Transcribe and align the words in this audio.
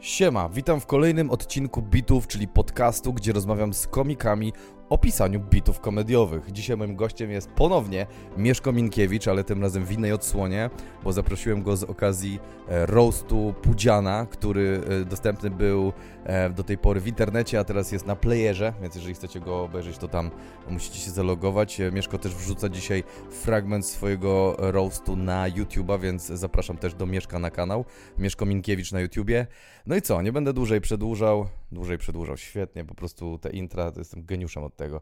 Siema, 0.00 0.48
witam 0.48 0.80
w 0.80 0.86
kolejnym 0.86 1.30
odcinku 1.30 1.82
Bitów, 1.82 2.26
czyli 2.26 2.48
podcastu, 2.48 3.12
gdzie 3.12 3.32
rozmawiam 3.32 3.74
z 3.74 3.86
komikami 3.86 4.52
o 4.90 4.98
pisaniu 4.98 5.40
bitów 5.40 5.80
komediowych. 5.80 6.52
Dzisiaj 6.52 6.76
moim 6.76 6.96
gościem 6.96 7.30
jest 7.30 7.50
ponownie 7.50 8.06
Mieszko 8.36 8.72
Minkiewicz, 8.72 9.28
ale 9.28 9.44
tym 9.44 9.62
razem 9.62 9.84
w 9.84 9.92
innej 9.92 10.12
odsłonie, 10.12 10.70
bo 11.04 11.12
zaprosiłem 11.12 11.62
go 11.62 11.76
z 11.76 11.84
okazji 11.84 12.40
e, 12.68 12.86
roastu 12.86 13.54
Pudziana, 13.62 14.26
który 14.30 14.80
e, 14.88 15.04
dostępny 15.04 15.50
był 15.50 15.92
e, 16.24 16.50
do 16.50 16.64
tej 16.64 16.78
pory 16.78 17.00
w 17.00 17.06
internecie, 17.06 17.58
a 17.58 17.64
teraz 17.64 17.92
jest 17.92 18.06
na 18.06 18.16
playerze, 18.16 18.72
więc 18.82 18.94
jeżeli 18.94 19.14
chcecie 19.14 19.40
go 19.40 19.62
obejrzeć, 19.62 19.98
to 19.98 20.08
tam 20.08 20.30
musicie 20.68 20.98
się 20.98 21.10
zalogować. 21.10 21.80
Mieszko 21.92 22.18
też 22.18 22.34
wrzuca 22.34 22.68
dzisiaj 22.68 23.04
fragment 23.30 23.86
swojego 23.86 24.56
roastu 24.58 25.16
na 25.16 25.50
YouTube'a, 25.50 26.00
więc 26.00 26.26
zapraszam 26.26 26.76
też 26.76 26.94
do 26.94 27.06
Mieszka 27.06 27.38
na 27.38 27.50
kanał. 27.50 27.84
Mieszko 28.18 28.46
Minkiewicz 28.46 28.92
na 28.92 29.00
YouTubie. 29.00 29.46
No 29.86 29.96
i 29.96 30.02
co, 30.02 30.22
nie 30.22 30.32
będę 30.32 30.52
dłużej 30.52 30.80
przedłużał. 30.80 31.46
Dłużej 31.72 31.98
przedłużał, 31.98 32.36
świetnie, 32.36 32.84
po 32.84 32.94
prostu 32.94 33.38
te 33.38 33.50
intra, 33.50 33.92
to 33.92 33.98
jestem 34.00 34.24
geniuszem 34.24 34.64
od 34.64 34.76
tego. 34.76 35.00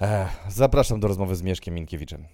Ech, 0.00 0.28
zapraszam 0.48 1.00
do 1.00 1.08
rozmowy 1.08 1.36
z 1.36 1.42
Mieszkiem 1.42 1.74
Minkiewiczem. 1.74 2.26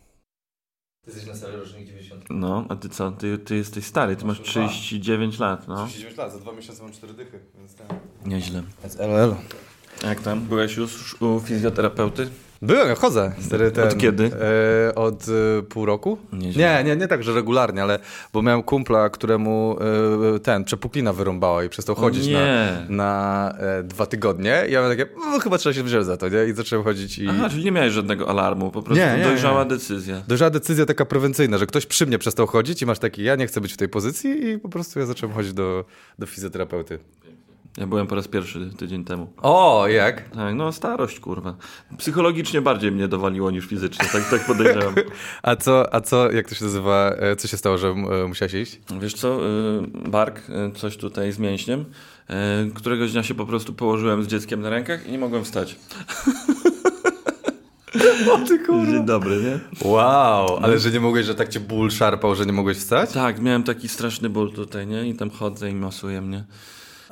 Ty 1.05 1.11
jesteś 1.11 1.29
na 1.29 1.35
stary 1.35 1.57
rocznik 1.57 1.87
90. 1.87 2.25
No, 2.31 2.67
a 2.69 2.77
ty 2.77 2.89
co? 2.89 3.13
Ty, 3.13 3.39
ty 3.39 3.57
jesteś 3.57 3.85
stary, 3.85 4.17
ty 4.17 4.25
masz 4.25 4.41
39 4.41 5.39
lat, 5.39 5.69
no. 5.69 5.87
39 5.87 6.19
lat, 6.19 6.33
za 6.33 6.39
dwa 6.39 6.53
miesiące 6.53 6.83
mam 6.83 6.93
4 6.93 7.15
dychy, 7.15 7.41
więc 7.59 7.75
tak. 7.75 7.87
Nieźle. 8.27 8.63
Więc 8.83 8.97
LL. 8.99 9.35
Jak 10.03 10.21
tam? 10.21 10.41
Byłeś 10.41 10.77
już 10.77 11.23
u 11.23 11.41
fizjoterapeuty? 11.41 12.31
Byłem, 12.63 12.89
ja 12.89 12.95
chodzę. 12.95 13.33
Stary, 13.41 13.71
ten, 13.71 13.89
Od 13.89 13.99
kiedy? 13.99 14.31
E, 14.89 14.95
od 14.95 15.27
e, 15.29 15.63
pół 15.63 15.87
roku? 15.87 16.19
Nieźle. 16.33 16.63
Nie, 16.63 16.91
nie, 16.91 16.97
nie 16.97 17.09
tak, 17.09 17.23
że 17.23 17.35
regularnie, 17.35 17.83
ale 17.83 17.99
bo 18.33 18.43
miałem 18.43 18.63
kumpla, 18.63 19.11
któremu 19.11 19.77
e, 20.37 20.39
ten, 20.39 20.65
przepuklina 20.65 21.13
wyrąbała 21.13 21.65
i 21.65 21.69
przestał 21.69 21.95
chodzić 21.95 22.29
na, 22.29 22.41
na 22.89 23.55
e, 23.59 23.83
dwa 23.83 24.07
tygodnie. 24.07 24.65
I 24.69 24.73
ja 24.73 24.81
miałem 24.81 24.99
takie, 24.99 25.11
no, 25.17 25.39
chyba 25.41 25.59
trzeba 25.59 25.73
się 25.75 25.83
wziąć 25.83 26.07
za 26.07 26.17
to, 26.17 26.29
nie? 26.29 26.45
I 26.47 26.53
zacząłem 26.53 26.85
chodzić 26.85 27.19
i... 27.19 27.29
Aha, 27.29 27.49
czyli 27.51 27.65
nie 27.65 27.73
miałeś 27.73 27.93
żadnego 27.93 28.29
alarmu, 28.29 28.71
po 28.71 28.83
prostu 28.83 29.05
Nie, 29.05 29.17
nie, 29.19 29.25
dojrzała 29.25 29.63
nie. 29.63 29.69
decyzja. 29.71 30.23
Dojrzała 30.29 30.51
decyzja 30.51 30.87
taka 30.87 31.05
prewencyjna, 31.05 31.59
że 31.59 31.67
ktoś 31.67 31.87
przy 31.87 32.07
mnie 32.07 32.19
przestał 32.19 32.47
chodzić 32.47 32.83
i 32.83 32.87
masz 32.87 32.99
taki, 32.99 33.23
ja 33.25 33.37
nie 33.37 33.47
chcę 33.47 33.61
być 33.61 33.73
w 33.73 33.77
tej 33.77 33.89
pozycji 33.89 34.47
i 34.51 34.59
po 34.59 34.69
prostu 34.69 34.99
ja 35.01 35.07
zacząłem 35.07 35.37
chodzić 35.37 35.53
do, 35.53 35.85
do 36.19 36.27
fizjoterapeuty. 36.27 36.99
Ja 37.77 37.87
byłem 37.87 38.07
po 38.07 38.15
raz 38.15 38.29
pierwszy 38.29 38.71
tydzień 38.77 39.05
temu. 39.05 39.33
O, 39.43 39.89
jak? 39.89 40.31
Tak, 40.31 40.55
no 40.55 40.73
starość, 40.73 41.21
kurwa. 41.21 41.57
Psychologicznie 41.99 42.63
bardziej 42.63 42.93
mnie 42.93 43.09
dowaliło 43.09 43.51
niż 43.51 43.67
fizycznie, 43.67 44.09
tak, 44.13 44.31
tak 44.31 44.47
podejrzewam. 44.47 44.95
A 45.43 45.57
co, 45.57 45.95
a 45.95 46.01
co, 46.01 46.33
jak 46.33 46.49
to 46.49 46.55
się 46.55 46.65
nazywa, 46.65 47.11
e, 47.11 47.37
co 47.37 47.49
się 47.49 47.57
stało, 47.57 47.79
że 47.79 47.89
e, 47.89 48.27
musiałeś 48.29 48.55
iść? 48.55 48.81
Wiesz 49.01 49.15
co, 49.15 49.41
y, 49.47 50.11
bark, 50.11 50.43
coś 50.75 50.97
tutaj 50.97 51.33
z 51.33 51.39
mięśniem. 51.39 51.85
Któregoś 52.75 53.13
dnia 53.13 53.23
się 53.23 53.35
po 53.35 53.47
prostu 53.47 53.73
położyłem 53.73 54.25
z 54.25 54.27
dzieckiem 54.27 54.61
na 54.61 54.71
rękach 54.71 55.07
i 55.07 55.13
nie 55.13 55.19
mogłem 55.19 55.45
wstać. 55.45 55.77
O 58.33 58.39
ty 58.39 58.59
Dzień 58.87 59.07
dobry, 59.07 59.43
nie? 59.43 59.89
Wow, 59.89 60.59
ale 60.63 60.79
że 60.79 60.91
nie 60.91 61.01
mogłeś, 61.01 61.27
że 61.27 61.35
tak 61.35 61.49
cię 61.49 61.61
ból 61.61 61.91
szarpał, 61.91 62.35
że 62.35 62.47
nie 62.47 62.53
mogłeś 62.53 62.77
wstać? 62.77 63.13
Tak, 63.13 63.41
miałem 63.41 63.63
taki 63.63 63.89
straszny 63.89 64.29
ból 64.29 64.53
tutaj, 64.53 64.87
nie? 64.87 65.09
I 65.09 65.15
tam 65.15 65.31
chodzę 65.31 65.71
i 65.71 65.75
masuje 65.75 66.21
mnie. 66.21 66.45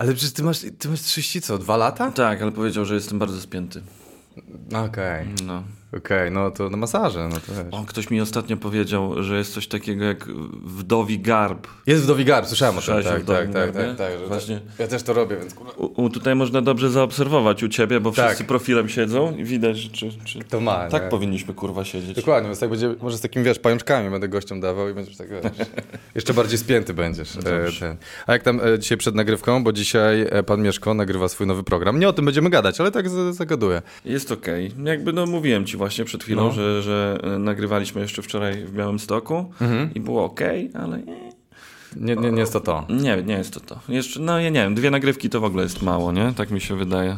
Ale 0.00 0.12
przecież 0.14 0.32
ty 0.32 0.42
masz, 0.42 0.58
ty 0.78 0.88
masz 0.88 1.00
30 1.00 1.40
co, 1.40 1.58
dwa 1.58 1.76
lata? 1.76 2.10
Tak, 2.12 2.42
ale 2.42 2.52
powiedział, 2.52 2.84
że 2.84 2.94
jestem 2.94 3.18
bardzo 3.18 3.40
spięty. 3.40 3.82
Okej, 4.86 5.26
No. 5.46 5.62
Okej, 5.96 6.30
no 6.30 6.50
to 6.50 6.70
na 6.70 6.76
masaże, 6.76 7.28
no 7.28 7.36
to 7.36 7.52
wiesz. 7.64 7.74
O, 7.74 7.84
ktoś 7.86 8.10
mi 8.10 8.20
ostatnio 8.20 8.56
powiedział, 8.56 9.22
że 9.22 9.38
jest 9.38 9.54
coś 9.54 9.68
takiego 9.68 10.04
jak 10.04 10.28
wdowi 10.64 11.18
garb. 11.18 11.66
Jest 11.86 12.02
wdowi 12.02 12.24
garb, 12.24 12.46
słyszałem 12.46 12.78
o 12.78 12.80
tym, 12.80 12.94
tak, 12.94 13.04
tak, 13.04 13.22
wdowi 13.22 13.38
tak, 13.38 13.52
garbie? 13.52 13.80
tak, 13.80 13.96
tak, 13.96 14.18
że 14.18 14.26
Właśnie. 14.26 14.60
Ja 14.78 14.86
też 14.86 15.02
to 15.02 15.12
robię, 15.12 15.36
więc 15.36 15.54
kurwa. 15.54 15.72
U, 15.72 16.02
u, 16.04 16.10
tutaj 16.10 16.34
można 16.34 16.62
dobrze 16.62 16.90
zaobserwować 16.90 17.62
u 17.62 17.68
ciebie, 17.68 18.00
bo 18.00 18.12
Tak. 18.12 18.26
wszyscy 18.26 18.44
profilem 18.44 18.88
siedzą 18.88 19.36
i 19.36 19.44
widać, 19.44 19.90
czy, 19.90 20.10
czy... 20.24 20.38
To 20.38 20.60
ma, 20.60 20.88
Tak 20.88 21.02
nie? 21.02 21.08
powinniśmy 21.08 21.54
kurwa 21.54 21.84
siedzieć. 21.84 22.16
Dokładnie, 22.16 22.48
więc 22.48 22.60
tak 22.60 22.70
będzie, 22.70 22.94
może 23.02 23.18
z 23.18 23.20
takimi, 23.20 23.44
wiesz, 23.44 23.58
pajączkami 23.58 24.10
będę 24.10 24.28
gościom 24.28 24.60
dawał 24.60 24.88
i 24.88 24.94
będziesz 24.94 25.16
tak, 25.16 25.28
wiesz, 25.28 25.66
jeszcze 26.14 26.34
bardziej 26.34 26.58
spięty 26.58 26.94
będziesz. 26.94 27.36
E. 27.36 27.96
A 28.26 28.32
jak 28.32 28.42
tam 28.42 28.60
e, 28.60 28.78
dzisiaj 28.78 28.98
przed 28.98 29.14
nagrywką, 29.14 29.64
bo 29.64 29.72
dzisiaj 29.72 30.26
e, 30.30 30.42
pan 30.42 30.62
Mieszko 30.62 30.94
nagrywa 30.94 31.28
swój 31.28 31.46
nowy 31.46 31.62
program. 31.62 32.00
Nie 32.00 32.08
o 32.08 32.12
tym 32.12 32.24
będziemy 32.24 32.50
gadać, 32.50 32.80
ale 32.80 32.90
tak 32.90 33.08
zagaduję. 33.30 33.82
Jest 34.04 34.32
okej. 34.32 34.72
Jakby 34.84 35.12
no 35.12 35.26
mówiłem 35.26 35.66
ci 35.66 35.76
właśnie 35.80 36.04
przed 36.04 36.22
chwilą, 36.24 36.44
No. 36.44 36.52
że, 36.52 36.82
że 36.82 37.18
e, 37.22 37.38
nagrywaliśmy 37.38 38.00
jeszcze 38.00 38.22
wczoraj 38.22 38.64
w 38.64 38.72
Białymstoku 38.72 39.52
Mhm. 39.60 39.94
i 39.94 40.00
było 40.00 40.24
okej, 40.24 40.70
ale 40.74 40.98
nie, 41.02 41.30
Nie, 41.96 42.16
nie, 42.16 42.30
nie 42.32 42.40
jest 42.40 42.52
to 42.52 42.60
to. 42.60 42.84
nie, 42.88 43.22
nie 43.22 43.34
jest 43.34 43.54
to 43.54 43.60
to. 43.60 43.80
Jeszcze, 43.88 44.20
no 44.20 44.40
ja 44.40 44.48
nie 44.50 44.62
wiem, 44.62 44.74
dwie 44.74 44.90
nagrywki 44.90 45.30
to 45.30 45.40
w 45.40 45.44
ogóle 45.44 45.62
jest 45.62 45.82
mało, 45.82 46.12
nie? 46.12 46.32
Tak 46.36 46.50
mi 46.50 46.60
się 46.60 46.76
wydaje. 46.76 47.16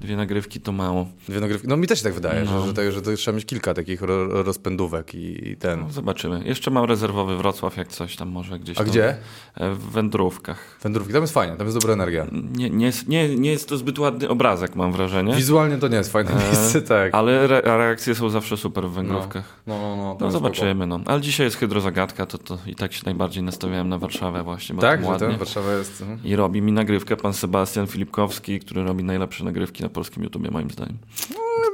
Dwie 0.00 0.16
nagrywki 0.16 0.60
to 0.60 0.72
mało. 0.72 1.06
Dwie 1.28 1.40
nagrywki. 1.40 1.68
No 1.68 1.76
mi 1.76 1.86
też 1.86 1.98
się 1.98 2.04
tak 2.04 2.14
wydaje, 2.14 2.44
No. 2.44 2.66
że, 2.66 2.74
że, 2.84 2.92
że 2.92 3.02
to 3.02 3.14
trzeba 3.16 3.34
mieć 3.36 3.46
kilka 3.46 3.74
takich 3.74 4.02
ro, 4.02 4.42
rozpędówek 4.42 5.14
i, 5.14 5.48
i 5.48 5.56
ten. 5.56 5.80
No, 5.80 5.90
zobaczymy. 5.90 6.42
Jeszcze 6.44 6.70
mam 6.70 6.84
rezerwowy 6.84 7.36
Wrocław, 7.36 7.76
jak 7.76 7.88
coś 7.88 8.16
tam 8.16 8.28
może 8.28 8.58
gdzieś 8.58 8.76
A 8.76 8.80
tam. 8.80 8.90
gdzie? 8.90 9.16
E, 9.54 9.70
W 9.74 9.78
wędrówkach. 9.90 10.78
Wędrówki, 10.82 11.12
tam 11.12 11.22
jest 11.22 11.34
fajnie, 11.34 11.56
tam 11.56 11.66
jest 11.66 11.76
dobra 11.78 11.92
energia. 11.92 12.26
Nie, 12.32 12.70
nie, 12.70 12.86
jest, 12.86 13.08
nie, 13.08 13.36
nie 13.36 13.50
jest 13.50 13.68
to 13.68 13.76
zbyt 13.76 13.98
ładny 13.98 14.28
obrazek, 14.28 14.76
mam 14.76 14.92
wrażenie. 14.92 15.34
Wizualnie 15.34 15.76
to 15.76 15.88
nie 15.88 15.96
jest 15.96 16.12
fajne 16.12 16.30
miejsce, 16.34 16.82
tak. 16.82 17.14
Ale 17.14 17.40
re, 17.40 17.60
reakcje 17.60 18.14
są 18.14 18.30
zawsze 18.30 18.56
super 18.56 18.84
w 18.88 18.92
wędrówkach. 18.92 19.44
No, 19.66 19.78
no, 19.80 19.96
no. 19.96 20.02
No, 20.06 20.14
tam 20.14 20.30
zobaczymy, 20.30 20.86
no. 20.86 21.00
Ale 21.06 21.20
dzisiaj 21.20 21.46
jest 21.46 21.56
hydrozagadka, 21.56 22.26
to, 22.26 22.38
to 22.38 22.58
i 22.66 22.74
tak 22.74 22.92
się 22.92 23.02
najbardziej 23.06 23.42
nastawiałem 23.42 23.88
na 23.88 23.98
Warszawę 23.98 24.42
właśnie, 24.42 24.74
bo. 24.74 24.82
Tak, 24.82 25.00
że 25.02 25.06
ładnie. 25.08 25.28
ten, 25.28 25.36
Warszawa 25.38 25.72
jest... 25.72 26.00
mhm. 26.00 26.20
I 26.24 26.36
robi 26.36 26.62
mi 26.62 26.72
nagrywkę 26.72 27.16
pan 27.16 27.32
Sebastian 27.32 27.86
Filipkowski, 27.86 28.60
który 28.60 28.84
robi 28.84 29.04
najlepsze 29.04 29.44
nagrywki 29.44 29.85
na 29.86 29.90
polskim 29.90 30.22
YouTubie, 30.24 30.50
moim 30.50 30.70
zdaniem. 30.70 30.96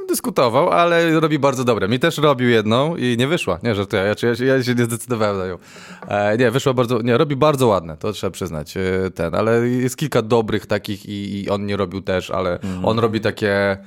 Dyskutował, 0.09 0.69
ale 0.69 1.19
robi 1.19 1.39
bardzo 1.39 1.63
dobre. 1.63 1.87
Mi 1.87 1.99
też 1.99 2.17
robił 2.17 2.49
jedną 2.49 2.95
i 2.95 3.15
nie 3.17 3.27
wyszła. 3.27 3.59
Nie, 3.63 3.75
że 3.75 3.87
to 3.87 3.97
ja, 3.97 4.03
ja, 4.03 4.15
się- 4.15 4.45
ja 4.45 4.63
się 4.63 4.75
nie 4.75 4.85
zdecydowałem 4.85 5.37
na 5.37 5.47
nią. 5.47 5.57
E, 6.07 6.37
nie, 6.37 6.51
wyszła 6.51 6.73
bardzo, 6.73 7.01
nie, 7.01 7.17
robi 7.17 7.35
bardzo 7.35 7.67
ładne, 7.67 7.97
to 7.97 8.11
trzeba 8.11 8.31
przyznać, 8.31 8.77
e, 8.77 8.81
ten, 9.15 9.35
ale 9.35 9.67
jest 9.69 9.97
kilka 9.97 10.21
dobrych 10.21 10.65
takich 10.65 11.05
i, 11.05 11.43
i 11.43 11.49
on 11.49 11.65
nie 11.65 11.77
robił 11.77 12.01
też, 12.01 12.31
ale 12.31 12.53
Mhm. 12.59 12.85
on 12.85 12.99
robi 12.99 13.21
takie... 13.21 13.77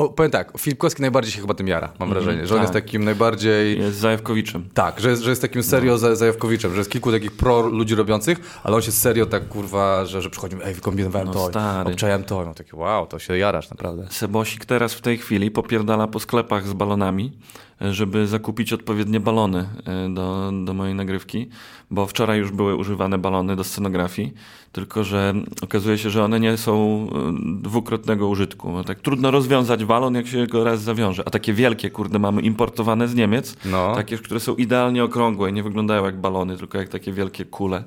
O, 0.00 0.08
powiem 0.08 0.30
tak, 0.30 0.52
Filipkowski 0.58 1.02
najbardziej 1.02 1.32
się 1.32 1.40
chyba 1.40 1.54
tym 1.54 1.68
jara, 1.68 1.92
mam 1.98 2.08
wrażenie, 2.08 2.46
że 2.46 2.54
on 2.54 2.60
jest 2.60 2.72
tak. 2.72 2.84
takim 2.84 3.04
najbardziej... 3.04 3.78
Jest 3.78 3.98
Zajewkowiczem. 3.98 4.68
Tak, 4.74 5.00
że 5.00 5.10
jest, 5.10 5.22
że 5.22 5.30
jest 5.30 5.42
takim 5.42 5.62
serio 5.62 5.98
za 5.98 6.16
Zajawkowiczem, 6.16 6.70
że 6.70 6.78
jest 6.78 6.90
kilku 6.90 7.12
takich 7.12 7.32
pro 7.32 7.60
ludzi 7.62 7.94
robiących, 7.94 8.60
ale 8.64 8.76
on 8.76 8.82
się 8.82 8.92
serio 8.92 9.26
tak 9.26 9.48
kurwa, 9.48 10.04
że, 10.04 10.22
że 10.22 10.30
przychodzi, 10.30 10.56
ej, 10.64 10.74
wykombinowałem 10.74 11.28
No 11.28 11.34
to, 11.34 11.48
stary. 11.48 11.90
obczajałem 11.90 12.24
to, 12.24 12.44
no 12.44 12.54
taki 12.54 12.76
wow, 12.76 13.06
to 13.06 13.18
się 13.18 13.38
jarasz 13.38 13.70
naprawdę. 13.70 14.06
Sebosik 14.10 14.64
teraz 14.64 14.94
w 14.94 15.00
tej 15.00 15.18
chwili 15.18 15.50
popierdala 15.50 16.06
po 16.06 16.20
sklepach 16.20 16.66
z 16.66 16.72
balonami, 16.72 17.32
żeby 17.80 18.26
zakupić 18.26 18.72
odpowiednie 18.72 19.20
balony 19.20 19.68
e, 19.86 20.14
do, 20.14 20.52
do 20.64 20.74
mojej 20.74 20.94
nagrywki, 20.94 21.48
bo 21.90 22.06
wczoraj 22.06 22.38
już 22.38 22.50
były 22.52 22.76
używane 22.76 23.18
balony 23.18 23.56
do 23.56 23.64
scenografii, 23.64 24.34
tylko 24.72 25.04
że 25.04 25.34
okazuje 25.62 25.98
się, 25.98 26.10
że 26.10 26.24
one 26.24 26.40
nie 26.40 26.56
są 26.56 27.06
e, 27.12 27.32
dwukrotnego 27.62 28.28
użytku. 28.28 28.72
No 28.72 28.84
tak 28.84 29.00
trudno 29.00 29.30
rozwiązać 29.30 29.84
balon, 29.84 30.14
jak 30.14 30.26
się 30.26 30.46
go 30.46 30.64
raz 30.64 30.82
zawiąże. 30.82 31.22
A 31.26 31.30
takie 31.30 31.52
wielkie, 31.52 31.90
kurde, 31.90 32.18
mamy 32.18 32.42
importowane 32.42 33.08
z 33.08 33.14
Niemiec, 33.14 33.56
No. 33.64 33.94
takie, 33.94 34.18
które 34.18 34.40
są 34.40 34.54
idealnie 34.54 35.04
okrągłe 35.04 35.50
i 35.50 35.52
nie 35.52 35.62
wyglądają 35.62 36.04
jak 36.04 36.20
balony, 36.20 36.56
tylko 36.56 36.78
jak 36.78 36.88
takie 36.88 37.12
wielkie 37.12 37.44
kule. 37.44 37.84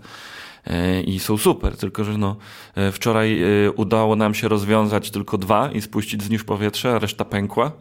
E, 0.67 1.01
I 1.01 1.19
są 1.19 1.37
super, 1.37 1.77
tylko 1.77 2.03
że 2.03 2.17
no, 2.17 2.35
e, 2.75 2.91
wczoraj 2.91 3.41
udało 3.75 4.15
nam 4.15 4.33
się 4.33 4.47
rozwiązać 4.47 5.11
tylko 5.11 5.37
dwa 5.37 5.71
i 5.71 5.81
spuścić 5.81 6.23
z 6.23 6.29
nich 6.29 6.45
powietrze, 6.45 6.95
a 6.95 6.99
reszta 6.99 7.25
pękła. 7.25 7.71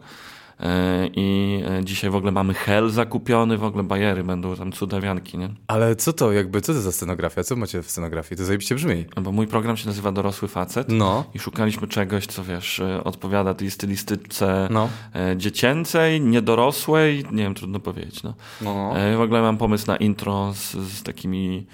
E, 0.59 1.07
I 1.15 1.59
e, 1.79 1.85
dzisiaj 1.85 2.09
w 2.09 2.15
ogóle 2.15 2.31
mamy 2.31 2.53
hel 2.53 2.89
zakupiony, 2.89 3.57
w 3.57 3.63
ogóle 3.63 3.83
bajery 3.83 4.23
będą 4.23 4.55
tam 4.55 4.71
cudawianki, 4.71 5.37
nie? 5.37 5.49
Ale 5.67 5.95
co 5.95 6.13
to 6.13 6.31
jakby, 6.31 6.61
co 6.61 6.73
to 6.73 6.81
za 6.81 6.91
scenografia? 6.91 7.43
Co 7.43 7.55
macie 7.55 7.81
w 7.83 7.89
scenografii? 7.91 8.37
To 8.37 8.45
zajebiście 8.45 8.75
brzmi. 8.75 9.05
Bo 9.21 9.31
mój 9.31 9.47
program 9.47 9.77
się 9.77 9.87
nazywa 9.87 10.11
Dorosły 10.11 10.47
Facet 10.47 10.87
No. 10.89 11.23
i 11.33 11.39
szukaliśmy 11.39 11.87
czegoś, 11.87 12.25
co 12.27 12.43
wiesz, 12.43 12.79
e, 12.79 13.03
odpowiada 13.03 13.53
tej 13.53 13.71
stylistyce 13.71 14.67
No. 14.71 14.89
dziecięcej, 15.35 16.21
niedorosłej, 16.21 17.25
nie 17.31 17.43
wiem, 17.43 17.53
trudno 17.53 17.79
powiedzieć, 17.79 18.23
no. 18.23 18.33
No. 18.61 18.93
W 19.17 19.21
ogóle 19.21 19.41
mam 19.41 19.57
pomysł 19.57 19.87
na 19.87 19.95
intro 19.97 20.53
z, 20.53 20.71
z 20.71 21.03
takimi 21.03 21.65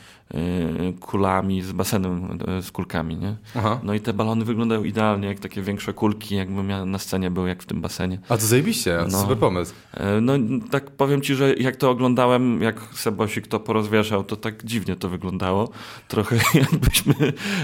kulami, 0.99 1.61
z 1.61 1.71
basenem 1.71 2.37
e, 2.47 2.61
z 2.61 2.71
kulkami, 2.71 3.15
nie? 3.17 3.35
Aha. 3.55 3.79
No 3.83 3.93
i 3.93 3.99
te 3.99 4.13
balony 4.13 4.45
wyglądają 4.45 4.83
idealnie, 4.83 5.27
jak 5.27 5.39
takie 5.39 5.61
większe 5.61 5.93
kulki, 5.93 6.35
jakby 6.35 6.63
miał 6.63 6.85
na 6.85 6.97
scenie 6.99 7.31
były, 7.31 7.49
jak 7.49 7.63
w 7.63 7.65
tym 7.65 7.81
basenie. 7.81 8.19
A 8.29 8.37
to 8.37 8.45
zajebiście, 8.45 8.97
No. 9.11 9.21
super 9.21 9.37
pomysł. 9.37 9.73
E, 9.93 10.21
No 10.21 10.33
tak 10.71 10.91
powiem 10.91 11.21
ci, 11.21 11.35
że 11.35 11.53
jak 11.53 11.75
to 11.75 11.89
oglądałem, 11.89 12.61
jak 12.61 12.79
Sebosik 12.93 13.47
to 13.47 13.59
porozwieszał, 13.59 14.23
to 14.23 14.35
tak 14.35 14.63
dziwnie 14.65 14.95
to 14.95 15.09
wyglądało. 15.09 15.69
Trochę 16.07 16.35
jakbyśmy 16.59 17.13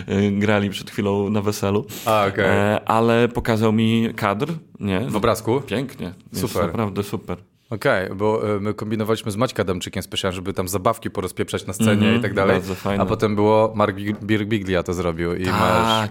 e, 0.08 0.32
grali 0.32 0.70
przed 0.70 0.92
chwilą 0.92 1.30
na 1.30 1.42
weselu. 1.42 1.86
A, 2.06 2.26
okej. 2.28 2.46
E, 2.46 2.90
Ale 2.90 3.28
pokazał 3.28 3.74
mi 3.74 4.10
kadr, 4.16 4.54
nie? 4.80 5.00
W 5.10 5.16
obrazku? 5.16 5.62
Pięknie. 5.62 6.14
Jest 6.34 6.48
Super. 6.54 6.66
naprawdę 6.68 7.04
super. 7.04 7.38
Okej, 7.70 8.10
bo 8.16 8.56
y, 8.56 8.60
my 8.62 8.74
kombinowaliśmy 8.74 9.32
z 9.32 9.36
Maćka 9.38 9.62
Adamczykiem 9.64 10.04
specjalnie, 10.04 10.36
żeby 10.36 10.54
tam 10.54 10.68
zabawki 10.68 11.10
porozpieprzać 11.10 11.68
na 11.68 11.74
scenie 11.74 11.92
Mhm, 11.92 12.16
i 12.16 12.20
tak 12.22 12.34
dalej. 12.34 12.62
A 13.00 13.06
potem 13.06 13.36
było 13.36 13.74
Mark 13.76 13.96
Big- 13.98 14.24
Birbiglia 14.26 14.84
to 14.84 14.94
zrobił 14.94 15.36
i 15.36 15.46
masz... 15.46 15.52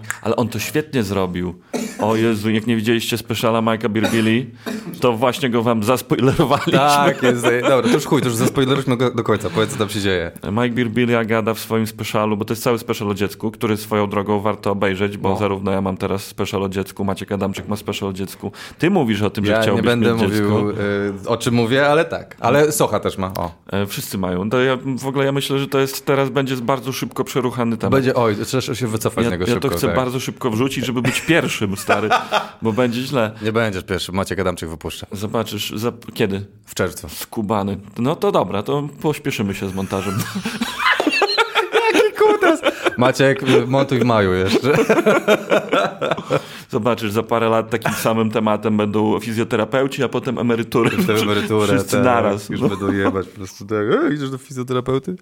Tak, 0.00 0.20
ale 0.22 0.36
on 0.36 0.48
to 0.48 0.58
świetnie 0.58 1.02
zrobił. 1.02 1.54
O 2.00 2.16
Jezu, 2.16 2.50
jak 2.50 2.66
nie 2.66 2.76
widzieliście 2.76 3.18
speciala 3.18 3.58
Mike'a 3.62 3.88
Birbili, 3.90 4.50
to 5.00 5.12
właśnie 5.12 5.50
go 5.50 5.62
wam 5.62 5.82
zaspoilerowaliśmy. 5.82 6.72
Tak, 6.72 7.22
jest. 7.22 7.42
Dobra, 7.42 7.82
to 7.82 7.88
już 7.88 8.04
chuj, 8.06 8.20
to 8.22 8.28
już 8.28 8.36
zaspoilerujmy 8.36 8.96
go 8.96 9.10
do 9.10 9.22
końca. 9.24 9.50
Powiedz, 9.50 9.70
co 9.70 9.78
tam 9.78 9.88
się 9.88 10.00
dzieje. 10.00 10.30
Mike 10.52 10.74
Birbilia 10.74 11.24
gada 11.24 11.54
w 11.54 11.58
swoim 11.58 11.86
specialu, 11.86 12.36
bo 12.36 12.44
to 12.44 12.52
jest 12.52 12.62
cały 12.62 12.78
special 12.78 13.08
o 13.10 13.14
dziecku, 13.14 13.50
który 13.50 13.76
swoją 13.76 14.10
drogą 14.10 14.40
warto 14.40 14.70
obejrzeć, 14.70 15.16
bo 15.16 15.28
No. 15.28 15.36
zarówno 15.36 15.70
ja 15.72 15.80
mam 15.80 15.96
teraz 15.96 16.24
special 16.24 16.62
o 16.62 16.68
dziecku, 16.68 17.04
Maciek 17.04 17.32
Adamczyk 17.32 17.68
ma 17.68 17.76
special 17.76 18.08
o 18.08 18.12
dziecku. 18.12 18.52
Ty 18.78 18.90
mówisz 18.90 19.22
o 19.22 19.30
tym, 19.30 19.44
że 19.44 19.52
Ja 19.52 19.58
nie 19.58 19.62
chciałbyś 19.62 19.84
będę 19.84 20.12
mieć 20.12 20.22
mówił 20.22 20.38
dziecko. 20.42 20.72
y, 21.26 21.28
o 21.28 21.36
czym 21.44 21.54
mówię, 21.54 21.88
ale 21.88 22.04
tak. 22.04 22.36
Ale 22.40 22.72
Socha 22.72 23.00
też 23.00 23.18
ma. 23.18 23.32
O. 23.38 23.50
E, 23.72 23.86
Wszyscy 23.86 24.18
mają. 24.18 24.50
To 24.50 24.60
ja, 24.60 24.78
w 24.98 25.06
ogóle 25.06 25.24
ja 25.24 25.32
myślę, 25.32 25.58
że 25.58 25.68
to 25.68 25.80
jest 25.80 26.06
teraz 26.06 26.28
będzie 26.28 26.56
bardzo 26.56 26.92
szybko 26.92 27.24
przeruchany 27.24 27.76
temat. 27.76 27.92
Będzie, 27.92 28.14
oj, 28.14 28.36
trzeba 28.46 28.74
się 28.74 28.86
wycofać 28.86 29.24
ja, 29.24 29.30
z 29.30 29.32
niego 29.32 29.44
ja 29.46 29.52
szybko. 29.52 29.68
to 29.68 29.76
chcę 29.76 29.86
tak. 29.86 29.96
bardzo 29.96 30.20
szybko 30.20 30.50
wrzucić, 30.50 30.86
żeby 30.86 31.02
być 31.02 31.20
pierwszym, 31.20 31.76
stary, 31.76 32.08
bo 32.62 32.72
będzie 32.72 33.02
źle. 33.02 33.30
Nie 33.42 33.52
będziesz 33.52 33.84
pierwszy, 33.84 34.12
Maciek 34.12 34.38
Adamczyk 34.38 34.68
wypuszcza. 34.68 35.06
Zobaczysz, 35.12 35.72
za, 35.76 35.92
kiedy? 36.14 36.46
W 36.66 36.74
czerwcu. 36.74 37.08
Skubany. 37.08 37.78
No 37.98 38.16
to 38.16 38.32
dobra, 38.32 38.62
to 38.62 38.88
pośpieszymy 39.02 39.54
się 39.54 39.68
z 39.68 39.74
montażem. 39.74 40.14
Maciek, 42.98 43.40
montuj 43.66 43.98
w 43.98 44.04
maju 44.04 44.32
jeszcze. 44.34 44.72
Zobaczysz, 46.70 47.10
za 47.12 47.22
parę 47.22 47.48
lat 47.48 47.70
takim 47.70 47.92
samym 47.92 48.30
tematem 48.30 48.76
będą 48.76 49.20
fizjoterapeuci, 49.20 50.02
a 50.04 50.08
potem 50.08 50.38
emerytury. 50.38 50.90
Tę 51.06 51.12
emeryturę. 51.14 51.66
Wszyscy 51.66 51.90
tak, 51.96 52.04
naraz. 52.04 52.48
Już 52.48 52.60
No. 52.60 52.68
będą 52.68 52.92
jebać 52.92 53.26
po 53.28 53.36
prostu 53.36 53.64
tak. 53.66 53.78
E, 54.10 54.14
idziesz 54.14 54.30
do 54.30 54.38
fizjoterapeuty? 54.38 55.16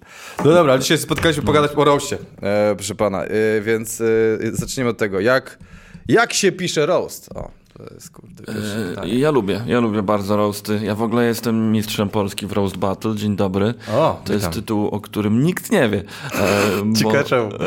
No 0.45 0.51
dobra, 0.53 0.73
ale 0.73 0.81
dzisiaj 0.81 0.97
spotkaliśmy 0.97 1.43
pogadać 1.43 1.71
o 1.75 1.83
roście, 1.83 2.17
e, 2.41 2.75
proszę 2.75 2.95
pana. 2.95 3.23
E, 3.23 3.61
więc 3.61 4.01
e, 4.01 4.05
zaczniemy 4.51 4.89
od 4.89 4.97
tego, 4.97 5.19
jak, 5.19 5.59
jak 6.07 6.33
się 6.33 6.51
pisze 6.51 6.85
roast? 6.85 7.29
O, 7.35 7.51
to 7.87 7.93
jest 7.93 8.09
kurde 8.11 8.43
pierwsze 8.43 8.85
E, 8.85 8.89
pytanie. 8.89 9.15
Ja 9.19 9.31
lubię, 9.31 9.61
ja 9.67 9.79
lubię 9.79 10.03
bardzo 10.03 10.37
roasty. 10.37 10.79
Ja 10.83 10.95
w 10.95 11.01
ogóle 11.01 11.25
jestem 11.25 11.71
mistrzem 11.71 12.09
Polski 12.09 12.47
w 12.47 12.51
Roast 12.51 12.77
Battle. 12.77 13.15
Dzień 13.15 13.35
dobry. 13.35 13.73
O, 13.93 14.21
To 14.25 14.33
jest 14.33 14.49
tytuł, 14.51 14.87
o 14.87 14.99
którym 14.99 15.43
nikt 15.43 15.71
nie 15.71 15.89
wie. 15.89 16.03
E, 16.35 16.93
Ciekawe 16.97 17.23
czemu. 17.23 17.49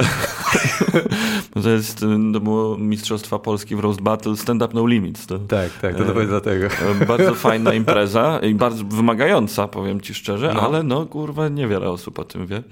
To 1.62 1.70
jest 1.70 2.02
e, 2.02 2.32
to 2.32 2.40
było 2.40 2.76
Mistrzostwa 2.78 3.38
Polski 3.38 3.76
w 3.76 3.80
Roast 3.80 4.00
Battle 4.00 4.36
Stand 4.36 4.62
Up 4.62 4.74
No 4.74 4.86
Limits. 4.86 5.26
To, 5.26 5.38
Tak, 5.38 5.70
tak, 5.82 5.96
to 5.96 6.04
dopiero 6.04 6.26
dlatego. 6.26 6.66
e, 6.66 7.04
Bardzo 7.06 7.34
fajna 7.34 7.74
impreza 7.74 8.38
i 8.42 8.54
bardzo 8.54 8.84
wymagająca, 8.84 9.68
powiem 9.68 10.00
ci 10.00 10.14
szczerze, 10.14 10.52
No. 10.54 10.60
ale 10.60 10.82
no 10.82 11.06
kurwa 11.06 11.48
niewiele 11.48 11.90
osób 11.90 12.18
o 12.18 12.24
tym 12.24 12.46
wie. 12.46 12.62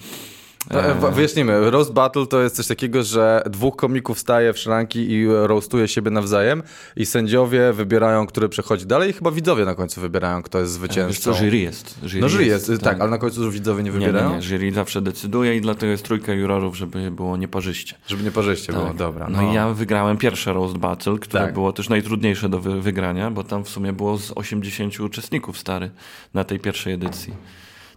W- 0.71 1.15
Wyjaśnijmy, 1.15 1.71
roast 1.71 1.93
battle 1.93 2.27
to 2.27 2.43
jest 2.43 2.57
coś 2.57 2.67
takiego, 2.67 3.03
że 3.03 3.43
dwóch 3.51 3.77
komików 3.77 4.19
staje 4.19 4.53
w 4.53 4.59
szranki 4.59 5.11
i 5.11 5.27
roastuje 5.29 5.89
siebie 5.89 6.11
nawzajem 6.11 6.63
i 6.97 7.07
sędziowie 7.07 7.73
wybierają, 7.73 8.27
który 8.27 8.49
przechodzi 8.49 8.87
dalej 8.87 9.11
i 9.11 9.13
chyba 9.13 9.31
widzowie 9.31 9.65
na 9.65 9.75
końcu 9.75 10.01
wybierają, 10.01 10.43
kto 10.43 10.59
jest 10.61 10.73
Wiesz 10.73 10.79
zwycięzcą. 10.79 11.33
co, 11.33 11.39
jury 11.45 11.59
jest. 11.59 11.99
Jury 12.03 12.21
No 12.21 12.29
jury 12.29 12.45
jest, 12.47 12.73
tak. 12.83 13.01
ale 13.01 13.11
na 13.11 13.19
końcu 13.19 13.51
widzowie 13.51 13.83
nie 13.83 13.91
Nie, 13.91 13.99
nie, 13.99 14.07
wybierają? 14.07 14.35
nie, 14.37 14.43
jury 14.43 14.73
zawsze 14.73 15.03
decyduje 15.03 15.57
i 15.57 15.61
dlatego 15.61 15.91
jest 15.93 16.05
trójka 16.05 16.33
jurorów, 16.33 16.77
żeby 16.77 17.11
było 17.11 17.37
nieparzyście. 17.37 17.95
Żeby 18.07 18.23
nie 18.23 18.31
parzyście 18.31 18.73
było, 18.73 18.85
Tak. 18.87 18.97
dobra. 18.97 19.29
No, 19.31 19.43
i 19.51 19.55
ja 19.55 19.69
wygrałem 19.69 20.17
pierwsze 20.17 20.53
Roast 20.53 20.77
Battle, 20.79 21.19
które 21.19 21.45
Tak. 21.45 21.55
było 21.55 21.73
też 21.73 21.89
najtrudniejsze 21.89 22.49
do 22.49 22.61
wy 22.61 22.81
wygrania, 22.81 23.31
bo 23.31 23.45
tam 23.45 23.65
w 23.65 23.69
sumie 23.69 23.93
było 23.93 24.19
z 24.19 24.33
80 24.35 25.01
uczestników 25.01 25.59
stary 25.59 25.91
na 26.35 26.45
tej 26.45 26.59
pierwszej 26.61 26.93
edycji. 26.93 27.35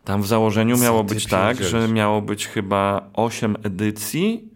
Tam 0.08 0.22
w 0.22 0.28
założeniu 0.28 0.78
miało 0.78 1.04
być 1.04 1.26
tak, 1.26 1.64
że 1.64 1.88
miało 1.88 2.22
być 2.22 2.48
chyba 2.48 3.10
8 3.14 3.56
edycji 3.64 4.50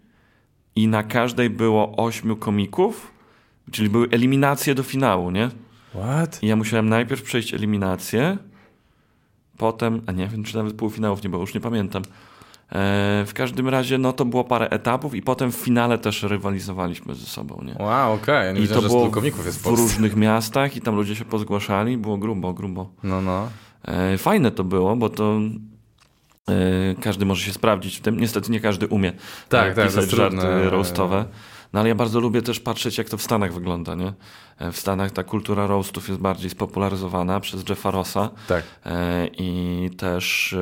i 0.76 0.88
na 0.88 1.02
każdej 1.02 1.50
było 1.50 1.96
8 1.96 2.36
komików, 2.36 3.12
czyli 3.70 3.88
były 3.88 4.08
eliminacje 4.10 4.74
do 4.74 4.82
finału, 4.82 5.30
nie? 5.30 5.50
What? 5.94 6.42
I 6.42 6.46
ja 6.46 6.56
musiałem 6.56 6.88
najpierw 6.88 7.22
przejść 7.22 7.54
eliminację, 7.54 8.38
potem, 9.56 10.02
a 10.06 10.12
nie 10.12 10.28
wiem, 10.28 10.44
czy 10.44 10.56
nawet 10.56 10.74
półfinałów 10.74 11.22
nie 11.24 11.30
było, 11.30 11.42
już 11.42 11.54
nie 11.54 11.60
pamiętam. 11.60 12.02
E, 12.02 13.24
w 13.26 13.32
każdym 13.34 13.68
razie, 13.68 13.98
no 13.98 14.12
to 14.12 14.24
było 14.24 14.44
parę 14.44 14.70
etapów 14.70 15.14
i 15.14 15.22
potem 15.22 15.52
w 15.52 15.56
finale 15.56 15.98
też 15.98 16.22
rywalizowaliśmy 16.22 17.14
ze 17.14 17.26
sobą, 17.26 17.62
nie? 17.64 17.84
Wow, 17.84 18.12
okej, 18.12 18.46
ja 18.46 18.52
nie 18.52 18.58
I 18.58 18.62
wiedziałem, 18.62 18.82
to 18.82 18.88
było 18.88 19.10
komików 19.10 19.46
jest 19.46 19.58
w 19.58 19.62
w 19.62 19.66
różnych 19.66 20.16
miastach 20.16 20.76
i 20.76 20.80
tam 20.80 20.96
ludzie 20.96 21.16
się 21.16 21.24
pozgłaszali, 21.24 21.98
było 21.98 22.18
grubo, 22.18 22.52
grubo. 22.52 22.90
No, 23.02 23.20
no. 23.20 23.48
E, 23.84 24.18
fajne 24.18 24.50
to 24.50 24.64
było, 24.64 24.96
bo 24.96 25.08
to 25.08 25.40
e, 26.48 26.94
każdy 27.02 27.24
może 27.26 27.42
się 27.44 27.52
sprawdzić 27.52 27.96
w 27.96 28.00
tym. 28.00 28.20
Niestety 28.20 28.52
nie 28.52 28.60
każdy 28.60 28.86
umie 28.88 29.12
Tak, 29.48 29.72
e, 29.72 29.74
tak, 29.74 29.76
to 29.76 29.82
pisać 29.84 30.04
jest 30.04 30.16
żarty 30.16 30.36
trudne. 30.38 30.70
roastowe. 30.70 31.24
No 31.72 31.80
ale 31.80 31.88
ja 31.88 31.94
bardzo 31.94 32.20
lubię 32.20 32.42
też 32.42 32.60
patrzeć, 32.60 32.98
jak 32.98 33.08
to 33.08 33.16
w 33.16 33.22
Stanach 33.22 33.54
wygląda, 33.54 33.94
nie? 33.94 34.12
W 34.72 34.76
Stanach 34.76 35.10
ta 35.10 35.22
kultura 35.24 35.66
roastów 35.66 36.08
jest 36.08 36.20
bardziej 36.20 36.50
spopularyzowana 36.50 37.40
przez 37.40 37.68
Jeffa 37.68 37.90
Rossa 37.90 38.30
Tak. 38.48 38.64
i 39.38 39.90
też, 39.98 40.56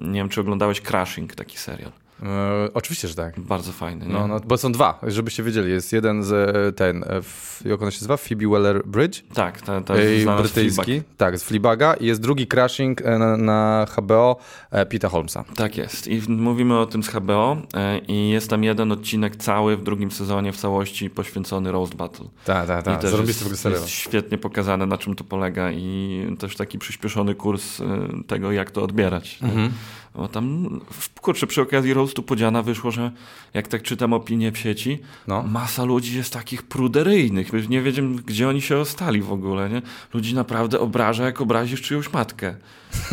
nie 0.00 0.12
wiem, 0.20 0.28
czy 0.28 0.40
oglądałeś 0.40 0.80
Crashing, 0.80 1.34
taki 1.34 1.58
serial. 1.58 1.92
E, 2.22 2.68
oczywiście, 2.74 3.08
że 3.08 3.14
tak. 3.14 3.40
Bardzo 3.40 3.72
fajny, 3.72 4.06
nie? 4.06 4.12
No, 4.12 4.26
no, 4.26 4.40
bo 4.40 4.56
są 4.58 4.72
dwa, 4.72 4.98
żebyście 5.06 5.42
wiedzieli. 5.42 5.70
Jest 5.70 5.92
jeden 5.92 6.22
z 6.22 6.32
e, 6.32 6.72
ten, 6.72 7.04
e, 7.04 7.16
f, 7.16 7.62
jak 7.64 7.82
on 7.82 7.90
się 7.90 7.96
nazywa? 7.96 8.16
Phoebe 8.16 8.46
Waller-Bridge. 8.46 9.22
Tak, 9.34 9.60
ta, 9.60 9.80
ta 9.80 9.94
Ej, 9.94 10.22
znana 10.22 10.38
z 10.38 10.40
brytyjski. 10.42 10.84
Fleabag. 10.84 11.04
Tak, 11.16 11.38
z 11.38 11.42
Fleabaga. 11.42 11.94
I 11.94 12.06
jest 12.06 12.20
drugi 12.20 12.46
Crashing 12.46 13.02
e, 13.02 13.18
na, 13.18 13.36
na 13.36 13.86
HBO 13.96 14.36
e, 14.70 14.86
Pita 14.86 15.08
Holmesa. 15.08 15.44
Tak 15.54 15.76
jest. 15.76 16.08
I 16.08 16.22
mówimy 16.28 16.78
o 16.78 16.86
tym 16.86 17.02
z 17.02 17.08
HBO 17.08 17.56
e, 17.74 17.98
i 17.98 18.30
jest 18.30 18.50
tam 18.50 18.64
jeden 18.64 18.92
odcinek 18.92 19.36
cały 19.36 19.76
w 19.76 19.82
drugim 19.82 20.10
sezonie 20.10 20.52
w 20.52 20.56
całości 20.56 21.10
poświęcony 21.10 21.72
Roast 21.72 21.94
Battle. 21.94 22.26
Tak, 22.44 22.66
tak, 22.66 22.84
tak. 22.84 23.04
ogóle 23.04 23.26
jest, 23.26 23.64
jest 23.64 23.88
świetnie 23.88 24.38
pokazane, 24.38 24.86
na 24.86 24.98
czym 24.98 25.14
to 25.14 25.24
polega 25.24 25.72
i 25.72 26.36
też 26.38 26.56
taki 26.56 26.78
przyspieszony 26.78 27.34
kurs 27.34 27.80
e, 27.80 27.84
tego, 28.26 28.52
jak 28.52 28.70
to 28.70 28.82
odbierać. 28.82 29.38
Mhm. 29.42 29.72
Bo 30.14 30.28
tam, 30.28 30.80
kurczę, 31.20 31.46
przy 31.46 31.62
okazji 31.62 31.94
roastu 32.12 32.22
Podziana 32.22 32.62
wyszło, 32.62 32.90
że 32.90 33.10
jak 33.54 33.68
tak 33.68 33.82
czytam 33.82 34.12
opinie 34.12 34.52
w 34.52 34.58
sieci, 34.58 34.98
No. 35.26 35.42
masa 35.42 35.84
ludzi 35.84 36.16
jest 36.16 36.32
takich 36.32 36.62
pruderyjnych. 36.62 37.52
Nie 37.68 37.80
wiem, 37.82 38.16
gdzie 38.16 38.48
oni 38.48 38.60
się 38.62 38.76
ostali 38.78 39.22
w 39.22 39.32
ogóle, 39.32 39.70
nie? 39.70 39.82
Ludzi 40.14 40.34
naprawdę 40.34 40.80
obraża, 40.80 41.24
jak 41.24 41.40
obrazisz 41.40 41.82
czyjąś 41.82 42.12
matkę. 42.12 42.54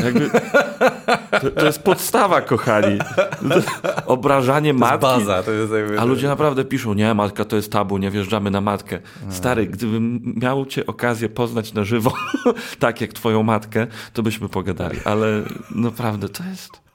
Jakby, 0.03 0.29
to, 1.41 1.51
to 1.51 1.65
jest 1.65 1.83
podstawa, 1.83 2.41
kochani. 2.41 2.99
Obrażanie 4.05 4.73
To 4.73 4.79
matki. 4.79 5.01
baza. 5.01 5.43
To 5.43 5.51
jest 5.51 5.73
jakby... 5.73 5.99
A 5.99 6.03
ludzie 6.05 6.27
naprawdę 6.27 6.65
piszą, 6.65 6.93
nie, 6.93 7.13
matka 7.13 7.45
to 7.45 7.55
jest 7.55 7.71
tabu, 7.71 7.97
nie 7.97 8.11
wjeżdżamy 8.11 8.51
na 8.51 8.61
matkę. 8.61 8.99
No. 9.25 9.31
Stary, 9.33 9.67
gdybym 9.67 10.33
miał 10.41 10.65
cię 10.65 10.85
okazję 10.85 11.29
poznać 11.29 11.73
na 11.73 11.83
żywo, 11.83 12.13
tak 12.79 13.01
jak 13.01 13.13
twoją 13.13 13.43
matkę, 13.43 13.87
to 14.13 14.23
byśmy 14.23 14.49
pogadali. 14.49 14.99
Ale 15.05 15.43
naprawdę 15.75 16.29
to 16.29 16.43
jest... 16.43 16.88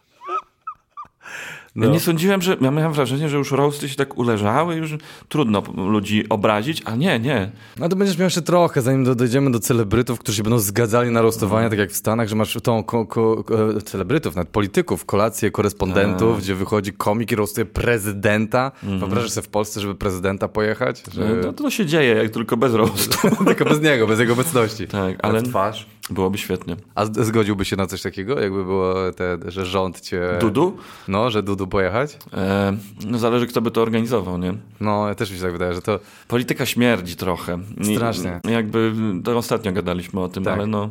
Ja 1.76 1.86
No. 1.86 1.92
nie 1.92 2.00
sądziłem, 2.00 2.42
że... 2.42 2.56
Ja 2.60 2.70
miałem 2.70 2.92
wrażenie, 2.92 3.28
że 3.28 3.36
już 3.36 3.52
roasty 3.52 3.88
się 3.88 3.96
tak 3.96 4.18
uleżały, 4.18 4.74
już 4.76 4.94
trudno 5.28 5.62
ludzi 5.76 6.28
obrazić, 6.28 6.82
a 6.84 6.94
nie, 6.96 7.20
nie. 7.20 7.50
No 7.78 7.88
to 7.88 7.96
będziesz 7.96 8.18
miał 8.18 8.26
jeszcze 8.26 8.42
trochę, 8.42 8.82
zanim 8.82 9.04
do, 9.04 9.14
dojdziemy 9.14 9.50
do 9.50 9.60
celebrytów, 9.60 10.18
którzy 10.18 10.36
się 10.36 10.42
będą 10.42 10.58
zgadzali 10.58 11.10
na 11.10 11.22
roastowanie, 11.22 11.70
tak 11.70 11.78
jak 11.78 11.90
w 11.90 11.96
Stanach, 11.96 12.28
że 12.28 12.36
masz 12.36 12.58
tą 12.62 12.84
ko, 12.84 13.06
ko, 13.06 13.44
e, 13.76 13.80
celebrytów, 13.82 14.36
nawet 14.36 14.48
polityków, 14.48 15.04
kolację 15.04 15.50
korespondentów, 15.50 16.38
gdzie 16.38 16.54
wychodzi 16.54 16.92
komik 16.92 17.32
i 17.32 17.34
roastuje 17.36 17.64
prezydenta. 17.64 18.72
Wyobrażasz 18.82 19.30
sobie 19.30 19.46
w 19.46 19.50
Polsce, 19.50 19.80
żeby 19.80 19.94
prezydenta 19.94 20.48
pojechać? 20.48 21.02
Że... 21.12 21.40
No, 21.44 21.52
to 21.52 21.70
się 21.70 21.86
dzieje, 21.86 22.14
jak 22.14 22.30
tylko 22.30 22.56
bez 22.56 22.74
roastu. 22.74 23.28
Tylko 23.46 23.64
bez 23.64 23.80
niego, 23.80 24.06
bez 24.06 24.20
jego 24.20 24.32
obecności. 24.32 24.86
Tak, 24.86 25.16
Ale 25.22 25.32
ale 25.38 25.42
twarz. 25.42 25.86
Byłoby 26.10 26.38
świetnie. 26.38 26.76
A 26.94 27.04
zgodziłby 27.04 27.64
się 27.64 27.76
na 27.76 27.86
coś 27.86 28.02
takiego, 28.02 28.40
jakby 28.40 28.64
było 28.64 28.94
te, 29.16 29.38
że 29.46 29.66
rząd 29.66 30.00
cię... 30.00 30.22
Dudu? 30.40 30.76
No, 31.08 31.30
że 31.30 31.42
Dudu 31.42 31.66
pojechać? 31.66 32.18
E, 32.32 32.76
no 33.06 33.18
zależy, 33.18 33.46
kto 33.46 33.60
by 33.62 33.70
to 33.70 33.82
organizował, 33.82 34.38
nie? 34.38 34.54
No, 34.80 35.08
ja 35.08 35.14
też 35.14 35.30
mi 35.30 35.36
się 35.36 35.42
tak 35.42 35.52
wydaje, 35.52 35.74
że 35.74 35.82
to... 35.82 36.00
Polityka 36.28 36.66
śmierdzi 36.66 37.16
trochę. 37.16 37.58
I- 37.80 37.94
Strasznie. 37.96 38.40
Jakby, 38.50 38.92
to 39.24 39.36
ostatnio 39.38 39.72
gadaliśmy 39.72 40.20
o 40.20 40.28
tym, 40.28 40.44
Tak. 40.44 40.54
ale 40.54 40.66
no, 40.66 40.90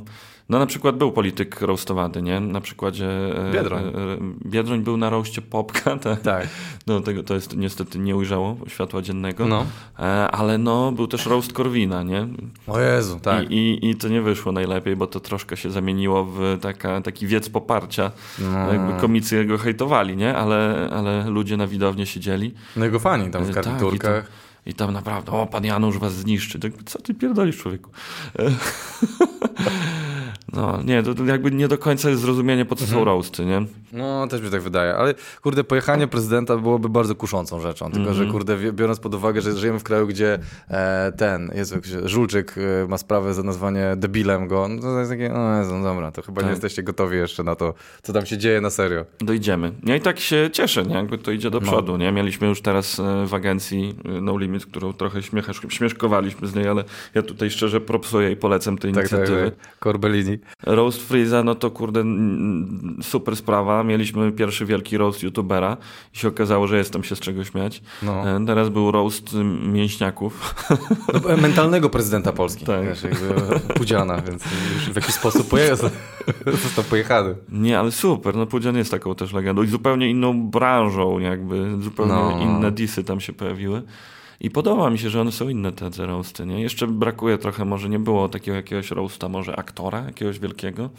no 0.49 0.59
na 0.59 0.65
przykład 0.65 0.97
był 0.97 1.11
polityk 1.11 1.61
roastowany, 1.61 2.21
nie? 2.21 2.39
Na 2.39 2.61
przykładzie... 2.61 3.07
e, 3.49 3.51
Biedroń. 3.51 3.83
e, 3.83 3.87
e, 3.87 4.17
Biedroń 4.45 4.83
był 4.83 4.97
na 4.97 5.09
roście 5.09 5.41
Popka, 5.41 5.97
tak. 6.03 6.21
Tak. 6.21 6.47
No 6.87 6.99
tego 7.01 7.23
to 7.23 7.33
jest 7.33 7.57
niestety 7.57 7.99
nie 7.99 8.15
ujrzało 8.15 8.57
światła 8.67 9.01
dziennego. 9.01 9.45
No. 9.47 9.65
Ale 10.31 10.57
no, 10.57 10.91
był 10.91 11.07
też 11.07 11.25
roast 11.25 11.53
Korwina, 11.53 12.03
nie? 12.03 12.27
O 12.67 12.79
Jezu, 12.79 13.19
tak. 13.19 13.51
I, 13.51 13.55
i, 13.55 13.89
I 13.89 13.95
to 13.95 14.07
nie 14.07 14.21
wyszło 14.21 14.51
najlepiej, 14.51 14.95
bo 14.95 15.07
to 15.07 15.19
troszkę 15.19 15.57
się 15.57 15.71
zamieniło 15.71 16.25
w 16.25 16.57
taka, 16.61 17.01
taki 17.01 17.27
wiec 17.27 17.49
poparcia. 17.49 18.11
No. 18.39 18.73
Jakby 18.73 19.01
komicy 19.01 19.45
go 19.45 19.57
hejtowali, 19.57 20.17
nie? 20.17 20.35
Ale, 20.35 20.89
ale 20.93 21.29
ludzie 21.29 21.57
na 21.57 21.67
widowni 21.67 22.05
siedzieli. 22.05 22.53
No 22.75 22.85
jego 22.85 22.99
fani 22.99 23.31
tam 23.31 23.45
w 23.45 23.49
E, 23.49 23.53
tak, 23.53 23.63
garniturkach. 23.63 24.31
I 24.65 24.73
tam 24.73 24.93
naprawdę, 24.93 25.31
o, 25.31 25.47
pan 25.47 25.65
Janusz 25.65 25.97
was 25.97 26.13
zniszczy. 26.13 26.59
Tak, 26.59 26.71
co 26.85 27.01
ty 27.01 27.13
pierdolisz, 27.13 27.57
człowieku? 27.57 27.89
No, 30.53 30.79
nie, 30.85 31.03
to, 31.03 31.13
to 31.15 31.25
jakby 31.25 31.51
nie 31.51 31.67
do 31.67 31.77
końca 31.77 32.09
jest 32.09 32.21
zrozumienie, 32.21 32.65
po 32.65 32.75
co 32.75 32.83
Mhm. 32.83 32.99
są 33.01 33.05
roasty, 33.05 33.45
nie? 33.45 33.65
No, 33.93 34.27
też 34.27 34.41
mi 34.41 34.49
tak 34.49 34.61
wydaje, 34.61 34.95
ale 34.95 35.13
kurde, 35.41 35.63
pojechanie 35.63 36.07
prezydenta 36.07 36.57
byłoby 36.57 36.89
bardzo 36.89 37.15
kuszącą 37.15 37.59
rzeczą, 37.59 37.85
tylko 37.91 38.09
Mhm. 38.09 38.17
że 38.27 38.31
kurde, 38.31 38.57
biorąc 38.71 38.99
pod 38.99 39.13
uwagę, 39.15 39.41
że 39.41 39.53
żyjemy 39.57 39.79
w 39.79 39.83
kraju, 39.83 40.07
gdzie 40.07 40.39
e, 40.69 41.11
ten, 41.17 41.51
się- 41.83 42.07
Żulczyk 42.09 42.55
e, 42.83 42.87
ma 42.87 42.97
sprawę 42.97 43.33
za 43.33 43.43
nazwanie 43.43 43.93
debilem 43.97 44.47
go, 44.47 44.67
no 44.67 44.81
to 44.81 44.99
jest 44.99 45.11
takie, 45.11 45.29
no 45.29 45.59
Jezu, 45.59 45.73
no 45.77 45.83
dobra, 45.83 46.11
to 46.11 46.21
chyba 46.21 46.35
Tak. 46.41 46.45
nie 46.45 46.51
jesteście 46.51 46.83
gotowi 46.83 47.17
jeszcze 47.17 47.43
na 47.43 47.55
to, 47.55 47.73
co 48.03 48.13
tam 48.13 48.25
się 48.25 48.37
dzieje 48.37 48.61
na 48.61 48.69
serio. 48.69 49.05
Dojdziemy. 49.19 49.71
Ja 49.83 49.95
i 49.95 50.01
tak 50.01 50.19
się 50.19 50.49
cieszę, 50.53 50.83
nie? 50.83 50.95
Jakby 50.95 51.17
to 51.17 51.31
idzie 51.31 51.49
do 51.49 51.59
No. 51.59 51.71
przodu, 51.71 51.97
nie? 51.97 52.11
Mieliśmy 52.11 52.47
już 52.47 52.61
teraz 52.61 52.99
e, 52.99 53.25
w 53.27 53.33
agencji 53.33 53.95
e, 54.05 54.21
No 54.21 54.37
Limit, 54.37 54.65
którą 54.65 54.93
trochę 54.93 55.19
śmieszkowaliśmy 55.69 56.47
z 56.47 56.55
niej, 56.55 56.67
ale 56.67 56.83
ja 57.15 57.21
tutaj 57.21 57.49
szczerze 57.49 57.81
propsuję 57.81 58.31
i 58.31 58.35
polecam 58.35 58.77
te 58.77 58.87
Tak, 58.91 58.93
tak, 59.03 59.11
inicjatywy. 59.11 59.51
tak. 59.51 59.77
Corbellini. 59.79 60.37
Roast 60.63 61.01
Freeza, 61.07 61.43
no 61.43 61.55
to 61.55 61.71
kurde, 61.71 62.03
super 63.01 63.35
sprawa. 63.35 63.83
Mieliśmy 63.83 64.31
pierwszy 64.31 64.65
wielki 64.65 64.97
roast 64.97 65.23
youtubera 65.23 65.77
i 66.13 66.17
się 66.17 66.27
okazało, 66.27 66.67
że 66.67 66.77
jest 66.77 66.93
tam 66.93 67.03
się 67.03 67.15
z 67.15 67.19
czego 67.19 67.43
śmiać. 67.43 67.81
No. 68.03 68.29
E, 68.29 68.45
Teraz 68.45 68.69
był 68.69 68.91
roast 68.91 69.33
mm, 69.33 69.73
mięśniaków. 69.73 70.55
No, 71.23 71.33
e, 71.33 71.37
mentalnego 71.37 71.89
prezydenta 71.89 72.33
Polski. 72.33 72.65
Tak. 72.65 72.85
Wiesz, 72.85 73.03
jakby 73.03 73.59
Pudziana, 73.73 74.21
więc 74.21 74.43
już 74.75 74.89
w 74.89 74.95
jakiś 74.95 75.15
sposób 75.15 75.47
pojechał, 75.49 75.89
został 76.45 76.83
pojechany. 76.83 77.35
Nie, 77.49 77.79
ale 77.79 77.91
super, 77.91 78.35
no 78.35 78.45
Pudzian 78.45 78.77
jest 78.77 78.91
taką 78.91 79.15
też 79.15 79.33
legendą 79.33 79.63
i 79.63 79.67
zupełnie 79.67 80.09
inną 80.09 80.47
branżą, 80.49 81.19
jakby 81.19 81.81
zupełnie 81.81 82.13
No. 82.13 82.39
inne 82.41 82.71
disy 82.71 83.03
tam 83.03 83.19
się 83.19 83.33
pojawiły. 83.33 83.81
I 84.39 84.49
podoba 84.49 84.89
mi 84.89 84.99
się, 84.99 85.09
że 85.09 85.21
one 85.21 85.31
są 85.31 85.49
inne 85.49 85.71
te, 85.71 85.91
te 85.91 86.05
roasty, 86.05 86.45
nie? 86.45 86.61
Jeszcze 86.61 86.87
brakuje 86.87 87.37
trochę, 87.37 87.65
może 87.65 87.89
nie 87.89 87.99
było 87.99 88.29
takiego 88.29 88.55
jakiegoś 88.55 88.91
roasta, 88.91 89.29
może 89.29 89.55
aktora 89.55 89.99
jakiegoś 90.01 90.39
wielkiego. 90.39 90.89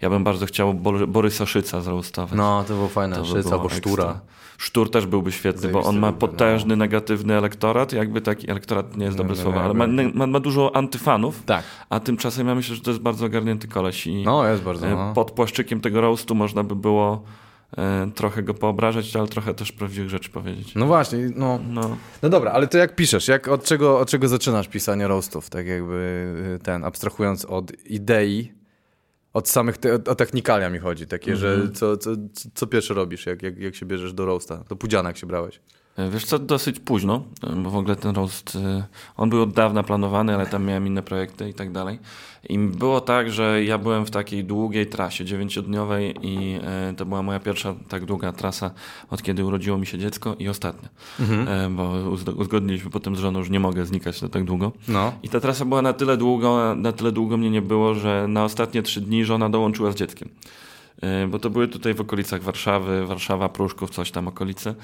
Ja 0.00 0.10
bym 0.10 0.24
bardzo 0.24 0.46
chciał 0.46 0.74
Bo- 0.74 1.06
Borysa 1.06 1.46
Szyca 1.46 1.80
zroastować. 1.80 2.32
No, 2.38 2.64
to 2.68 2.74
było 2.74 2.88
fajne. 2.88 3.16
To 3.16 3.22
by 3.22 3.28
Szyca 3.28 3.42
było 3.42 3.54
albo 3.54 3.68
Sztura. 3.68 4.04
ekstra. 4.04 4.20
Sztur 4.58 4.90
też 4.90 5.06
byłby 5.06 5.32
świetny, 5.32 5.68
bo 5.68 5.82
on 5.82 5.98
ma 5.98 6.10
byłby, 6.12 6.26
no. 6.26 6.32
potężny, 6.32 6.76
negatywny 6.76 7.34
elektorat, 7.34 7.92
jakby 7.92 8.20
taki, 8.20 8.50
elektorat 8.50 8.96
nie 8.96 9.04
jest 9.04 9.16
dobre 9.16 9.36
nie, 9.36 9.42
słowo, 9.42 9.58
nie, 9.58 9.64
ale 9.64 9.74
ma, 9.74 9.86
ma, 10.14 10.26
ma 10.26 10.40
dużo 10.40 10.76
antyfanów, 10.76 11.42
Tak. 11.46 11.64
a 11.90 12.00
tymczasem 12.00 12.48
ja 12.48 12.54
myślę, 12.54 12.76
że 12.76 12.82
to 12.82 12.90
jest 12.90 13.02
bardzo 13.02 13.26
ogarnięty 13.26 13.68
koleś 13.68 14.06
i 14.06 14.22
No, 14.24 14.48
jest 14.48 14.62
bardzo. 14.62 14.86
e, 14.86 14.90
No. 14.90 15.12
pod 15.14 15.30
płaszczykiem 15.30 15.80
tego 15.80 16.00
roastu 16.00 16.34
można 16.34 16.62
by 16.64 16.76
było 16.76 17.22
trochę 18.14 18.42
go 18.42 18.54
poobrażać, 18.54 19.16
ale 19.16 19.28
trochę 19.28 19.54
też 19.54 19.72
prawdziwych 19.72 20.10
rzeczy 20.10 20.30
powiedzieć. 20.30 20.74
no 20.74 20.86
właśnie, 20.86 21.30
no. 21.36 21.60
No, 21.68 21.96
No 22.22 22.28
dobra, 22.28 22.50
ale 22.52 22.66
to 22.68 22.78
jak 22.78 22.96
piszesz? 22.96 23.28
Jak, 23.28 23.48
od, 23.48 23.64
czego, 23.64 23.98
od 23.98 24.10
czego 24.10 24.28
zaczynasz 24.28 24.68
pisanie 24.68 25.08
roastów? 25.08 25.50
Tak 25.50 25.66
jakby 25.66 26.26
y, 26.56 26.58
ten, 26.64 26.84
abstrahując 26.84 27.44
od 27.44 27.72
idei, 27.86 28.52
od 29.32 29.48
samych, 29.48 29.78
te, 29.78 29.94
o 29.94 30.14
technikalia 30.14 30.70
mi 30.70 30.78
chodzi, 30.78 31.06
takie, 31.06 31.32
Mhm. 31.32 31.62
że 31.66 31.72
co, 31.72 31.96
co, 31.96 32.10
co- 32.32 32.48
co 32.54 32.66
pierwsze 32.66 32.94
robisz, 32.94 33.26
jak, 33.26 33.42
jak, 33.42 33.58
jak 33.58 33.74
się 33.74 33.86
bierzesz 33.86 34.12
do 34.12 34.26
roasta? 34.26 34.64
Do 34.68 34.76
pudziana 34.76 35.08
jak 35.08 35.16
się 35.16 35.26
brałeś. 35.26 35.60
E, 35.96 36.10
Wiesz 36.10 36.24
co, 36.24 36.38
dosyć 36.38 36.80
późno, 36.80 37.22
e, 37.42 37.56
bo 37.56 37.70
w 37.70 37.76
ogóle 37.76 37.96
ten 37.96 38.14
roast, 38.14 38.56
e, 38.56 38.84
on 39.16 39.30
był 39.30 39.42
od 39.42 39.52
dawna 39.52 39.82
planowany, 39.82 40.34
ale 40.34 40.46
tam 40.46 40.64
miałem 40.64 40.86
inne 40.86 41.02
projekty 41.02 41.48
i 41.48 41.54
tak 41.54 41.72
dalej. 41.72 41.98
I 42.48 42.58
było 42.58 43.00
tak, 43.00 43.30
że 43.30 43.64
ja 43.64 43.78
byłem 43.78 44.06
w 44.06 44.10
takiej 44.10 44.44
długiej 44.44 44.86
trasie, 44.86 45.24
dziewięciodniowej 45.24 46.14
i 46.22 46.58
to 46.96 47.06
była 47.06 47.22
moja 47.22 47.40
pierwsza 47.40 47.74
tak 47.88 48.04
długa 48.04 48.32
trasa, 48.32 48.70
od 49.10 49.22
kiedy 49.22 49.44
urodziło 49.44 49.78
mi 49.78 49.86
się 49.86 49.98
dziecko 49.98 50.36
i 50.38 50.48
ostatnia. 50.48 50.88
E, 51.46 51.70
Bo 51.70 51.92
uzgodniliśmy 52.36 52.90
potem 52.90 53.16
z 53.16 53.18
żoną, 53.18 53.44
że 53.44 53.50
nie 53.50 53.60
mogę 53.60 53.86
znikać 53.86 54.22
na 54.22 54.28
tak 54.28 54.44
długo. 54.44 54.72
No. 54.88 55.12
I 55.22 55.28
ta 55.28 55.40
trasa 55.40 55.64
była 55.64 55.82
na 55.82 55.92
tyle 55.92 56.16
długo, 56.16 56.74
na 56.74 56.92
tyle 56.92 57.12
długo 57.12 57.36
mnie 57.36 57.50
nie 57.50 57.62
było, 57.62 57.94
że 57.94 58.26
na 58.28 58.44
ostatnie 58.44 58.82
trzy 58.82 59.00
dni 59.00 59.24
żona 59.24 59.50
dołączyła 59.50 59.92
z 59.92 59.94
dzieckiem. 59.94 60.28
Bo 61.28 61.38
to 61.38 61.50
były 61.50 61.68
tutaj 61.68 61.94
w 61.94 62.00
okolicach 62.00 62.42
Warszawy, 62.42 63.06
Warszawa, 63.06 63.48
Pruszków, 63.48 63.90
coś 63.90 64.10
tam 64.10 64.28
okolice. 64.28 64.74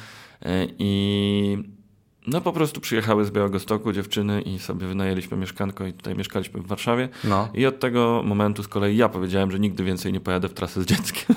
I 0.43 1.80
no 2.27 2.41
po 2.41 2.53
prostu 2.53 2.81
przyjechały 2.81 3.25
z 3.25 3.31
Białegostoku 3.31 3.93
dziewczyny 3.93 4.43
i 4.43 4.59
sobie 4.59 4.87
wynajęliśmy 4.87 5.37
mieszkanko 5.37 5.87
i 5.87 5.93
tutaj 5.93 6.15
mieszkaliśmy 6.15 6.61
w 6.61 6.67
Warszawie. 6.67 7.09
No. 7.25 7.49
I 7.55 7.67
od 7.67 7.81
tego 7.81 8.23
momentu 8.25 8.62
z 8.62 8.69
kolei 8.69 8.97
ja 8.97 9.09
powiedziałem, 9.09 9.50
że 9.50 9.59
nigdy 9.59 9.85
więcej 9.85 10.12
nie 10.12 10.21
pojadę 10.21 10.49
w 10.49 10.55
trasę 10.55 10.83
z 10.83 10.87
dzieckiem. 10.87 11.37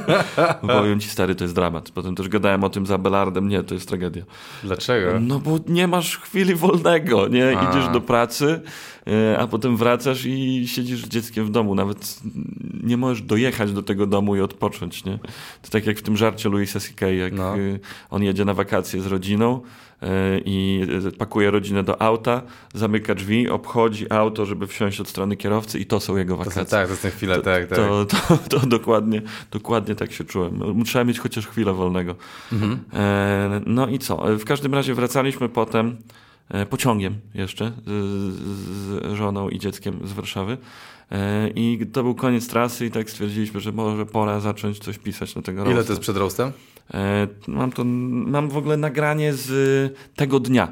Powiem 0.60 1.00
ci 1.00 1.08
stary, 1.08 1.34
to 1.34 1.44
jest 1.44 1.54
dramat. 1.54 1.90
Potem 1.90 2.14
też 2.14 2.28
gadałem 2.28 2.64
o 2.64 2.70
tym 2.70 2.86
za 2.86 2.98
Belardem, 2.98 3.48
nie, 3.48 3.62
to 3.62 3.74
jest 3.74 3.88
tragedia. 3.88 4.22
Dlaczego? 4.64 5.20
No 5.20 5.38
bo 5.38 5.58
nie 5.68 5.88
masz 5.88 6.18
chwili 6.18 6.54
wolnego, 6.54 7.28
nie? 7.28 7.58
A. 7.58 7.70
Idziesz 7.70 7.88
do 7.88 8.00
pracy, 8.00 8.60
e, 9.06 9.38
a 9.38 9.46
potem 9.46 9.76
wracasz 9.76 10.24
i 10.24 10.68
siedzisz 10.68 11.04
z 11.04 11.08
dzieckiem 11.08 11.46
w 11.46 11.50
domu. 11.50 11.74
Nawet 11.74 12.20
nie 12.82 12.96
możesz 12.96 13.22
dojechać 13.22 13.72
do 13.72 13.82
tego 13.82 14.06
domu 14.06 14.36
i 14.36 14.40
odpocząć, 14.40 15.04
nie? 15.04 15.18
To 15.62 15.70
tak 15.70 15.86
jak 15.86 15.98
w 15.98 16.02
tym 16.02 16.16
żarcie 16.16 16.48
Louisa 16.48 16.80
C.K., 16.80 17.06
jak 17.06 17.32
No. 17.32 17.56
e, 17.56 17.58
on 18.10 18.22
jedzie 18.22 18.44
na 18.44 18.54
wakacje 18.54 19.00
z 19.00 19.06
rodziną 19.06 19.60
i 20.44 20.86
e, 21.08 21.12
pakuje 21.12 21.50
rodzinę 21.50 21.82
do 21.82 22.02
auta, 22.02 22.42
zamyka 22.74 23.14
drzwi, 23.14 23.48
obchodzi 23.48 24.12
auto, 24.12 24.46
żeby 24.46 24.66
wsiąść 24.66 25.00
od 25.00 25.08
strony 25.08 25.36
kierowcy 25.36 25.78
i 25.78 25.86
to 25.86 26.00
są 26.00 26.16
jego 26.16 26.34
To 26.34 26.38
wakacje. 26.38 26.64
tak, 26.64 26.88
to 26.88 26.96
są 26.96 27.10
chwile, 27.10 27.36
To, 27.36 27.42
tak, 27.42 27.66
tak. 27.66 27.78
to, 27.78 28.04
to, 28.04 28.38
to 28.48 28.66
dokładnie, 28.78 29.22
dokładnie 29.50 29.94
tak 29.94 30.12
się 30.12 30.24
czułem. 30.24 30.84
Trzeba 30.84 31.04
mieć 31.04 31.18
chociaż 31.18 31.46
chwilę 31.46 31.72
wolnego. 31.72 32.14
Mhm. 32.52 32.78
E, 32.94 33.60
no 33.66 33.88
i 33.88 33.98
co? 33.98 34.38
W 34.38 34.44
każdym 34.44 34.74
razie 34.74 34.94
wracaliśmy 34.94 35.48
potem 35.48 35.96
e, 36.50 36.66
pociągiem 36.66 37.14
jeszcze 37.34 37.72
z, 37.86 37.90
z 38.36 39.14
żoną 39.16 39.48
i 39.48 39.58
dzieckiem 39.58 39.98
z 40.04 40.12
Warszawy. 40.12 40.58
E, 41.12 41.48
I 41.48 41.86
to 41.92 42.02
był 42.02 42.14
koniec 42.14 42.48
trasy 42.48 42.86
i 42.86 42.90
tak 42.90 43.10
stwierdziliśmy, 43.10 43.60
że 43.60 43.72
może 43.72 44.06
pora 44.06 44.40
zacząć 44.40 44.78
coś 44.78 44.98
pisać 44.98 45.34
na 45.34 45.42
tego 45.42 45.62
Ile 45.64 45.70
roasta. 45.74 45.86
to 45.86 45.92
jest 45.92 46.02
przed 46.02 46.16
roastem? 46.16 46.52
E, 46.94 47.28
mam, 47.48 47.72
to, 47.72 47.84
mam 47.84 48.48
w 48.48 48.56
ogóle 48.56 48.76
nagranie 48.76 49.32
z 49.34 49.50
tego 50.16 50.40
dnia, 50.40 50.68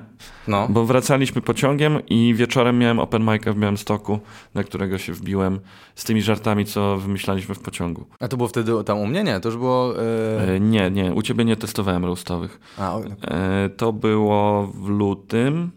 No. 0.49 0.67
bo 0.71 0.85
wracaliśmy 0.87 1.43
pociągiem 1.43 2.07
i 2.07 2.35
wieczorem 2.35 2.79
miałem 2.79 2.99
open 2.99 3.23
mic'a 3.25 3.53
w 3.55 3.59
Białymstoku, 3.59 4.19
na 4.55 4.65
którego 4.65 4.99
się 4.99 5.13
wbiłem 5.13 5.61
z 5.95 6.05
tymi 6.05 6.23
żartami, 6.23 6.65
co 6.65 6.97
wymyślaliśmy 6.97 7.55
w 7.55 7.59
pociągu. 7.59 8.05
A 8.21 8.29
to 8.29 8.37
było 8.37 8.49
wtedy 8.49 8.85
tam 8.85 8.99
u 8.99 9.07
mnie? 9.07 9.25
Nie, 9.25 9.41
to 9.41 9.49
już 9.49 9.59
było... 9.59 9.95
E... 10.03 10.55
E, 10.55 10.61
nie, 10.61 10.91
nie, 10.91 11.13
u 11.15 11.23
ciebie 11.23 11.45
nie 11.45 11.57
testowałem 11.57 12.05
roastowych. 12.05 12.61
A, 12.79 12.99
E, 13.23 13.69
to 13.77 13.93
było 13.93 14.67
w 14.75 14.89
lutym. 14.89 15.71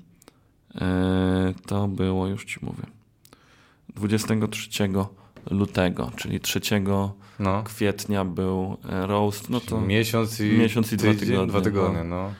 E, 0.81 1.53
to 1.65 1.87
było, 1.87 2.27
już 2.27 2.45
ci 2.45 2.59
mówię, 2.61 2.83
23 3.95 4.69
lutego, 5.51 6.11
czyli 6.15 6.39
3 6.39 6.59
no. 7.39 7.63
kwietnia 7.63 8.25
był 8.25 8.77
e, 8.89 9.07
roast. 9.07 9.49
No 9.49 9.59
to, 9.59 9.81
Miesiąc 9.81 10.39
i, 10.39 10.43
Miesiąc 10.43 10.93
i 10.93 10.97
dwa 10.97 11.11
tydzień, 11.11 11.27
tygodnie, 11.27 11.47
Dwa 11.47 11.61
tygodnie, 11.61 12.03
no. 12.03 12.31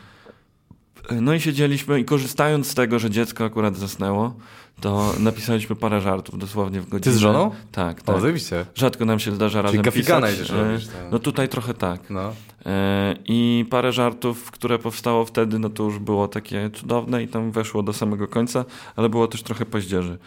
no. 1.12 1.22
no 1.22 1.34
i 1.34 1.40
siedzieliśmy 1.40 2.00
i 2.00 2.06
korzystając 2.06 2.68
z 2.68 2.76
tego, 2.76 3.00
że 3.00 3.10
dziecko 3.10 3.46
akurat 3.46 3.78
zasnęło, 3.78 4.36
to 4.82 5.14
napisaliśmy 5.20 5.76
parę 5.76 6.02
żartów 6.02 6.40
dosłownie 6.40 6.82
w 6.82 6.90
godzinę. 6.90 7.04
Ty 7.04 7.12
z 7.12 7.18
żoną? 7.18 7.52
Tak, 7.72 8.02
tak. 8.02 8.22
zajebiście. 8.22 8.66
Rzadko 8.76 9.06
nam 9.06 9.20
się 9.20 9.32
zdarza 9.32 9.62
razem 9.62 9.82
pisać. 9.82 10.34
idziesz 10.34 10.52
E, 10.52 10.64
robisz, 10.64 10.88
tak. 10.88 10.96
No 11.12 11.20
tutaj 11.20 11.50
trochę 11.50 11.74
tak. 11.74 12.10
No. 12.10 12.34
E, 12.66 13.16
I 13.26 13.66
parę 13.70 13.92
żartów, 13.92 14.52
które 14.52 14.80
powstało 14.80 15.26
wtedy, 15.26 15.60
no 15.60 15.70
to 15.70 15.84
już 15.84 16.00
było 16.00 16.28
takie 16.28 16.70
cudowne 16.70 17.24
i 17.24 17.28
tam 17.28 17.52
weszło 17.52 17.84
do 17.84 17.94
samego 17.94 18.28
końca, 18.28 18.66
ale 18.96 19.10
było 19.10 19.28
też 19.28 19.44
trochę 19.44 19.66
paździerzy. 19.66 20.18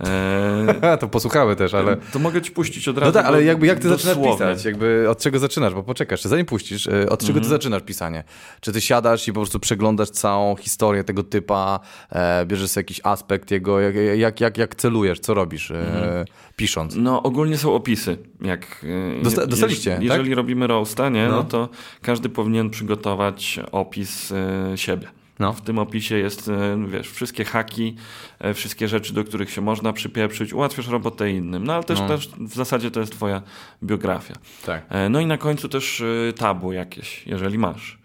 E, 0.00 0.98
to 1.00 1.08
posłuchamy 1.08 1.56
też, 1.56 1.74
ale... 1.74 1.96
To 1.96 2.18
mogę 2.18 2.42
ci 2.42 2.50
puścić 2.50 2.88
od 2.88 2.98
razu. 2.98 3.06
No 3.08 3.12
tak, 3.12 3.26
ale 3.26 3.44
jakby 3.44 3.66
jak 3.66 3.78
ty 3.78 3.88
zaczynasz 3.88 4.16
dosłownie. 4.16 4.32
pisać? 4.46 4.64
Jakby 4.64 5.06
od 5.10 5.18
czego 5.18 5.38
zaczynasz? 5.38 5.74
Bo 5.74 5.82
poczekasz, 5.82 6.22
zanim 6.22 6.46
puścisz, 6.46 6.86
y, 6.86 7.10
od 7.10 7.20
czego 7.20 7.30
Mhm. 7.32 7.42
ty 7.42 7.48
zaczynasz 7.48 7.82
pisanie? 7.82 8.24
Czy 8.60 8.72
ty 8.72 8.80
siadasz 8.80 9.28
i 9.28 9.32
po 9.32 9.40
prostu 9.40 9.60
przeglądasz 9.60 10.10
całą 10.10 10.56
historię 10.56 11.04
tego 11.04 11.22
typa, 11.22 11.80
e, 12.10 12.46
bierzesz 12.46 12.70
sobie 12.70 12.82
jakiś 12.82 13.00
aspekt 13.04 13.50
jego, 13.50 13.80
jak, 13.80 13.94
jak, 14.16 14.40
jak, 14.40 14.58
jak 14.58 14.74
celujesz, 14.74 15.20
co 15.20 15.34
robisz 15.34 15.70
e, 15.70 15.74
Mhm. 15.78 16.24
pisząc? 16.56 16.94
No 16.96 17.22
ogólnie 17.22 17.58
są 17.58 17.74
opisy. 17.74 18.16
Jak, 18.40 18.84
e, 19.18 19.22
Dosta- 19.22 19.46
dostaliście, 19.46 19.90
jeż- 19.90 19.94
tak? 19.94 20.02
Jeżeli 20.04 20.34
robimy 20.34 20.66
roasta, 20.66 21.08
nie, 21.08 21.28
No. 21.28 21.36
no. 21.36 21.44
to 21.44 21.68
każdy 22.02 22.28
powinien 22.28 22.70
przygotować 22.70 23.60
opis 23.72 24.32
e, 24.32 24.72
siebie. 24.78 25.06
No. 25.38 25.52
W 25.52 25.60
tym 25.60 25.78
opisie 25.78 26.18
jest, 26.18 26.48
e, 26.48 26.86
wiesz, 26.88 27.10
wszystkie 27.10 27.44
haki, 27.44 27.94
e, 28.38 28.54
wszystkie 28.54 28.88
rzeczy, 28.88 29.14
do 29.14 29.24
których 29.24 29.50
się 29.50 29.60
można 29.60 29.92
przypieprzyć, 29.92 30.52
ułatwiasz 30.52 30.88
robotę 30.88 31.30
innym. 31.30 31.64
No 31.64 31.74
ale 31.74 31.84
też, 31.84 32.00
No. 32.00 32.08
też 32.08 32.28
w 32.40 32.54
zasadzie 32.54 32.90
to 32.90 33.00
jest 33.00 33.12
twoja 33.12 33.42
biografia. 33.82 34.34
Tak. 34.66 34.84
E, 34.90 35.08
No 35.08 35.20
i 35.20 35.26
na 35.26 35.38
końcu 35.38 35.68
też 35.68 36.02
tabu 36.36 36.72
jakieś, 36.72 37.26
jeżeli 37.26 37.58
masz. 37.58 37.98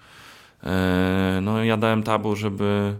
No 1.41 1.63
ja 1.63 1.77
dałem 1.77 2.03
tabu, 2.03 2.35
żeby... 2.35 2.95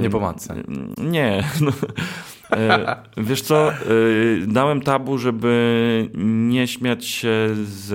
Nie 0.00 0.10
po 0.10 0.20
matce. 0.20 0.54
Nie. 0.98 1.44
No, 1.60 1.72
wiesz 3.16 3.42
co, 3.42 3.72
dałem 4.46 4.80
tabu, 4.80 5.18
żeby 5.18 6.08
nie 6.24 6.66
śmiać 6.68 7.04
się 7.06 7.48
z 7.64 7.94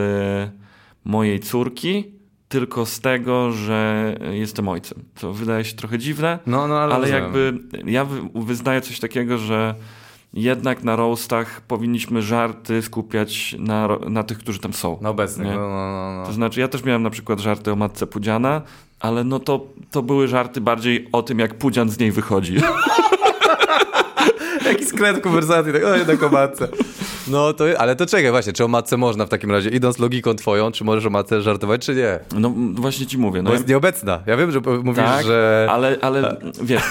mojej 1.06 1.40
córki, 1.40 2.12
tylko 2.50 2.86
z 2.86 3.00
tego, 3.00 3.52
że 3.52 4.16
jestem 4.32 4.68
ojcem. 4.68 5.04
To 5.22 5.34
wydaje 5.34 5.64
się 5.66 5.76
trochę 5.76 5.98
dziwne, 5.98 6.40
No, 6.46 6.68
no, 6.68 6.80
ale, 6.80 6.96
ale 6.96 7.10
jakby 7.10 7.58
ja 7.86 8.06
wy- 8.06 8.22
wyznaję 8.36 8.82
coś 8.82 9.00
takiego, 9.00 9.38
że 9.38 9.76
jednak 10.34 10.84
na 10.84 10.96
roastach 10.96 11.62
powinniśmy 11.62 12.22
żarty 12.22 12.82
skupiać 12.82 13.56
na, 13.60 13.88
na 14.10 14.24
tych, 14.24 14.38
którzy 14.38 14.60
tam 14.60 14.74
są. 14.74 14.98
Na 15.02 15.10
obecnych, 15.10 15.48
no, 15.48 15.56
no, 15.56 15.70
no, 15.70 16.16
no. 16.20 16.26
To 16.26 16.34
znaczy, 16.34 16.60
ja 16.60 16.68
też 16.68 16.84
miałem 16.84 17.04
na 17.04 17.10
przykład 17.10 17.40
żarty 17.40 17.72
o 17.72 17.76
matce 17.76 18.08
Pudziana, 18.08 18.62
ale 19.00 19.24
no 19.24 19.40
to, 19.40 19.66
to 19.92 20.02
były 20.02 20.28
żarty 20.28 20.62
bardziej 20.62 21.08
o 21.12 21.22
tym, 21.24 21.40
jak 21.40 21.58
Pudzian 21.58 21.90
z 21.90 22.00
niej 22.00 22.12
wychodzi. 22.12 22.56
Jaki 24.92 24.98
sklep 24.98 25.22
konwersacji, 25.22 25.74
tak, 25.74 25.84
o 25.84 25.96
jednak 25.96 26.24
o 26.24 26.30
matce. 26.30 26.68
No 27.28 27.54
to, 27.54 27.66
ale 27.78 27.96
to 27.96 28.06
czekaj 28.06 28.32
właśnie, 28.32 28.54
czy 28.54 28.66
o 28.66 28.68
matce 28.68 28.98
można 28.98 29.26
w 29.26 29.30
takim 29.30 29.52
razie, 29.52 29.70
idąc 29.70 30.00
logiką 30.00 30.34
twoją, 30.36 30.72
czy 30.72 30.84
możesz 30.84 31.06
o 31.06 31.10
matce 31.10 31.42
żartować, 31.42 31.86
czy 31.86 31.96
nie? 31.96 32.20
No 32.40 32.54
właśnie 32.74 33.06
ci 33.06 33.18
mówię. 33.18 33.42
No 33.42 33.48
Bo 33.48 33.50
ja- 33.54 33.58
jest 33.58 33.68
nieobecna. 33.70 34.20
Ja 34.26 34.38
wiem, 34.38 34.52
że 34.52 34.60
mówisz, 34.84 34.96
tak, 35.06 35.26
że... 35.26 35.68
ale, 35.72 35.98
ale 36.02 36.38
wiesz, 36.64 36.82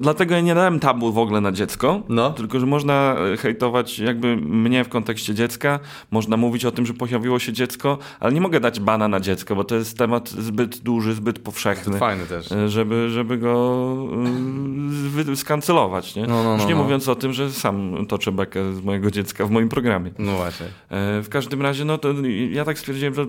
dlatego 0.00 0.34
ja 0.34 0.40
nie 0.40 0.54
dałem 0.54 0.80
tabu 0.80 1.12
w 1.12 1.18
ogóle 1.18 1.40
na 1.40 1.52
dziecko, 1.52 2.02
No. 2.08 2.30
tylko 2.30 2.60
że 2.60 2.66
można 2.66 3.16
e, 3.32 3.36
hejtować 3.36 3.98
jakby 3.98 4.36
mnie 4.36 4.84
w 4.84 4.88
kontekście 4.88 5.34
dziecka, 5.34 5.78
można 6.10 6.36
mówić 6.36 6.64
o 6.64 6.70
tym, 6.70 6.86
że 6.86 6.94
pojawiło 6.94 7.38
się 7.38 7.52
dziecko, 7.52 7.98
ale 8.20 8.32
nie 8.32 8.40
mogę 8.40 8.60
dać 8.60 8.80
bana 8.80 9.08
na 9.08 9.20
dziecko, 9.20 9.56
bo 9.56 9.64
to 9.64 9.74
jest 9.74 9.98
temat 9.98 10.28
zbyt 10.28 10.78
duży, 10.78 11.14
zbyt 11.14 11.38
powszechny. 11.38 11.98
Fajny 11.98 12.26
też. 12.26 12.52
e, 12.52 12.68
Żeby, 12.68 13.08
żeby 13.10 13.38
go 13.38 13.86
wy- 15.10 15.36
skancelować, 15.36 16.14
nie? 16.16 16.26
No, 16.26 16.44
no, 16.44 16.52
Już 16.52 16.62
no, 16.62 16.68
nie 16.68 16.74
no. 16.74 16.82
mówiąc 16.82 17.08
o 17.08 17.14
tym, 17.14 17.32
że 17.32 17.39
sam 17.50 18.06
toczę 18.08 18.32
bekę 18.32 18.74
z 18.74 18.80
mojego 18.84 19.10
dziecka 19.10 19.46
w 19.46 19.50
moim 19.50 19.68
programie. 19.68 20.10
No 20.18 20.36
właśnie. 20.36 20.66
E, 20.66 21.22
W 21.22 21.28
każdym 21.28 21.62
razie, 21.62 21.84
no 21.84 21.98
to 21.98 22.08
ja 22.50 22.64
tak 22.64 22.78
stwierdziłem, 22.78 23.14
że 23.14 23.26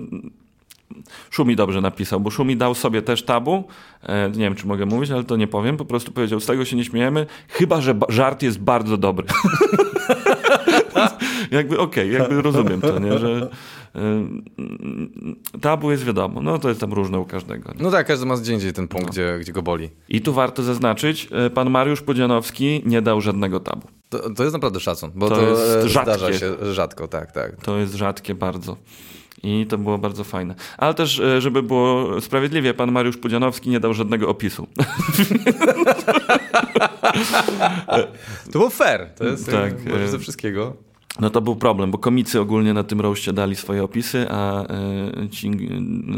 Szumi 1.30 1.56
dobrze 1.56 1.82
napisał, 1.82 2.20
bo 2.20 2.30
Szumi 2.30 2.58
dał 2.58 2.76
sobie 2.76 3.02
też 3.02 3.24
tabu. 3.24 3.64
E, 4.04 4.30
Nie 4.30 4.38
wiem, 4.40 4.56
czy 4.56 4.68
mogę 4.68 4.86
mówić, 4.86 5.12
ale 5.12 5.24
to 5.24 5.38
nie 5.38 5.48
powiem. 5.48 5.78
Po 5.78 5.86
prostu 5.86 6.12
powiedział, 6.12 6.40
z 6.40 6.46
tego 6.46 6.66
się 6.66 6.76
nie 6.78 6.86
śmiejemy, 6.86 7.26
chyba, 7.48 7.82
że 7.82 7.96
żart 8.10 8.44
jest 8.44 8.60
bardzo 8.60 8.98
dobry. 8.98 9.28
jakby 11.52 11.80
okej, 11.80 12.12
jakby 12.14 12.42
rozumiem 12.42 12.82
to, 12.82 13.00
nie? 13.00 13.20
że 13.20 13.50
e, 13.96 14.00
tabu 15.62 15.92
jest 15.92 16.04
wiadomo. 16.06 16.42
No 16.42 16.60
to 16.60 16.70
jest 16.70 16.82
tam 16.82 16.94
różne 16.94 17.20
u 17.20 17.26
każdego. 17.26 17.72
Nie? 17.74 17.84
No 17.84 17.92
tak, 17.92 18.08
każdy 18.08 18.26
ma 18.26 18.38
gdzie 18.38 18.54
indziej 18.54 18.74
ten 18.74 18.88
punkt, 18.88 19.12
gdzie, 19.12 19.38
gdzie 19.42 19.52
go 19.52 19.62
boli. 19.62 19.90
I 20.10 20.22
tu 20.22 20.34
warto 20.34 20.64
zaznaczyć, 20.64 21.30
pan 21.54 21.70
Mariusz 21.70 22.02
Podzianowski 22.02 22.82
nie 22.86 23.02
dał 23.02 23.22
żadnego 23.22 23.60
tabu. 23.60 23.88
To, 24.12 24.30
to 24.30 24.44
jest 24.44 24.54
naprawdę 24.54 24.80
szacun, 24.80 25.12
bo 25.16 25.30
To 25.30 25.36
to, 25.36 25.42
jest 25.42 25.62
e, 25.62 25.90
rzadkie. 25.90 26.14
zdarza 26.14 26.40
się 26.40 26.74
rzadko, 26.74 27.08
tak, 27.08 27.32
tak. 27.32 27.56
To 27.56 27.78
jest 27.78 27.94
rzadkie 27.96 28.36
bardzo. 28.36 28.78
I 29.44 29.66
to 29.70 29.78
było 29.78 29.98
bardzo 29.98 30.24
fajne. 30.24 30.56
Ale 30.78 30.94
też, 30.94 31.20
e, 31.20 31.42
żeby 31.42 31.64
było 31.64 32.22
sprawiedliwie, 32.22 32.74
pan 32.74 32.92
Mariusz 32.92 33.18
Pudzianowski 33.18 33.70
nie 33.70 33.80
dał 33.80 33.94
żadnego 33.94 34.30
opisu. 34.30 34.68
To 38.52 38.60
było 38.60 38.70
fair, 38.70 39.10
to 39.16 39.26
jest 39.26 39.52
Tak, 39.52 39.74
e, 40.04 40.08
ze 40.08 40.20
wszystkiego. 40.20 40.74
No 41.20 41.30
to 41.30 41.42
był 41.42 41.56
problem, 41.56 41.92
bo 41.92 41.98
komicy 41.98 42.40
ogólnie 42.42 42.74
na 42.74 42.84
tym 42.84 43.02
roście 43.02 43.34
dali 43.34 43.56
swoje 43.56 43.84
opisy, 43.84 44.26
a 44.30 44.64
e, 44.64 45.30
ci 45.30 45.52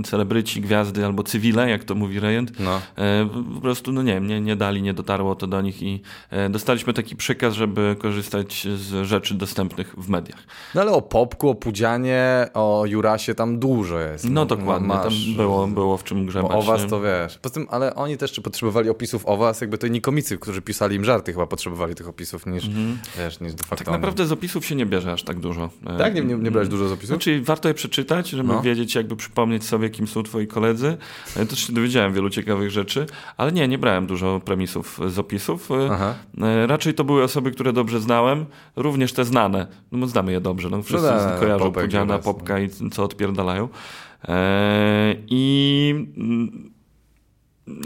celebryci, 0.06 0.62
gwiazdy 0.62 1.06
albo 1.06 1.24
cywile, 1.24 1.70
jak 1.70 1.84
to 1.84 1.96
mówi 1.96 2.20
Rejent, 2.20 2.60
No. 2.60 2.82
e, 2.98 3.30
po 3.56 3.62
prostu, 3.62 3.92
no 3.92 4.04
nie 4.04 4.14
wiem, 4.14 4.28
nie, 4.28 4.42
nie 4.42 4.56
dali, 4.56 4.82
nie 4.82 4.94
dotarło 4.94 5.36
to 5.36 5.48
do 5.48 5.62
nich 5.62 5.82
i 5.84 6.02
e, 6.30 6.50
dostaliśmy 6.50 6.94
taki 6.94 7.16
przykaz, 7.16 7.54
żeby 7.54 7.96
korzystać 8.00 8.68
z 8.76 9.06
rzeczy 9.08 9.34
dostępnych 9.36 9.96
w 9.98 10.10
mediach. 10.10 10.40
No 10.76 10.82
ale 10.82 10.92
o 10.92 11.02
Popku, 11.02 11.50
o 11.50 11.56
Pudzianie, 11.56 12.48
o 12.54 12.84
Jurasie 12.88 13.36
tam 13.36 13.60
dużo 13.60 14.00
jest. 14.00 14.30
No 14.30 14.46
dokładnie, 14.46 14.88
masz- 14.88 15.04
tam 15.04 15.36
było, 15.38 15.68
było 15.68 15.98
w 15.98 16.04
czym 16.04 16.26
grzebać. 16.26 16.52
o 16.52 16.62
was 16.62 16.88
to 16.90 17.02
wiesz. 17.02 17.38
Poza 17.42 17.54
tym, 17.54 17.68
ale 17.70 17.96
oni 17.96 18.18
też 18.18 18.32
czy 18.32 18.42
potrzebowali 18.42 18.90
opisów 18.90 19.26
o 19.26 19.38
was, 19.38 19.62
jakby 19.62 19.78
to 19.78 19.88
inni 19.88 20.02
komicy, 20.02 20.38
którzy 20.38 20.62
pisali 20.62 20.96
im 20.96 21.06
żarty, 21.06 21.34
chyba 21.34 21.48
potrzebowali 21.48 21.96
tych 21.96 22.08
opisów 22.08 22.46
niż, 22.46 22.70
wiesz, 23.18 23.40
niż 23.40 23.54
de 23.54 23.64
facto. 23.64 23.86
Tak 23.86 23.94
naprawdę 23.94 24.26
z 24.26 24.32
opisów 24.32 24.66
się 24.66 24.76
nie 24.76 24.86
bierze 24.94 25.12
aż 25.12 25.24
tak 25.24 25.40
dużo. 25.40 25.70
E, 25.86 25.98
Tak? 25.98 26.16
Nie, 26.16 26.22
nie, 26.22 26.36
nie 26.36 26.52
brałeś 26.52 26.70
dużo 26.70 26.88
z 26.88 26.92
opisów? 26.92 27.08
Znaczy, 27.08 27.42
warto 27.42 27.68
je 27.68 27.74
przeczytać, 27.74 28.30
żeby 28.30 28.54
No. 28.54 28.62
wiedzieć, 28.62 28.96
jakby 28.96 29.16
przypomnieć 29.16 29.64
sobie, 29.64 29.90
kim 29.90 30.08
są 30.08 30.24
twoi 30.24 30.48
koledzy. 30.48 30.98
Ja 31.40 31.46
też 31.46 31.60
się 31.68 31.74
dowiedziałem 31.74 32.14
wielu 32.14 32.30
ciekawych 32.30 32.72
rzeczy, 32.72 33.06
ale 33.38 33.52
nie, 33.52 33.68
nie 33.68 33.78
brałem 33.78 34.08
dużo 34.08 34.42
premisów 34.46 35.00
z 35.08 35.20
opisów. 35.20 35.72
E, 35.72 35.89
Aha. 35.91 36.13
e, 36.41 36.67
Raczej 36.67 36.94
to 36.94 37.04
były 37.04 37.24
osoby, 37.24 37.52
które 37.52 37.74
dobrze 37.74 38.00
znałem, 38.00 38.46
również 38.76 39.13
te 39.13 39.26
znane. 39.26 39.67
No 39.91 40.00
bo 40.00 40.08
znamy 40.08 40.32
je 40.32 40.41
dobrze, 40.41 40.70
no 40.70 40.84
wszyscy 40.84 41.08
No 41.08 41.20
tak, 41.20 41.39
kojarzą 41.39 41.65
Popek, 41.65 41.94
Juras, 41.94 42.08
no. 42.08 42.20
Popka 42.20 42.60
i 42.60 42.70
co 42.91 43.04
odpierdalają. 43.04 43.70
E, 44.28 45.15
I 45.28 45.94
mm, 46.17 46.73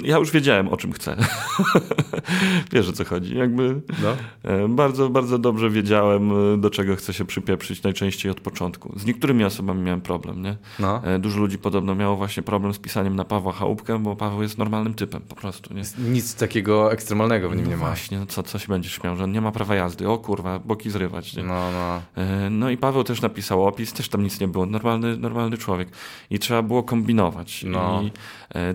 ja 0.03 0.17
już 0.17 0.31
wiedziałem, 0.31 0.67
o 0.67 0.77
czym 0.77 0.91
chcę. 0.93 1.15
Wiesz, 2.73 2.89
o 2.89 2.93
co 2.93 3.05
chodzi. 3.05 3.37
Jakby 3.37 3.81
No. 4.03 4.09
e, 4.51 4.67
bardzo, 4.67 5.09
bardzo 5.09 5.37
dobrze 5.39 5.69
wiedziałem, 5.69 6.31
e, 6.53 6.57
do 6.57 6.69
czego 6.69 6.95
chcę 6.95 7.13
się 7.13 7.25
przypieprzyć 7.25 7.83
najczęściej 7.83 8.31
od 8.31 8.41
początku. 8.41 8.99
Z 8.99 9.05
niektórymi 9.05 9.43
osobami 9.43 9.81
miałem 9.81 10.01
problem, 10.01 10.41
nie? 10.43 10.57
No. 10.79 11.03
E, 11.03 11.19
Dużo 11.19 11.39
ludzi 11.39 11.57
podobno 11.57 11.95
miało 11.95 12.15
właśnie 12.15 12.43
problem 12.43 12.73
z 12.73 12.79
pisaniem 12.79 13.15
na 13.15 13.23
Pawła 13.23 13.51
Chałupkę, 13.53 13.99
bo 13.99 14.15
Paweł 14.15 14.41
jest 14.41 14.57
normalnym 14.57 14.93
typem, 14.93 15.21
po 15.21 15.35
prostu, 15.35 15.73
nie? 15.73 15.81
Nic 15.97 16.35
takiego 16.35 16.91
ekstremalnego 16.91 17.49
w 17.49 17.55
nim 17.55 17.65
No 17.65 17.69
nie 17.71 17.77
ma. 17.77 17.85
Właśnie, 17.87 18.19
no 18.19 18.25
co, 18.25 18.43
co 18.43 18.59
się 18.59 18.67
będziesz 18.67 18.93
śmiał, 18.93 19.15
że 19.17 19.23
on 19.23 19.31
nie 19.31 19.41
ma 19.41 19.51
prawa 19.51 19.75
jazdy, 19.75 20.09
o 20.09 20.17
kurwa, 20.17 20.59
boki 20.59 20.89
zrywać, 20.89 21.35
nie? 21.35 21.43
No, 21.43 21.71
no. 21.71 22.01
No 22.49 22.69
i 22.69 22.77
Paweł 22.77 23.03
też 23.03 23.21
napisał 23.21 23.65
opis, 23.67 23.93
też 23.93 24.09
tam 24.09 24.23
nic 24.23 24.39
nie 24.39 24.47
było, 24.47 24.65
normalny, 24.65 25.17
normalny 25.17 25.57
człowiek. 25.57 25.89
I 26.29 26.39
trzeba 26.39 26.61
było 26.61 26.83
kombinować. 26.83 27.63
No. 27.67 28.01
I 28.03 28.11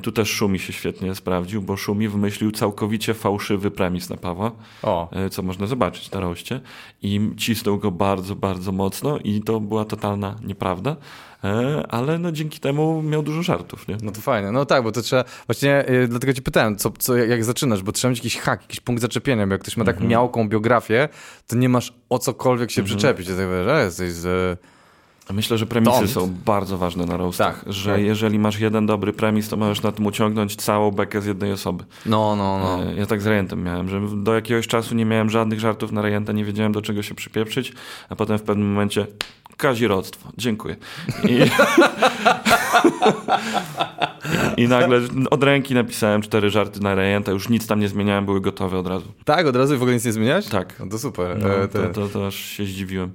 tu 0.03 0.13
też 0.13 0.31
Szumi 0.31 0.59
się 0.59 0.73
świetnie 0.73 1.15
sprawdził, 1.15 1.63
bo 1.63 1.77
Szumi 1.77 2.09
wymyślił 2.09 2.51
całkowicie 2.51 3.15
fałszywy 3.15 3.71
premis 3.71 4.11
na 4.11 4.17
Pawła, 4.17 4.53
O. 4.83 5.09
e, 5.13 5.31
co 5.31 5.43
można 5.43 5.67
zobaczyć 5.67 6.11
na 6.11 6.21
roście. 6.21 6.61
I 7.03 7.31
cisnął 7.37 7.79
go 7.79 7.91
bardzo, 7.91 8.37
bardzo 8.37 8.73
mocno 8.73 9.19
i 9.19 9.43
to 9.43 9.61
była 9.61 9.85
totalna 9.85 10.37
nieprawda. 10.45 10.97
E, 11.45 11.87
Ale 11.89 12.19
no 12.19 12.33
dzięki 12.33 12.61
temu 12.61 13.03
miał 13.03 13.23
dużo 13.23 13.43
żartów, 13.43 13.89
nie? 13.89 13.97
No 14.03 14.13
to 14.13 14.21
fajnie. 14.21 14.53
No 14.53 14.67
tak, 14.67 14.83
bo 14.83 14.93
to 14.93 15.03
trzeba. 15.03 15.25
Właśnie 15.47 15.85
dlatego 16.09 16.33
ci 16.33 16.43
pytałem, 16.43 16.77
co, 16.77 16.91
co, 16.99 17.17
jak, 17.17 17.45
zaczynasz, 17.45 17.83
bo 17.83 17.93
trzeba 17.93 18.11
mieć 18.11 18.19
jakiś 18.19 18.37
hak, 18.39 18.63
jakiś 18.63 18.81
punkt 18.81 19.03
zaczepienia, 19.03 19.47
bo 19.47 19.53
jak 19.53 19.61
ktoś 19.63 19.77
ma 19.77 19.85
tak 19.85 20.01
miałką 20.01 20.49
biografię, 20.49 21.09
to 21.47 21.57
nie 21.57 21.69
masz 21.69 21.93
o 22.09 22.19
cokolwiek 22.19 22.71
się 22.71 22.83
przyczepić. 22.83 23.29
Ja 23.29 23.37
tak 23.37 23.47
wiesz, 23.49 23.85
jesteś 23.85 24.13
z. 24.13 24.59
Myślę, 25.31 25.59
że 25.59 25.67
premisy 25.67 25.97
Stąd. 25.97 26.11
są 26.11 26.35
bardzo 26.45 26.79
ważne 26.79 27.07
na 27.07 27.17
roastach, 27.17 27.65
Tak, 27.65 27.73
że 27.73 27.93
tak. 27.93 28.01
jeżeli 28.03 28.39
masz 28.39 28.61
jeden 28.61 28.87
dobry 28.87 29.13
premis, 29.13 29.49
to 29.49 29.57
możesz 29.57 29.83
na 29.83 29.93
tym 29.93 30.07
uciągnąć 30.07 30.57
całą 30.57 30.91
bekę 30.91 31.21
z 31.21 31.27
jednej 31.27 31.53
osoby. 31.53 31.85
No, 32.07 32.37
no, 32.37 32.59
no. 32.59 32.85
E, 32.91 32.95
Ja 32.95 33.07
tak 33.07 33.23
z 33.23 33.27
Rejentem 33.27 33.63
miałem, 33.65 33.89
że 33.89 34.01
do 34.17 34.35
jakiegoś 34.35 34.67
czasu 34.67 34.95
nie 34.95 35.05
miałem 35.05 35.31
żadnych 35.31 35.61
żartów 35.61 35.93
na 35.93 36.03
Rejenta, 36.03 36.33
nie 36.33 36.45
wiedziałem 36.45 36.73
do 36.73 36.83
czego 36.83 37.03
się 37.03 37.15
przypieprzyć, 37.15 37.73
a 38.09 38.17
potem 38.17 38.39
w 38.39 38.43
pewnym 38.43 38.69
momencie 38.69 39.07
kazirodztwo, 39.57 40.29
dziękuję. 40.39 40.77
I, 41.29 41.39
I 44.63 44.69
nagle 44.69 45.01
od 45.31 45.43
ręki 45.45 45.75
napisałem 45.75 46.23
cztery 46.23 46.51
żarty 46.51 46.81
na 46.81 46.95
Rejenta, 46.95 47.33
już 47.33 47.49
nic 47.49 47.67
tam 47.67 47.81
nie 47.81 47.89
zmieniałem, 47.89 48.25
były 48.25 48.41
gotowe 48.41 48.79
od 48.79 48.87
razu. 48.87 49.07
Tak, 49.25 49.47
od 49.47 49.57
razu 49.57 49.75
i 49.75 49.77
w 49.79 49.83
ogóle 49.83 49.95
nic 49.95 50.05
nie 50.05 50.13
zmieniać? 50.13 50.47
Tak. 50.49 50.81
No 50.81 50.87
to 50.87 50.99
super. 50.99 51.39
No, 51.43 51.55
e, 51.55 51.69
to, 51.69 51.89
to, 51.89 52.09
to 52.09 52.27
aż 52.27 52.35
się 52.35 52.65
zdziwiłem. 52.65 53.13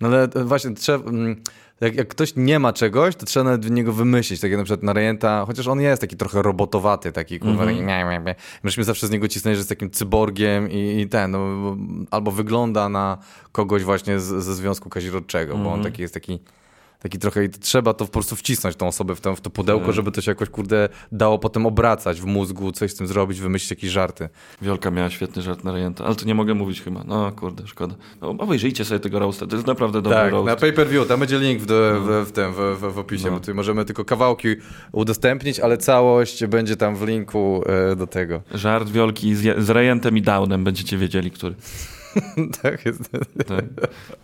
No 0.00 0.08
ale 0.08 0.28
właśnie 0.44 0.70
trzeba. 0.74 1.08
mm, 1.10 1.36
Jak, 1.80 1.94
jak 1.94 2.08
ktoś 2.08 2.32
nie 2.36 2.58
ma 2.58 2.72
czegoś, 2.72 3.16
to 3.16 3.26
trzeba 3.26 3.44
nawet 3.44 3.66
w 3.66 3.70
niego 3.70 3.92
wymyślić. 3.92 4.40
Tak 4.40 4.50
jak 4.50 4.58
na 4.58 4.64
przykład 4.64 4.82
na 4.82 4.92
Rejenta, 4.92 5.44
chociaż 5.46 5.66
on 5.66 5.80
jest 5.80 6.00
taki 6.00 6.16
trochę 6.16 6.42
robotowaty, 6.42 7.12
taki 7.12 7.38
kurwa, 7.38 7.64
mia, 7.66 8.20
mia. 8.20 8.34
Myśmy 8.62 8.84
zawsze 8.84 9.06
z 9.06 9.10
niego 9.10 9.28
cisnęli, 9.28 9.54
że 9.56 9.60
jest 9.60 9.68
takim 9.68 9.90
cyborgiem 9.90 10.70
i, 10.70 11.00
i 11.00 11.08
ten, 11.08 11.30
no, 11.30 11.38
bo- 11.38 11.76
albo 12.10 12.30
wygląda 12.30 12.88
na 12.88 13.18
kogoś 13.52 13.82
właśnie 13.84 14.20
z, 14.20 14.24
ze 14.44 14.54
Związku 14.54 14.88
Kazirodczego, 14.90 15.56
bo 15.58 15.72
on 15.72 15.82
taki 15.82 16.02
jest 16.02 16.14
taki, 16.14 16.38
taki 17.00 17.18
trochę 17.18 17.44
i 17.44 17.48
trzeba 17.50 17.94
to 17.94 18.04
po 18.06 18.12
prostu 18.12 18.36
wcisnąć 18.36 18.76
tą 18.76 18.86
osobę 18.86 19.14
w 19.14 19.20
to, 19.20 19.36
w 19.36 19.40
to 19.40 19.50
pudełko, 19.50 19.92
żeby 19.92 20.12
to 20.12 20.20
się 20.20 20.30
jakoś, 20.30 20.48
kurde, 20.48 20.88
dało 21.12 21.38
potem 21.38 21.66
obracać 21.66 22.20
w 22.20 22.24
mózgu, 22.24 22.72
coś 22.72 22.90
z 22.90 22.94
tym 22.94 23.06
zrobić, 23.06 23.40
wymyślić 23.40 23.70
jakieś 23.70 23.90
żarty. 23.90 24.28
Wiolka 24.62 24.90
miała 24.90 25.10
świetny 25.10 25.42
żart 25.42 25.64
na 25.64 25.72
Rejenta, 25.72 26.04
ale 26.04 26.14
to 26.14 26.24
nie 26.24 26.34
mogę 26.34 26.54
mówić 26.54 26.82
chyba. 26.82 27.04
No 27.06 27.32
kurde, 27.32 27.66
szkoda. 27.66 27.94
No, 28.20 28.28
obejrzyjcie 28.28 28.84
sobie 28.84 29.00
tego 29.00 29.18
roasta, 29.18 29.46
to 29.46 29.56
jest 29.56 29.66
naprawdę 29.66 30.02
dobry 30.02 30.18
Tak, 30.18 30.32
roast. 30.32 30.46
na 30.46 30.56
pay-per-view, 30.56 31.08
tam 31.08 31.20
będzie 31.20 31.38
link 31.38 31.60
w, 31.62 31.66
w, 31.66 32.28
w, 32.28 32.32
tym, 32.32 32.52
w, 32.52 32.56
w, 32.56 32.94
w 32.94 32.98
opisie, 32.98 33.24
No. 33.26 33.30
bo 33.32 33.40
tutaj 33.40 33.54
możemy 33.54 33.84
tylko 33.84 34.04
kawałki 34.04 34.48
udostępnić, 34.92 35.60
ale 35.60 35.78
całość 35.78 36.46
będzie 36.46 36.76
tam 36.76 36.96
w 36.96 37.02
linku 37.08 37.62
e, 37.92 37.96
do 37.96 38.06
tego. 38.06 38.42
Żart 38.54 38.88
Wiolki 38.88 39.34
z, 39.34 39.64
z 39.64 39.70
Rejentem 39.70 40.16
i 40.16 40.22
Downem, 40.22 40.64
będziecie 40.64 40.98
wiedzieli, 40.98 41.30
który. 41.30 41.54
tak 42.62 42.86
jest. 42.86 43.10
Tak. 43.46 43.64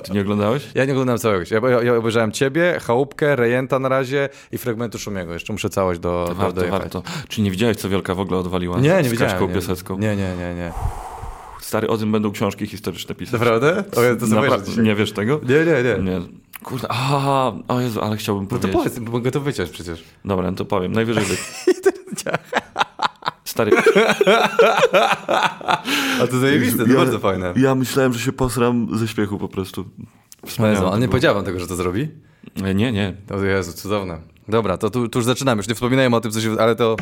Ty 0.05 0.13
nie 0.13 0.21
oglądałeś? 0.21 0.69
Ja 0.75 0.85
nie 0.85 0.93
oglądałem 0.93 1.19
całego. 1.19 1.45
Ja, 1.69 1.83
ja, 1.83 1.95
obejrzałem 1.97 2.33
ciebie, 2.33 2.79
Chałupkę, 2.83 3.37
Rejenta 3.37 3.79
na 3.79 3.89
razie 3.89 4.29
i 4.53 4.59
fragmentu 4.59 4.99
Szumiego. 4.99 5.33
Jeszcze 5.33 5.53
muszę 5.53 5.71
całość 5.71 6.01
do, 6.01 6.25
do, 6.29 6.35
Warto, 6.35 6.53
dojechać. 6.53 6.81
warto. 6.81 7.03
Czy 7.29 7.43
nie 7.43 7.51
widziałeś, 7.51 7.77
co 7.77 7.89
Wielka 7.89 8.15
w 8.15 8.21
ogóle 8.21 8.41
odwaliła? 8.41 8.79
Nie, 8.81 8.89
nie 9.03 9.05
z 9.05 9.09
widziałem. 9.13 9.49
nie. 9.49 9.55
piasecką. 9.55 9.99
Nie, 9.99 10.17
nie, 10.17 10.37
nie, 10.37 10.55
nie. 10.55 10.73
Stary, 11.61 11.89
o 11.89 11.99
tym 11.99 12.13
będą 12.13 12.33
książki 12.33 12.67
historyczne 12.67 13.15
pisać. 13.15 13.33
Naprawdę? 13.33 13.85
O, 13.97 14.03
ja 14.03 14.17
to 14.17 14.27
zobaczę 14.27 14.49
Napra- 14.49 14.65
dzisiaj. 14.67 14.85
nie 14.85 14.95
wiesz 14.95 15.13
tego? 15.13 15.41
Nie, 15.49 15.65
nie, 15.65 15.83
nie. 15.83 16.05
Nie. 16.11 16.21
Kurde, 16.65 16.87
aha, 16.91 17.53
o 17.69 17.81
Jezu, 17.81 18.01
ale 18.01 18.17
chciałbym 18.17 18.45
No 18.45 18.59
to 18.59 18.69
powiedzieć. 18.69 18.93
powiedz, 18.95 19.11
mogę 19.13 19.31
to 19.31 19.41
wyciąć 19.41 19.71
przecież. 19.71 20.05
Dobra, 20.25 20.51
no 20.51 20.57
to 20.57 20.65
powiem. 20.65 20.93
Najwyżej 20.93 21.25
wy... 21.31 21.37
Stary, 23.57 23.71
A 26.23 26.27
to 26.31 26.39
zajebiste, 26.39 26.85
to 26.85 26.91
Ja- 26.93 26.97
bardzo 26.97 27.19
fajne. 27.19 27.53
ja 27.57 27.75
myślałem, 27.75 28.13
że 28.13 28.19
się 28.21 28.33
posram 28.33 28.89
ze 28.99 29.09
śmiechu 29.09 29.39
po 29.39 29.49
prostu. 29.49 29.85
Wspaniałe 30.47 30.91
ale 30.91 31.01
nie 31.01 31.09
powiedziałem 31.09 31.45
tego, 31.45 31.61
że 31.61 31.67
to 31.67 31.77
zrobi? 31.77 32.09
E, 32.65 32.75
Nie, 32.75 32.93
nie. 32.93 33.15
O 33.35 33.43
Jezu, 33.43 33.73
cudowne. 33.73 34.19
Dobra, 34.49 34.79
to 34.79 34.91
tu, 34.91 35.09
tu 35.09 35.19
już 35.19 35.27
zaczynamy, 35.27 35.59
już 35.59 35.69
nie 35.69 35.75
wspominajmy 35.75 36.17
o 36.17 36.21
tym, 36.21 36.31
co 36.31 36.41
się... 36.41 36.57
Ale 36.61 36.77
to... 36.77 36.97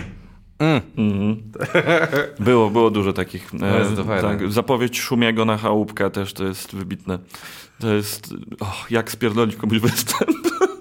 Mm. 0.58 0.80
Mhm. 0.98 1.42
Było, 2.46 2.70
było 2.70 2.90
dużo 2.90 3.12
takich. 3.12 3.50
E, 3.96 4.04
fajne. 4.04 4.22
tak, 4.22 4.52
zapowiedź 4.52 5.00
Szumiego 5.00 5.44
na 5.44 5.56
chałupkę 5.56 6.10
też 6.10 6.32
to 6.32 6.44
jest 6.44 6.74
wybitne. 6.76 7.18
To 7.80 7.94
jest, 7.94 8.34
och, 8.60 8.86
jak 8.90 9.10
spierdolić 9.10 9.56
komuś 9.56 9.78
występ. 9.78 10.30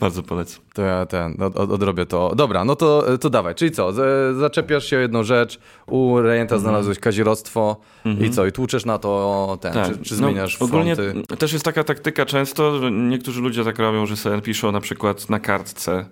Bardzo 0.00 0.22
polecam. 0.22 0.60
To 0.74 0.82
ja 0.82 1.06
ten, 1.06 1.42
od, 1.42 1.56
od, 1.56 1.70
odrobię 1.70 2.06
to. 2.06 2.32
Dobra, 2.36 2.64
no 2.64 2.76
to, 2.76 3.18
to 3.18 3.30
dawaj. 3.30 3.54
Czyli 3.54 3.70
co, 3.70 3.92
zaczepiasz 4.38 4.84
się 4.84 4.96
o 4.96 5.00
jedną 5.00 5.22
rzecz, 5.22 5.58
u 5.86 6.20
rejenta 6.20 6.54
Mhm. 6.54 6.60
znalazłeś 6.60 6.98
kazirodztwo 6.98 7.76
i 8.20 8.30
co, 8.30 8.46
i 8.46 8.52
tłuczesz 8.52 8.84
na 8.84 8.98
to 8.98 9.58
ten, 9.60 9.72
czy, 9.84 9.98
czy 9.98 10.16
zmieniasz 10.16 10.60
no, 10.60 10.66
ogólnie 10.66 10.96
fronty? 10.96 11.36
też 11.36 11.52
jest 11.52 11.64
taka 11.64 11.84
taktyka 11.84 12.26
często, 12.26 12.78
że 12.78 12.90
niektórzy 12.90 13.40
ludzie 13.40 13.64
tak 13.64 13.78
robią, 13.78 14.06
że 14.06 14.16
sobie 14.16 14.42
piszą 14.42 14.72
na 14.72 14.80
przykład 14.80 15.30
na 15.30 15.40
kartce 15.40 16.06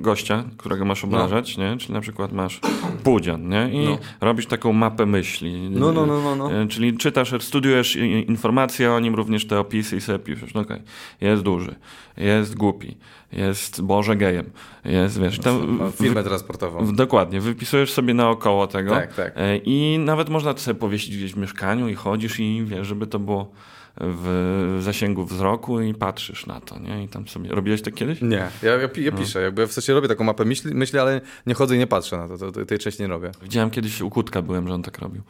gościa, 0.00 0.44
którego 0.56 0.84
masz 0.84 1.04
obrażać, 1.04 1.56
nie? 1.58 1.76
Czyli 1.78 1.94
na 1.94 2.00
przykład 2.00 2.32
masz 2.32 2.60
pudzian, 3.04 3.48
nie? 3.48 3.70
I 3.72 3.84
No. 3.84 3.98
robisz 4.20 4.46
taką 4.46 4.72
mapę 4.72 5.06
myśli. 5.06 5.70
No, 5.70 5.92
no, 5.92 6.06
no, 6.06 6.20
no, 6.22 6.36
no. 6.36 6.52
E, 6.52 6.66
Czyli 6.68 6.96
czytasz, 6.96 7.32
studiujesz 7.40 7.96
informacje 8.28 8.92
o 8.92 9.00
nim, 9.00 9.14
również 9.14 9.46
te 9.46 9.58
opisy 9.60 9.96
i 9.96 10.00
sobie 10.00 10.18
piszesz, 10.18 10.54
no 10.54 10.60
okej, 10.60 10.82
jest 11.20 11.42
duży, 11.42 11.74
jest 12.16 12.54
głupi, 12.56 12.96
jest 13.32 13.82
Boże 13.82 14.16
gejem, 14.16 14.50
jest, 14.84 15.20
wiesz, 15.20 15.38
tam... 15.38 15.68
Ma 15.78 15.90
Firmę 15.90 16.22
transportową. 16.24 16.84
w- 16.84 16.92
Dokładnie, 16.92 17.40
wypisujesz 17.40 17.92
sobie 17.92 18.14
naokoło 18.14 18.66
tego 18.66 18.90
Tak, 18.90 19.14
tak. 19.14 19.32
E, 19.36 19.56
i 19.56 19.98
nawet 19.98 20.28
można 20.28 20.54
to 20.54 20.60
sobie 20.60 20.80
powiesić 20.80 21.16
gdzieś 21.16 21.32
w 21.32 21.36
mieszkaniu 21.36 21.88
i 21.88 21.94
chodzisz 21.94 22.40
i 22.40 22.62
wiesz, 22.66 22.86
żeby 22.86 23.06
to 23.06 23.18
było 23.18 23.50
w 24.00 24.78
zasięgu 24.80 25.24
wzroku 25.24 25.80
i 25.80 25.94
patrzysz 25.94 26.46
na 26.46 26.60
to, 26.60 26.78
nie? 26.78 27.04
I 27.04 27.08
tam 27.08 27.28
sobie... 27.28 27.50
Robiłeś 27.50 27.82
to 27.82 27.90
kiedyś? 27.90 28.20
Nie, 28.22 28.48
ja, 28.62 28.72
ja, 28.76 28.88
ja 28.96 29.10
No. 29.10 29.18
piszę, 29.18 29.42
jakby 29.42 29.66
w 29.66 29.72
sensie 29.72 29.94
robię 29.94 30.08
taką 30.08 30.24
mapę 30.24 30.44
myśli, 30.44 30.74
myśli 30.74 30.98
ale 30.98 31.20
nie 31.46 31.54
chodzę 31.54 31.76
i 31.76 31.78
nie 31.78 31.86
patrzę 31.86 32.16
na 32.16 32.28
to, 32.28 32.38
to, 32.38 32.52
to 32.52 32.64
tej 32.66 32.78
części 32.78 33.02
nie 33.02 33.08
robię. 33.08 33.30
Widziałem 33.42 33.70
kiedyś 33.70 34.00
u 34.00 34.10
Kutka 34.10 34.42
byłem, 34.42 34.68
że 34.68 34.74
on 34.74 34.82
tak 34.82 34.98
robił. 34.98 35.22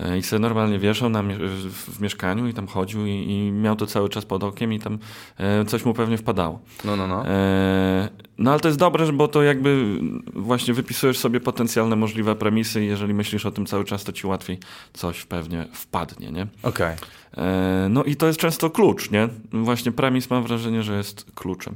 E, 0.00 0.18
I 0.18 0.22
sobie 0.22 0.40
normalnie 0.40 0.78
wieszał 0.78 1.08
na, 1.08 1.22
w, 1.22 2.00
mieszkaniu 2.00 2.48
i 2.48 2.54
tam 2.54 2.66
chodził 2.66 3.06
i, 3.06 3.10
i 3.10 3.52
miał 3.52 3.76
to 3.76 3.86
cały 3.86 4.08
czas 4.08 4.24
pod 4.24 4.44
okiem 4.44 4.72
i 4.72 4.78
tam 4.78 4.98
e, 5.38 5.64
coś 5.64 5.84
mu 5.84 5.94
pewnie 5.94 6.18
wpadało. 6.18 6.60
No, 6.84 6.96
no, 6.96 7.06
no. 7.06 7.26
E, 7.26 8.08
no 8.38 8.50
ale 8.50 8.60
to 8.60 8.68
jest 8.68 8.78
dobre, 8.78 9.12
bo 9.12 9.28
to 9.28 9.42
jakby 9.42 9.98
właśnie 10.34 10.74
wypisujesz 10.74 11.18
sobie 11.18 11.40
potencjalne 11.40 11.96
możliwe 11.96 12.36
premisy 12.36 12.84
i 12.84 12.86
jeżeli 12.86 13.14
myślisz 13.14 13.46
o 13.46 13.50
tym 13.50 13.66
cały 13.66 13.84
czas, 13.84 14.04
to 14.04 14.12
ci 14.12 14.26
łatwiej 14.26 14.58
coś 14.92 15.24
pewnie 15.24 15.66
wpadnie, 15.72 16.32
nie? 16.32 16.46
Okej. 16.62 16.96
E, 17.36 17.86
No 17.90 18.04
i 18.04 18.16
to 18.16 18.26
jest 18.26 18.38
często 18.38 18.70
klucz, 18.70 19.10
nie? 19.10 19.28
Właśnie 19.52 19.92
premis 19.92 20.30
mam 20.30 20.42
wrażenie, 20.42 20.82
że 20.82 20.96
jest 20.96 21.26
kluczem. 21.34 21.74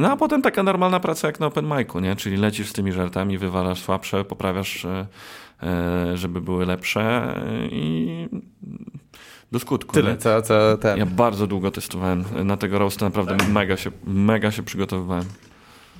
No 0.00 0.10
a 0.10 0.16
potem 0.16 0.42
taka 0.42 0.62
normalna 0.62 1.00
praca 1.00 1.26
jak 1.26 1.40
na 1.40 1.46
open 1.46 1.72
micu, 1.78 2.00
nie? 2.00 2.16
Czyli 2.16 2.36
lecisz 2.36 2.68
z 2.68 2.72
tymi 2.72 2.92
żartami, 2.92 3.38
wywalasz 3.38 3.80
słabsze, 3.80 4.24
poprawiasz, 4.24 4.86
żeby 6.14 6.40
były 6.40 6.66
lepsze 6.66 7.00
e, 7.00 7.66
i 7.66 8.28
do 9.52 9.58
skutku. 9.58 9.92
Tyle, 9.92 10.16
co, 10.16 10.42
co 10.42 10.76
ten. 10.76 10.98
Ja 10.98 11.06
bardzo 11.06 11.46
długo 11.46 11.70
testowałem 11.70 12.24
na 12.44 12.56
tego 12.56 12.78
roasta, 12.78 13.06
naprawdę 13.06 13.36
mega 13.48 13.76
się, 13.76 13.90
mega 14.04 14.50
się 14.50 14.62
przygotowywałem. 14.62 15.24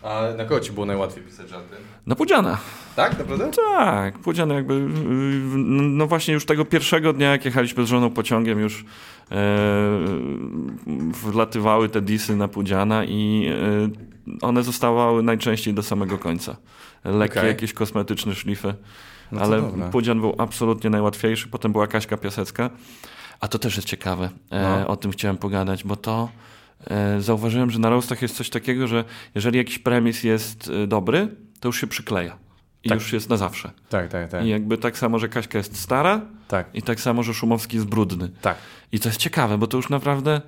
A 0.02 0.22
na 0.36 0.44
kogo 0.44 0.60
ci 0.60 0.72
było 0.72 0.86
najłatwiej 0.86 1.24
pisać 1.24 1.48
żarty? 1.48 1.76
Na 2.06 2.14
Pudziana. 2.14 2.58
Tak, 2.96 3.18
naprawdę? 3.18 3.50
Tak, 3.74 4.18
Pudzian 4.18 4.50
jakby, 4.50 4.88
no 5.68 6.06
właśnie 6.06 6.34
już 6.34 6.46
tego 6.46 6.64
pierwszego 6.64 7.12
dnia, 7.12 7.30
jak 7.30 7.44
jechaliśmy 7.44 7.86
z 7.86 7.88
żoną 7.88 8.10
pociągiem, 8.10 8.60
już 8.60 8.84
e, 9.30 9.36
wlatywały 11.12 11.88
te 11.88 12.00
disy 12.00 12.36
na 12.36 12.48
Pudziana 12.48 13.04
i 13.04 13.50
e, 14.32 14.38
one 14.40 14.62
zostawały 14.62 15.22
najczęściej 15.22 15.74
do 15.74 15.82
samego 15.82 16.18
końca. 16.18 16.56
Lekkie 17.04 17.38
Okej. 17.38 17.48
jakieś 17.48 17.72
kosmetyczne 17.72 18.34
szlify, 18.34 18.74
No 19.32 19.40
ale 19.40 19.60
dobra. 19.62 19.88
Pudzian 19.88 20.20
był 20.20 20.34
absolutnie 20.38 20.90
najłatwiejszy, 20.90 21.48
potem 21.48 21.72
była 21.72 21.86
Kaśka 21.86 22.16
Piasecka, 22.16 22.70
a 23.40 23.48
to 23.48 23.58
też 23.58 23.76
jest 23.76 23.88
ciekawe, 23.88 24.30
e, 24.50 24.62
No. 24.80 24.88
o 24.88 24.96
tym 24.96 25.10
chciałem 25.10 25.36
pogadać, 25.36 25.84
bo 25.84 25.96
to 25.96 26.28
e, 26.90 27.20
zauważyłem, 27.20 27.70
że 27.70 27.78
na 27.78 27.90
roastach 27.90 28.22
jest 28.22 28.36
coś 28.36 28.50
takiego, 28.50 28.86
że 28.86 29.04
jeżeli 29.34 29.58
jakiś 29.58 29.78
premis 29.78 30.24
jest 30.24 30.70
e, 30.82 30.86
dobry, 30.86 31.28
to 31.60 31.68
już 31.68 31.80
się 31.80 31.86
przykleja. 31.86 32.36
I 32.84 32.88
Tak. 32.88 32.98
już 32.98 33.12
jest 33.12 33.28
na 33.28 33.36
zawsze. 33.36 33.70
Tak, 33.88 34.08
tak, 34.08 34.30
tak. 34.30 34.44
I 34.44 34.48
jakby 34.48 34.78
tak 34.78 34.98
samo, 34.98 35.18
że 35.18 35.28
Kaśka 35.28 35.58
jest 35.58 35.80
stara 35.80 36.20
Tak, 36.48 36.66
i 36.74 36.82
tak 36.82 37.00
samo, 37.00 37.22
że 37.22 37.34
Szumowski 37.34 37.76
jest 37.76 37.88
brudny. 37.88 38.28
tak. 38.40 38.56
I 38.92 39.00
to 39.00 39.08
jest 39.08 39.18
ciekawe, 39.20 39.58
bo 39.58 39.66
to 39.66 39.76
już 39.76 39.88
naprawdę 39.88 40.40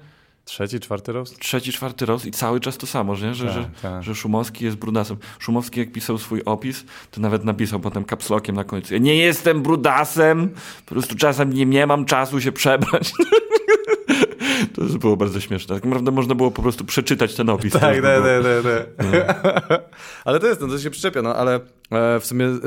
Trzeci, 0.44 0.80
czwarty 0.80 1.12
roast? 1.12 1.38
trzeci, 1.38 1.72
czwarty 1.72 2.06
roz 2.06 2.26
i 2.26 2.30
cały 2.30 2.60
czas 2.60 2.78
to 2.78 2.86
samo, 2.86 3.16
że, 3.16 3.34
że, 3.34 3.44
Tak, 3.44 3.54
że, 3.54 3.70
tak. 3.82 4.02
że 4.02 4.14
Szumowski 4.14 4.64
jest 4.64 4.76
brudasem. 4.76 5.16
Szumowski 5.38 5.80
jak 5.80 5.92
pisał 5.92 6.18
swój 6.18 6.42
opis, 6.44 6.84
to 7.10 7.20
nawet 7.20 7.44
napisał 7.44 7.80
potem 7.80 8.04
kapslokiem 8.04 8.56
na 8.56 8.64
końcu. 8.64 8.94
Ja 8.94 9.00
nie 9.00 9.16
jestem 9.16 9.62
brudasem, 9.62 10.48
po 10.86 10.94
prostu 10.94 11.14
czasem 11.16 11.52
nie, 11.52 11.66
nie 11.66 11.86
mam 11.86 12.04
czasu 12.04 12.40
się 12.40 12.52
przebrać. 12.52 13.12
To 14.74 14.98
było 14.98 15.16
bardzo 15.16 15.40
śmieszne. 15.40 15.74
Tak 15.74 15.84
naprawdę 15.84 16.10
można 16.10 16.34
było 16.34 16.50
po 16.50 16.62
prostu 16.62 16.84
przeczytać 16.84 17.34
ten 17.34 17.48
opis. 17.48 17.72
Tak, 17.72 17.96
już 17.96 18.04
tak, 18.04 18.22
tak, 18.22 18.86
tak. 18.96 19.68
tak. 19.68 19.82
ale 20.24 20.40
to 20.40 20.46
jest, 20.46 20.60
no 20.60 20.68
to 20.68 20.78
się 20.78 20.90
przyczepia, 20.90 21.22
no 21.22 21.36
ale 21.36 21.54
e, 21.90 22.20
w 22.20 22.26
sumie 22.26 22.46
e, 22.46 22.58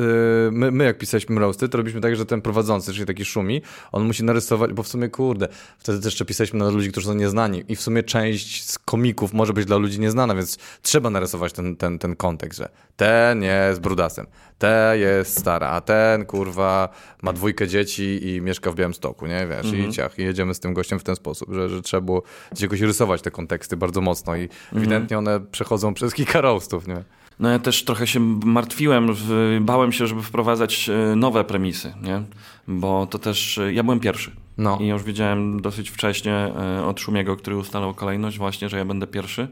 my, 0.51 0.71
my 0.71 0.84
jak 0.84 0.97
pisaliśmy 0.97 1.39
roasty, 1.39 1.69
to 1.69 1.77
robiliśmy 1.77 2.01
tak, 2.01 2.15
że 2.15 2.25
ten 2.25 2.41
prowadzący, 2.41 2.93
czyli 2.93 3.06
taki 3.06 3.25
szumi, 3.25 3.62
on 3.91 4.03
musi 4.03 4.23
narysować, 4.23 4.73
bo 4.73 4.84
w 4.84 4.88
sumie 4.88 5.10
kurde, 5.10 5.47
wtedy 5.77 5.97
też 5.97 6.06
jeszcze 6.06 6.25
pisaliśmy 6.25 6.60
na 6.60 6.69
ludzi, 6.69 6.91
którzy 6.91 7.08
są 7.08 7.13
nieznani 7.13 7.63
i 7.67 7.75
w 7.75 7.82
sumie 7.82 8.03
część 8.03 8.69
z 8.69 8.79
komików 8.79 9.34
może 9.34 9.53
być 9.53 9.65
dla 9.65 9.77
ludzi 9.77 9.99
nieznana, 9.99 10.36
więc 10.36 10.58
trzeba 10.82 11.10
narysować 11.10 11.53
ten, 11.53 11.75
ten, 11.75 11.99
ten 11.99 12.15
kontekst, 12.15 12.60
że 12.60 12.69
ten 12.95 13.43
jest 13.43 13.82
brudasem, 13.82 14.27
ten 14.58 14.99
jest 14.99 15.39
stara, 15.39 15.69
a 15.69 15.82
ten 15.82 16.25
kurwa 16.25 16.89
ma 17.21 17.34
dwójkę 17.34 17.67
dzieci 17.67 18.27
i 18.27 18.41
mieszka 18.41 18.71
w 18.71 18.75
Białymstoku, 18.75 19.27
nie, 19.27 19.47
wiesz, 19.47 19.73
i 19.73 19.91
ciach, 19.91 20.19
i 20.19 20.21
jedziemy 20.21 20.53
z 20.53 20.60
tym 20.60 20.73
gościem 20.73 20.99
w 20.99 21.03
ten 21.03 21.15
sposób, 21.15 21.53
że, 21.53 21.69
że 21.69 21.82
trzeba 21.82 22.01
było 22.01 22.23
gdzieś 22.51 22.62
jakoś 22.62 22.82
rysować 22.82 23.21
te 23.21 23.32
konteksty 23.32 23.77
bardzo 23.77 24.01
mocno 24.01 24.36
i 24.36 24.49
ewidentnie 24.75 25.17
one 25.17 25.39
przechodzą 25.39 25.93
przez 25.93 26.13
kilka 26.13 26.41
roastów, 26.41 26.88
nie? 26.88 27.03
No 27.39 27.49
ja 27.49 27.60
też 27.60 27.84
trochę 27.84 28.08
się 28.08 28.19
martwiłem, 28.45 29.15
bałem 29.62 29.91
się, 29.91 30.08
żeby 30.08 30.23
wprowadzać 30.23 30.89
e, 30.89 31.15
nowe 31.15 31.43
premisy, 31.43 31.93
nie? 32.01 32.21
Bo 32.67 33.08
to 33.08 33.19
też, 33.19 33.58
e, 33.58 33.73
ja 33.73 33.84
byłem 33.84 33.99
pierwszy. 33.99 34.32
No. 34.58 34.77
I 34.82 34.88
już 34.88 35.03
wiedziałem 35.03 35.62
dosyć 35.62 35.89
wcześnie 35.89 36.34
e, 36.34 36.86
od 36.86 36.99
Szumiego, 36.99 37.36
który 37.36 37.58
ustalał 37.58 37.93
kolejność 37.93 38.38
właśnie, 38.38 38.69
że 38.69 38.77
ja 38.77 38.86
będę 38.86 39.08
pierwszy, 39.08 39.47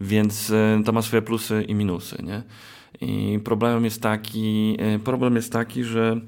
więc 0.00 0.52
to 0.84 0.92
ma 0.92 1.02
swoje 1.02 1.22
plusy 1.22 1.64
i 1.68 1.74
minusy, 1.74 2.22
nie? 2.22 2.42
I 3.02 3.38
problemem 3.44 3.84
jest 3.84 4.02
taki, 4.02 4.76
e, 4.78 4.98
problem 4.98 5.36
jest 5.36 5.52
taki, 5.52 5.84
że 5.84 6.20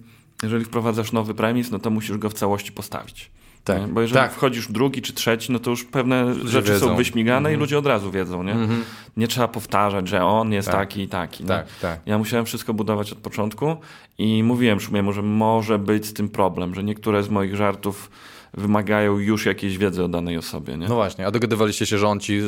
jeżeli 0.42 0.64
wprowadzasz 0.64 1.12
nowy 1.12 1.34
premis, 1.34 1.70
no 1.70 1.78
to 1.78 1.90
musisz 1.90 2.18
go 2.18 2.30
w 2.30 2.34
całości 2.34 2.72
postawić. 2.72 3.30
Tak, 3.64 3.80
nie? 3.80 3.88
Bo 3.88 4.00
jeżeli 4.00 4.20
tak. 4.20 4.32
wchodzisz 4.32 4.72
drugi 4.72 5.02
czy 5.02 5.12
trzeci, 5.12 5.52
no 5.52 5.58
to 5.58 5.70
już 5.70 5.84
pewne 5.84 6.34
rzeczy 6.34 6.48
wiedzą. 6.48 6.72
Mhm. 6.72 6.90
są 6.90 6.96
wyśmigane 6.96 7.54
i 7.54 7.56
ludzie 7.56 7.78
od 7.78 7.86
razu 7.86 8.10
wiedzą, 8.10 8.42
nie? 8.42 8.56
Nie 9.16 9.28
trzeba 9.28 9.48
powtarzać, 9.48 10.08
że 10.08 10.24
on 10.24 10.52
jest 10.52 10.68
Tak. 10.68 10.76
taki 10.76 11.02
i 11.02 11.08
taki. 11.08 11.44
Tak, 11.44 11.66
tak. 11.82 12.00
Ja 12.06 12.18
musiałem 12.18 12.46
wszystko 12.46 12.74
budować 12.74 13.12
od 13.12 13.18
początku 13.18 13.76
i 14.18 14.42
mówiłem 14.42 14.80
Szumiemu, 14.80 15.12
że 15.12 15.22
może 15.22 15.78
być 15.78 16.06
z 16.06 16.12
tym 16.12 16.28
problem, 16.28 16.74
że 16.74 16.84
niektóre 16.84 17.22
z 17.22 17.28
moich 17.28 17.56
żartów 17.56 18.10
wymagają 18.56 19.18
już 19.18 19.46
jakiejś 19.46 19.78
wiedzy 19.78 20.04
o 20.04 20.08
danej 20.08 20.38
osobie. 20.38 20.76
Nie? 20.76 20.88
No 20.88 20.94
właśnie, 20.94 21.26
a 21.26 21.30
dogadywaliście 21.30 21.86
się, 21.86 21.98
że 21.98 22.08
on 22.08 22.20
ci 22.20 22.40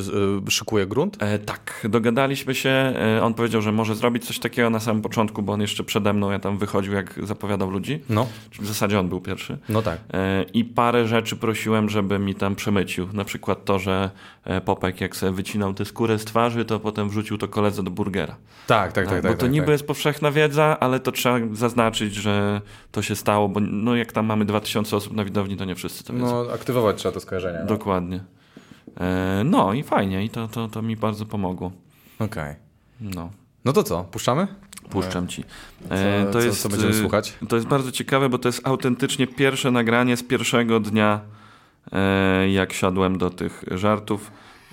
y, 0.48 0.50
szykuje 0.50 0.86
grunt? 0.86 1.22
E, 1.22 1.38
tak, 1.38 1.86
dogadaliśmy 1.88 2.54
się. 2.54 2.70
E, 2.70 3.22
on 3.22 3.34
powiedział, 3.34 3.62
że 3.62 3.72
może 3.72 3.94
zrobić 3.94 4.26
coś 4.26 4.38
takiego 4.38 4.70
na 4.70 4.80
samym 4.80 5.02
początku, 5.02 5.42
bo 5.42 5.52
on 5.52 5.60
jeszcze 5.60 5.84
przede 5.84 6.12
mną, 6.12 6.30
ja 6.30 6.38
tam 6.38 6.58
wychodził, 6.58 6.92
jak 6.92 7.14
zapowiadał 7.22 7.70
ludzi. 7.70 8.02
No, 8.08 8.26
Czyli 8.50 8.64
w 8.64 8.68
zasadzie 8.68 9.00
on 9.00 9.08
był 9.08 9.20
pierwszy. 9.20 9.58
no 9.68 9.82
tak. 9.82 9.98
E, 10.12 10.44
I 10.54 10.64
parę 10.64 11.08
rzeczy 11.08 11.36
prosiłem, 11.36 11.88
żeby 11.88 12.18
mi 12.18 12.34
tam 12.34 12.56
przemycił. 12.56 13.08
Na 13.12 13.24
przykład 13.24 13.64
to, 13.64 13.78
że 13.78 14.10
e, 14.44 14.60
Popek 14.60 15.00
jak 15.00 15.16
sobie 15.16 15.32
wycinał 15.32 15.74
tę 15.74 15.84
skórę 15.84 16.18
z 16.18 16.24
twarzy, 16.24 16.64
to 16.64 16.80
potem 16.80 17.08
wrzucił 17.08 17.38
to 17.38 17.48
koledze 17.48 17.82
do 17.82 17.90
burgera. 17.90 18.36
Tak, 18.66 18.92
tak, 18.92 19.06
tak. 19.06 19.22
bo 19.22 19.28
tak, 19.28 19.38
to 19.38 19.42
tak, 19.42 19.52
niby 19.52 19.66
tak. 19.66 19.72
jest 19.72 19.86
powszechna 19.86 20.30
wiedza, 20.30 20.76
ale 20.80 21.00
to 21.00 21.12
trzeba 21.12 21.38
zaznaczyć, 21.52 22.14
że 22.14 22.60
to 22.92 23.02
się 23.02 23.16
stało, 23.16 23.48
bo 23.48 23.60
no, 23.60 23.96
jak 23.96 24.12
tam 24.12 24.26
mamy 24.26 24.44
2000 24.44 24.96
osób 24.96 25.12
na 25.12 25.24
widowni, 25.24 25.56
to 25.56 25.64
nie 25.64 25.74
wszyscy 25.74 25.95
to 26.04 26.12
wiedzą. 26.12 26.44
No, 26.44 26.52
aktywować 26.52 26.96
trzeba 26.96 27.12
to 27.12 27.20
skojarzenie. 27.20 27.58
No. 27.60 27.66
Dokładnie. 27.66 28.24
E, 29.00 29.42
no 29.44 29.72
i 29.72 29.82
fajnie, 29.82 30.24
i 30.24 30.30
to, 30.30 30.48
to, 30.48 30.68
to 30.68 30.82
mi 30.82 30.96
bardzo 30.96 31.26
pomogło. 31.26 31.72
Okej. 32.18 32.54
No, 33.00 33.30
No 33.64 33.72
to 33.72 33.82
co, 33.82 34.04
puszczamy? 34.04 34.46
puszczam 34.90 35.28
ci. 35.28 35.44
Co, 35.88 35.94
E, 35.94 36.30
co, 36.32 36.56
co 36.62 36.68
będziemy 36.68 36.92
e, 36.92 37.00
słuchać? 37.00 37.34
To 37.48 37.56
jest 37.56 37.68
bardzo 37.68 37.92
ciekawe, 37.92 38.28
bo 38.28 38.38
to 38.38 38.48
jest 38.48 38.66
autentycznie 38.66 39.26
pierwsze 39.26 39.70
nagranie 39.70 40.16
z 40.16 40.22
pierwszego 40.22 40.80
dnia, 40.80 41.20
e, 41.92 42.50
jak 42.50 42.72
siadłem 42.72 43.18
do 43.18 43.30
tych 43.30 43.64
żartów. 43.70 44.30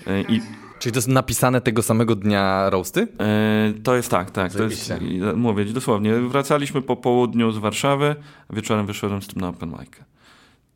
E, 0.08 0.22
I 0.22 0.42
Czyli 0.80 0.94
to 0.94 0.98
jest 0.98 1.08
napisane 1.08 1.62
tego 1.62 1.82
samego 1.84 2.16
dnia 2.16 2.70
roasty? 2.70 3.08
E, 3.20 3.74
to 3.84 3.96
jest 3.96 4.12
tak, 4.12 4.32
tak. 4.32 4.54
To 4.54 4.64
jest, 4.64 4.94
mówię 5.36 5.66
ci 5.66 5.74
dosłownie. 5.74 6.14
Wracaliśmy 6.20 6.82
po 6.82 6.96
południu 6.96 7.52
z 7.52 7.58
Warszawy, 7.58 8.16
a 8.50 8.56
wieczorem 8.56 8.86
wyszedłem 8.86 9.22
z 9.22 9.28
tym 9.28 9.42
na 9.42 9.48
open 9.50 9.70
mic. 9.70 9.90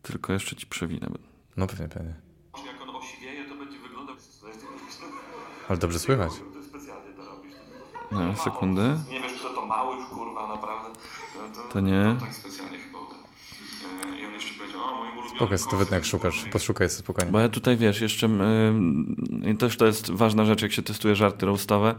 Tylko 0.07 0.33
jeszcze 0.33 0.55
ci 0.55 0.67
przewinę. 0.67 1.07
No 1.57 1.67
pewnie, 1.67 1.87
pewnie. 1.87 2.13
Jak 2.65 2.81
on 2.81 2.95
osiwieje, 2.95 3.45
to 3.49 3.55
będzie 3.55 3.79
wyglądał... 3.79 4.15
Ale 5.69 5.77
dobrze 5.77 5.99
słychać. 5.99 6.31
Specjalnie 6.69 7.13
to 7.13 7.25
robisz. 7.25 7.53
No, 8.11 8.35
sekundy. 8.35 8.95
Nie 9.09 9.21
wiesz, 9.21 9.33
kto 9.33 9.49
to 9.49 9.65
mały 9.65 9.95
już, 9.95 10.09
kurwa, 10.09 10.47
naprawdę. 10.47 10.99
To, 11.73 11.79
nie. 11.79 12.15
tak 12.19 12.33
specjalnie 12.33 12.77
chyba. 12.79 12.99
E, 12.99 14.19
I 14.19 14.25
on 14.25 14.33
jeszcze 14.33 14.53
powiedział, 14.77 14.93
o, 14.95 14.97
moim 14.97 15.17
ulubionym 15.17 15.39
Pokaż, 15.39 15.61
to 15.89 15.95
jak 15.95 16.05
szukasz. 16.05 16.45
Poszukaj 16.51 16.89
sobie 16.89 16.99
spokojnie. 16.99 17.31
Bo 17.31 17.39
ja 17.39 17.49
tutaj 17.49 17.77
wiesz, 17.77 18.01
jeszcze 18.01 18.27
y, 18.27 19.51
i 19.51 19.57
też 19.57 19.77
to 19.77 19.85
jest 19.85 20.11
ważna 20.11 20.45
rzecz, 20.45 20.61
jak 20.61 20.71
się 20.71 20.81
testuje 20.81 21.15
żarty 21.15 21.45
roastowe, 21.45 21.95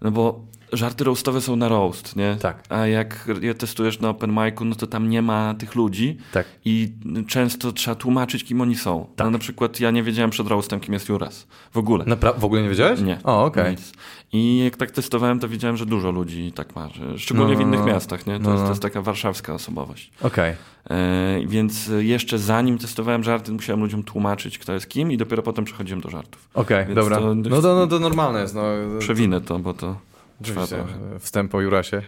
no 0.00 0.10
bo 0.10 0.40
żarty 0.72 1.04
roastowe 1.04 1.40
są 1.40 1.56
na 1.56 1.68
roast, 1.68 2.16
nie? 2.16 2.36
Tak. 2.40 2.62
A 2.68 2.86
jak 2.86 3.28
je 3.40 3.54
testujesz 3.54 4.00
na 4.00 4.08
open 4.08 4.30
micu, 4.44 4.64
no 4.64 4.74
to 4.74 4.86
tam 4.86 5.08
nie 5.08 5.22
ma 5.22 5.54
tych 5.54 5.74
ludzi 5.74 6.18
Tak. 6.32 6.46
i 6.64 6.92
często 7.26 7.72
trzeba 7.72 7.94
tłumaczyć, 7.94 8.44
kim 8.44 8.60
oni 8.60 8.76
są. 8.76 9.06
No 9.18 9.30
na 9.30 9.38
przykład 9.38 9.80
ja 9.80 9.90
nie 9.90 10.02
wiedziałem 10.02 10.30
przed 10.30 10.48
roastem, 10.48 10.80
kim 10.80 10.94
jest 10.94 11.08
Juras. 11.08 11.46
W 11.72 11.78
ogóle. 11.78 12.04
Napra- 12.04 12.38
w 12.40 12.44
ogóle 12.44 12.62
nie 12.62 12.68
wiedziałeś? 12.68 13.00
Nie. 13.00 13.18
O, 13.24 13.44
okej. 13.44 13.70
Nic. 13.70 13.92
I 14.32 14.58
jak 14.64 14.76
tak 14.76 14.90
testowałem, 14.90 15.38
to 15.38 15.48
widziałem, 15.48 15.76
że 15.76 15.86
dużo 15.86 16.10
ludzi 16.10 16.52
tak 16.52 16.76
ma. 16.76 16.88
Szczególnie 17.16 17.52
No, 17.52 17.58
w 17.58 17.60
no, 17.62 17.66
innych 17.66 17.80
no. 17.80 17.86
miastach, 17.86 18.26
nie? 18.26 18.38
To, 18.38 18.42
No, 18.42 18.50
jest, 18.50 18.60
no. 18.60 18.66
to 18.66 18.72
jest 18.72 18.82
taka 18.82 19.02
warszawska 19.02 19.54
osobowość. 19.54 20.12
Okej. 20.22 20.54
E, 20.90 21.40
więc 21.46 21.90
jeszcze 21.98 22.21
zanim 22.30 22.78
testowałem 22.78 23.24
żarty, 23.24 23.52
musiałem 23.52 23.80
ludziom 23.80 24.02
tłumaczyć, 24.02 24.58
kto 24.58 24.72
jest 24.72 24.88
kim 24.88 25.12
i 25.12 25.16
dopiero 25.16 25.42
potem 25.42 25.64
przechodziłem 25.64 26.00
do 26.00 26.10
żartów. 26.10 26.48
Okej, 26.54 26.84
Więc 26.84 26.94
dobra. 26.94 27.16
to- 27.16 27.34
No 27.34 27.62
to, 27.62 27.74
no 27.74 27.86
to 27.86 27.98
normalne 27.98 28.40
jest. 28.40 28.54
No, 28.54 28.62
Przewinę 28.98 29.40
to, 29.40 29.58
bo 29.58 29.74
to 29.74 29.96
trwa 30.42 30.66
trochę. 30.66 31.18
Wstęp 31.20 31.54
o 31.54 31.60
Jurasie. 31.60 32.02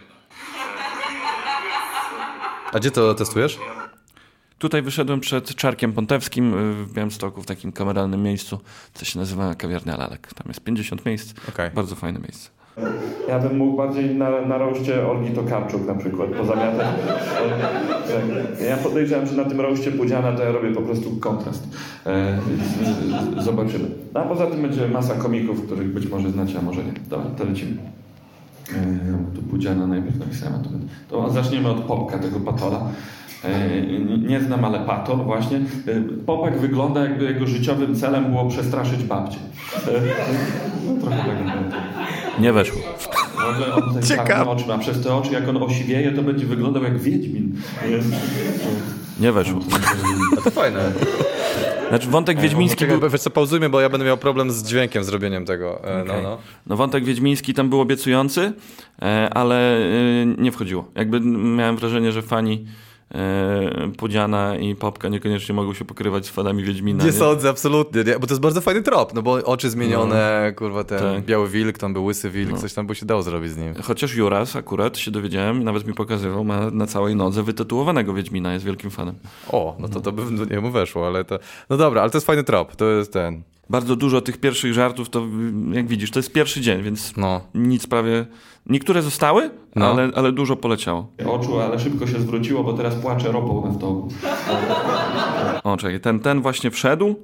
A 2.73 2.79
gdzie 2.79 2.91
to 2.91 3.13
testujesz? 3.15 3.59
Tutaj 4.57 4.81
wyszedłem 4.81 5.19
przed 5.19 5.55
Czarkiem 5.55 5.93
Pontewskim 5.93 6.53
y, 6.53 6.73
w 6.85 6.93
Białymstoku, 6.93 7.41
w 7.41 7.45
takim 7.45 7.71
kameralnym 7.71 8.23
miejscu, 8.23 8.59
co 8.93 9.05
się 9.05 9.19
nazywa 9.19 9.55
Kawiarnia 9.55 9.97
Lalek. 9.97 10.33
Tam 10.33 10.47
jest 10.47 10.61
50 10.63 11.05
miejsc, 11.05 11.33
Okej. 11.49 11.71
bardzo 11.71 11.95
fajne 11.95 12.19
miejsce. 12.19 12.49
Ja 13.27 13.39
bym 13.39 13.57
mógł 13.57 13.77
bardziej 13.77 14.15
na, 14.15 14.41
na 14.41 14.57
roście 14.57 15.07
Olgi 15.07 15.31
Tokarczuk 15.31 15.87
na 15.87 15.95
przykład 15.95 16.29
pozamiatać. 16.29 16.87
Ja 18.69 18.77
podejrzewam, 18.77 19.25
że 19.27 19.35
na 19.35 19.45
tym 19.45 19.61
roście 19.61 19.91
Pudziana 19.91 20.31
to 20.31 20.43
ja 20.43 20.51
robię 20.51 20.71
po 20.71 20.81
prostu 20.81 21.11
kontrast. 21.19 21.67
E, 22.05 22.37
z- 23.39 23.43
zobaczymy. 23.43 23.85
No, 24.13 24.19
a 24.19 24.23
poza 24.23 24.47
tym 24.47 24.61
będzie 24.61 24.87
masa 24.87 25.13
komików, 25.15 25.65
których 25.65 25.93
być 25.93 26.07
może 26.07 26.31
znacie, 26.31 26.59
a 26.59 26.61
może 26.61 26.83
nie. 26.83 26.93
Dobra, 27.09 27.25
to 27.37 27.43
lecimy. 27.43 27.77
E, 28.71 29.35
tu 29.35 29.41
Pudziana 29.41 29.87
najpierw 29.87 30.19
napisałem. 30.19 30.63
To, 31.09 31.17
to 31.23 31.29
zaczniemy 31.33 31.69
od 31.69 31.79
Popka, 31.79 32.19
tego 32.19 32.39
patola. 32.39 32.81
E, 33.45 33.81
nie- 34.27 34.41
znam, 34.41 34.65
ale 34.65 34.79
patol 34.79 35.17
właśnie. 35.17 35.57
E, 35.57 35.61
Popek 36.25 36.57
wygląda 36.59 37.01
jakby 37.03 37.25
jego 37.25 37.47
życiowym 37.47 37.95
celem 37.95 38.25
było 38.25 38.45
przestraszyć 38.49 39.03
babcię. 39.03 39.37
E, 39.87 39.91
no, 40.87 41.01
trochę 41.01 41.17
tak. 41.71 42.39
Nie 42.39 42.53
weszło. 42.53 42.81
W 43.35 43.49
ogóle 43.49 43.73
on 43.75 43.93
te 43.93 44.07
Ciekawe. 44.07 44.51
oczy 44.51 44.67
ma. 44.67 44.77
Przez 44.77 45.03
te 45.03 45.15
oczy, 45.15 45.33
jak 45.33 45.49
on 45.49 45.57
osiwieje, 45.57 46.11
to 46.11 46.21
będzie 46.23 46.45
wyglądał 46.45 46.83
jak 46.83 46.99
Wiedźmin. 46.99 47.55
Nie 49.19 49.31
weszło. 49.31 49.59
A 50.37 50.41
to 50.41 50.51
fajne. 50.51 50.91
Znaczy 51.89 52.07
wątek 52.09 52.39
wiedźmiński 52.39 52.79
Czekaj, 52.79 52.97
był... 52.99 53.09
wiesz 53.09 53.21
co, 53.21 53.29
pauzujmy, 53.29 53.69
bo 53.69 53.81
ja 53.81 53.89
będę 53.89 54.05
miał 54.05 54.17
problem 54.17 54.51
z 54.51 54.63
dźwiękiem, 54.63 55.03
zrobieniem 55.03 55.45
tego. 55.45 55.83
E, 55.83 56.03
No, 56.03 56.13
no. 56.23 56.37
No 56.67 56.75
wątek 56.75 57.03
wiedźmiński 57.05 57.53
tam 57.53 57.69
był 57.69 57.81
obiecujący, 57.81 58.53
ale 59.31 59.77
nie 60.37 60.51
wchodziło. 60.51 60.85
Jakby 60.95 61.19
miałem 61.21 61.77
wrażenie, 61.77 62.11
że 62.11 62.21
fani 62.21 62.65
Pudziana 63.97 64.55
i 64.57 64.75
Popka 64.75 65.09
niekoniecznie 65.09 65.55
mogą 65.55 65.73
się 65.73 65.85
pokrywać 65.85 66.25
z 66.25 66.29
fanami 66.29 66.63
Wiedźmina. 66.63 67.03
Nie 67.05 67.11
sądzę, 67.11 67.49
absolutnie, 67.49 68.03
nie, 68.03 68.19
bo 68.19 68.27
to 68.27 68.33
jest 68.33 68.41
bardzo 68.41 68.61
fajny 68.61 68.81
trop, 68.81 69.13
no 69.13 69.21
bo 69.21 69.33
oczy 69.33 69.69
zmienione, 69.69 70.45
No. 70.51 70.55
kurwa, 70.59 70.83
ten 70.83 70.99
Tak. 70.99 71.25
biały 71.25 71.49
wilk, 71.49 71.77
tam 71.77 71.93
był 71.93 72.05
łysy 72.05 72.29
wilk, 72.29 72.59
coś 72.59 72.73
tam 72.73 72.87
by 72.87 72.95
się 72.95 73.05
dało 73.05 73.23
zrobić 73.23 73.51
z 73.51 73.57
nim. 73.57 73.73
Chociaż 73.83 74.15
Juras 74.15 74.55
akurat 74.55 74.97
się 74.97 75.11
dowiedziałem, 75.11 75.63
nawet 75.63 75.87
mi 75.87 75.93
pokazywał, 75.93 76.43
ma 76.43 76.71
na 76.71 76.87
całej 76.87 77.15
nodze 77.15 77.43
wytatuowanego 77.43 78.13
Wiedźmina, 78.13 78.53
jest 78.53 78.65
wielkim 78.65 78.89
fanem. 78.91 79.15
O, 79.51 79.75
no 79.79 79.87
to 79.87 80.01
to 80.01 80.11
by 80.11 80.37
do 80.37 80.45
niemu 80.55 80.71
weszło, 80.71 81.07
ale 81.07 81.25
to... 81.25 81.39
No 81.69 81.77
dobra, 81.77 82.01
ale 82.01 82.11
to 82.11 82.17
jest 82.17 82.27
fajny 82.27 82.43
trop, 82.43 82.75
to 82.75 82.85
jest 82.85 83.13
ten, 83.13 83.41
Bardzo 83.69 83.95
dużo 83.95 84.21
tych 84.21 84.37
pierwszych 84.37 84.73
żartów, 84.73 85.09
to 85.09 85.25
jak 85.71 85.87
widzisz, 85.87 86.11
to 86.11 86.19
jest 86.19 86.31
pierwszy 86.33 86.61
dzień, 86.61 86.83
więc 86.83 87.17
no. 87.17 87.41
nic 87.55 87.87
prawie... 87.87 88.25
Niektóre 88.65 89.01
zostały, 89.01 89.49
No. 89.75 89.85
ale, 89.91 90.09
ale 90.15 90.31
dużo 90.31 90.55
poleciało. 90.55 91.07
Oczu, 91.25 91.59
ale 91.59 91.79
szybko 91.79 92.07
się 92.07 92.19
zwróciło, 92.19 92.63
bo 92.63 92.73
teraz 92.73 92.95
płacze 92.95 93.31
ropą 93.31 93.65
naftową. 93.67 94.07
O, 95.63 95.77
czekaj, 95.77 95.99
ten, 95.99 96.19
ten 96.19 96.41
właśnie 96.41 96.71
wszedł, 96.71 97.15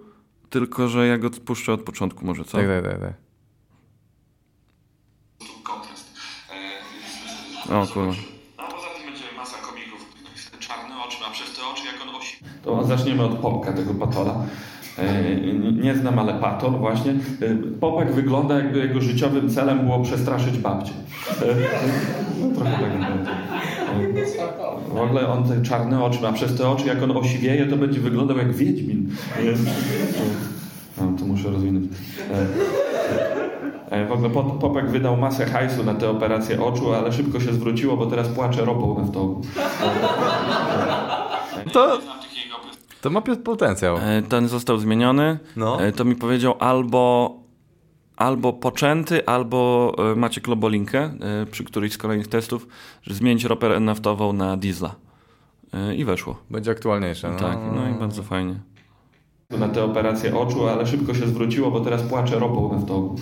tylko 0.50 0.88
że 0.88 1.08
ja 1.08 1.18
go 1.18 1.30
puszczę 1.30 1.74
od 1.74 1.82
początku 1.82 2.26
może, 2.26 2.44
co? 2.46 2.58
Tak, 2.58 2.68
tak, 2.68 2.84
tak, 2.84 3.00
tak. 3.02 3.14
Kontrast. 5.64 6.12
O 7.70 7.88
kurwa. 7.94 8.14
A 8.58 8.64
poza 8.72 8.88
tym 8.98 9.06
będzie 9.06 9.24
masa 9.38 9.58
komików. 9.58 10.06
Czarne 10.60 10.96
oczy 11.08 11.18
ma. 11.22 11.30
Przez 11.34 11.56
te 11.56 11.62
oczy, 11.74 11.86
jak 11.86 12.02
on 12.10 12.16
osi... 12.16 12.38
To 12.64 12.84
zaczniemy 12.84 13.24
od 13.24 13.34
Popka, 13.40 13.74
tego 13.74 13.94
patola. 13.94 14.36
E, 15.02 15.36
nie- 15.84 15.96
znam, 15.96 16.20
ale 16.20 16.34
patol 16.34 16.72
właśnie. 16.72 17.12
E, 17.12 17.16
Popek 17.80 18.12
wygląda 18.12 18.56
jakby 18.56 18.80
jego 18.80 19.02
życiowym 19.02 19.50
celem 19.50 19.80
było 19.80 20.00
przestraszyć 20.00 20.58
babcię. 20.58 20.92
E, 21.42 21.46
No, 22.42 22.56
trochę 22.56 22.72
tak 22.72 23.00
naprawdę. 23.00 23.30
W 24.94 24.98
ogóle 25.02 25.28
on 25.28 25.44
te 25.44 25.62
czarne 25.62 26.04
oczy 26.04 26.22
ma. 26.22 26.34
Przez 26.34 26.58
te 26.58 26.70
oczy, 26.70 26.88
jak 26.88 27.04
on 27.04 27.12
osiwieje, 27.18 27.66
to 27.66 27.78
będzie 27.78 28.00
wyglądał 28.00 28.38
jak 28.38 28.54
Wiedźmin. 28.56 29.10
No, 30.98 31.04
to 31.20 31.26
muszę 31.26 31.50
rozwinąć. 31.50 31.86
W 34.08 34.12
ogóle 34.12 34.30
Pop- 34.30 34.60
Popek 34.60 34.90
wydał 34.90 35.18
masę 35.18 35.46
hajsu 35.46 35.84
na 35.84 35.94
tę 35.94 36.10
operację 36.10 36.64
oczu, 36.64 36.94
ale 36.94 37.12
szybko 37.14 37.40
się 37.40 37.54
zwróciło, 37.54 37.98
bo 37.98 38.06
teraz 38.06 38.28
płacze 38.28 38.66
ropą 38.66 39.00
naftową. 39.02 39.42
To, 41.74 42.00
to 43.02 43.10
ma 43.10 43.22
potencjał. 43.22 43.98
E, 43.98 44.22
Ten 44.22 44.48
został 44.48 44.78
zmieniony. 44.78 45.40
No. 45.56 45.82
E, 45.84 45.92
To 45.92 46.06
mi 46.06 46.16
powiedział 46.16 46.56
albo, 46.60 47.34
albo 48.18 48.54
Poczęty, 48.54 49.26
albo 49.26 49.92
e, 50.12 50.16
Maciek 50.16 50.48
Lobolinkę 50.48 51.12
przy 51.52 51.64
którymś 51.64 51.94
z 51.94 51.98
kolejnych 51.98 52.28
testów, 52.28 52.68
że 53.04 53.14
zmienić 53.14 53.44
ropę 53.46 53.80
naftową 53.80 54.34
na 54.34 54.58
diesla. 54.58 54.96
I 55.98 56.06
weszło. 56.06 56.36
Będzie 56.50 56.72
aktualniejsze. 56.72 57.30
No. 57.32 57.38
Tak, 57.40 57.58
no 57.76 57.90
i 57.90 57.94
bardzo 57.94 58.24
fajnie. 58.24 58.56
na 59.50 59.70
tę 59.70 59.84
operację 59.84 60.38
oczu, 60.38 60.68
ale 60.68 60.88
szybko 60.88 61.14
się 61.14 61.28
zwróciło, 61.28 61.72
bo 61.72 61.80
teraz 61.80 62.02
płacze 62.02 62.40
ropą 62.40 62.74
naftową. 62.76 63.16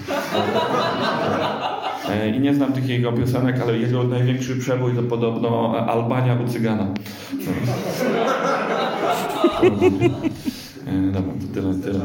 I 2.36 2.40
nie 2.40 2.54
znam 2.54 2.74
tych 2.74 2.90
jego 2.90 3.14
piosenek, 3.14 3.62
ale 3.62 3.78
jego 3.78 4.04
największy 4.04 4.58
przebój 4.60 4.96
to 4.96 5.04
podobno 5.04 5.76
Albania 5.88 6.38
u 6.46 6.48
Cygana. 6.48 6.88
E, 10.88 11.12
Dobra, 11.12 11.34
to 11.34 11.54
tyle, 11.54 11.74
tyle, 11.76 12.00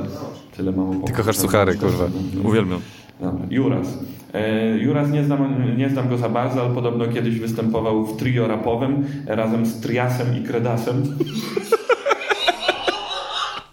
tyle 0.56 0.72
mam 0.72 1.02
Ty 1.02 1.12
kochasz 1.12 1.36
suchary, 1.36 1.74
kurwa. 1.78 2.04
Uwielbiam. 2.44 2.80
Dobra, 3.20 3.46
Juras. 3.50 3.98
E, 4.34 4.78
Juras 4.78 5.10
nie 5.10 5.24
znam, 5.24 5.76
nie 5.76 5.88
znam 5.90 6.08
go 6.08 6.18
za 6.18 6.28
bardzo, 6.28 6.60
ale 6.64 6.74
podobno 6.74 7.06
kiedyś 7.08 7.38
występował 7.38 8.06
w 8.06 8.16
trio 8.16 8.46
rapowym 8.48 9.04
razem 9.26 9.66
z 9.66 9.80
Triasem 9.80 10.26
i 10.42 10.46
Kredasem. 10.46 11.02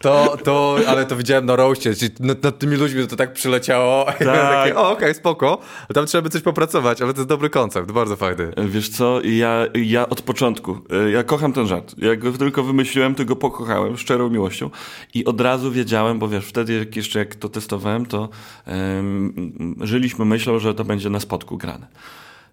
To, 0.01 0.37
to, 0.43 0.77
ale 0.87 1.05
to 1.05 1.15
widziałem 1.15 1.45
na 1.45 1.55
roście, 1.55 1.93
nad, 2.19 2.43
nad 2.43 2.59
tymi 2.59 2.75
ludźmi 2.75 3.07
to 3.07 3.15
tak 3.15 3.33
przyleciało. 3.33 4.05
Tak. 4.31 4.65
Takie, 4.65 4.75
o, 4.75 4.91
okej, 4.91 5.15
spoko. 5.15 5.57
Tam 5.93 6.05
trzeba 6.05 6.21
by 6.21 6.29
coś 6.29 6.41
popracować, 6.41 7.01
ale 7.01 7.13
to 7.13 7.19
jest 7.19 7.29
dobry 7.29 7.49
koncept, 7.49 7.91
bardzo 7.91 8.15
fajny. 8.15 8.51
Wiesz 8.67 8.89
co, 8.89 9.21
ja, 9.23 9.65
ja 9.73 10.09
od 10.09 10.21
początku, 10.21 10.79
e, 10.89 11.11
ja 11.11 11.23
kocham 11.23 11.53
ten 11.53 11.67
żart. 11.67 11.95
Jak 11.97 12.19
go 12.19 12.31
tylko 12.31 12.63
wymyśliłem, 12.63 13.15
to 13.15 13.25
go 13.25 13.35
pokochałem 13.35 13.97
szczerą 13.97 14.29
miłością 14.29 14.69
i 15.13 15.25
od 15.25 15.41
razu 15.41 15.71
wiedziałem, 15.71 16.19
bo 16.19 16.27
wiesz, 16.27 16.45
wtedy 16.45 16.73
jak 16.73 16.95
jeszcze 16.95 17.19
jak 17.19 17.35
to 17.35 17.49
testowałem, 17.49 18.05
to 18.05 18.29
em, 18.65 19.77
żyliśmy 19.81 20.25
myślą, 20.25 20.59
że 20.59 20.73
to 20.73 20.83
będzie 20.83 21.09
na 21.09 21.19
spotku 21.19 21.57
grane. 21.57 21.87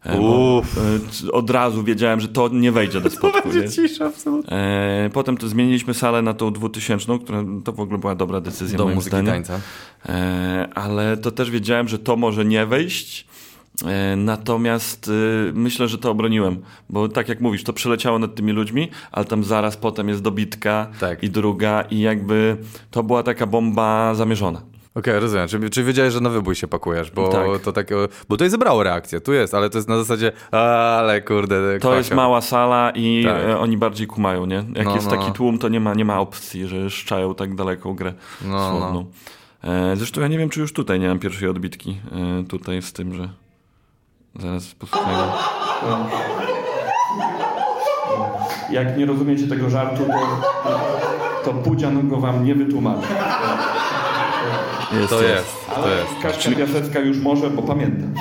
E, 0.06 0.20
Uff. 0.20 0.78
e, 1.28 1.32
od 1.32 1.50
razu 1.50 1.84
wiedziałem, 1.84 2.20
że 2.20 2.28
to 2.28 2.48
nie 2.48 2.72
wejdzie 2.72 3.00
do 3.00 3.10
spotku. 3.18 3.48
nie? 3.52 3.68
cisza, 3.68 4.06
absolutnie. 4.06 4.56
E, 4.56 5.10
potem 5.12 5.36
to 5.36 5.48
zmieniliśmy 5.48 5.94
salę 5.94 6.22
na 6.22 6.34
tą 6.34 6.52
2000, 6.52 7.18
która 7.18 7.44
to 7.64 7.72
w 7.72 7.80
ogóle 7.80 7.98
była 7.98 8.14
dobra 8.14 8.40
decyzja 8.40 8.78
Do 8.78 8.84
moim 8.84 8.94
muzyki 8.96 9.16
zdaniem. 9.16 9.32
tańca. 9.32 9.60
E, 10.08 10.68
ale 10.74 11.16
to 11.16 11.30
też 11.30 11.50
wiedziałem, 11.50 11.88
że 11.88 11.98
to 11.98 12.16
może 12.16 12.44
nie 12.44 12.66
wejść. 12.66 13.26
Natomiast 14.16 15.08
y, 15.08 15.52
myślę, 15.54 15.88
że 15.88 15.98
to 15.98 16.10
obroniłem, 16.10 16.58
bo 16.90 17.08
tak 17.08 17.28
jak 17.28 17.40
mówisz, 17.40 17.64
to 17.64 17.72
przeleciało 17.72 18.18
nad 18.18 18.34
tymi 18.34 18.52
ludźmi, 18.52 18.88
ale 19.12 19.24
tam 19.24 19.44
zaraz 19.44 19.76
potem 19.76 20.08
jest 20.08 20.22
dobitka 20.22 20.86
Tak. 21.00 21.22
i 21.22 21.30
druga 21.30 21.82
i 21.82 22.00
jakby 22.00 22.56
to 22.90 23.02
była 23.02 23.22
taka 23.22 23.46
bomba 23.46 24.14
zamierzona. 24.14 24.62
Okej, 24.98 25.20
rozumiem. 25.20 25.48
Czyli, 25.48 25.70
czyli 25.70 25.86
wiedziałeś, 25.86 26.12
że 26.14 26.20
na 26.20 26.30
wybój 26.30 26.54
się 26.54 26.68
pakujesz, 26.68 27.10
bo 27.10 27.28
Tak. 27.28 27.62
to 27.64 27.72
takie, 27.72 27.94
bo 28.28 28.36
to 28.36 28.48
zebrało 28.50 28.82
reakcję, 28.82 29.20
tu 29.20 29.32
jest, 29.32 29.54
ale 29.54 29.70
to 29.70 29.78
jest 29.78 29.88
na 29.88 29.96
zasadzie, 29.98 30.32
ale 30.50 31.20
kurde, 31.22 31.78
To 31.80 31.96
jest 31.96 32.14
mała 32.14 32.40
sala 32.40 32.90
i 32.94 33.24
Tak. 33.24 33.42
e, 33.44 33.58
oni 33.58 33.76
bardziej 33.76 34.06
kumają, 34.06 34.46
nie? 34.46 34.64
Jak 34.74 34.84
No, 34.86 34.94
jest 34.94 35.10
no. 35.10 35.16
taki 35.16 35.32
tłum, 35.32 35.58
to 35.58 35.68
nie 35.68 35.80
ma, 35.80 35.94
nie 35.94 36.04
ma 36.04 36.20
opcji, 36.20 36.66
że 36.68 36.90
szczają 36.90 37.34
tak 37.34 37.54
daleką 37.54 37.94
grę 37.94 38.12
No, 38.44 38.70
słowną. 38.70 39.06
E, 39.64 39.96
zresztą 39.96 40.20
ja 40.20 40.28
nie 40.28 40.38
wiem, 40.38 40.48
czy 40.50 40.60
już 40.60 40.72
tutaj 40.72 41.00
nie 41.00 41.08
mam 41.08 41.18
pierwszej 41.18 41.48
odbitki. 41.48 42.00
E, 42.40 42.44
tutaj 42.44 42.82
z 42.82 42.92
tym, 42.92 43.14
że 43.14 43.28
zaraz 44.40 44.74
posłuchajmy. 44.74 45.22
Jak 48.70 48.98
nie 48.98 49.06
rozumiecie 49.06 49.46
tego 49.46 49.70
żartu, 49.70 50.02
to, 50.64 50.80
to 51.44 51.52
Pudzian 51.54 52.08
go 52.08 52.16
wam 52.16 52.44
nie 52.44 52.54
wytłumaczy. 52.54 53.08
Jest, 54.92 55.08
To 55.08 55.22
jest, 55.22 55.66
to 55.66 55.76
Ale 55.76 55.96
jest. 55.96 56.12
Kaśka 56.22 56.50
Piasecka 56.50 57.00
już 57.00 57.18
może, 57.18 57.50
bo 57.50 57.62
pamiętam. 57.62 58.14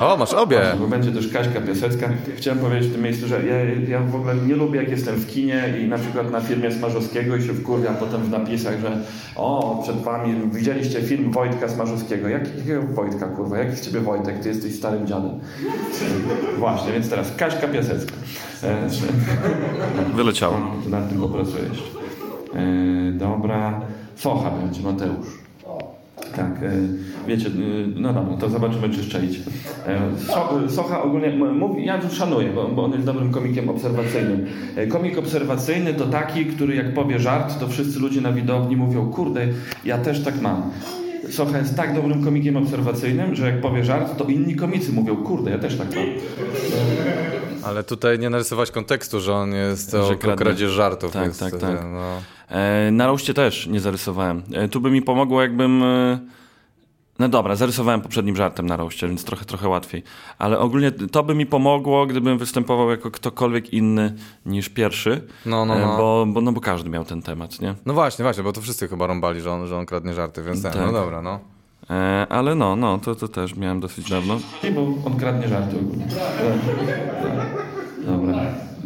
O, 0.00 0.16
masz 0.16 0.34
obie. 0.34 0.60
Bo 0.80 0.86
będzie 0.86 1.12
też 1.12 1.28
Kaśka 1.28 1.60
Piasecka. 1.60 2.08
Chciałem 2.36 2.58
powiedzieć 2.58 2.88
w 2.88 2.92
tym 2.92 3.02
miejscu, 3.02 3.26
że 3.28 3.46
ja, 3.46 3.56
ja 3.88 4.00
w 4.00 4.14
ogóle 4.14 4.34
nie 4.34 4.54
lubię, 4.56 4.80
jak 4.80 4.90
jestem 4.90 5.14
w 5.14 5.26
kinie 5.26 5.74
i 5.82 5.88
na 5.88 5.98
przykład 5.98 6.30
na 6.30 6.40
filmie 6.40 6.72
Smarzowskiego 6.72 7.36
i 7.36 7.42
się 7.42 7.54
wkurwiam 7.54 7.96
potem 7.96 8.22
w 8.22 8.30
napisach, 8.30 8.80
że 8.80 8.98
o, 9.36 9.80
przed 9.82 9.96
wami 10.02 10.34
widzieliście 10.52 11.02
film 11.02 11.32
Wojtka 11.32 11.68
Smarzowskiego. 11.68 12.28
Jak, 12.28 12.56
jakiego 12.58 12.82
Wojtka, 12.82 13.26
kurwa? 13.26 13.58
Jaki 13.58 13.76
z 13.76 13.80
ciebie 13.80 14.00
Wojtek? 14.00 14.38
Ty 14.40 14.48
jesteś 14.48 14.74
starym 14.74 15.06
dziadem. 15.06 15.40
Właśnie, 16.58 16.92
więc 16.92 17.10
teraz 17.10 17.36
Kaśka 17.36 17.68
Piasecka. 17.68 18.12
Wyleciało. 20.14 20.54
to 20.84 20.90
nad 20.90 21.08
tym 21.08 21.20
popracuję 21.20 21.62
jeszcze. 21.62 21.98
E, 22.54 23.12
dobra. 23.12 23.80
Focha 24.16 24.50
będzie, 24.50 24.82
Mateusz. 24.82 25.26
Tak, 26.36 26.62
e, 26.62 26.72
wiecie, 27.28 27.48
e, 27.48 27.50
no 28.00 28.12
dobra, 28.12 28.36
to 28.36 28.48
zobaczymy, 28.48 28.90
czy. 28.90 29.18
E, 29.86 30.00
so, 30.26 30.60
Socha 30.68 31.02
ogólnie 31.02 31.30
mówi, 31.30 31.84
ja 31.84 31.98
tu 31.98 32.14
szanuję, 32.14 32.48
bo, 32.54 32.68
bo 32.68 32.84
on 32.84 32.92
jest 32.92 33.04
dobrym 33.04 33.32
komikiem 33.32 33.68
obserwacyjnym. 33.68 34.46
E, 34.76 34.86
Komik 34.86 35.18
obserwacyjny 35.18 35.94
to 35.94 36.06
taki, 36.06 36.46
który 36.46 36.74
jak 36.76 36.94
powie 36.94 37.18
żart, 37.18 37.60
to 37.60 37.68
wszyscy 37.68 38.00
ludzie 38.00 38.20
na 38.20 38.32
widowni 38.32 38.76
mówią, 38.76 39.10
kurde, 39.10 39.48
ja 39.84 39.98
też 39.98 40.24
tak 40.24 40.40
mam. 40.42 40.70
Socha 41.30 41.58
jest 41.58 41.76
tak 41.76 41.94
dobrym 41.94 42.24
komikiem 42.24 42.56
obserwacyjnym, 42.56 43.34
że 43.34 43.46
jak 43.46 43.60
powie 43.60 43.84
żart, 43.84 44.16
to 44.18 44.24
inni 44.24 44.54
komicy 44.54 44.92
mówią, 44.92 45.16
kurde, 45.16 45.50
ja 45.50 45.58
też 45.58 45.76
tak 45.76 45.88
mam. 45.96 46.06
Ale 47.66 47.84
tutaj 47.84 48.18
nie 48.18 48.30
narysować 48.30 48.70
kontekstu, 48.70 49.20
że 49.20 49.34
on 49.34 49.52
jest 49.52 49.90
Że 49.90 50.02
o 50.02 50.16
kradnie. 50.16 50.68
żartów. 50.68 51.12
Tak, 51.12 51.26
jest, 51.26 51.40
tak, 51.40 51.54
e, 51.54 51.58
tak. 51.58 51.84
No. 51.92 52.22
E, 52.48 52.90
na 52.90 53.06
roście 53.06 53.34
też 53.34 53.66
nie 53.66 53.80
zarysowałem. 53.80 54.42
E, 54.52 54.68
tu 54.68 54.80
by 54.80 54.90
mi 54.90 55.02
pomogło, 55.02 55.42
jakbym. 55.42 55.82
E, 55.82 56.18
no 57.18 57.28
dobra, 57.28 57.56
zarysowałem 57.56 58.00
poprzednim 58.00 58.36
żartem 58.36 58.66
na 58.66 58.76
roście, 58.76 59.08
więc 59.08 59.24
trochę, 59.24 59.44
trochę 59.44 59.68
łatwiej. 59.68 60.02
Ale 60.38 60.58
ogólnie 60.58 60.90
to 60.92 61.22
by 61.22 61.34
mi 61.34 61.46
pomogło, 61.46 62.06
gdybym 62.06 62.38
występował 62.38 62.90
jako 62.90 63.10
ktokolwiek 63.10 63.72
inny 63.72 64.14
niż 64.46 64.68
pierwszy. 64.68 65.22
No, 65.46 65.64
no, 65.64 65.76
E, 65.76 65.80
no. 65.80 65.96
Bo, 65.96 66.26
bo, 66.28 66.40
no 66.40 66.52
bo 66.52 66.60
każdy 66.60 66.90
miał 66.90 67.04
ten 67.04 67.22
temat, 67.22 67.60
nie? 67.60 67.74
no 67.86 67.94
właśnie, 67.94 68.22
właśnie, 68.22 68.42
bo 68.42 68.52
to 68.52 68.60
wszyscy 68.60 68.88
chyba 68.88 69.06
rąbali, 69.06 69.40
że 69.40 69.52
on, 69.52 69.66
że 69.66 69.76
on 69.76 69.86
kradnie 69.86 70.14
żarty, 70.14 70.42
więc 70.42 70.62
tak. 70.62 70.72
Tak. 70.72 70.86
no 70.86 70.92
dobra, 70.92 71.22
no. 71.22 71.40
E, 71.90 72.26
ale 72.28 72.54
no, 72.54 72.76
no, 72.76 72.98
to, 72.98 73.14
to 73.14 73.28
też 73.28 73.56
miałem 73.56 73.80
dosyć 73.80 74.10
dawno. 74.10 74.38
Nie, 74.64 74.70
bo 74.70 74.80
on 75.06 75.16
kradnie 75.18 75.48
żarty 75.48 75.76
ogólnie. 75.76 76.04
Dobra, 78.06 78.34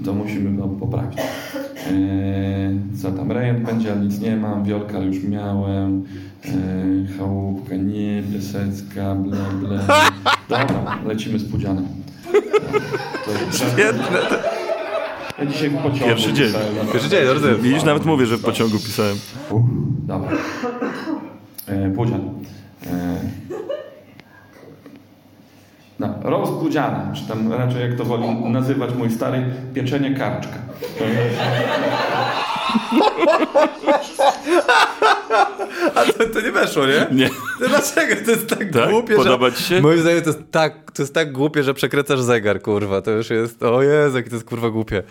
to 0.05 0.13
musimy 0.15 0.57
go 0.57 0.69
poprawić. 0.69 1.19
Eee, 1.19 2.81
co 3.03 3.13
tam, 3.13 3.33
rejent 3.33 3.65
będzie, 3.67 3.93
ale 3.93 4.01
nic 4.01 4.21
nie 4.21 4.37
mam, 4.37 4.65
wiolka 4.65 4.99
już 4.99 5.23
miałem, 5.25 6.05
eee, 6.45 6.53
chałupka 7.19 7.77
nie, 7.77 8.23
piesecka, 8.33 9.15
ble, 9.15 9.37
ble. 9.61 9.81
Dobra, 10.49 10.99
lecimy 11.07 11.39
z 11.39 11.51
pudzianem. 11.51 11.87
Świetne. 13.53 14.19
Ja 15.39 15.47
dzisiaj 15.47 15.71
w 15.71 15.77
pociągu 15.77 16.05
Pierwszy 16.05 16.33
dzień. 16.33 16.47
pisałem. 16.47 16.87
Pierwszy 16.93 17.09
dzień, 17.09 17.25
drodzy. 17.25 17.55
Widzisz, 17.61 17.85
nawet 17.85 18.05
mówię, 18.07 18.27
że 18.27 18.37
w 18.37 18.43
pociągu 18.43 18.79
pisałem. 18.79 19.17
Uff, 19.51 19.65
dobra. 20.07 20.31
E, 21.67 21.91
pudzian. 21.91 22.21
No, 25.99 26.09
roast 26.23 26.53
pudziana, 26.53 27.13
czy 27.15 27.29
tam 27.29 27.53
raczej 27.53 27.91
jak 27.91 27.99
to 27.99 28.05
woli 28.05 28.27
nazywać 28.51 28.95
mój 28.95 29.11
stary, 29.11 29.45
pieczenie 29.75 30.15
karczka. 30.15 30.59
A 35.95 36.05
to, 36.05 36.25
to 36.35 36.41
nie 36.41 36.53
weszło, 36.53 36.87
nie? 36.87 37.07
Nie. 37.13 37.29
To 37.29 37.69
Dlaczego? 37.69 38.15
To 38.25 38.31
jest 38.31 38.49
tak, 38.49 38.73
Tak? 38.73 38.91
głupie, 38.91 39.17
Podoba 39.17 39.51
że... 39.51 39.57
ci 39.57 39.63
się? 39.63 39.81
Moim 39.81 40.01
zdaniem 40.01 40.23
to 40.23 40.31
jest, 40.31 40.43
tak, 40.51 40.93
to 40.93 41.03
jest 41.03 41.15
tak 41.15 41.33
głupie, 41.33 41.63
że 41.63 41.75
przekręcasz 41.75 42.21
zegar, 42.21 42.63
kurwa. 42.63 43.03
To 43.03 43.11
już 43.11 43.31
jest... 43.31 43.63
O 43.63 43.83
Jezu, 43.83 44.17
jakie 44.17 44.31
to 44.31 44.37
jest 44.37 44.49
kurwa 44.49 44.71
głupie. 44.71 45.03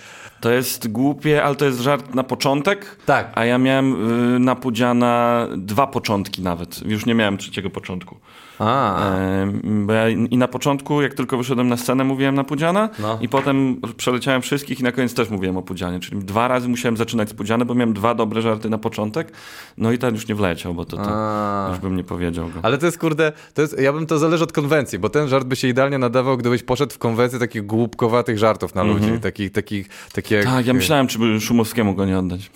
To 0.41 0.51
jest 0.51 0.91
głupie, 0.91 1.43
ale 1.43 1.55
to 1.55 1.65
jest 1.65 1.79
żart 1.79 2.15
na 2.15 2.23
początek. 2.23 2.97
Tak. 3.05 3.31
A 3.35 3.45
ja 3.45 3.57
miałem 3.57 4.11
y, 4.35 4.39
na 4.39 4.55
Pudziana 4.55 5.47
dwa 5.57 5.87
początki 5.87 6.41
nawet. 6.41 6.81
Już 6.85 7.05
nie 7.05 7.15
miałem 7.15 7.37
trzeciego 7.37 7.69
początku. 7.69 8.17
A. 8.59 9.09
E, 9.09 9.51
bo 9.63 9.93
ja 9.93 10.09
I 10.09 10.37
na 10.37 10.47
początku, 10.47 11.01
jak 11.01 11.13
tylko 11.13 11.37
wyszedłem 11.37 11.67
na 11.67 11.77
scenę, 11.77 12.03
mówiłem 12.03 12.35
na 12.35 12.43
Pudziana. 12.43 12.89
No. 12.99 13.17
I 13.21 13.29
potem 13.29 13.81
przeleciałem 13.97 14.41
wszystkich 14.41 14.79
i 14.79 14.83
na 14.83 14.91
koniec 14.91 15.13
też 15.13 15.29
mówiłem 15.29 15.57
o 15.57 15.61
Pudzianie. 15.61 15.99
Czyli 15.99 16.23
dwa 16.23 16.47
razy 16.47 16.69
musiałem 16.69 16.97
zaczynać 16.97 17.29
z 17.29 17.33
Pudziana, 17.33 17.48
bo 17.65 17.75
miałem 17.75 17.93
dwa 17.93 18.15
dobre 18.15 18.41
żarty 18.41 18.69
na 18.69 18.77
początek. 18.77 19.31
No 19.77 19.91
i 19.91 19.97
ten 19.97 20.15
już 20.15 20.27
nie 20.27 20.35
wleciał, 20.35 20.73
bo 20.73 20.85
to, 20.85 20.97
to 20.97 21.03
A. 21.07 21.67
już 21.71 21.79
bym 21.79 21.95
nie 21.95 22.03
powiedział 22.03 22.45
go. 22.49 22.59
Ale 22.63 22.77
to 22.77 22.85
jest 22.85 22.97
kurde, 22.97 23.31
to 23.53 23.61
jest, 23.61 23.79
ja 23.79 23.93
bym 23.93 24.05
to 24.05 24.19
zależy 24.19 24.43
od 24.43 24.51
konwencji, 24.53 24.99
bo 24.99 25.09
ten 25.09 25.27
żart 25.27 25.47
by 25.47 25.55
się 25.55 25.67
idealnie 25.67 25.97
nadawał, 25.97 26.37
gdybyś 26.37 26.63
poszedł 26.63 26.93
w 26.93 26.97
konwencję 26.97 27.39
takich 27.39 27.65
głupkowatych 27.65 28.37
żartów 28.37 28.75
na 28.75 28.83
ludzi, 28.83 29.11
takich, 29.21 29.51
takich, 29.51 29.89
takich 30.13 30.31
jak... 30.31 30.45
Tak, 30.45 30.65
ja 30.65 30.73
myślałem, 30.73 31.07
czy 31.07 31.19
by 31.19 31.41
Szumowskiemu 31.41 31.95
go 31.95 32.05
nie 32.05 32.19
oddać. 32.19 32.51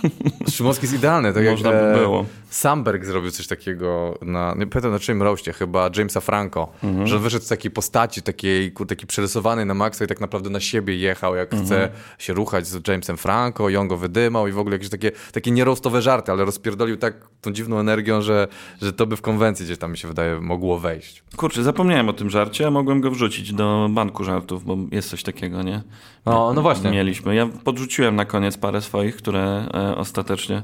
Szymowski 0.54 0.84
jest 0.86 0.94
idealny, 0.94 1.32
tak 1.32 1.44
Można 1.44 1.72
jak 1.72 1.80
by 1.82 1.86
e, 1.86 1.98
było. 1.98 2.24
Samberg 2.50 3.04
zrobił 3.04 3.30
coś 3.30 3.46
takiego 3.46 4.18
na, 4.22 4.54
nie 4.58 4.66
pamiętam 4.66 4.92
na 4.92 4.98
czym 4.98 5.22
roście, 5.22 5.52
chyba 5.52 5.90
Jamesa 5.96 6.20
Franco, 6.20 6.68
Mhm. 6.84 7.06
że 7.06 7.18
wyszedł 7.18 7.44
z 7.44 7.48
takiej 7.48 7.70
postaci, 7.70 8.22
takiej, 8.22 8.72
taki 8.88 9.06
przerysowany 9.06 9.64
na 9.64 9.74
maksa 9.74 10.04
i 10.04 10.08
tak 10.08 10.20
naprawdę 10.20 10.50
na 10.50 10.60
siebie 10.60 10.96
jechał, 10.96 11.34
jak 11.36 11.52
Mhm. 11.52 11.66
chce 11.66 11.88
się 12.18 12.32
ruchać 12.32 12.66
z 12.66 12.88
Jamesem 12.88 13.16
Franco 13.16 13.68
i 13.68 13.76
on 13.76 13.88
go 13.88 13.96
wydymał 14.36 14.48
i 14.48 14.52
w 14.52 14.58
ogóle 14.58 14.74
jakieś 14.74 14.90
takie, 14.90 15.12
takie 15.32 15.50
nierostowe 15.50 16.02
żarty, 16.02 16.32
ale 16.32 16.44
rozpierdolił 16.44 16.96
tak 16.96 17.14
tą 17.40 17.52
dziwną 17.52 17.78
energią, 17.78 18.22
że, 18.22 18.48
że 18.82 18.92
to 18.92 19.06
by 19.06 19.16
w 19.16 19.22
konwencji 19.22 19.64
gdzieś 19.64 19.78
tam 19.78 19.90
mi 19.90 19.98
się 19.98 20.08
wydaje 20.08 20.40
mogło 20.40 20.78
wejść. 20.78 21.22
Kurczę, 21.36 21.62
zapomniałem 21.62 22.08
o 22.08 22.12
tym 22.12 22.30
żarcie, 22.30 22.66
a 22.66 22.70
mogłem 22.70 23.00
go 23.00 23.10
wrzucić 23.10 23.52
do 23.52 23.88
banku 23.90 24.24
żartów, 24.24 24.64
bo 24.64 24.76
jest 24.92 25.10
coś 25.10 25.22
takiego, 25.22 25.62
nie? 25.62 25.82
No, 26.26 26.52
no 26.54 26.62
właśnie. 26.62 26.90
Mieliśmy. 26.90 27.34
Ja 27.34 27.46
podrzuciłem 27.64 28.16
na 28.16 28.24
koniec 28.24 28.56
parę 28.56 28.82
swoich, 28.82 29.16
które 29.16 29.68
e, 29.74 29.96
ostatecznie 29.96 30.62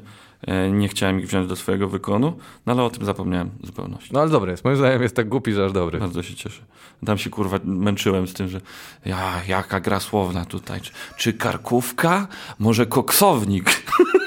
nie 0.71 0.89
chciałem 0.89 1.21
ich 1.21 1.27
wziąć 1.27 1.49
do 1.49 1.57
swojego 1.57 1.89
wykonu, 1.89 2.33
no 2.67 2.73
ale 2.73 2.83
o 2.83 2.91
tym 2.91 3.05
zapomniałem 3.05 3.51
w 3.61 3.67
zupełności. 3.67 4.11
No 4.13 4.21
ale 4.21 4.31
dobry 4.31 4.51
jest, 4.51 4.65
moim 4.65 4.77
zdaniem 4.77 5.03
jest 5.03 5.17
tak 5.17 5.29
głupi, 5.29 5.53
że 5.53 5.65
aż 5.65 5.73
dobry. 5.73 5.99
Bardzo 5.99 6.23
się 6.23 6.35
cieszę. 6.35 6.63
Tam 7.07 7.19
się 7.19 7.31
kurwa 7.31 7.59
męczyłem 7.65 8.27
z 8.27 8.35
tym, 8.35 8.49
że 8.49 8.61
ja, 9.05 9.41
jaka 9.49 9.81
gra 9.81 10.01
słowna 10.01 10.45
tutaj. 10.45 10.81
Czy, 10.81 10.93
czy 11.17 11.33
karkówka? 11.33 12.27
Może 12.59 12.87
koksownik? 12.87 13.71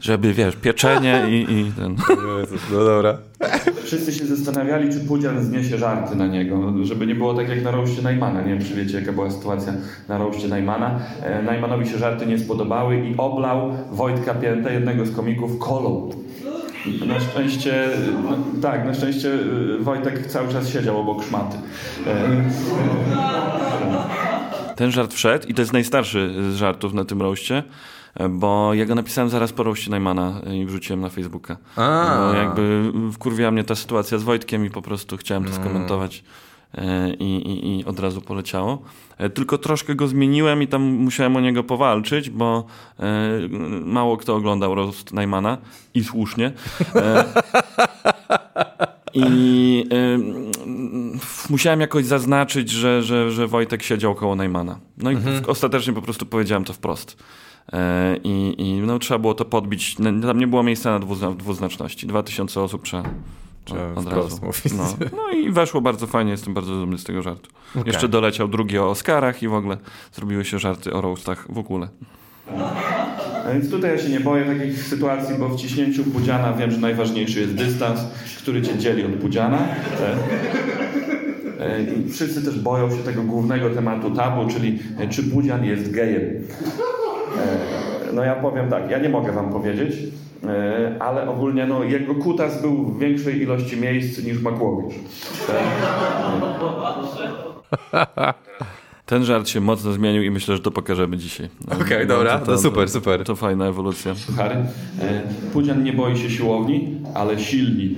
Żeby, 0.00 0.32
wiesz, 0.34 0.56
pieczenie 0.56 1.24
i, 1.28 1.52
i 1.52 1.72
ten... 1.72 1.96
No 2.72 2.84
dobra. 2.84 3.18
Wszyscy 3.84 4.12
się 4.12 4.26
zastanawiali, 4.26 4.92
czy 4.92 5.00
Pudzian 5.00 5.44
zniesie 5.44 5.78
żarty 5.78 6.16
na 6.16 6.26
niego, 6.26 6.72
żeby 6.82 7.06
nie 7.06 7.14
było 7.14 7.34
tak 7.34 7.48
jak 7.48 7.62
na 7.62 7.70
roście 7.70 8.02
Najmana. 8.02 8.42
Nie 8.42 8.48
wiem, 8.54 8.64
czy 8.64 8.74
wiecie, 8.74 9.00
jaka 9.00 9.12
była 9.12 9.30
sytuacja 9.30 9.72
na 10.08 10.18
roście 10.18 10.48
Najmana. 10.48 11.00
E, 11.22 11.42
Najmanowi 11.42 11.88
się 11.88 11.98
żarty 11.98 12.26
nie 12.26 12.38
spodobały 12.38 12.96
i 12.96 13.14
oblał 13.16 13.76
Wojtka 13.92 14.34
Piętę, 14.34 14.72
jednego 14.72 15.06
z 15.06 15.16
komików, 15.16 15.58
kolą. 15.58 16.10
Na 17.06 17.20
szczęście, 17.20 17.88
no, 18.24 18.38
tak, 18.62 18.84
na 18.86 18.94
szczęście 18.94 19.28
y, 19.28 19.78
Wojtek 19.80 20.26
cały 20.26 20.52
czas 20.52 20.68
siedział 20.68 21.00
obok 21.00 21.24
szmaty. 21.24 21.56
E, 22.06 22.44
Ten 24.76 24.90
żart 24.90 25.14
wszedł 25.14 25.48
i 25.48 25.54
to 25.54 25.62
jest 25.62 25.72
najstarszy 25.72 26.34
z 26.52 26.54
żartów 26.56 26.94
na 26.94 27.04
tym 27.04 27.22
roście, 27.22 27.62
bo 28.30 28.74
ja 28.74 28.84
go 28.86 28.94
napisałem 28.94 29.30
zaraz 29.30 29.52
po 29.52 29.62
roście 29.62 29.90
Najmana 29.90 30.40
i 30.54 30.66
wrzuciłem 30.66 31.00
na 31.00 31.08
Facebooka. 31.08 31.56
A. 31.76 32.16
Bo 32.32 32.38
jakby 32.38 32.92
wkurwiła 33.12 33.50
mnie 33.50 33.64
ta 33.64 33.74
sytuacja 33.74 34.18
z 34.18 34.22
Wojtkiem 34.22 34.66
i 34.66 34.70
po 34.70 34.82
prostu 34.82 35.16
chciałem 35.16 35.44
to 35.44 35.52
skomentować. 35.52 36.24
E, 36.74 37.14
I, 37.14 37.36
i, 37.36 37.80
I 37.80 37.84
od 37.84 38.00
razu 38.00 38.20
poleciało. 38.20 38.82
E, 39.18 39.30
Tylko 39.30 39.58
troszkę 39.58 39.94
go 39.94 40.08
zmieniłem 40.08 40.62
i 40.62 40.66
tam 40.68 40.82
musiałem 40.82 41.36
o 41.36 41.40
niego 41.40 41.64
powalczyć, 41.64 42.30
bo 42.30 42.64
e, 43.00 43.04
mało 43.84 44.16
kto 44.16 44.34
oglądał 44.36 44.74
roast 44.74 45.12
Najmana 45.12 45.58
i 45.94 46.04
słusznie. 46.04 46.52
I 49.14 49.84
musiałem 51.50 51.80
jakoś 51.80 52.04
zaznaczyć, 52.04 52.70
że, 52.70 53.02
że, 53.02 53.30
że 53.30 53.46
Wojtek 53.46 53.82
siedział 53.82 54.14
koło 54.14 54.36
Najmana. 54.36 54.78
No 54.98 55.10
i 55.10 55.16
w- 55.16 55.48
ostatecznie 55.48 55.92
po 55.92 56.02
prostu 56.02 56.26
powiedziałem 56.26 56.64
to 56.64 56.72
wprost. 56.72 57.16
E, 57.72 58.16
I, 58.24 58.54
i 58.58 58.80
no, 58.80 58.98
trzeba 58.98 59.18
było 59.18 59.34
to 59.34 59.44
podbić. 59.44 59.98
No, 59.98 60.26
Tam 60.26 60.38
nie 60.38 60.46
było 60.46 60.62
miejsca 60.62 60.90
na 60.90 60.98
dwuzna, 60.98 61.30
dwuznaczności. 61.30 62.06
2000 62.06 62.60
osób 62.60 62.84
trzeba 62.84 63.02
Trzeba 63.66 63.94
od 63.94 64.06
razu. 64.06 64.40
No. 64.76 65.08
no 65.16 65.38
i 65.38 65.50
weszło 65.50 65.80
bardzo 65.80 66.06
fajnie, 66.06 66.30
jestem 66.30 66.54
bardzo 66.54 66.74
dumny 66.74 66.98
z 66.98 67.04
tego 67.04 67.22
żartu. 67.22 67.50
Jeszcze 67.86 68.08
doleciał 68.08 68.48
drugi 68.48 68.78
o 68.78 68.90
Oscarach 68.90 69.42
i 69.42 69.48
w 69.48 69.54
ogóle 69.54 69.76
zrobiły 70.12 70.44
się 70.44 70.58
żarty 70.58 70.92
o 70.92 71.00
roastach 71.00 71.46
w 71.48 71.58
ogóle. 71.58 71.88
A 73.46 73.52
Więc 73.52 73.70
tutaj 73.70 73.90
ja 73.90 73.98
się 73.98 74.08
nie 74.08 74.20
boję 74.20 74.44
takich 74.44 74.82
sytuacji, 74.82 75.34
bo 75.38 75.48
w 75.48 75.56
ciśnięciu 75.56 76.04
pudziana 76.04 76.52
wiem, 76.52 76.70
że 76.70 76.78
najważniejszy 76.78 77.40
jest 77.40 77.54
dystans, 77.54 78.00
który 78.38 78.62
cię 78.62 78.78
dzieli 78.78 79.04
od 79.04 79.12
pudziana. 79.12 79.58
E, 80.00 80.16
e, 81.60 81.82
I 81.82 82.10
wszyscy 82.10 82.44
też 82.44 82.60
boją 82.60 82.90
się 82.90 83.02
tego 83.02 83.22
głównego 83.22 83.70
tematu 83.70 84.10
tabu, 84.10 84.48
czyli 84.48 84.78
czy 85.10 85.22
pudzian 85.22 85.64
jest 85.64 85.90
gejem. 85.90 86.22
E, 87.38 87.86
No 88.12 88.24
ja 88.24 88.34
powiem 88.34 88.68
tak, 88.70 88.90
ja 88.90 88.98
nie 88.98 89.08
mogę 89.08 89.32
wam 89.32 89.50
powiedzieć, 89.52 89.96
e, 90.44 90.96
ale 91.02 91.28
ogólnie 91.30 91.66
no, 91.66 91.84
jego 91.84 92.14
kutas 92.14 92.62
był 92.62 92.76
w 92.84 92.98
większej 92.98 93.42
ilości 93.42 93.76
miejsc 93.76 94.24
niż 94.24 94.42
Makłowicz. 94.42 94.94
Ten 99.06 99.24
żart 99.24 99.48
się 99.48 99.60
mocno 99.60 99.92
zmienił 99.92 100.22
i 100.22 100.30
myślę, 100.30 100.56
że 100.56 100.62
to 100.62 100.70
pokażemy 100.70 101.16
dzisiaj. 101.16 101.48
No, 101.68 101.76
Okej, 101.80 102.06
dobra, 102.06 102.38
to 102.38 102.58
super, 102.58 102.88
super. 102.88 103.24
To 103.24 103.36
fajna 103.36 103.66
ewolucja. 103.66 104.14
Suchary. 104.14 104.54
E, 104.54 105.22
Pudzian 105.52 105.84
nie 105.84 105.92
boi 105.92 106.18
się 106.18 106.30
siłowni, 106.30 106.98
ale 107.14 107.38
silni. 107.38 107.96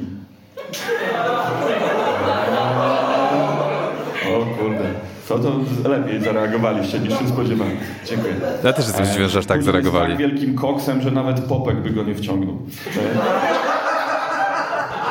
Co 5.29 5.39
to 5.39 5.53
lepiej 5.89 6.21
zareagowaliście 6.21 6.99
niż 6.99 7.19
się 7.19 7.29
spodziewałem. 7.29 7.77
Dziękuję. 8.07 8.35
Ja 8.65 8.73
też 8.73 8.87
jestem 8.87 9.07
zdziwiony, 9.07 9.29
że 9.29 9.39
aż 9.39 9.47
tak 9.47 9.63
zareagowali. 9.63 10.11
Jest 10.11 10.23
tak 10.23 10.31
wielkim 10.31 10.55
koksem, 10.55 11.03
że 11.03 11.11
nawet 11.11 11.41
popek 11.41 11.83
by 11.83 11.91
go 11.91 12.03
nie 12.03 12.15
wciągnął. 12.15 12.59
E, 12.97 13.19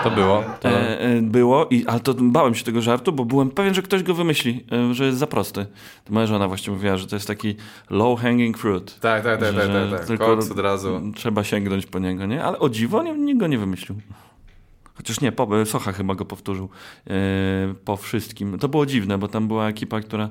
To 0.04 0.12
było. 0.12 0.44
E, 0.66 1.00
e, 1.00 1.22
było, 1.22 1.68
i, 1.70 1.86
ale 1.88 2.00
to 2.00 2.14
bałem 2.14 2.56
się 2.56 2.64
tego 2.64 2.82
żartu, 2.82 3.12
bo 3.14 3.26
byłem 3.26 3.50
pewien, 3.50 3.74
że 3.74 3.82
ktoś 3.82 4.04
go 4.04 4.14
wymyśli, 4.14 4.66
e, 4.72 4.94
że 4.94 5.06
jest 5.06 5.18
za 5.18 5.28
prosty. 5.28 5.66
To 6.06 6.14
moja 6.14 6.28
żona 6.28 6.48
właśnie 6.48 6.74
mówiła, 6.74 6.98
że 6.98 7.08
to 7.08 7.16
jest 7.16 7.28
taki 7.28 7.56
low 7.90 8.20
hanging 8.22 8.58
fruit. 8.58 9.00
Tak, 9.00 9.24
tak, 9.24 9.40
tak, 9.40 9.54
Że- 9.54 9.62
tak, 9.62 9.72
że 9.72 9.90
tak, 9.90 10.00
tak. 10.00 10.08
tylko 10.08 10.26
Koks 10.26 10.52
od 10.52 10.60
razu. 10.60 11.02
Trzeba 11.16 11.44
sięgnąć 11.44 11.86
po 11.86 12.00
niego, 12.00 12.26
nie? 12.26 12.44
Ale 12.44 12.60
o 12.60 12.70
dziwo 12.70 13.04
nie, 13.04 13.14
nikt 13.14 13.40
go 13.40 13.48
nie 13.48 13.58
wymyślił. 13.58 13.98
Chociaż 14.98 15.22
nie, 15.22 15.32
po, 15.32 15.66
Socha 15.66 15.92
chyba 15.92 16.16
go 16.16 16.26
powtórzył 16.26 16.70
e, 17.08 17.14
po 17.86 17.98
wszystkim. 17.98 18.60
To 18.60 18.70
było 18.70 18.86
dziwne, 18.86 19.18
bo 19.18 19.28
tam 19.28 19.48
była 19.48 19.68
ekipa, 19.70 20.00
która 20.02 20.30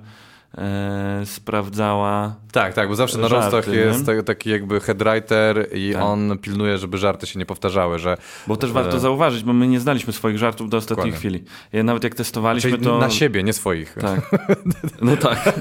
e, 0.59 1.21
sprawdzała. 1.25 2.35
Tak, 2.53 2.75
tak, 2.75 2.89
bo 2.89 2.95
zawsze 2.95 3.19
na 3.19 3.29
rostach 3.29 3.67
nie? 3.69 3.75
jest 3.75 4.07
ta- 4.07 4.23
taki 4.23 4.51
jakby 4.51 4.81
headwriter 4.81 5.69
i 5.75 5.93
Tak. 5.93 6.03
on 6.03 6.39
pilnuje, 6.39 6.79
żeby 6.79 6.99
żarty 6.99 7.27
się 7.27 7.39
nie 7.39 7.47
powtarzały, 7.47 7.99
że... 7.99 8.17
Bo 8.47 8.57
też 8.57 8.73
warto 8.73 8.99
zauważyć, 9.01 9.43
bo 9.45 9.53
my 9.53 9.69
nie 9.69 9.81
znaliśmy 9.81 10.13
swoich 10.13 10.39
żartów 10.39 10.71
do 10.71 10.77
ostatniej 10.77 11.13
Dokładnie. 11.13 11.19
chwili. 11.19 11.85
Nawet 11.85 12.05
jak 12.05 12.15
testowaliśmy, 12.15 12.71
Czyli 12.71 12.85
to. 12.85 12.99
na 12.99 13.11
siebie, 13.11 13.43
nie 13.43 13.53
swoich. 13.53 13.95
Tak. 14.01 14.21
No 15.03 15.17
tak. 15.17 15.45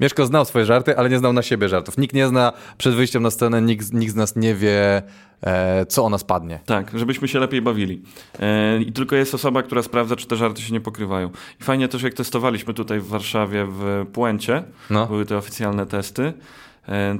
Mieszko 0.00 0.26
znał 0.26 0.44
swoje 0.44 0.64
żarty, 0.64 0.96
ale 0.98 1.10
nie 1.10 1.18
znał 1.18 1.32
na 1.32 1.42
siebie 1.42 1.68
żartów. 1.68 1.98
Nikt 1.98 2.14
nie 2.14 2.28
zna 2.28 2.52
przed 2.78 2.94
wyjściem 2.94 3.22
na 3.22 3.30
scenę, 3.30 3.62
nikt, 3.62 3.92
nikt 3.92 4.12
z 4.12 4.16
nas 4.16 4.36
nie 4.36 4.54
wie, 4.54 5.02
e, 5.42 5.86
co 5.86 6.04
o 6.04 6.08
nas 6.10 6.24
padnie. 6.24 6.60
Tak, 6.66 6.90
żebyśmy 6.98 7.28
się 7.28 7.38
lepiej 7.38 7.62
bawili. 7.62 8.02
E, 8.40 8.78
I 8.80 8.92
tylko 8.92 9.16
jest 9.16 9.34
osoba, 9.34 9.62
która 9.62 9.82
sprawdza, 9.82 10.16
czy 10.16 10.26
te 10.26 10.36
żarty 10.36 10.62
się 10.62 10.72
nie 10.72 10.80
pokrywają. 10.80 11.30
I 11.60 11.64
fajnie 11.64 11.88
też, 11.88 12.02
jak 12.02 12.14
testowaliśmy 12.14 12.74
tutaj 12.74 13.00
w 13.00 13.06
Warszawie 13.08 13.66
w 13.70 14.06
Puencie, 14.12 14.62
No. 14.90 15.06
były 15.06 15.26
te 15.26 15.36
oficjalne 15.36 15.86
testy, 15.86 16.32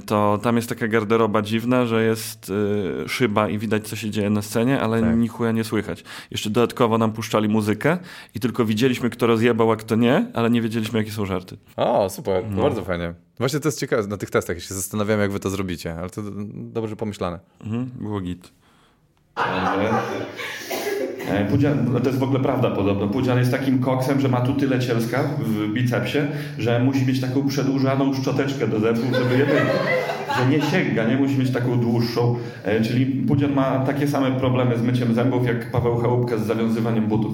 to 0.05 0.39
tam 0.43 0.55
jest 0.55 0.69
taka 0.69 0.87
garderoba 0.87 1.41
dziwna, 1.41 1.85
że 1.85 2.03
jest 2.03 2.51
e, 3.05 3.09
szyba 3.09 3.49
i 3.49 3.57
widać, 3.57 3.87
co 3.87 3.95
się 3.95 4.09
dzieje 4.09 4.29
na 4.29 4.41
scenie, 4.41 4.81
ale 4.81 5.01
Tak. 5.01 5.17
ni 5.17 5.27
chuja 5.27 5.51
nie 5.51 5.63
słychać. 5.63 6.03
Jeszcze 6.31 6.49
dodatkowo 6.49 6.97
nam 6.97 7.11
puszczali 7.13 7.49
muzykę 7.49 7.97
i 8.35 8.39
tylko 8.39 8.65
widzieliśmy, 8.65 9.09
kto 9.09 9.27
rozjebał, 9.27 9.71
a 9.71 9.75
kto 9.75 9.95
nie, 9.95 10.25
ale 10.33 10.49
nie 10.49 10.61
wiedzieliśmy, 10.61 10.99
jakie 10.99 11.11
są 11.11 11.25
żarty. 11.25 11.57
O, 11.75 12.09
super, 12.09 12.43
No. 12.49 12.61
bardzo 12.61 12.83
fajnie. 12.83 13.13
Właśnie 13.39 13.59
to 13.59 13.67
jest 13.67 13.79
ciekawe 13.79 14.07
na 14.07 14.17
tych 14.17 14.29
testach, 14.29 14.61
się 14.61 14.73
zastanawiam, 14.73 15.19
jak 15.19 15.31
wy 15.31 15.39
to 15.39 15.49
zrobicie, 15.49 15.95
ale 15.99 16.09
to 16.09 16.21
dobrze 16.53 16.95
pomyślane. 16.95 17.39
Mhm, 17.63 17.91
było 17.99 18.21
git. 18.21 18.51
E, 21.29 21.45
Pudzian, 21.45 21.87
no 21.93 21.99
to 21.99 22.07
jest 22.07 22.19
w 22.19 22.23
ogóle 22.23 22.39
prawda 22.39 22.71
podobno. 22.71 23.07
Pudzian 23.07 23.37
jest 23.39 23.51
takim 23.51 23.79
koksem, 23.79 24.19
że 24.19 24.29
ma 24.29 24.41
tu 24.41 24.53
tyle 24.53 24.79
cielska 24.79 25.23
w 25.39 25.73
bicepsie, 25.73 26.19
że 26.59 26.79
musi 26.79 27.05
mieć 27.05 27.21
taką 27.21 27.47
przedłużaną 27.47 28.13
szczoteczkę 28.13 28.67
do 28.67 28.79
zębów, 28.79 29.05
żeby 29.23 29.37
jeden, 29.37 29.65
że 30.39 30.45
nie 30.49 30.61
sięga, 30.61 31.03
nie 31.07 31.17
musi 31.17 31.37
mieć 31.37 31.51
taką 31.51 31.79
dłuższą. 31.79 32.35
E, 32.63 32.81
Czyli 32.81 33.05
Pudzian 33.05 33.53
ma 33.53 33.79
takie 33.79 34.07
same 34.07 34.31
problemy 34.31 34.77
z 34.77 34.81
myciem 34.81 35.13
zębów, 35.13 35.47
jak 35.47 35.71
Paweł 35.71 35.97
Chałupka 35.97 36.37
z 36.37 36.45
zawiązywaniem 36.45 37.07
butów. 37.07 37.33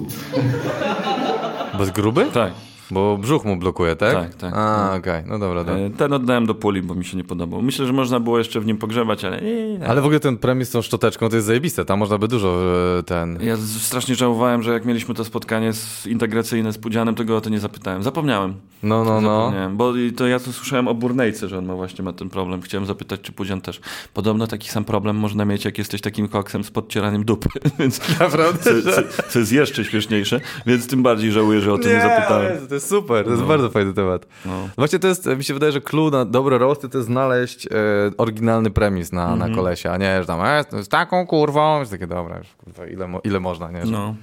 Jest 1.80 1.92
gruby? 1.92 2.26
Tak. 2.34 2.52
Bo 2.90 3.18
brzuch 3.18 3.44
mu 3.44 3.56
blokuje, 3.56 3.96
tak? 3.96 4.12
Tak, 4.14 4.34
tak. 4.34 4.54
A, 4.56 4.94
okej, 4.96 5.22
no 5.26 5.38
dobra, 5.38 5.64
dobra. 5.64 5.80
E, 5.82 5.90
Ten 5.90 6.12
oddałem 6.12 6.46
do 6.46 6.54
puli, 6.54 6.82
bo 6.82 6.94
mi 6.94 7.04
się 7.04 7.16
nie 7.16 7.24
podobał. 7.24 7.62
Myślę, 7.62 7.86
że 7.86 7.92
można 7.92 8.20
było 8.20 8.38
jeszcze 8.38 8.60
w 8.60 8.66
nim 8.66 8.76
pogrzebać, 8.78 9.24
ale 9.24 9.40
nie, 9.40 9.78
nie. 9.78 9.86
Ale 9.88 10.00
w 10.00 10.04
ogóle 10.04 10.20
ten 10.20 10.36
premis 10.36 10.68
z 10.68 10.72
tą 10.72 10.82
szczoteczką 10.82 11.28
to 11.28 11.36
jest 11.36 11.46
zajebiste, 11.46 11.84
tam 11.84 11.98
można 11.98 12.18
by 12.18 12.28
dużo 12.28 12.56
e, 12.98 13.02
ten... 13.02 13.38
Ja 13.42 13.56
strasznie 13.56 14.14
żałowałem, 14.14 14.62
że 14.62 14.72
jak 14.72 14.84
mieliśmy 14.84 15.14
to 15.14 15.24
spotkanie 15.24 15.72
z, 15.72 16.06
integracyjne 16.06 16.72
z 16.72 16.78
Pudzianem, 16.78 17.14
to 17.14 17.24
go 17.24 17.36
o 17.36 17.40
to 17.40 17.50
nie 17.50 17.60
zapytałem. 17.60 18.02
Zapomniałem. 18.02 18.54
No, 18.82 19.04
no, 19.04 19.20
no. 19.20 19.52
Bo 19.72 19.96
i 19.96 20.12
to 20.12 20.26
ja 20.26 20.40
to 20.40 20.52
słyszałem 20.52 20.88
o 20.88 20.94
Burnejce, 20.94 21.48
że 21.48 21.58
on 21.58 21.66
ma 21.66 21.74
właśnie 21.74 22.04
ma 22.04 22.12
ten 22.12 22.30
problem. 22.30 22.62
Chciałem 22.62 22.86
zapytać, 22.86 23.20
czy 23.20 23.32
Pudzian 23.32 23.60
też. 23.60 23.80
Podobno 24.14 24.46
taki 24.46 24.68
sam 24.68 24.84
problem 24.84 25.16
można 25.16 25.44
mieć, 25.44 25.64
jak 25.64 25.78
jesteś 25.78 26.00
takim 26.00 26.28
koksem 26.28 26.64
z 26.64 26.70
podcieraniem 26.70 27.24
dupy, 27.24 27.48
więc 27.78 28.18
Naprawdę? 28.20 28.82
co, 28.82 28.90
co, 28.92 29.02
co 29.28 29.38
jest 29.38 29.52
jeszcze 29.52 29.84
śmieszniejsze, 29.84 30.40
więc 30.66 30.86
tym 30.86 31.02
bardziej 31.02 31.32
żałuję, 31.32 31.60
że 31.60 31.72
o 31.72 31.78
tym 31.78 31.92
nie, 31.92 32.00
zapytałem. 32.00 32.52
Jest 32.80 32.88
super, 32.88 33.24
to 33.24 33.30
jest 33.30 33.42
bardzo 33.42 33.70
fajny 33.70 33.92
temat. 33.94 34.26
No. 34.44 34.68
Właśnie 34.78 34.98
to 34.98 35.08
jest, 35.08 35.26
mi 35.26 35.44
się 35.44 35.54
wydaje, 35.54 35.72
że 35.72 35.80
clue 35.80 36.10
na 36.10 36.24
dobre 36.24 36.58
roasty 36.58 36.88
to 36.88 36.98
jest 36.98 37.06
znaleźć 37.06 37.66
e, 37.66 37.70
oryginalny 38.18 38.70
premis 38.70 39.12
na, 39.12 39.32
Mhm. 39.32 39.50
na 39.50 39.56
kolesia, 39.56 39.92
a 39.92 39.96
nie, 39.96 40.20
że 40.20 40.26
tam 40.26 40.40
e, 40.44 40.64
z 40.82 40.88
taką 40.88 41.26
kurwą, 41.26 41.78
jest 41.80 41.90
takie 41.92 42.06
dobra, 42.06 42.38
już, 42.38 42.46
kurwa, 42.64 42.86
ile, 42.86 43.08
ile 43.24 43.40
można, 43.40 43.70
nie? 43.70 43.86
Że... 43.86 43.92
No. 43.92 44.14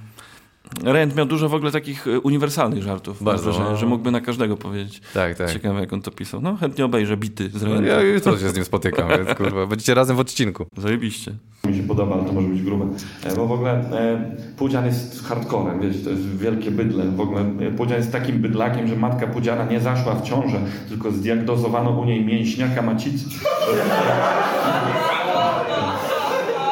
Rent 0.84 1.16
miał 1.16 1.26
dużo 1.26 1.48
w 1.48 1.54
ogóle 1.54 1.72
takich 1.72 2.06
e, 2.08 2.20
uniwersalnych 2.20 2.82
żartów. 2.82 3.22
Bardzo, 3.22 3.52
że, 3.52 3.76
że 3.76 3.86
mógłby 3.86 4.10
na 4.10 4.20
każdego 4.20 4.56
powiedzieć. 4.56 5.00
Tak, 5.14 5.34
tak. 5.36 5.52
Ciekawe, 5.52 5.80
jak 5.80 5.92
on 5.92 6.02
to 6.02 6.10
pisał. 6.10 6.40
No, 6.40 6.56
chętnie 6.56 6.84
obejrzę 6.84 7.16
bity 7.16 7.50
z 7.50 7.62
No, 7.62 7.68
Rentem. 7.68 7.86
ja 7.86 8.02
jutro 8.02 8.38
się 8.38 8.48
z 8.48 8.54
nim 8.54 8.64
spotykam, 8.64 9.08
więc 9.08 9.34
kurwa, 9.34 9.66
będziecie 9.66 9.94
razem 9.94 10.16
w 10.16 10.20
odcinku. 10.20 10.66
Zajebiście. 10.76 11.32
Mi 11.68 11.76
się 11.76 11.82
podoba, 11.82 12.14
ale 12.14 12.24
to 12.24 12.32
może 12.32 12.48
być 12.48 12.62
grube. 12.62 12.86
E, 13.24 13.36
Bo 13.36 13.46
w 13.46 13.52
ogóle 13.52 13.70
e, 13.72 14.36
Pudzian 14.56 14.86
jest 14.86 15.24
hardcorem, 15.26 15.80
wiecie, 15.80 15.98
to 15.98 16.10
jest 16.10 16.36
wielkie 16.38 16.70
bydle. 16.70 17.04
W 17.04 17.20
ogóle 17.20 17.40
e, 17.40 17.70
Pudzian 17.70 17.96
jest 17.98 18.12
takim 18.12 18.38
bydlakiem, 18.38 18.88
że 18.88 18.96
matka 18.96 19.26
Pudziana 19.26 19.64
nie 19.64 19.80
zaszła 19.80 20.14
w 20.14 20.22
ciążę, 20.22 20.60
tylko 20.88 21.10
zdiagnozowano 21.12 21.90
u 21.90 22.04
niej 22.04 22.24
mięśniaka 22.24 22.82
macicy. 22.82 23.24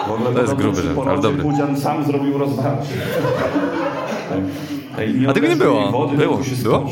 W 0.09 0.11
ogóle 0.11 0.33
To 0.33 0.41
jest 0.41 0.55
gruby 0.55 0.83
żart, 0.83 0.99
ale 1.09 1.21
dobry. 1.21 1.43
Pudzian 1.43 1.77
sam 1.81 2.05
zrobił 2.05 2.39
rozwarcie. 2.39 2.95
I 5.21 5.27
A 5.27 5.33
tego 5.33 5.47
nie 5.49 5.57
było. 5.57 5.91
Wody, 5.93 6.17
Było. 6.17 6.37
tylko 6.37 6.49
się 6.57 6.63
Było? 6.63 6.87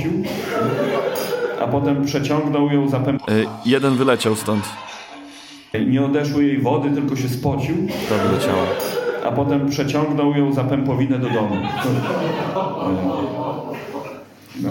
a 1.63 1.67
potem 1.67 2.05
przeciągnął 2.05 2.71
ją 2.71 2.89
za 2.89 3.01
pęp... 3.01 3.23
E, 3.23 3.33
jeden 3.67 3.97
wyleciał 3.97 4.37
stąd. 4.37 4.65
Nie 5.87 6.05
odeszło 6.05 6.41
jej 6.41 6.59
wody, 6.59 6.91
tylko 6.91 7.17
się 7.17 7.29
spocił, 7.29 7.77
To 8.09 8.29
wyleciało. 8.29 8.63
a 9.27 9.33
potem 9.33 9.69
przeciągnął 9.69 10.33
ją 10.33 10.53
za 10.53 10.65
pępowinę 10.65 11.19
do 11.19 11.29
domu. 11.31 11.57
No. 14.63 14.71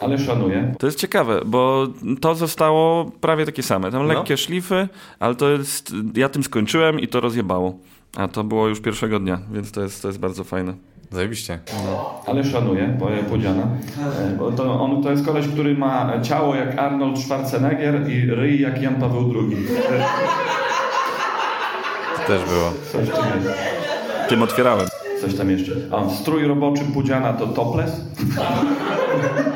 Ale 0.00 0.18
szanuję. 0.18 0.74
To 0.78 0.86
jest 0.86 0.98
ciekawe, 0.98 1.40
bo 1.46 1.86
to 2.20 2.34
zostało 2.34 3.04
prawie 3.20 3.46
takie 3.46 3.62
same. 3.62 3.90
Tam 3.90 4.06
No. 4.06 4.14
lekkie 4.14 4.36
szlify, 4.36 4.88
ale 5.20 5.34
to 5.34 5.50
jest. 5.50 5.92
Ja 6.14 6.28
tym 6.28 6.42
skończyłem 6.42 7.00
i 7.00 7.08
to 7.08 7.20
rozjebało. 7.20 7.74
A 8.16 8.28
to 8.28 8.44
było 8.44 8.68
już 8.68 8.80
pierwszego 8.80 9.18
dnia, 9.18 9.38
więc 9.52 9.72
to 9.72 9.80
jest, 9.82 10.02
to 10.02 10.08
jest 10.08 10.20
bardzo 10.20 10.44
fajne. 10.44 10.74
Zajebiście. 11.10 11.58
Ale 12.26 12.44
szanuję 12.44 12.98
Pudziana. 13.28 13.62
E, 14.20 14.36
Bo 14.38 14.52
to, 14.52 14.80
on 14.80 15.02
to 15.02 15.10
jest 15.10 15.26
koleś, 15.26 15.48
który 15.48 15.74
ma 15.78 16.20
ciało 16.22 16.54
jak 16.54 16.78
Arnold 16.78 17.18
Schwarzenegger 17.18 18.08
i 18.10 18.26
ryj 18.26 18.60
jak 18.60 18.82
Jan 18.82 18.94
Paweł 18.94 19.34
II. 19.36 19.56
To 22.16 22.26
też 22.32 22.42
było. 22.50 22.72
Coś 22.92 23.08
tam, 23.16 23.24
jest. 23.44 23.58
Tym 24.28 24.42
otwierałem. 24.42 24.86
Coś 25.20 25.34
tam 25.34 25.50
jeszcze. 25.50 25.72
A 25.92 26.10
strój 26.10 26.44
roboczy 26.46 26.84
Pudziana 26.84 27.32
to 27.32 27.46
topless. 27.46 28.00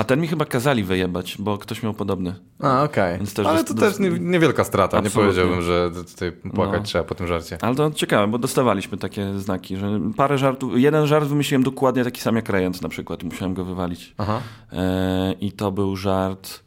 A 0.00 0.04
ten 0.04 0.20
mi 0.20 0.28
chyba 0.28 0.44
kazali 0.44 0.84
wyjebać, 0.84 1.36
bo 1.38 1.58
ktoś 1.58 1.82
miał 1.82 1.94
podobny. 1.94 2.34
A, 2.62 2.82
okej. 2.82 3.18
Też 3.34 3.46
Ale 3.46 3.64
to 3.64 3.74
też 3.74 3.98
nie, 3.98 4.10
niewielka 4.10 4.64
strata, 4.64 5.00
nie 5.00 5.06
Absolutnie. 5.06 5.32
powiedziałbym, 5.32 5.62
że 5.62 5.90
tutaj 6.12 6.32
płakać 6.32 6.80
No. 6.80 6.84
trzeba 6.86 7.04
po 7.04 7.14
tym 7.14 7.26
żarcie. 7.26 7.58
Ale 7.60 7.74
to 7.74 7.90
ciekawe, 7.90 8.28
bo 8.28 8.38
dostawaliśmy 8.38 8.98
takie 8.98 9.38
znaki, 9.38 9.76
że 9.76 10.00
parę 10.16 10.38
żartów. 10.38 10.72
Jeden 10.76 11.06
żart 11.06 11.26
wymyśliłem 11.26 11.62
dokładnie 11.62 12.04
taki 12.04 12.20
sam 12.20 12.36
jak 12.36 12.48
Rejent 12.48 12.82
na 12.82 12.88
przykład 12.88 13.22
i 13.22 13.26
musiałem 13.26 13.54
go 13.54 13.64
wywalić. 13.64 14.14
Aha. 14.18 14.40
E, 14.72 15.32
I 15.40 15.52
to 15.52 15.72
był 15.72 15.96
żart 15.96 16.60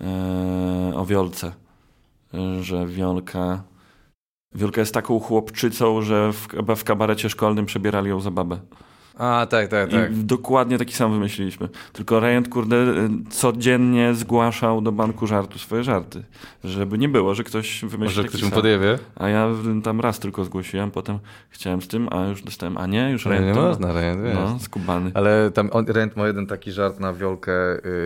e, 0.00 0.92
o 0.96 1.06
wiolce. 1.06 1.52
że 2.60 2.86
Wiolka... 2.86 3.62
Wiolka 4.54 4.80
jest 4.80 4.94
taką 4.94 5.20
chłopczycą, 5.20 6.02
że 6.02 6.32
w, 6.32 6.48
w 6.76 6.84
kabarecie 6.84 7.30
szkolnym 7.30 7.66
przebierali 7.66 8.08
ją 8.08 8.20
za 8.20 8.30
babę. 8.30 8.58
A, 9.20 9.46
tak, 9.50 9.68
tak, 9.68 9.90
tak. 9.90 10.12
I 10.12 10.24
dokładnie 10.24 10.78
taki 10.78 10.94
sam 10.94 11.12
wymyśliliśmy. 11.12 11.68
Tylko 11.92 12.20
Rejent, 12.20 12.48
kurde, 12.48 12.76
y, 12.76 13.08
codziennie 13.30 14.14
zgłaszał 14.14 14.80
do 14.80 14.92
banku 14.92 15.26
żartu 15.26 15.58
swoje 15.58 15.84
żarty. 15.84 16.24
Żeby 16.64 16.98
nie 16.98 17.08
było, 17.08 17.34
że 17.34 17.44
ktoś 17.44 17.80
wymyślił 17.80 18.04
Może 18.04 18.24
ktoś 18.24 18.42
mu 18.42 18.50
podjewie? 18.50 18.98
A 19.16 19.28
ja 19.28 19.48
tam 19.84 20.00
raz 20.00 20.18
tylko 20.18 20.44
zgłosiłem, 20.44 20.90
potem 20.90 21.18
chciałem 21.50 21.82
z 21.82 21.88
tym, 21.88 22.08
a 22.10 22.26
już 22.26 22.42
dostałem, 22.42 22.76
a 22.76 22.86
nie, 22.86 23.10
już 23.10 23.24
Nie, 23.24 23.30
nie 23.32 23.38
Rejent. 23.38 23.56
można, 23.58 23.92
Rejent, 23.92 24.22
wiesz. 24.22 24.34
No, 24.34 24.58
skubany. 24.58 25.10
Ale 25.14 25.50
tam 25.50 25.68
on, 25.72 25.84
Rent 25.88 26.16
ma 26.16 26.26
jeden 26.26 26.46
taki 26.46 26.72
żart 26.72 27.00
na 27.00 27.12
wiolkę, 27.12 27.52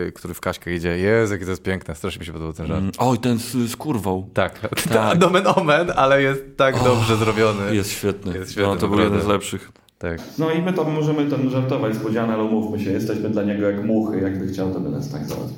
y, 0.07 0.11
który 0.15 0.33
w 0.33 0.41
Kaśkę 0.41 0.75
idzie. 0.75 0.97
Jezu, 0.97 1.33
jakie 1.33 1.45
to 1.45 1.51
jest 1.51 1.63
piękne. 1.63 1.95
Strasznie 1.95 2.19
mi 2.19 2.25
się 2.25 2.31
podobał 2.31 2.53
ten 2.53 2.67
żart. 2.67 2.79
Mm, 2.79 2.91
Oj, 2.97 3.17
ten 3.17 3.39
z, 3.39 3.51
z 3.51 3.75
kurwą. 3.75 4.29
Tak, 4.33 4.59
Tak. 4.59 4.81
tak. 4.93 5.19
Nomen 5.19 5.43
omen, 5.55 5.91
ale 5.95 6.21
jest 6.21 6.57
tak 6.57 6.83
dobrze 6.83 7.15
zrobiony. 7.15 7.75
Jest 7.75 7.91
świetny. 7.91 8.37
Jest 8.37 8.51
świetny, 8.51 8.69
no, 8.73 8.75
to 8.75 8.87
był 8.87 8.99
jeden 8.99 9.21
z 9.21 9.27
lepszych. 9.27 9.71
Tak. 9.99 10.19
No 10.39 10.51
i 10.51 10.61
my 10.61 10.73
to 10.73 10.83
możemy 10.83 11.29
ten 11.29 11.49
żartować 11.49 11.95
z 11.95 11.97
Bodziana, 11.97 12.33
ale 12.33 12.43
umówmy 12.43 12.79
się, 12.79 12.91
jesteśmy 12.91 13.29
dla 13.29 13.43
niego 13.43 13.69
jak 13.69 13.85
muchy, 13.85 14.21
jakby 14.21 14.47
chciał, 14.47 14.73
to 14.73 14.79
by 14.79 14.89
nas 14.89 15.09
tak 15.09 15.25
załatwił. 15.25 15.57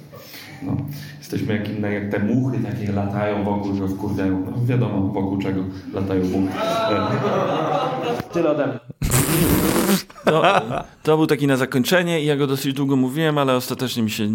No. 0.63 0.77
Jesteśmy 1.31 1.53
jak 1.53 1.69
inne, 1.69 1.93
jak 1.93 2.11
te 2.11 2.19
muchy 2.19 2.59
takie 2.59 2.91
latają 2.91 3.43
wokół, 3.43 3.75
że 3.75 3.87
wkurwiają. 3.87 4.45
No, 4.45 4.65
wiadomo 4.65 5.07
wokół 5.07 5.37
czego 5.37 5.63
latają 5.93 6.23
muchy. 6.25 6.53
E. 6.59 7.07
Tyle 8.33 8.51
ode 8.51 8.67
mnie. 8.67 8.79
No, 10.25 10.41
to 11.03 11.17
był 11.17 11.27
taki 11.27 11.47
na 11.47 11.57
zakończenie 11.57 12.21
i 12.21 12.25
ja 12.25 12.35
go 12.35 12.47
dosyć 12.47 12.73
długo 12.73 12.95
mówiłem, 12.95 13.37
ale 13.37 13.55
ostatecznie 13.55 14.03
mi 14.03 14.11
się 14.11 14.27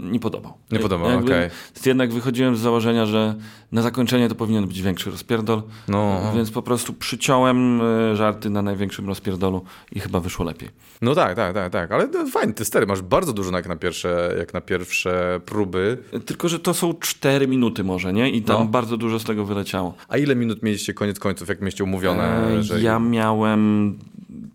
nie 0.00 0.20
podobał. 0.20 0.52
Nie 0.72 0.78
podobał, 0.78 1.18
okej. 1.18 1.50
Jednak 1.86 2.12
wychodziłem 2.12 2.56
z 2.56 2.60
założenia, 2.60 3.06
że 3.06 3.34
na 3.72 3.82
zakończenie 3.82 4.28
to 4.28 4.34
powinien 4.34 4.66
być 4.66 4.82
większy 4.82 5.10
rozpierdol, 5.10 5.62
No. 5.88 6.32
więc 6.34 6.50
po 6.50 6.62
prostu 6.62 6.92
przyciąłem 6.92 7.80
y, 7.80 8.16
żarty 8.16 8.50
na 8.50 8.62
największym 8.62 9.06
rozpierdolu 9.06 9.64
i 9.92 10.00
chyba 10.00 10.20
wyszło 10.20 10.44
lepiej. 10.44 10.68
No 11.02 11.14
tak, 11.14 11.36
tak, 11.36 11.54
tak, 11.54 11.72
tak. 11.72 11.92
Ale 11.92 12.06
no, 12.06 12.26
fajnie, 12.26 12.52
ty 12.52 12.64
stary, 12.64 12.86
masz 12.86 13.02
bardzo 13.02 13.32
dużo 13.32 13.50
jak 13.56 13.68
na 13.68 13.76
pierwsze, 13.76 14.34
jak 14.38 14.54
na 14.54 14.60
pierwsze 14.60 15.40
próby. 15.46 15.98
Tylko, 16.26 16.48
że 16.48 16.58
to 16.58 16.74
są 16.74 16.94
4 16.94 17.48
minuty 17.48 17.84
może, 17.84 18.12
nie? 18.12 18.30
I 18.30 18.42
tam 18.42 18.60
No. 18.60 18.64
bardzo 18.66 18.96
dużo 18.96 19.18
z 19.18 19.24
tego 19.24 19.44
wyleciało. 19.44 19.94
A 20.08 20.16
ile 20.16 20.36
minut 20.36 20.62
mieliście 20.62 20.94
koniec 20.94 21.18
końców, 21.18 21.48
jak 21.48 21.60
mieliście 21.60 21.84
umówione? 21.84 22.48
E, 22.48 22.62
że... 22.62 22.80
Ja 22.82 22.98
miałem 22.98 23.98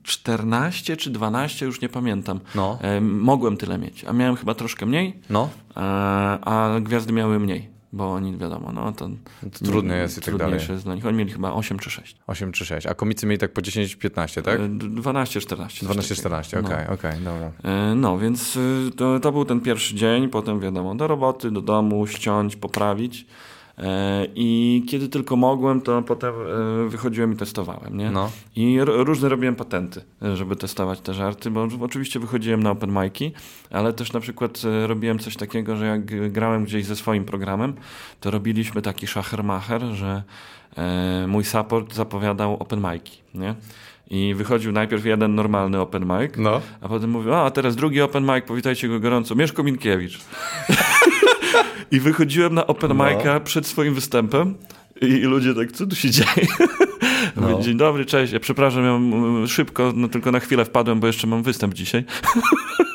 14 0.03 0.97
czy 0.97 1.09
12, 1.09 1.65
już 1.65 1.81
nie 1.81 1.89
pamiętam. 1.89 2.39
No. 2.55 2.77
E, 2.81 3.01
Mogłem 3.01 3.57
tyle 3.57 3.77
mieć, 3.77 4.05
a 4.05 4.13
miałem 4.13 4.35
chyba 4.35 4.53
troszkę 4.55 4.85
mniej, 4.85 5.13
No, 5.29 5.49
e, 5.77 5.79
a 6.41 6.79
gwiazdy 6.81 7.13
miały 7.13 7.39
mniej, 7.39 7.69
bo 7.93 8.13
oni 8.13 8.37
wiadomo, 8.37 8.71
no 8.71 8.91
to, 8.91 9.09
to 9.59 9.65
trudno 9.65 9.93
jest 9.95 10.17
i 10.17 10.21
tak 10.21 10.25
dalej. 10.25 10.39
trudniejsze 10.39 10.73
jest 10.73 10.85
dla 10.85 10.95
nich. 10.95 11.05
Oni 11.05 11.17
mieli 11.17 11.31
chyba 11.31 11.53
8 11.53 11.79
czy 11.79 11.89
6. 11.89 12.15
8 12.27 12.51
czy 12.51 12.65
6. 12.65 12.87
A 12.87 12.93
komicy 12.93 13.25
mieli 13.27 13.37
tak 13.39 13.53
po 13.53 13.61
10-15, 13.61 14.41
tak? 14.41 14.59
E, 14.59 14.67
12, 14.69 15.41
14. 15.41 15.85
coś 15.87 15.97
12-14, 15.97 16.51
takiego. 16.51 16.67
okej, 16.67 16.85
No. 16.87 16.93
okej, 16.93 17.11
dobra. 17.21 17.51
E, 17.63 17.95
No, 17.95 18.17
więc 18.19 18.55
y, 18.55 18.91
to, 18.97 19.19
to 19.19 19.31
był 19.31 19.45
ten 19.45 19.61
pierwszy 19.61 19.95
dzień, 19.95 20.29
potem 20.29 20.59
wiadomo, 20.59 20.95
do 20.95 21.07
roboty, 21.07 21.51
do 21.51 21.61
domu, 21.61 22.07
ściąć, 22.07 22.55
poprawić. 22.55 23.25
E, 23.81 24.27
I 24.35 24.83
kiedy 24.89 25.09
tylko 25.09 25.35
mogłem, 25.35 25.81
to 25.81 26.01
potem 26.01 26.33
e, 26.85 26.89
wychodziłem 26.89 27.33
i 27.33 27.35
testowałem, 27.35 27.97
nie? 27.97 28.11
No. 28.11 28.31
I 28.55 28.77
różne 28.83 29.29
robiłem 29.29 29.55
patenty, 29.55 30.01
e, 30.21 30.35
żeby 30.35 30.55
testować 30.55 30.99
te 31.01 31.13
żarty, 31.13 31.51
bo 31.51 31.67
oczywiście 31.81 32.19
wychodziłem 32.19 32.63
na 32.63 32.71
open 32.71 32.89
mic'i, 32.91 33.31
ale 33.71 33.93
też 33.93 34.13
na 34.13 34.19
przykład 34.19 34.61
robiłem 34.85 35.19
coś 35.19 35.35
takiego, 35.35 35.75
że 35.75 35.85
jak 35.85 36.31
grałem 36.31 36.63
gdzieś 36.65 36.85
ze 36.85 36.95
swoim 36.95 37.25
programem, 37.25 37.73
to 38.19 38.31
robiliśmy 38.31 38.81
taki 38.81 39.07
szachermacher, 39.07 39.81
że 39.81 40.23
mój 41.27 41.43
support 41.43 41.93
zapowiadał 41.93 42.53
open 42.59 42.79
mic'i, 42.81 43.17
nie? 43.35 43.55
I 44.09 44.33
wychodził 44.35 44.71
najpierw 44.71 45.05
jeden 45.05 45.35
normalny 45.35 45.79
open 45.79 46.03
mic, 46.03 46.31
No. 46.37 46.61
a 46.81 46.87
potem 46.87 47.09
mówił, 47.09 47.33
a 47.33 47.51
teraz 47.51 47.75
drugi 47.75 48.01
open 48.01 48.23
mic, 48.23 48.45
powitajcie 48.45 48.87
go 48.87 48.99
gorąco, 48.99 49.35
Mieszko 49.35 49.63
Minkiewicz. 49.63 50.19
I 51.91 51.99
wychodziłem 51.99 52.53
na 52.53 52.67
open 52.67 52.97
No. 52.97 53.03
mic'a 53.03 53.39
przed 53.39 53.67
swoim 53.67 53.93
występem 53.93 54.55
i, 55.01 55.05
ludzie 55.05 55.53
tak, 55.53 55.71
co 55.71 55.87
tu 55.87 55.95
się 55.95 56.09
dzieje? 56.09 56.27
No. 57.35 57.61
Dzień 57.61 57.77
dobry, 57.77 58.05
cześć, 58.05 58.33
ja 58.33 58.39
przepraszam, 58.39 58.83
ja 58.83 58.91
mm, 58.91 59.47
szybko, 59.47 59.93
no 59.95 60.07
tylko 60.07 60.31
na 60.31 60.39
chwilę 60.39 60.65
wpadłem, 60.65 60.99
bo 60.99 61.07
jeszcze 61.07 61.27
mam 61.27 61.43
występ 61.43 61.73
dzisiaj. 61.73 62.03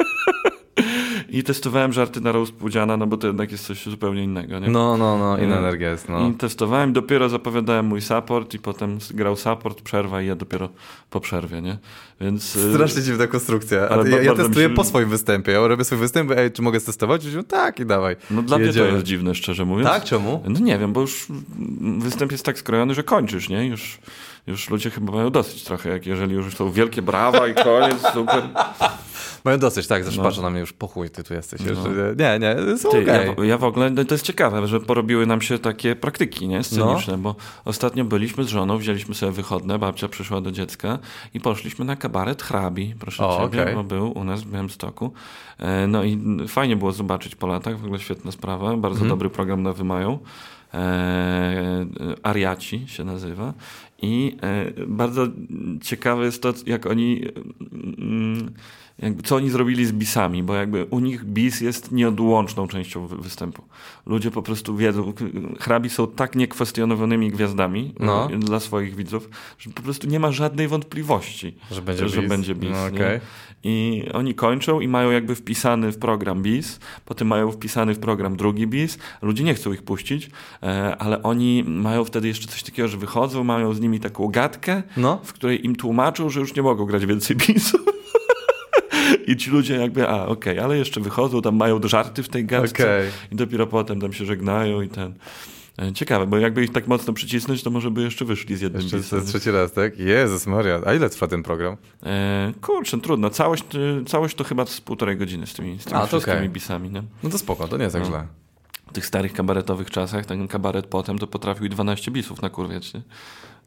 I 1.36 1.42
testowałem 1.42 1.92
żarty 1.92 2.20
na 2.20 2.32
roast 2.32 2.52
Pudziana, 2.52 2.96
no 2.96 3.06
bo 3.06 3.16
to 3.16 3.26
jednak 3.26 3.52
jest 3.52 3.66
coś 3.66 3.84
zupełnie 3.86 4.22
innego, 4.24 4.58
nie? 4.58 4.68
No, 4.70 4.96
no, 4.96 5.18
no, 5.18 5.38
inna 5.38 5.48
No. 5.54 5.58
energia 5.68 5.90
jest, 5.90 6.08
no. 6.08 6.28
I 6.28 6.32
testowałem, 6.34 6.92
dopiero 6.92 7.28
zapowiadałem 7.28 7.86
mój 7.86 8.00
support 8.02 8.54
i 8.54 8.58
potem 8.58 8.98
grał 9.10 9.36
support, 9.36 9.80
przerwa 9.82 10.22
i 10.22 10.26
ja 10.26 10.34
dopiero 10.34 10.68
po 11.10 11.20
przerwie, 11.20 11.62
nie? 11.62 11.78
Więc... 12.20 12.56
y, 12.56 12.72
Strasznie 12.74 13.02
dziwna 13.02 13.26
konstrukcja. 13.26 13.88
Ale 13.88 14.10
ja, 14.10 14.22
ja 14.22 14.34
testuję 14.34 14.68
się- 14.68 14.74
po 14.74 14.84
swoim 14.84 15.08
występie. 15.08 15.52
Ja 15.52 15.66
robię 15.68 15.84
swój 15.84 15.98
występ, 15.98 16.30
ej, 16.30 16.52
czy 16.52 16.62
mogę 16.62 16.80
testować? 16.80 17.24
Mówię, 17.26 17.42
tak, 17.44 17.80
i 17.80 17.86
dawaj. 17.86 18.16
No 18.30 18.42
dla 18.42 18.58
mnie 18.58 18.66
Jedziemy. 18.66 18.88
to 18.88 18.94
jest 18.94 19.06
dziwne, 19.06 19.34
szczerze 19.34 19.64
mówiąc. 19.64 19.88
Tak? 19.90 20.04
Czemu? 20.04 20.42
No 20.48 20.60
nie 20.60 20.78
wiem, 20.78 20.92
bo 20.92 21.00
już 21.00 21.26
występ 21.98 22.32
jest 22.32 22.44
tak 22.44 22.58
skrojony, 22.58 22.94
że 22.94 23.02
kończysz, 23.02 23.48
nie? 23.48 23.66
Już, 23.66 23.98
już 24.46 24.70
ludzie 24.70 24.90
chyba 24.90 25.12
mają 25.12 25.30
dosyć 25.30 25.64
trochę, 25.64 25.88
jak 25.90 26.06
jeżeli 26.06 26.34
już 26.34 26.54
są 26.54 26.70
wielkie 26.72 27.02
brawa 27.02 27.48
i 27.48 27.54
koniec, 27.54 28.02
super. 28.14 28.42
Mają 29.46 29.58
dosyć, 29.58 29.86
tak, 29.86 30.04
zawsze 30.04 30.18
No. 30.18 30.24
patrzą 30.24 30.42
na 30.42 30.50
mnie 30.50 30.60
już, 30.60 30.72
po 30.72 30.86
chuj 30.88 31.10
ty 31.10 31.24
tu 31.24 31.34
jesteś. 31.34 31.60
No. 31.60 31.72
Nie, 32.18 32.38
nie, 32.38 32.78
są 32.78 32.90
Ty, 32.90 33.02
okej. 33.02 33.34
ja, 33.38 33.44
ja 33.44 33.58
w 33.58 33.64
ogóle, 33.64 33.90
no 33.90 34.04
to 34.04 34.14
jest 34.14 34.24
ciekawe, 34.24 34.66
że 34.66 34.80
porobiły 34.80 35.26
nam 35.26 35.40
się 35.40 35.58
takie 35.58 35.96
praktyki, 35.96 36.48
nie? 36.48 36.62
Sceniczne, 36.62 37.18
bo 37.18 37.34
ostatnio 37.64 38.04
byliśmy 38.04 38.44
z 38.44 38.48
żoną, 38.48 38.78
wzięliśmy 38.78 39.14
sobie 39.14 39.32
wychodne, 39.32 39.78
babcia 39.78 40.08
przyszła 40.08 40.40
do 40.40 40.52
dziecka 40.52 40.98
i 41.34 41.40
poszliśmy 41.40 41.84
na 41.84 41.96
kabaret 41.96 42.42
hrabi, 42.42 42.94
proszę 42.98 43.26
O, 43.26 43.40
ciebie, 43.48 43.62
okej. 43.62 43.74
bo 43.74 43.84
był 43.84 44.18
u 44.18 44.24
nas 44.24 44.42
w 44.42 44.50
Białymstoku. 44.50 45.12
E, 45.58 45.86
No 45.86 46.04
i 46.04 46.18
fajnie 46.48 46.76
było 46.76 46.92
zobaczyć 46.92 47.34
po 47.34 47.46
latach, 47.46 47.78
w 47.80 47.84
ogóle 47.84 48.00
świetna 48.00 48.32
sprawa, 48.32 48.76
bardzo 48.76 48.94
Mhm. 48.96 49.08
dobry 49.08 49.30
program 49.30 49.62
na 49.62 49.72
Wymają. 49.72 50.18
E, 50.74 51.86
Ariaci 52.22 52.84
się 52.88 53.04
nazywa. 53.04 53.54
I 54.02 54.36
e, 54.42 54.86
bardzo 54.86 55.26
ciekawe 55.82 56.24
jest 56.24 56.42
to, 56.42 56.52
jak 56.66 56.86
oni, 56.86 57.22
mm, 57.98 58.50
jakby, 58.98 59.22
co 59.22 59.36
oni 59.36 59.50
zrobili 59.50 59.86
z 59.86 59.92
bisami, 59.92 60.42
bo 60.42 60.54
jakby 60.54 60.84
u 60.90 60.98
nich 61.00 61.24
bis 61.24 61.60
jest 61.60 61.92
nieodłączną 61.92 62.68
częścią 62.68 63.06
wy- 63.06 63.16
występu. 63.16 63.62
Ludzie 64.06 64.30
po 64.30 64.42
prostu 64.42 64.76
wiedzą, 64.76 65.12
hrabi 65.60 65.90
są 65.90 66.06
tak 66.06 66.34
niekwestionowanymi 66.36 67.30
gwiazdami 67.30 67.94
No. 68.00 68.30
e, 68.32 68.38
dla 68.38 68.60
swoich 68.60 68.94
widzów, 68.96 69.28
że 69.58 69.70
po 69.70 69.82
prostu 69.82 70.06
nie 70.06 70.20
ma 70.20 70.32
żadnej 70.32 70.68
wątpliwości, 70.68 71.56
Że 71.70 71.82
będzie 71.82 72.08
że 72.08 72.20
bis. 72.20 72.28
będzie 72.28 72.54
bis. 72.54 72.70
No, 72.72 72.86
okej. 72.86 73.20
I 73.64 74.04
oni 74.14 74.34
kończą 74.34 74.80
i 74.80 74.88
mają 74.88 75.10
jakby 75.10 75.34
wpisany 75.34 75.92
w 75.92 75.98
program 75.98 76.42
bis, 76.42 76.80
potem 77.04 77.28
mają 77.28 77.52
wpisany 77.52 77.94
w 77.94 77.98
program 77.98 78.36
drugi 78.36 78.66
bis. 78.66 78.98
Ludzie 79.22 79.44
nie 79.44 79.54
chcą 79.54 79.72
ich 79.72 79.82
puścić, 79.82 80.30
e, 80.62 80.96
ale 80.96 81.22
oni 81.22 81.64
mają 81.66 82.04
wtedy 82.04 82.28
jeszcze 82.28 82.48
coś 82.48 82.62
takiego, 82.62 82.88
że 82.88 82.96
wychodzą, 82.98 83.44
mają 83.44 83.74
z 83.74 83.80
nimi 83.80 84.00
taką 84.00 84.28
gadkę, 84.28 84.82
No. 84.96 85.20
w 85.24 85.32
której 85.32 85.66
im 85.66 85.76
tłumaczą, 85.76 86.30
że 86.30 86.40
już 86.40 86.54
nie 86.54 86.62
mogą 86.62 86.84
grać 86.84 87.06
więcej 87.06 87.36
bisów. 87.48 87.80
I 89.26 89.36
ci 89.36 89.50
ludzie 89.50 89.74
jakby, 89.76 90.08
a 90.08 90.26
okej, 90.26 90.58
ale 90.58 90.78
jeszcze 90.78 91.00
wychodzą, 91.00 91.42
tam 91.42 91.56
mają 91.56 91.80
żarty 91.84 92.22
w 92.22 92.28
tej 92.28 92.44
gadce 92.44 92.84
Okej. 92.84 93.10
i 93.32 93.36
dopiero 93.36 93.66
potem 93.66 94.00
tam 94.00 94.12
się 94.12 94.24
żegnają 94.24 94.80
i 94.82 94.88
ten... 94.88 95.14
E, 95.78 95.92
Ciekawe, 95.92 96.26
bo 96.26 96.38
jakby 96.38 96.64
ich 96.64 96.72
tak 96.72 96.86
mocno 96.86 97.12
przycisnąć, 97.12 97.62
to 97.62 97.70
może 97.70 97.90
by 97.90 98.02
jeszcze 98.02 98.24
wyszli 98.24 98.56
z 98.56 98.60
jednym 98.60 98.82
Jeszcze 98.82 98.96
jest 98.96 99.26
trzeci 99.28 99.50
raz, 99.50 99.72
tak? 99.72 99.98
Jezus 99.98 100.46
Maria. 100.46 100.80
A 100.86 100.94
ile 100.94 101.10
trwa 101.10 101.26
ten 101.26 101.42
program? 101.42 101.76
E, 102.02 102.52
kurczę, 102.60 103.00
trudno. 103.00 103.30
Całość, 103.30 103.64
e, 103.74 104.04
całość 104.04 104.34
to 104.36 104.44
chyba 104.44 104.66
z 104.66 104.80
półtorej 104.80 105.16
godziny 105.16 105.46
z 105.46 105.54
tymi, 105.54 105.78
z 105.78 105.84
tymi 105.84 105.96
A, 105.96 106.06
wszystkimi 106.06 106.36
okej. 106.36 106.48
bisami. 106.48 106.90
Nie? 106.90 107.02
No 107.22 107.30
to 107.30 107.38
spoko, 107.38 107.68
to 107.68 107.76
nie 107.76 107.82
jest 107.84 107.92
tak 107.94 108.02
No. 108.02 108.08
źle. 108.08 108.26
W 108.90 108.92
tych 108.92 109.06
starych 109.06 109.32
kabaretowych 109.32 109.90
czasach 109.90 110.26
ten 110.26 110.48
kabaret 110.48 110.86
potem 110.86 111.18
to 111.18 111.26
potrafił 111.26 111.66
i 111.66 111.68
12 111.70 112.10
bisów 112.10 112.42
na 112.42 112.50
kurwiać. 112.50 112.94
Nie? 112.94 113.02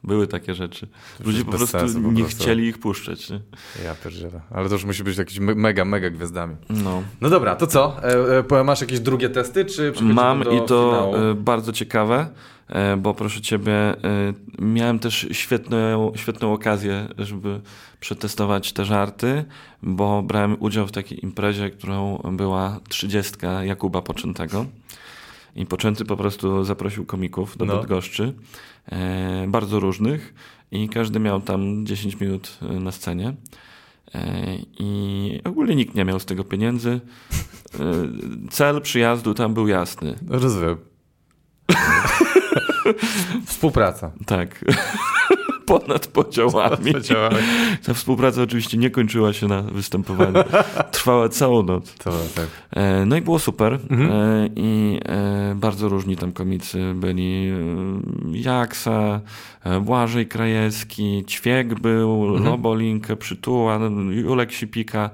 Były 0.04 0.28
takie 0.28 0.56
rzeczy. 0.56 0.88
Ludzie 1.26 1.45
po 1.45 1.52
prostu 1.52 1.68
sensu 1.80 2.02
po 2.02 2.12
nie 2.12 2.24
prostu. 2.24 2.43
chcieli 2.43 2.68
ich 2.68 2.78
puszczać. 2.78 3.30
Nie? 3.30 3.39
Ja 3.84 3.95
pierdzielę. 3.95 4.41
Ale 4.52 4.68
to 4.70 4.76
już 4.76 4.86
musi 4.86 5.04
być 5.04 5.18
jakieś 5.18 5.39
me- 5.39 5.56
mega, 5.56 5.86
mega 5.86 6.10
gwiazdami. 6.10 6.56
No. 6.70 7.04
No 7.22 7.30
dobra, 7.30 7.56
to 7.56 7.68
co? 7.68 8.04
E, 8.04 8.60
e, 8.60 8.64
masz 8.64 8.82
jakieś 8.82 9.00
drugie 9.00 9.30
testy, 9.30 9.66
czy 9.66 9.93
Mam 10.02 10.41
i 10.41 10.62
to 10.68 10.91
finału? 11.12 11.16
e, 11.32 11.36
bardzo 11.36 11.72
ciekawe, 11.72 12.28
bo 12.97 13.14
proszę 13.14 13.41
ciebie, 13.41 13.74
miałem 14.60 15.00
też 15.00 15.28
świetną, 15.32 16.12
świetną 16.16 16.54
okazję, 16.54 17.08
żeby 17.18 17.62
przetestować 18.00 18.74
te 18.74 18.86
żarty, 18.86 19.45
bo 19.84 20.22
brałem 20.24 20.56
udział 20.60 20.88
w 20.88 20.91
takiej 20.91 21.26
imprezie, 21.26 21.70
którą 21.70 22.18
była 22.32 22.80
trzydziestka 22.89 23.64
Jakuba 23.64 24.02
Poczętego. 24.02 24.66
I 25.56 25.66
Poczęty 25.66 26.06
po 26.06 26.18
prostu 26.18 26.64
zaprosił 26.64 27.06
komików 27.06 27.58
do 27.58 27.66
No. 27.66 27.78
Bydgoszczy, 27.78 28.34
e, 28.91 29.45
bardzo 29.47 29.80
różnych 29.80 30.34
i 30.72 30.89
każdy 30.89 31.20
miał 31.20 31.41
tam 31.41 31.86
10 31.86 32.20
minut 32.20 32.58
e, 32.62 32.66
na 32.80 32.91
scenie. 32.91 33.34
E, 34.16 34.56
I 34.80 35.41
ogólnie 35.43 35.76
nikt 35.76 35.95
nie 35.95 36.06
miał 36.06 36.20
z 36.20 36.26
tego 36.26 36.43
pieniędzy. 36.43 36.89
E, 36.89 37.80
Cel 38.52 38.82
przyjazdu 38.82 39.34
tam 39.34 39.54
był 39.54 39.68
jasny. 39.68 40.16
Rozumiem. 40.28 40.78
Współpraca. 43.45 44.12
Tak. 44.26 44.66
Ponad 45.70 46.07
podziałami. 46.07 46.93
Ta 47.86 47.93
współpraca 47.93 48.41
oczywiście 48.41 48.78
nie 48.78 48.89
kończyła 48.89 49.34
się 49.34 49.47
na 49.47 49.61
występowaniu. 49.61 50.43
Trwała 50.91 51.30
całą 51.30 51.63
noc. 51.63 51.93
To, 51.93 52.11
tak. 52.36 52.47
E, 52.72 53.05
No 53.05 53.15
i 53.17 53.22
było 53.22 53.39
super. 53.39 53.80
Mhm. 53.89 54.11
E, 54.11 54.49
I 54.55 54.99
e, 55.05 55.55
bardzo 55.55 55.89
różni 55.89 56.17
tam 56.17 56.32
komicy 56.32 56.93
byli. 56.95 57.51
Jaksa, 58.32 59.22
Błażej 59.82 60.28
Krajewski, 60.28 61.24
Ćwiek 61.28 61.80
był, 61.80 62.26
Mhm. 62.28 62.45
Lobolinkę, 62.45 63.15
Przytuła, 63.15 63.80
Julek 64.11 64.51
Sipika. 64.51 65.09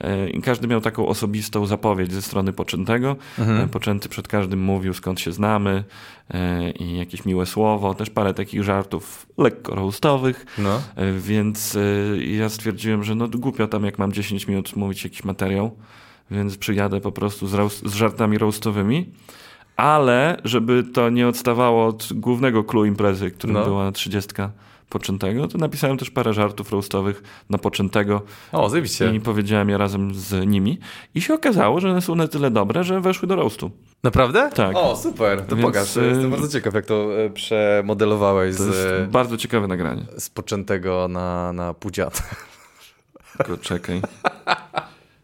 E, 0.00 0.30
I 0.30 0.42
każdy 0.42 0.68
miał 0.68 0.80
taką 0.80 1.06
osobistą 1.06 1.66
zapowiedź 1.66 2.12
ze 2.12 2.22
strony 2.22 2.52
Poczętego. 2.52 3.16
Mhm. 3.38 3.60
E, 3.60 3.68
Poczęty 3.68 4.08
przed 4.08 4.28
każdym 4.28 4.60
mówił 4.60 4.94
skąd 4.94 5.20
się 5.20 5.32
znamy 5.32 5.84
e, 6.30 6.70
i 6.70 6.96
jakieś 6.98 7.24
miłe 7.24 7.46
słowo. 7.46 7.94
Też 7.94 8.10
parę 8.10 8.34
takich 8.34 8.62
żartów 8.62 9.26
lekko 9.38 9.74
roastowych. 9.74 10.46
No. 10.58 10.82
Więc 11.18 11.78
ja 12.20 12.48
stwierdziłem, 12.48 13.04
że 13.04 13.14
no 13.14 13.28
głupio 13.28 13.66
tam 13.68 13.84
jak 13.84 13.98
mam 13.98 14.12
10 14.12 14.48
minut 14.48 14.76
mówić 14.76 15.04
jakiś 15.04 15.24
materiał, 15.24 15.76
więc 16.30 16.56
przyjadę 16.56 17.00
po 17.00 17.12
prostu 17.12 17.46
z, 17.46 17.54
roast, 17.54 17.86
z 17.88 17.94
żartami 17.94 18.38
roastowymi. 18.38 19.06
Ale 19.76 20.40
żeby 20.44 20.84
to 20.84 21.10
nie 21.10 21.28
odstawało 21.28 21.86
od 21.86 22.08
głównego 22.12 22.64
clue 22.64 22.84
imprezy, 22.84 23.30
którym 23.30 23.54
No. 23.56 23.64
była 23.64 23.92
30 23.92 24.32
poczętego, 24.88 25.48
to 25.48 25.58
napisałem 25.58 25.96
też 25.98 26.10
parę 26.10 26.32
żartów 26.34 26.72
roastowych 26.72 27.22
na 27.50 27.58
poczętego 27.58 28.22
O, 28.52 28.68
zajebiście. 28.68 29.14
i 29.14 29.20
powiedziałem 29.20 29.68
je 29.68 29.78
razem 29.78 30.14
z 30.14 30.46
nimi. 30.46 30.78
I 31.14 31.20
się 31.20 31.34
okazało, 31.34 31.80
że 31.80 31.90
one 31.90 32.00
są 32.02 32.14
na 32.14 32.28
tyle 32.28 32.50
dobre, 32.50 32.84
że 32.84 33.00
weszły 33.00 33.28
do 33.28 33.36
roastu. 33.36 33.70
Naprawdę? 34.02 34.50
Tak. 34.54 34.76
O, 34.76 34.96
super. 34.96 35.40
To 35.46 35.56
Więc, 35.56 35.66
pokaż. 35.68 35.96
y- 35.96 36.04
Jestem 36.06 36.30
bardzo 36.30 36.48
ciekaw, 36.48 36.74
jak 36.74 36.86
to 36.86 37.20
e, 37.24 37.30
przemodelowałeś 37.30 38.56
To 38.56 38.62
z, 38.62 38.66
jest 38.66 39.10
bardzo 39.10 39.36
ciekawe 39.36 39.66
nagranie. 39.66 40.02
z 40.18 40.30
poczętego 40.30 41.08
na, 41.08 41.52
na 41.52 41.74
pudziata. 41.74 42.22
Tylko 43.38 43.56
czekaj. 43.56 44.02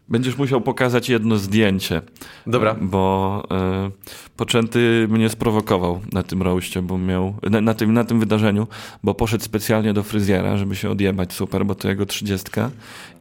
Będziesz 0.09 0.37
musiał 0.37 0.61
pokazać 0.61 1.09
jedno 1.09 1.37
zdjęcie. 1.37 2.01
Dobra. 2.47 2.75
Bo 2.81 3.43
e, 3.51 3.91
Poczęty 4.37 5.07
mnie 5.09 5.29
sprowokował 5.29 6.01
na 6.13 6.23
tym 6.23 6.41
roście, 6.41 6.81
bo 6.81 6.97
miał, 6.97 7.35
na, 7.51 7.61
na, 7.61 7.73
tym, 7.73 7.93
na 7.93 8.03
tym 8.03 8.19
wydarzeniu, 8.19 8.67
bo 9.03 9.13
poszedł 9.13 9.43
specjalnie 9.43 9.93
do 9.93 10.03
fryzjera, 10.03 10.57
żeby 10.57 10.75
się 10.75 10.89
odjebać 10.89 11.33
super, 11.33 11.65
bo 11.65 11.75
to 11.75 11.89
jego 11.89 12.05
trzydziestka 12.05 12.71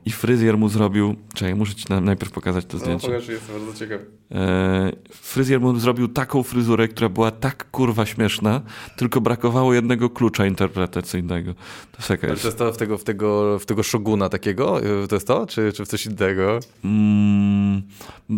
i 0.07 0.11
fryzjer 0.11 0.59
mu 0.59 0.69
zrobił, 0.69 1.17
czekaj, 1.35 1.55
muszę 1.55 1.75
ci 1.75 1.85
na, 1.91 2.01
najpierw 2.01 2.33
pokazać 2.33 2.67
to 2.67 2.79
zdjęcie. 2.79 3.09
No, 3.09 3.15
jestem 3.15 3.39
bardzo 3.59 3.79
ciekaw. 3.79 4.01
E, 4.33 4.93
fryzjer 5.11 5.61
mu 5.61 5.79
zrobił 5.79 6.09
taką 6.09 6.43
fryzurę, 6.43 6.89
która 6.89 7.09
była 7.09 7.31
tak 7.31 7.71
kurwa 7.71 8.07
śmieszna, 8.07 8.61
tylko 8.97 9.21
brakowało 9.21 9.75
jednego 9.75 10.11
klucza 10.11 10.47
interpretacyjnego. 10.47 11.55
To 11.93 11.99
jest 11.99 12.25
Ale 12.25 12.37
to 12.37 12.47
jest 12.49 12.59
to 12.59 12.73
w 12.73 12.77
tego, 12.77 12.99
w 12.99 13.05
tego, 13.05 13.59
w 13.59 13.67
tego 13.67 13.83
szoguna 13.83 14.29
takiego? 14.29 14.81
To 15.09 15.17
jest 15.17 15.27
to? 15.27 15.47
Czy, 15.47 15.73
czy 15.73 15.85
w 15.85 15.89
coś 15.89 16.07
innego? 16.07 16.61
Mm, 16.85 17.83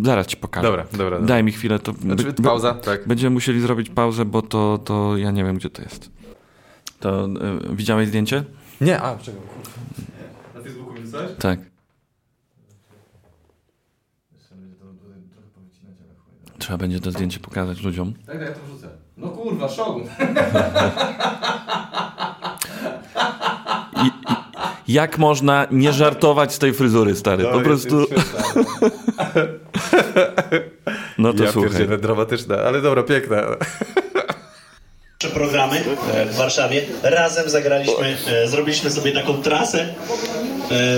zaraz 0.03 0.27
ci 0.27 0.37
pokażę. 0.37 0.67
Dobra, 0.67 0.83
dobra. 0.91 1.09
dobra. 1.09 1.27
Daj 1.27 1.43
mi 1.43 1.51
chwilę, 1.51 1.79
to 1.79 1.93
Znaczy, 1.93 2.23
by- 2.23 2.43
pauza, 2.43 2.73
tak. 2.73 3.07
Będziemy 3.07 3.33
musieli 3.33 3.61
zrobić 3.61 3.89
pauzę, 3.89 4.25
bo 4.25 4.41
to, 4.41 4.77
to 4.77 5.17
ja 5.17 5.31
nie 5.31 5.43
wiem, 5.43 5.57
gdzie 5.57 5.69
to 5.69 5.81
jest. 5.81 6.11
To 6.99 7.25
e, 7.25 7.75
widziałeś 7.75 8.07
zdjęcie? 8.07 8.43
Nie, 8.81 9.01
a, 9.01 9.17
czekaj. 9.17 9.41
Na 10.55 10.61
Facebooku 10.61 10.93
wysłałeś? 10.93 11.31
Tak. 11.39 11.59
Trzeba 16.59 16.77
będzie 16.77 16.99
to 16.99 17.11
zdjęcie 17.11 17.39
pokazać 17.39 17.81
ludziom. 17.83 18.13
Tak, 18.25 18.39
tak, 18.39 18.57
to 18.59 18.65
wrzucę. 18.65 19.06
No 19.17 19.27
kurwa, 19.29 19.69
szogun. 19.69 20.03
I, 24.05 24.11
jak 24.93 25.17
można 25.17 25.67
nie 25.71 25.93
żartować 25.93 26.53
z 26.53 26.59
tej 26.59 26.73
fryzury, 26.73 27.15
stary? 27.15 27.43
Po 27.43 27.59
prostu. 27.59 28.05
No 31.17 31.33
to 31.33 31.43
ja 31.43 31.51
słuchaj. 31.51 31.69
pierdzielę, 31.71 31.97
dramatyczne, 31.97 32.61
ale 32.61 32.81
dobra, 32.81 33.03
piękne. 33.03 33.43
Nasze 35.23 35.33
programy 35.33 35.83
w 36.31 36.35
Warszawie. 36.35 36.85
Razem 37.03 37.49
zagraliśmy, 37.49 38.17
e, 38.27 38.47
zrobiliśmy 38.47 38.91
sobie 38.91 39.11
taką 39.11 39.41
trasę 39.41 39.93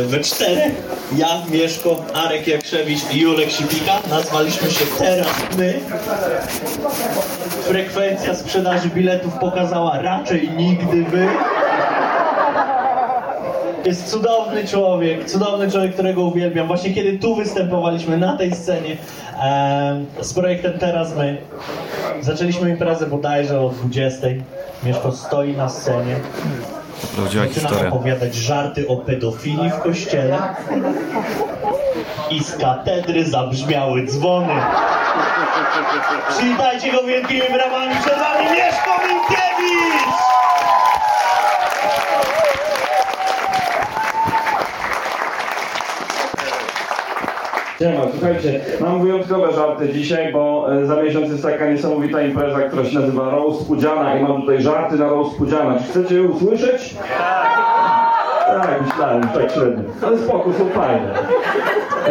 we 0.08 0.20
czterech. 0.20 0.74
Ja, 1.18 1.42
Mieszko, 1.52 2.06
Arek 2.14 2.48
Jakrzewicz 2.48 3.14
i 3.14 3.20
Julek 3.20 3.52
Sipika. 3.52 4.00
Nazwaliśmy 4.10 4.72
się 4.72 4.86
Teraz 5.00 5.28
My. 5.58 5.80
Frekwencja 7.64 8.36
sprzedaży 8.36 8.90
biletów 8.90 9.34
pokazała 9.34 10.02
raczej 10.02 10.50
nigdy 10.58 10.96
My. 10.96 11.28
Jest 13.86 14.12
cudowny 14.12 14.68
człowiek, 14.68 15.26
cudowny 15.26 15.72
człowiek, 15.72 15.94
którego 15.94 16.24
uwielbiam. 16.24 16.68
Właśnie 16.68 16.94
kiedy 16.94 17.20
tu 17.20 17.36
występowaliśmy 17.36 18.18
na 18.18 18.38
tej 18.38 18.56
scenie 18.56 18.98
em, 19.42 20.06
z 20.22 20.34
projektem 20.34 20.80
Teraz 20.80 21.16
My, 21.16 21.38
zaczęliśmy 22.22 22.70
imprezę 22.70 23.08
bodajże 23.08 23.62
o 23.62 23.70
20. 23.70 24.28
Mieszko 24.84 25.12
stoi 25.12 25.58
na 25.58 25.70
scenie, 25.70 26.16
Prawdziwa 27.08 27.48
zaczyna 27.48 27.70
historia. 27.70 27.92
opowiadać 27.92 28.36
żarty 28.36 28.88
o 28.88 28.98
pedofilii 28.98 29.70
w 29.70 29.80
kościele 29.80 30.40
i 32.32 32.44
z 32.44 32.58
katedry 32.58 33.26
zabrzmiały 33.26 34.06
dzwony. 34.06 34.54
Przywitajcie 36.30 36.92
go 36.92 37.04
wielkimi 37.04 37.50
brawami 37.54 37.96
przed 38.02 38.20
wami 38.20 38.46
Mieszko 38.52 38.92
Minkiewicz! 39.08 40.29
Siema, 47.80 48.02
słuchajcie, 48.12 48.60
mam 48.82 49.02
wyjątkowe 49.02 49.54
żarty 49.54 49.90
dzisiaj, 49.90 50.34
bo 50.34 50.68
e, 50.74 50.86
za 50.86 51.04
miesiąc 51.04 51.30
jest 51.30 51.44
taka 51.44 51.72
niesamowita 51.72 52.22
impreza, 52.22 52.60
która 52.60 52.86
się 52.86 53.00
nazywa 53.00 53.30
Roast 53.30 53.68
Pudziana 53.68 54.20
i 54.20 54.24
mam 54.24 54.42
tutaj 54.42 54.62
żarty 54.62 54.96
na 54.96 55.10
Roast 55.10 55.38
Pudziana. 55.38 55.80
Czy 55.80 55.84
chcecie 55.84 56.16
je 56.16 56.24
usłyszeć? 56.24 56.96
Tak, 58.48 58.82
myślałem, 58.88 59.22
tak 59.22 59.52
średnio. 59.52 59.84
Ale 60.08 60.18
spoko, 60.18 60.54
są 60.54 60.70
fajne. 60.70 61.14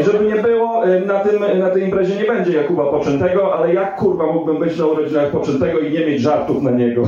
Żeby 0.00 0.24
nie 0.24 0.42
było, 0.42 0.86
e, 0.86 1.00
na, 1.00 1.20
tym, 1.20 1.58
na 1.58 1.70
tej 1.70 1.82
imprezie 1.82 2.16
nie 2.16 2.24
będzie 2.24 2.52
Jakuba 2.52 2.90
Poczętego, 2.90 3.54
ale 3.54 3.74
jak 3.74 3.96
kurwa 3.96 4.26
mógłbym 4.26 4.58
być 4.58 4.78
na 4.78 4.86
urodzinach 4.86 5.30
Poczętego 5.30 5.78
i 5.78 5.92
nie 5.92 6.06
mieć 6.06 6.20
żartów 6.20 6.62
na 6.62 6.70
niego? 6.70 7.02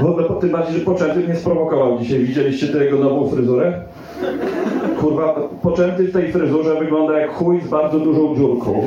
W 0.00 0.24
po 0.28 0.34
tym 0.34 0.50
bardziej, 0.50 0.78
że 0.78 0.84
Poczęty 0.84 1.20
mnie 1.20 1.36
sprowokował 1.36 1.98
dzisiaj. 1.98 2.18
Widzieliście 2.18 2.66
tę 2.66 2.84
jego 2.84 2.98
nową 2.98 3.28
fryzurę? 3.28 3.80
Kurwa, 5.04 5.34
poczęty 5.62 6.02
w 6.04 6.12
tej 6.12 6.32
fryzurze 6.32 6.74
wygląda 6.74 7.18
jak 7.18 7.34
chuj 7.34 7.60
z 7.60 7.68
bardzo 7.68 7.98
dużą 7.98 8.36
dziurką. 8.36 8.86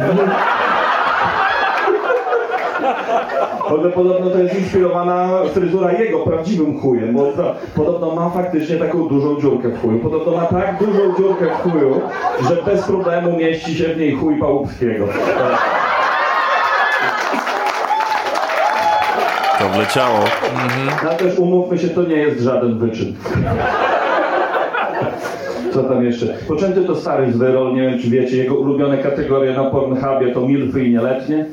Ogóle 3.69 3.89
podobno 3.89 4.29
to 4.29 4.37
jest 4.37 4.59
inspirowana 4.59 5.29
fryzura 5.53 5.91
jego 5.91 6.19
prawdziwym 6.19 6.79
chujem, 6.79 7.13
bo 7.13 7.33
podobno 7.75 8.15
ma 8.15 8.29
faktycznie 8.29 8.75
taką 8.75 9.07
dużą 9.07 9.41
dziurkę 9.41 9.69
w 9.69 9.81
chuju. 9.81 9.99
Podobno 9.99 10.31
ma 10.31 10.45
tak 10.45 10.79
dużą 10.79 11.15
dziurkę 11.17 11.45
w 11.45 11.61
chuju, 11.61 12.01
że 12.49 12.63
bez 12.63 12.83
problemu 12.83 13.37
mieści 13.37 13.75
się 13.75 13.83
w 13.83 13.97
niej 13.97 14.15
chuj 14.15 14.39
Pałupskiego. 14.39 15.07
To 19.59 19.69
wleciało. 19.69 20.19
Ale 21.01 21.15
też 21.15 21.39
umówmy 21.39 21.77
się, 21.77 21.89
to 21.89 22.03
nie 22.03 22.15
jest 22.15 22.41
żaden 22.41 22.79
wyczyn. 22.79 23.15
Co 25.73 25.83
tam 25.83 26.05
jeszcze? 26.05 26.25
Poczęty 26.47 26.83
to 26.83 26.95
stary 26.95 27.31
zwyrol, 27.31 27.75
nie 27.75 27.81
wiem 27.81 27.99
czy 27.99 28.09
wiecie, 28.09 28.37
jego 28.37 28.55
ulubione 28.55 28.97
kategorie 28.97 29.53
na 29.53 29.63
Pornhubie 29.63 30.33
to 30.33 30.41
milfy 30.41 30.83
i 30.83 30.91
nieletnie. 30.91 31.45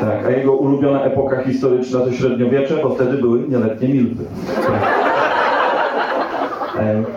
Tak, 0.00 0.26
a 0.26 0.30
jego 0.30 0.52
ulubiona 0.52 1.04
epoka 1.04 1.42
historyczna 1.42 2.00
to 2.00 2.12
średniowiecze, 2.12 2.78
bo 2.82 2.94
wtedy 2.94 3.18
były 3.18 3.48
nieletnie 3.48 3.88
milfy. 3.88 4.24
Tak. 4.66 5.12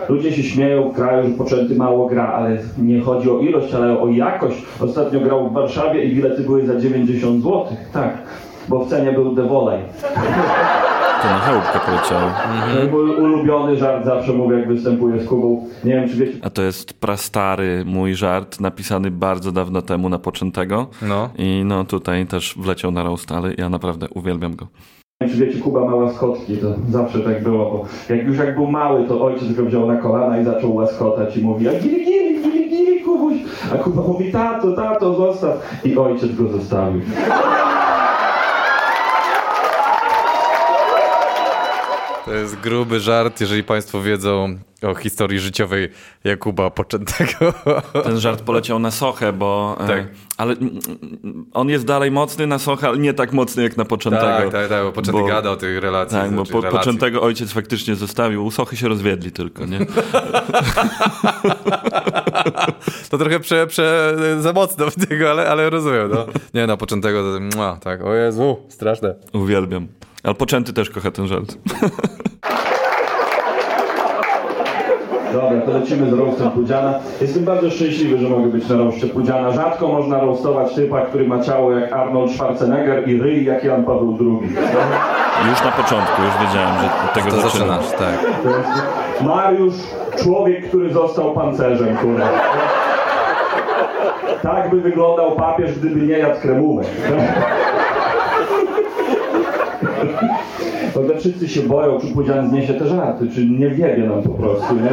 Ludzie 0.08 0.32
się 0.32 0.42
śmieją 0.42 0.90
w 0.90 0.94
kraju, 0.94 1.28
że 1.28 1.34
poczęty 1.34 1.74
mało 1.74 2.06
gra, 2.06 2.32
ale 2.32 2.58
nie 2.78 3.00
chodzi 3.00 3.30
o 3.30 3.38
ilość, 3.38 3.74
ale 3.74 4.00
o 4.00 4.08
jakość. 4.08 4.62
Ostatnio 4.80 5.20
grał 5.20 5.50
w 5.50 5.52
Warszawie 5.52 6.04
i 6.04 6.14
bilety 6.14 6.42
były 6.42 6.66
za 6.66 6.80
90 6.80 7.42
zł. 7.42 7.66
Tak, 7.92 8.18
bo 8.68 8.84
w 8.84 8.88
cenie 8.88 9.12
był 9.12 9.34
Devolay. 9.34 9.80
To 11.22 11.28
na 11.28 11.38
chałupkę 11.38 11.80
poleciało. 11.86 12.30
To 12.84 12.90
Mój 12.90 13.16
ulubiony 13.16 13.76
żart 13.76 14.04
zawsze 14.04 14.32
mówię, 14.32 14.58
jak 14.58 14.68
występuję 14.68 15.20
z 15.20 15.28
Kubą. 15.28 15.66
Nie 15.84 15.92
wiem, 15.94 16.08
czy 16.08 16.16
wiecie, 16.16 16.38
A 16.42 16.50
to 16.50 16.62
jest 16.62 17.00
prastary 17.00 17.84
mój 17.86 18.14
żart, 18.14 18.60
napisany 18.60 19.10
bardzo 19.10 19.52
dawno 19.52 19.82
temu 19.82 20.08
na 20.08 20.18
poczętego. 20.18 20.86
No. 21.02 21.30
I 21.38 21.62
no 21.64 21.84
tutaj 21.84 22.26
też 22.26 22.54
wleciał 22.58 22.90
na 22.90 23.02
roast, 23.02 23.32
ale 23.32 23.54
ja 23.58 23.68
naprawdę 23.68 24.06
uwielbiam 24.14 24.56
go. 24.56 24.66
czy 25.20 25.36
wiecie, 25.36 25.58
Kuba 25.58 25.84
ma 25.84 25.94
łaskotki, 25.94 26.56
to 26.56 26.66
zawsze 26.88 27.20
tak 27.20 27.42
było, 27.42 27.70
bo 27.70 27.84
jak 28.14 28.26
już 28.26 28.38
jak 28.38 28.54
był 28.54 28.66
mały, 28.66 29.08
to 29.08 29.24
ojciec 29.24 29.52
go 29.52 29.64
wziął 29.64 29.86
na 29.86 29.96
kolana 29.96 30.38
i 30.38 30.44
zaczął 30.44 30.74
łaskotać 30.74 31.36
i 31.36 31.42
mówi, 31.42 31.68
a 31.68 31.72
gili, 31.72 32.04
gili, 32.04 32.42
gili, 32.42 32.70
gili, 32.70 33.00
Kubuś. 33.00 33.34
A 33.74 33.78
Kuba 33.78 34.02
mówi, 34.02 34.32
tato, 34.32 34.72
tato, 34.72 35.14
zostaw. 35.14 35.80
I 35.84 35.96
ojciec 35.96 36.36
go 36.36 36.48
zostawił. 36.48 37.00
To 42.26 42.34
jest 42.34 42.56
gruby 42.56 43.00
żart, 43.00 43.40
jeżeli 43.40 43.64
Państwo 43.64 44.02
wiedzą 44.02 44.58
o 44.82 44.94
historii 44.94 45.38
życiowej 45.38 45.88
Jakuba 46.24 46.70
Poczętego. 46.70 47.52
Ten 48.04 48.20
żart 48.20 48.42
poleciał 48.42 48.78
na 48.78 48.90
Sochę, 48.90 49.32
bo... 49.32 49.76
e, 49.80 49.86
Tak. 49.86 50.06
Ale 50.36 50.52
mm, 50.52 50.78
mm, 51.24 51.46
on 51.52 51.68
jest 51.68 51.84
dalej 51.84 52.10
mocny 52.10 52.46
na 52.46 52.58
Sochę, 52.58 52.88
ale 52.88 52.98
nie 52.98 53.14
tak 53.14 53.32
mocny 53.32 53.62
jak 53.62 53.76
na 53.76 53.84
Poczętego. 53.84 54.24
Tak, 54.26 54.50
tak, 54.52 54.68
tak, 54.68 54.82
bo 54.82 54.92
Poczęty 54.92 55.20
Bo- 55.20 55.26
gada 55.26 55.50
o 55.50 55.56
tych 55.56 55.80
relacjach. 55.80 56.22
Tak, 56.22 56.30
bo 56.30 56.36
znaczy 56.36 56.52
po, 56.52 56.60
relacji. 56.60 56.78
Poczętego 56.78 57.22
ojciec 57.22 57.52
faktycznie 57.52 57.94
zostawił, 57.94 58.46
u 58.46 58.50
Sochy 58.50 58.76
się 58.76 58.88
rozwiedli 58.88 59.32
tylko, 59.32 59.66
nie? 59.66 59.78
To 63.10 63.18
trochę 63.18 63.40
prze, 63.40 63.66
prze, 63.66 64.16
za 64.38 64.52
mocno 64.52 64.90
w 64.90 65.06
tego, 65.06 65.30
ale, 65.30 65.48
ale 65.50 65.70
rozumiem, 65.70 66.10
no. 66.14 66.26
Nie, 66.54 66.66
na 66.66 66.76
Poczętego 66.76 67.22
to 67.34 67.56
mua, 67.56 67.76
tak, 67.76 68.02
o 68.04 68.14
Jezu, 68.14 68.56
straszne. 68.68 69.14
Uwielbiam. 69.32 69.88
Ale 70.26 70.34
Poczęty 70.34 70.72
też 70.72 70.90
kocha 70.90 71.10
ten 71.10 71.26
żart. 71.26 71.54
Dobra, 75.32 75.60
to 75.66 75.70
lecimy 75.72 76.10
z 76.10 76.12
roastem 76.12 76.50
Pudziana. 76.50 76.94
Jestem 77.20 77.44
bardzo 77.44 77.70
szczęśliwy, 77.70 78.18
że 78.18 78.28
mogę 78.28 78.46
być 78.46 78.68
na 78.68 78.76
roście 78.76 79.06
Pudziana. 79.06 79.50
Rzadko 79.52 79.88
można 79.88 80.20
roastować 80.20 80.74
typa, 80.74 81.00
który 81.00 81.28
ma 81.28 81.42
ciało 81.42 81.72
jak 81.72 81.92
Arnold 81.92 82.32
Schwarzenegger 82.32 83.08
i 83.08 83.20
ryj 83.20 83.44
jak 83.44 83.64
Jan 83.64 83.84
Paweł 83.84 84.16
II. 84.20 84.56
Już 85.50 85.64
na 85.64 85.70
początku, 85.72 86.22
już 86.22 86.46
wiedziałem, 86.48 86.74
że 86.82 86.88
tego 87.20 87.30
To 87.30 87.36
zaczynasz. 87.36 87.52
zaczynasz, 87.84 87.90
tak. 87.90 88.42
To 88.42 88.48
jest 88.48 89.22
Mariusz, 89.22 89.74
człowiek, 90.22 90.68
który 90.68 90.92
został 90.92 91.32
pancerzem, 91.34 91.96
kurwa. 91.96 92.28
Tak 94.42 94.70
by 94.70 94.80
wyglądał 94.80 95.32
papież, 95.36 95.78
gdyby 95.78 96.06
nie 96.06 96.18
jadł 96.18 96.40
kremówek. 96.40 96.86
W 100.94 101.18
wszyscy 101.18 101.48
się 101.48 101.60
boją, 101.60 102.00
czy 102.00 102.06
Pudzian 102.06 102.48
zniesie 102.48 102.74
te 102.74 102.86
żarty, 102.86 103.28
czy 103.34 103.46
nie 103.46 103.70
wiebie 103.70 104.02
nam 104.08 104.22
po 104.22 104.28
prostu, 104.28 104.74
nie? 104.74 104.90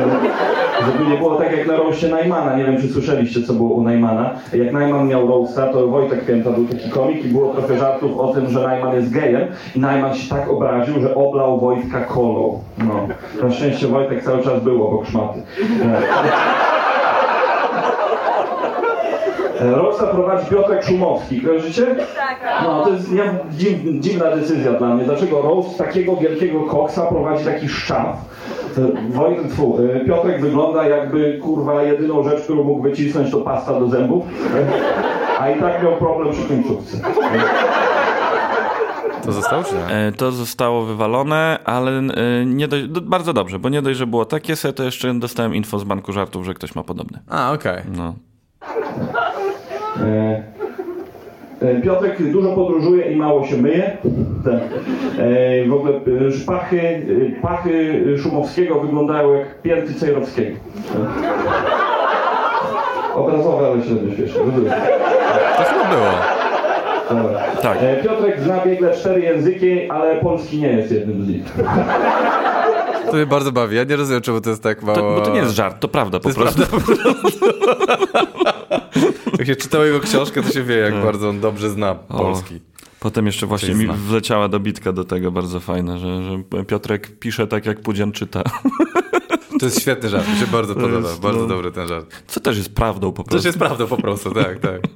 Żeby 0.85 1.11
nie 1.11 1.17
było 1.17 1.35
tak 1.35 1.57
jak 1.57 1.67
na 1.67 1.77
roście 1.77 2.09
Najmana. 2.09 2.57
Nie 2.57 2.65
wiem, 2.65 2.81
czy 2.81 2.87
słyszeliście, 2.87 3.43
co 3.43 3.53
było 3.53 3.69
u 3.69 3.83
Najmana. 3.83 4.31
Jak 4.53 4.73
Najman 4.73 5.07
miał 5.07 5.27
roasta, 5.27 5.67
to 5.67 5.87
Wojtek 5.87 6.25
Pięta 6.25 6.51
był 6.51 6.65
taki 6.65 6.89
komik 6.89 7.25
i 7.25 7.27
było 7.27 7.53
trochę 7.53 7.77
żartów 7.77 8.17
o 8.17 8.33
tym, 8.33 8.49
że 8.49 8.63
Najman 8.63 8.95
jest 8.95 9.11
gejem 9.11 9.47
i 9.75 9.79
Najman 9.79 10.15
się 10.15 10.29
tak 10.29 10.49
obraził, 10.49 11.01
że 11.01 11.15
oblał 11.15 11.59
Wojtka 11.59 12.01
kolą. 12.01 12.59
No. 12.77 13.07
Na 13.43 13.51
szczęście 13.51 13.87
Wojtek 13.87 14.23
cały 14.23 14.43
czas 14.43 14.63
był 14.63 14.87
obok 14.87 15.05
szmaty. 15.07 15.39
E, 15.85 16.72
Rosta 19.71 20.07
prowadzi 20.07 20.49
Piotrek 20.49 20.83
Szumowski, 20.83 21.41
kojarzycie? 21.41 21.85
Tak. 21.95 22.63
No, 22.63 22.83
to 22.83 22.89
jest 22.89 23.11
nie, 23.11 23.23
dziw, 23.51 23.77
dziwna 23.99 24.35
decyzja 24.35 24.71
dla 24.71 24.95
mnie. 24.95 25.03
Dlaczego 25.05 25.41
roast 25.41 25.77
takiego 25.77 26.15
wielkiego 26.15 26.61
koksa 26.63 27.01
prowadzi 27.05 27.45
taki 27.45 27.69
szczaw? 27.69 28.15
E, 28.77 29.11
Wojtek, 29.11 29.47
tfu, 29.51 29.77
e, 29.95 30.05
Piotrek 30.05 30.41
wygląda 30.41 30.87
jakby, 30.87 31.39
kurwa, 31.43 31.83
jedyną 31.83 32.23
rzecz, 32.23 32.41
którą 32.43 32.63
mógł 32.63 32.81
wycisnąć 32.81 33.31
to 33.31 33.37
pasta 33.37 33.79
do 33.79 33.87
zębów, 33.87 34.23
E, 34.55 35.39
a 35.41 35.49
i 35.49 35.59
tak 35.59 35.83
miał 35.83 35.97
problem 35.97 36.31
przy 36.33 36.43
końcówce. 36.47 36.97
To 39.25 39.31
zostało, 39.31 39.63
czy 39.63 39.75
nie? 39.75 39.95
E, 39.95 40.11
To 40.11 40.31
zostało 40.31 40.81
wywalone, 40.85 41.59
ale 41.65 41.91
e, 41.91 42.45
nie 42.45 42.67
dość, 42.67 42.87
do- 42.87 43.01
bardzo 43.01 43.33
dobrze, 43.33 43.59
bo 43.59 43.69
nie 43.69 43.81
dość, 43.81 43.97
że 43.99 44.07
było 44.07 44.25
takie 44.25 44.55
se, 44.55 44.73
to 44.73 44.83
jeszcze 44.83 45.13
dostałem 45.13 45.55
info 45.55 45.79
z 45.79 45.83
banku 45.83 46.13
żartów, 46.13 46.45
że 46.45 46.53
ktoś 46.53 46.75
ma 46.75 46.83
podobne. 46.83 47.19
A, 47.29 47.51
okej. 47.53 47.81
No. 47.97 48.13
E, 50.01 50.43
e, 51.61 51.81
Piotrek 51.81 52.31
dużo 52.31 52.49
podróżuje 52.55 53.11
i 53.11 53.15
mało 53.15 53.45
się 53.45 53.57
myje. 53.57 53.91
Tak. 54.45 54.61
E, 55.19 55.67
W 55.67 55.73
ogóle 55.73 55.93
e, 56.27 56.31
szpachy, 56.31 57.01
pachy 57.41 58.03
Szumowskiego 58.17 58.79
wyglądają 58.79 59.33
jak 59.33 59.61
pięty 59.61 59.93
Cejrowskiego. 59.93 60.57
Obrazowe, 63.15 63.67
ale 63.67 63.83
średnio 63.83 64.15
śmieszne. 64.15 64.39
To 65.57 65.63
chyba 65.63 65.89
było. 65.89 66.11
Dobra. 67.23 67.39
Tak. 67.61 67.77
E, 67.81 68.03
Piotrek 68.03 68.39
zna 68.39 68.65
biegle 68.65 68.91
cztery 68.93 69.21
języki, 69.21 69.89
ale 69.89 70.15
polski 70.15 70.61
nie 70.61 70.67
jest 70.67 70.91
jednym 70.91 71.25
z 71.25 71.27
nich. 71.27 71.43
To 73.05 73.13
mnie 73.13 73.25
bardzo 73.25 73.51
bawi. 73.51 73.75
Ja 73.75 73.83
nie 73.83 73.95
rozumiem, 73.95 74.21
czemu 74.21 74.41
to 74.41 74.49
jest 74.49 74.63
tak 74.63 74.83
mało... 74.83 74.97
To, 74.97 75.15
bo 75.15 75.21
to 75.21 75.33
nie 75.33 75.39
jest 75.39 75.55
żart, 75.55 75.79
to 75.79 75.87
prawda 75.87 76.19
po 76.19 76.29
jest 76.29 76.39
prostu. 76.39 76.61
Jak 79.37 79.47
się 79.47 79.55
czytało 79.55 79.83
jego 79.83 79.99
książkę, 79.99 80.43
to 80.43 80.51
się 80.51 80.63
wie, 80.63 80.75
jak 80.75 81.03
bardzo 81.03 81.29
on 81.29 81.39
dobrze 81.39 81.69
zna 81.69 81.95
polski. 81.95 82.59
Potem 82.99 83.25
jeszcze 83.25 83.47
właśnie 83.47 83.75
mi 83.75 83.87
wleciała 83.87 84.47
dobitka 84.47 84.91
do 84.93 85.03
tego 85.03 85.31
bardzo 85.31 85.59
fajna, 85.59 85.97
że, 85.97 86.23
że 86.23 86.63
Piotrek 86.65 87.19
pisze 87.19 87.47
tak, 87.47 87.65
jak 87.65 87.81
Pudzian 87.81 88.11
czyta. 88.11 88.43
To 89.59 89.65
jest 89.65 89.81
świetny 89.81 90.09
żart, 90.09 90.29
mi 90.29 90.35
się 90.37 90.47
bardzo 90.47 90.75
podoba. 90.75 91.09
jest, 91.09 91.21
bardzo 91.21 91.39
no. 91.39 91.47
dobry 91.47 91.71
ten 91.71 91.87
żart. 91.87 92.23
Co 92.27 92.39
też 92.39 92.57
jest 92.57 92.75
prawdą 92.75 93.11
po 93.11 93.23
To 93.23 93.29
prostu. 93.29 93.47
jest 93.47 93.59
prawdą 93.59 93.87
po 93.87 93.97
prostu, 93.97 94.31
tak, 94.31 94.59
tak. 94.59 94.81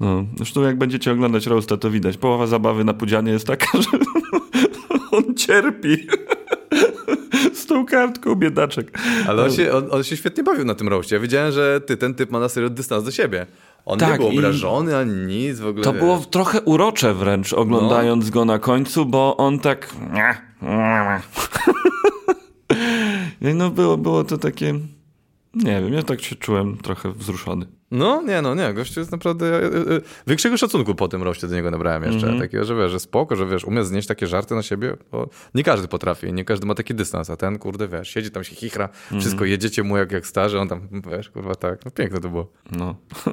No. 0.00 0.24
Zresztą 0.36 0.62
jak 0.62 0.78
będziecie 0.78 1.12
oglądać 1.12 1.46
Roasta, 1.46 1.76
to 1.76 1.90
widać. 1.90 2.16
Połowa 2.16 2.46
zabawy 2.46 2.84
na 2.84 2.94
Pudzianie 2.94 3.32
jest 3.32 3.46
taka, 3.46 3.66
że 3.82 3.98
on 5.10 5.34
cierpi. 5.34 6.06
Z 7.54 7.66
tą 7.66 7.86
kartką, 7.86 8.34
biedaczek. 8.34 8.98
Ale 9.28 9.42
on 9.44 9.52
się, 9.52 9.72
on, 9.72 9.86
on 9.90 10.02
się 10.04 10.16
świetnie 10.16 10.42
bawił 10.42 10.64
na 10.64 10.74
tym 10.74 10.88
roście. 10.88 11.16
Ja 11.16 11.20
wiedziałem, 11.22 11.52
że 11.52 11.80
ty, 11.80 11.96
ten 11.96 12.14
typ 12.14 12.30
ma 12.30 12.40
na 12.40 12.48
serio 12.48 12.70
dystans 12.70 13.04
do 13.04 13.10
siebie. 13.10 13.46
On 13.86 13.98
nie 13.98 14.06
Tak, 14.06 14.20
był 14.20 14.30
i- 14.30 14.38
obrażony 14.38 14.96
ani 14.96 15.12
nic 15.14 15.58
w 15.60 15.66
ogóle. 15.66 15.84
To 15.84 15.92
wiesz. 15.92 16.00
było 16.00 16.18
trochę 16.30 16.60
urocze 16.60 17.14
wręcz, 17.14 17.52
oglądając 17.52 18.30
go 18.30 18.44
na 18.44 18.58
końcu, 18.58 19.06
bo 19.06 19.36
on 19.36 19.58
tak... 19.58 19.94
No 23.40 23.70
było, 23.70 23.96
było 23.96 24.24
to 24.24 24.38
takie... 24.38 24.74
Nie 25.54 25.80
wiem, 25.82 25.92
ja 25.92 26.02
tak 26.02 26.22
się 26.22 26.36
czułem 26.36 26.76
trochę 26.76 27.12
wzruszony. 27.12 27.66
No, 27.90 28.22
nie, 28.22 28.42
no, 28.42 28.54
nie. 28.54 28.74
Gościu 28.74 29.00
jest 29.00 29.12
naprawdę... 29.12 29.46
e, 29.46 29.58
e, 29.58 29.96
e, 29.96 30.00
Większego 30.26 30.56
szacunku 30.56 30.94
po 30.94 31.08
tym 31.08 31.22
roście 31.22 31.46
do 31.48 31.54
niego 31.54 31.70
nabrałem 31.70 32.02
jeszcze. 32.02 32.26
Mhm. 32.26 32.40
Takiego, 32.40 32.64
że 32.64 32.74
wiesz, 32.76 32.90
że 32.90 33.00
spoko, 33.00 33.36
że 33.36 33.46
wiesz, 33.46 33.64
umie 33.64 33.84
znieść 33.84 34.08
takie 34.08 34.26
żarty 34.26 34.54
na 34.54 34.62
siebie, 34.62 34.96
bo 35.12 35.28
nie 35.54 35.64
każdy 35.64 35.88
potrafi, 35.88 36.32
nie 36.32 36.44
każdy 36.44 36.66
ma 36.66 36.74
taki 36.74 36.94
dystans, 36.94 37.30
a 37.30 37.36
ten, 37.36 37.58
kurde, 37.58 37.88
wiesz, 37.88 38.08
siedzi 38.08 38.30
tam 38.30 38.44
się 38.44 38.54
chichra, 38.56 38.84
Mhm. 38.84 39.20
wszystko 39.20 39.44
jedziecie 39.44 39.82
mu 39.82 39.96
jak, 39.96 40.12
jak 40.12 40.26
starzy, 40.26 40.58
on 40.60 40.68
tam, 40.68 40.80
wiesz, 41.10 41.30
kurwa, 41.30 41.54
tak. 41.54 41.84
No 41.84 41.90
piękne 41.90 42.20
to 42.20 42.28
było. 42.28 42.46
No. 42.78 42.94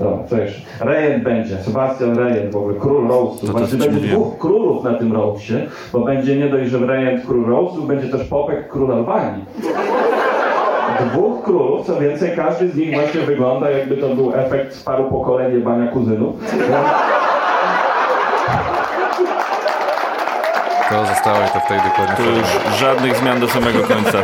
No, 0.00 0.24
co 0.30 0.38
jeszcze? 0.38 0.62
Rejent 0.80 1.24
będzie, 1.24 1.58
Sebastian 1.58 2.18
Rejent 2.18 2.52
w 2.52 2.56
ogóle, 2.56 2.80
król 2.80 3.08
roastu. 3.08 3.46
To 3.46 3.52
to 3.52 3.58
Właśnie 3.58 3.78
będzie 3.78 3.94
mówiłem. 3.96 4.20
dwóch 4.20 4.38
królów 4.38 4.84
na 4.84 4.94
tym 4.94 5.12
roastie, 5.12 5.66
bo 5.92 6.04
będzie 6.04 6.36
nie 6.36 6.48
dość, 6.48 6.70
że 6.70 6.86
Rejent 6.86 7.26
król 7.26 7.46
roastu, 7.46 7.82
będzie 7.82 8.08
też 8.08 8.28
Popek 8.28 8.68
król 8.68 8.92
Albanii. 8.92 9.44
Dwóch 11.04 11.44
królów, 11.44 11.86
co 11.86 11.96
więcej, 12.00 12.36
każdy 12.36 12.68
z 12.68 12.76
nich 12.76 12.94
właśnie 12.94 13.20
wygląda 13.20 13.70
jakby 13.70 13.96
to 13.96 14.08
był 14.08 14.32
efekt 14.34 14.74
z 14.74 14.82
paru 14.82 15.04
pokoleń 15.04 15.54
jebania 15.54 15.86
kuzynów. 15.86 16.34
To 20.90 21.06
zostało 21.06 21.36
i 21.38 21.48
to 21.52 21.60
wtedy 21.60 21.80
dokładnie. 21.88 22.16
Tu 22.16 22.22
już 22.38 22.78
żadnych 22.78 23.16
zmian 23.16 23.40
do 23.40 23.48
samego 23.48 23.78
końca. 23.80 24.18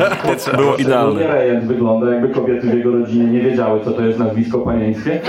Było 0.56 0.76
Nie 0.76 0.82
idealne. 0.82 1.26
Rejent 1.26 1.64
wygląda 1.64 2.10
jakby 2.10 2.28
kobiety 2.28 2.66
w 2.66 2.74
jego 2.74 2.90
rodzinie 2.90 3.24
nie 3.24 3.40
wiedziały, 3.40 3.80
co 3.84 3.90
to 3.90 4.02
jest 4.02 4.18
nazwisko 4.18 4.58
panieńskie. 4.58 5.20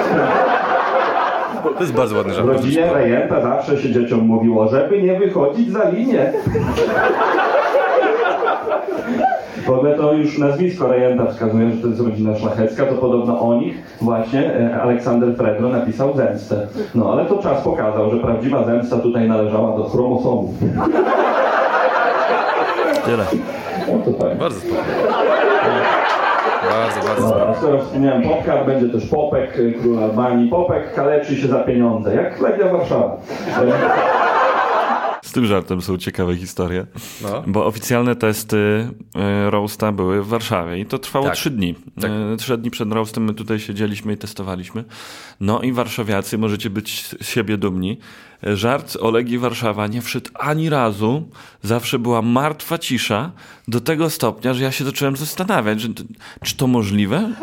To 1.64 1.80
jest 1.80 1.94
bardzo 1.94 2.16
ładny 2.18 2.34
W 2.34 2.36
żart. 2.36 2.48
rodzinie 2.48 2.94
rejenta 2.94 3.41
zawsze 3.41 3.78
się 3.78 3.91
dzieciom 3.91 4.20
mówiło, 4.20 4.68
żeby 4.68 5.02
nie 5.02 5.20
wychodzić 5.20 5.72
za 5.72 5.89
linię. 5.89 6.34
W 9.66 9.70
ogóle 9.70 9.97
to 9.97 10.14
już 10.14 10.38
nazwisko 10.38 10.88
rejenta 10.88 11.26
wskazuje, 11.26 11.72
że 11.72 11.82
to 11.82 11.88
jest 11.88 11.99
rodzina 12.01 12.36
szlachecka, 12.36 12.86
to 12.86 12.93
podobno 12.93 13.39
o 13.39 13.55
nich 13.55 13.76
właśnie 14.01 14.55
e, 14.55 14.82
Aleksander 14.82 15.36
Fredro 15.36 15.70
napisał 15.70 16.18
zemstę. 16.18 16.68
No 16.95 17.11
ale 17.11 17.26
to 17.26 17.38
czas 17.38 17.64
pokazał, 17.64 18.11
że 18.11 18.18
prawdziwa 18.18 18.66
zemsta 18.66 18.97
tutaj 18.97 19.28
należała 19.28 19.78
do 19.78 19.84
chromosomów. 19.84 20.55
Tyle. 23.05 23.26
No 23.88 24.14
tak. 24.14 24.38
Bardzo 24.38 24.59
spoko. 24.59 24.84
Bardzo, 26.70 27.07
bardzo 27.07 27.49
a 27.49 27.53
skoro 27.53 27.80
wspomniałem 27.80 28.24
Popka, 28.24 28.64
będzie 28.64 28.89
też 28.89 29.05
Popek, 29.05 29.59
y, 29.59 29.74
król 29.82 30.03
Albanii. 30.03 30.49
Popek 30.49 30.93
kaleczy 30.93 31.36
się 31.36 31.47
za 31.47 31.59
pieniądze, 31.59 32.16
jak 32.16 32.41
Legia 32.41 32.68
Warszawa. 32.68 33.18
E, 35.34 35.36
Z 35.36 35.36
tym 35.36 35.45
żartem 35.45 35.81
są 35.81 35.97
ciekawe 35.97 36.38
historie. 36.38 36.86
No. 37.21 37.43
Bo 37.47 37.65
oficjalne 37.65 38.15
testy 38.15 38.89
e, 39.15 39.49
Roasta 39.49 39.91
były 39.91 40.23
w 40.23 40.27
Warszawie 40.27 40.79
i 40.79 40.86
to 40.86 40.99
trwało 40.99 41.25
Tak. 41.25 41.36
trzy 41.36 41.49
dni. 41.49 41.75
Tak. 42.01 42.11
E, 42.34 42.38
Trzy 42.38 42.57
dni 42.57 42.71
przed 42.71 42.91
Roastem 42.91 43.23
my 43.23 43.34
tutaj 43.34 43.59
siedzieliśmy 43.59 44.13
i 44.13 44.17
testowaliśmy. 44.17 44.84
No 45.39 45.61
i 45.61 45.71
warszawiacy, 45.71 46.38
możecie 46.38 46.69
być 46.69 47.05
z 47.21 47.27
siebie 47.27 47.57
dumni. 47.57 47.97
E, 48.47 48.55
Żart 48.57 48.97
o 49.01 49.11
Legii 49.11 49.38
Warszawa 49.38 49.88
nie 49.88 50.01
wszedł 50.01 50.29
ani 50.34 50.69
razu. 50.69 51.29
Zawsze 51.63 51.99
była 51.99 52.21
martwa 52.21 52.77
cisza 52.77 53.31
do 53.67 53.81
tego 53.81 54.09
stopnia, 54.09 54.53
że 54.53 54.63
ja 54.63 54.71
się 54.71 54.84
zacząłem 54.86 55.15
zastanawiać, 55.15 55.79
czy 56.43 56.55
to 56.57 56.67
możliwe? 56.67 57.34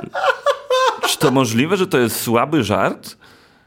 Czy 1.09 1.19
to 1.19 1.31
możliwe, 1.31 1.77
że 1.77 1.87
to 1.87 1.99
jest 1.99 2.21
słaby 2.21 2.65
żart? 2.65 3.17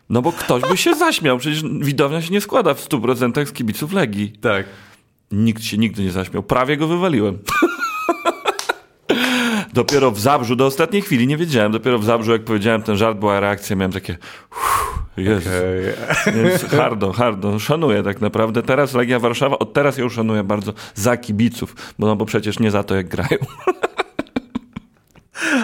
No 0.09 0.21
bo 0.21 0.31
ktoś 0.31 0.61
by 0.69 0.77
się 0.77 0.95
zaśmiał, 0.95 1.37
przecież 1.37 1.63
widownia 1.63 2.21
się 2.21 2.33
nie 2.33 2.41
składa 2.41 2.73
w 2.73 2.89
100% 2.89 3.45
z 3.45 3.51
kibiców 3.51 3.93
Legii. 3.93 4.33
Tak. 4.41 4.65
Nikt 5.31 5.63
się 5.63 5.77
nigdy 5.77 6.03
nie 6.03 6.11
zaśmiał. 6.11 6.43
Prawie 6.43 6.77
go 6.77 6.87
wywaliłem. 6.87 7.39
Dopiero 9.73 10.11
w 10.11 10.19
Zabrzu, 10.19 10.55
do 10.55 10.65
ostatniej 10.65 11.01
chwili 11.01 11.27
nie 11.27 11.37
wiedziałem. 11.37 11.71
Dopiero 11.71 11.99
w 11.99 12.05
Zabrzu, 12.05 12.31
jak 12.31 12.43
powiedziałem 12.43 12.81
ten 12.81 12.97
żart, 12.97 13.17
była 13.17 13.39
reakcja, 13.39 13.75
miałem 13.75 13.91
takie... 13.91 14.17
Jezu. 15.17 15.49
Więc 16.35 16.63
hardo, 16.63 17.11
hardo. 17.11 17.59
Szanuję 17.59 18.03
tak 18.03 18.21
naprawdę. 18.21 18.63
Teraz 18.63 18.93
Legia 18.93 19.19
Warszawa, 19.19 19.59
od 19.59 19.73
teraz 19.73 19.97
ją 19.97 20.09
szanuję 20.09 20.43
bardzo 20.43 20.73
za 20.95 21.17
kibiców, 21.17 21.75
bo, 21.99 22.07
no, 22.07 22.15
bo 22.15 22.25
przecież 22.25 22.59
nie 22.59 22.71
za 22.71 22.83
to, 22.83 22.95
jak 22.95 23.07
grają. 23.07 23.37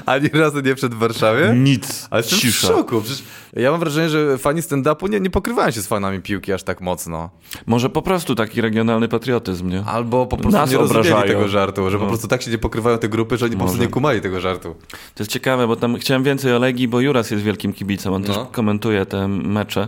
Ani 0.06 0.30
razu 0.34 0.60
nie 0.60 0.76
przed 0.76 0.94
Warszawie? 0.94 1.54
Nic. 1.56 2.08
Ale 2.12 2.22
jestem 2.22 2.40
Cisza. 2.40 2.68
w 2.68 2.72
szoku. 2.72 3.02
Przecież 3.02 3.24
ja 3.54 3.72
mam 3.72 3.80
wrażenie, 3.80 4.10
że 4.10 4.38
fani 4.38 4.62
stand-upu 4.62 5.10
nie, 5.10 5.20
nie 5.20 5.30
pokrywają 5.30 5.72
się 5.72 5.82
z 5.82 5.88
fanami 5.88 6.22
piłki 6.22 6.54
aż 6.54 6.64
tak 6.64 6.82
mocno. 6.82 7.30
Może 7.66 7.90
po 7.90 8.02
prostu 8.02 8.36
taki 8.36 8.62
regionalny 8.62 9.08
patriotyzm, 9.08 9.70
nie? 9.70 9.84
Albo 9.86 10.26
po 10.26 10.38
prostu 10.38 10.58
Nas 10.60 10.72
nie 10.72 10.78
rozumieli 10.78 11.10
obrażają. 11.10 11.34
tego 11.34 11.48
żartu, 11.48 11.90
że 11.90 11.98
po 11.98 12.04
No. 12.04 12.10
prostu 12.10 12.28
tak 12.28 12.42
się 12.42 12.52
nie 12.52 12.58
pokrywają 12.58 12.98
te 12.98 13.10
grupy, 13.10 13.38
że 13.38 13.46
oni 13.46 13.54
po 13.56 13.60
prostu 13.60 13.76
Może. 13.78 13.86
nie 13.88 13.92
kumali 13.94 14.22
tego 14.22 14.40
żartu. 14.40 14.76
To 15.16 15.24
jest 15.24 15.32
ciekawe, 15.32 15.68
bo 15.68 15.76
tam 15.76 15.96
chciałem 15.98 16.24
więcej 16.24 16.54
o 16.54 16.60
Legii, 16.60 16.88
bo 16.88 17.00
Juras 17.02 17.32
jest 17.32 17.44
wielkim 17.44 17.74
kibicem, 17.74 18.14
on 18.14 18.22
No. 18.22 18.28
też 18.28 18.38
komentuje 18.52 19.06
te 19.06 19.28
mecze. 19.28 19.88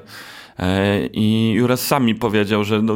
E, 0.60 1.06
I 1.06 1.52
Juras 1.56 1.88
sami 1.88 2.16
powiedział, 2.16 2.64
że 2.64 2.82
no, 2.82 2.96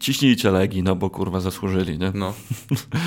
ciśnijcie 0.00 0.50
Legii, 0.50 0.82
no 0.82 0.96
bo 0.96 1.10
kurwa 1.10 1.40
zasłużyli, 1.40 1.98
nie? 1.98 2.12
No. 2.14 2.32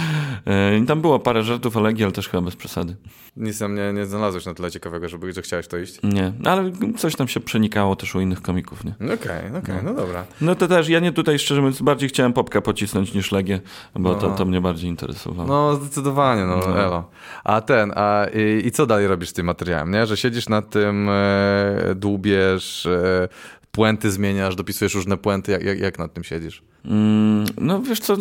I 0.82 0.86
tam 0.86 1.02
było 1.02 1.20
parę 1.20 1.44
żartów 1.44 1.78
o 1.78 1.82
Legii, 1.82 2.04
ale 2.04 2.14
też 2.14 2.30
chyba 2.30 2.42
bez 2.44 2.56
przesady. 2.56 2.96
Nic 3.38 3.60
tam 3.60 3.76
nie, 3.76 3.94
nie 3.94 4.06
znalazłeś 4.06 4.46
na 4.46 4.54
tyle 4.54 4.72
ciekawego, 4.72 5.10
żeby, 5.10 5.34
że 5.34 5.42
chciałeś 5.42 5.68
to 5.68 5.78
iść. 5.78 6.00
Nie, 6.04 6.34
ale 6.46 6.72
coś 6.98 7.16
tam 7.16 7.28
się 7.28 7.40
przenikało 7.40 7.96
też 7.96 8.16
u 8.16 8.20
innych 8.22 8.42
komików, 8.42 8.84
nie? 8.86 8.94
No 9.00 9.14
Okej, 9.14 9.58
okej, 9.64 9.76
no 9.84 9.94
dobra. 9.94 10.26
No 10.42 10.56
to 10.56 10.68
też, 10.68 10.90
ja 10.90 11.00
nie 11.00 11.12
tutaj 11.12 11.40
szczerze 11.40 11.62
mówiąc 11.62 11.82
bardziej 11.82 12.10
chciałem 12.10 12.34
popka 12.34 12.62
pocisnąć 12.62 13.14
niż 13.14 13.32
Legię, 13.32 13.62
bo 13.96 14.10
No. 14.10 14.16
to, 14.16 14.30
to 14.32 14.46
mnie 14.46 14.62
bardziej 14.62 14.90
interesowało. 14.90 15.48
No 15.48 15.76
zdecydowanie, 15.76 16.46
no, 16.46 16.58
No. 16.58 16.80
elo. 16.80 17.10
A 17.44 17.62
ten, 17.62 17.92
a 17.96 18.26
i, 18.34 18.68
i 18.68 18.72
co 18.72 18.86
dalej 18.86 19.08
robisz 19.08 19.30
z 19.30 19.34
tym 19.34 19.46
materiałem, 19.46 19.92
nie? 19.92 20.06
Że 20.06 20.18
siedzisz 20.18 20.50
nad 20.50 20.70
tym, 20.70 21.10
e, 21.10 21.96
dłubiesz, 21.96 22.86
e, 22.86 23.28
puenty 23.72 24.12
zmieniasz, 24.12 24.56
dopisujesz 24.56 24.96
różne 24.96 25.18
puenty, 25.18 25.52
jak, 25.52 25.64
jak, 25.64 25.80
jak 25.80 26.00
nad 26.00 26.14
tym 26.14 26.24
siedzisz? 26.24 26.64
Mm, 26.86 27.46
no 27.62 27.82
wiesz 27.82 28.00
co, 28.00 28.18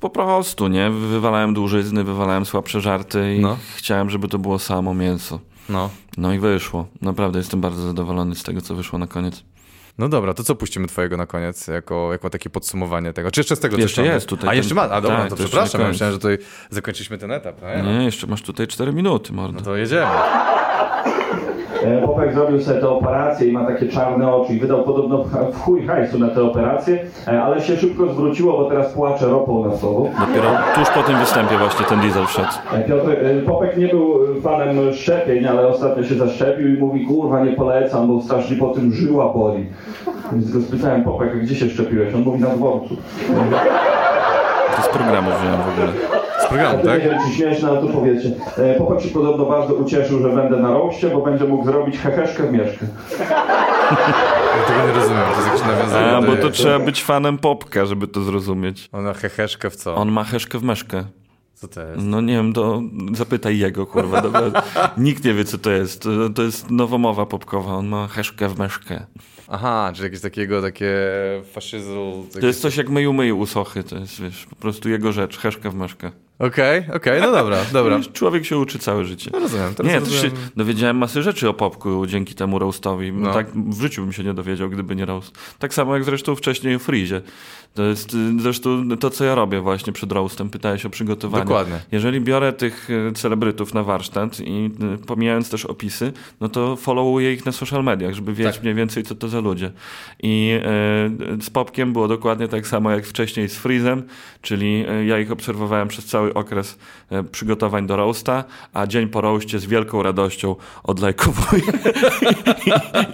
po 0.00 0.10
prostu, 0.10 0.68
nie? 0.68 0.90
Wywalałem 0.90 1.54
dłużyzny, 1.54 2.04
wywalałem 2.04 2.46
słabsze 2.46 2.80
żarty 2.80 3.34
i 3.36 3.40
No. 3.40 3.58
chciałem, 3.76 4.10
żeby 4.10 4.28
to 4.28 4.38
było 4.38 4.58
samo 4.58 4.94
mięso. 4.94 5.40
No. 5.68 5.90
No 6.16 6.32
i 6.32 6.38
wyszło. 6.38 6.86
Naprawdę 7.02 7.38
jestem 7.38 7.60
bardzo 7.60 7.82
zadowolony 7.82 8.34
z 8.34 8.42
tego, 8.42 8.60
co 8.60 8.74
wyszło 8.74 8.98
na 8.98 9.06
koniec. 9.06 9.42
No 9.98 10.08
dobra, 10.08 10.34
to 10.34 10.42
co 10.44 10.54
puścimy 10.54 10.86
twojego 10.86 11.16
na 11.16 11.26
koniec, 11.26 11.66
jako, 11.66 12.12
jako 12.12 12.30
takie 12.30 12.50
podsumowanie 12.50 13.12
tego? 13.12 13.30
Czy 13.30 13.40
jeszcze 13.40 13.56
z 13.56 13.60
tego 13.60 13.76
coś 13.76 13.82
Jeszcze 13.82 14.02
tam 14.04 14.12
jest 14.14 14.26
tutaj 14.26 14.48
A 14.48 14.50
ten- 14.50 14.56
jeszcze 14.56 14.74
ma, 14.74 14.82
a 14.82 15.00
dobra, 15.00 15.18
tak, 15.20 15.28
to 15.30 15.36
przepraszam, 15.36 15.80
ja 15.80 15.88
myślałem, 15.88 16.12
że 16.14 16.18
tutaj 16.18 16.38
zakończyliśmy 16.70 17.18
ten 17.18 17.32
etap. 17.32 17.56
No, 17.84 17.92
Nie, 17.98 18.04
jeszcze 18.04 18.26
masz 18.26 18.42
tutaj 18.42 18.66
4 18.66 18.92
minuty, 18.92 19.32
mordo. 19.32 19.58
no 19.58 19.64
to 19.64 19.76
jedziemy. 19.76 20.06
E, 21.86 22.02
Popek 22.06 22.34
zrobił 22.34 22.60
sobie 22.60 22.80
tę 22.80 22.88
operację 22.88 23.48
i 23.48 23.52
ma 23.52 23.64
takie 23.66 23.88
czarne 23.88 24.34
oczy 24.34 24.52
i 24.52 24.58
wydał 24.58 24.82
podobno 24.82 25.18
w- 25.24 25.60
chuj 25.60 25.86
hajsu 25.86 26.18
na 26.18 26.28
tę 26.28 26.42
operację, 26.44 26.98
e, 27.28 27.42
ale 27.42 27.60
się 27.60 27.76
szybko 27.76 28.06
zwróciło, 28.12 28.52
bo 28.58 28.64
teraz 28.70 28.92
płacze 28.92 29.26
ropą 29.26 29.68
na 29.68 29.76
słowo. 29.76 30.06
Dopiero 30.20 30.48
tuż 30.74 30.90
po 30.90 31.02
tym 31.02 31.18
występie 31.18 31.58
właśnie 31.58 31.86
ten 31.86 32.00
diesel 32.00 32.26
wszedł. 32.26 32.48
E, 32.74 32.80
Piotr, 32.82 33.10
e, 33.10 33.42
Popek 33.42 33.76
nie 33.76 33.88
był 33.88 34.14
fanem 34.42 34.76
szczepień, 34.92 35.46
ale 35.46 35.66
ostatnio 35.68 36.04
się 36.04 36.14
zaszczepił 36.14 36.68
i 36.74 36.78
mówi, 36.78 37.06
kurwa 37.06 37.44
nie 37.44 37.52
polecam, 37.52 38.08
bo 38.08 38.22
strasznie 38.22 38.56
po 38.56 38.68
tym 38.68 38.92
żyła 38.92 39.32
boli. 39.32 39.66
Więc 40.32 40.50
go 40.50 40.60
spytałem, 40.60 41.04
Popek, 41.04 41.40
gdzie 41.42 41.54
się 41.54 41.68
szczepiłeś? 41.70 42.14
On 42.14 42.22
mówi, 42.22 42.40
na 42.40 42.48
dworcu. 42.48 42.96
To 44.76 44.82
z 44.82 44.88
programu 44.88 45.30
wziąłem 45.40 45.62
w 45.62 45.68
ogóle. 45.68 45.92
Z 46.40 46.46
programu, 46.46 46.78
To 46.78 46.84
tak? 46.86 47.02
nie 47.04 47.10
wiem, 47.10 47.18
czy 47.28 47.36
śmieszne, 47.36 47.68
ale 47.68 47.80
to 47.80 47.86
powiecie. 47.86 48.30
E, 48.58 48.74
Popek 48.74 49.00
się 49.00 49.08
podobno 49.08 49.44
bardzo 49.44 49.74
ucieszył, 49.74 50.22
że 50.22 50.28
będę 50.28 50.56
na 50.56 50.72
roście, 50.72 51.08
bo 51.10 51.20
będzie 51.20 51.44
mógł 51.44 51.64
zrobić 51.64 51.98
heheszkę 51.98 52.42
w 52.42 52.52
mieszkę. 52.52 52.86
Ja 54.56 54.62
tego 54.66 54.86
nie 54.86 54.92
rozumiem, 54.92 55.22
to 55.30 55.36
jest 55.36 55.46
jakieś 55.46 55.66
nawiązanie. 55.66 56.06
A, 56.16 56.20
do- 56.20 56.26
bo 56.26 56.36
to 56.36 56.50
trzeba 56.50 56.78
być 56.78 57.04
fanem 57.04 57.38
popka, 57.38 57.86
żeby 57.86 58.08
to 58.08 58.20
zrozumieć. 58.20 58.88
Ona 58.92 59.14
heheszkę 59.14 59.70
w 59.70 59.76
co? 59.76 59.94
On 59.94 60.12
ma 60.12 60.24
heszkę 60.24 60.58
w 60.58 60.62
meszkę. 60.62 61.04
Co 61.56 61.68
to 61.68 61.86
jest? 61.86 62.02
No 62.02 62.20
nie 62.20 62.34
wiem, 62.34 62.52
to 62.52 62.82
zapytaj 63.12 63.58
jego, 63.58 63.86
kurwa. 63.86 64.22
Dobra. 64.22 64.62
Nikt 64.98 65.24
nie 65.24 65.34
wie, 65.34 65.44
co 65.44 65.58
to 65.58 65.70
jest. 65.70 66.02
To, 66.02 66.30
to 66.30 66.42
jest 66.42 66.70
nowomowa 66.70 67.26
popkowa. 67.26 67.74
On 67.74 67.86
ma 67.86 68.08
heszkę 68.08 68.48
w 68.48 68.58
meszkę. 68.58 69.06
Aha, 69.48 69.92
czy 69.94 70.02
jakieś 70.02 70.20
takiego, 70.20 70.62
takie 70.62 70.94
faszyzmu... 71.52 72.26
To 72.40 72.46
jest 72.46 72.60
coś 72.60 72.76
jak 72.76 72.88
myju 72.88 73.12
myju 73.12 73.38
u 73.38 73.46
Sochy. 73.46 73.82
To 73.82 73.98
jest, 73.98 74.22
wiesz, 74.22 74.46
po 74.46 74.56
prostu 74.56 74.88
jego 74.88 75.12
rzecz. 75.12 75.38
Heszka 75.38 75.70
w 75.70 75.74
meszkę. 75.74 76.10
Okej, 76.38 76.82
okej, 76.94 77.20
no 77.20 77.32
dobra, 77.32 77.56
dobra. 77.72 78.00
Człowiek 78.12 78.44
się 78.44 78.58
uczy 78.58 78.78
całe 78.78 79.04
życie. 79.04 79.30
No 79.32 79.38
rozumiem, 79.40 79.74
teraz 79.74 79.92
Nie, 79.92 80.00
też 80.00 80.08
się 80.10 80.14
rozumiem. 80.28 80.48
dowiedziałem 80.56 80.96
masy 80.96 81.22
rzeczy 81.22 81.48
o 81.48 81.54
popku 81.54 82.06
dzięki 82.06 82.34
temu 82.34 82.58
roastowi. 82.58 83.12
No. 83.12 83.32
Tak 83.34 83.46
w 83.52 83.80
życiu 83.80 84.02
bym 84.02 84.12
się 84.12 84.24
nie 84.24 84.34
dowiedział, 84.34 84.70
gdyby 84.70 84.96
nie 84.96 85.04
roast. 85.04 85.38
Tak 85.58 85.74
samo 85.74 85.94
jak 85.94 86.04
zresztą 86.04 86.36
wcześniej 86.36 86.74
o 86.76 86.78
Freezie. 86.78 87.20
To 87.74 87.82
jest 87.82 88.14
y, 88.14 88.16
zresztą 88.40 88.88
to, 89.00 89.10
co 89.10 89.24
ja 89.24 89.34
robię 89.34 89.60
właśnie 89.60 89.92
przed 89.92 90.12
roastem. 90.12 90.50
Pytałeś 90.50 90.86
o 90.86 90.90
przygotowanie. 90.90 91.44
Dokładnie. 91.44 91.80
Jeżeli 91.92 92.20
biorę 92.20 92.52
tych 92.52 92.90
y, 92.90 93.12
celebrytów 93.14 93.74
na 93.74 93.82
warsztat 93.82 94.40
i 94.40 94.70
y, 94.94 95.06
pomijając 95.06 95.50
też 95.50 95.64
opisy, 95.66 96.12
no 96.40 96.48
to 96.48 96.76
followuję 96.76 97.32
ich 97.32 97.46
na 97.46 97.52
social 97.52 97.84
mediach, 97.84 98.14
żeby 98.14 98.34
wiedzieć 98.34 98.54
Tak. 98.54 98.62
mniej 98.62 98.74
więcej, 98.74 99.02
co 99.02 99.14
to 99.14 99.28
za 99.28 99.40
ludzie. 99.40 99.72
I 100.22 100.60
z 101.40 101.50
popkiem 101.50 101.92
było 101.92 102.08
dokładnie 102.08 102.48
tak 102.48 102.66
samo 102.66 102.90
jak 102.90 103.06
wcześniej 103.06 103.48
z 103.48 103.56
Freezem, 103.56 104.02
czyli 104.42 104.84
ja 105.06 105.18
ich 105.18 105.32
obserwowałem 105.32 105.88
przez 105.88 106.04
cały 106.04 106.25
okres 106.34 106.78
y, 107.12 107.24
przygotowań 107.24 107.86
do 107.86 107.96
roasta, 107.96 108.44
a 108.72 108.86
dzień 108.86 109.08
po 109.08 109.20
roastie 109.20 109.58
z 109.58 109.66
wielką 109.66 110.02
radością 110.02 110.56
odlajkowuję 110.84 111.62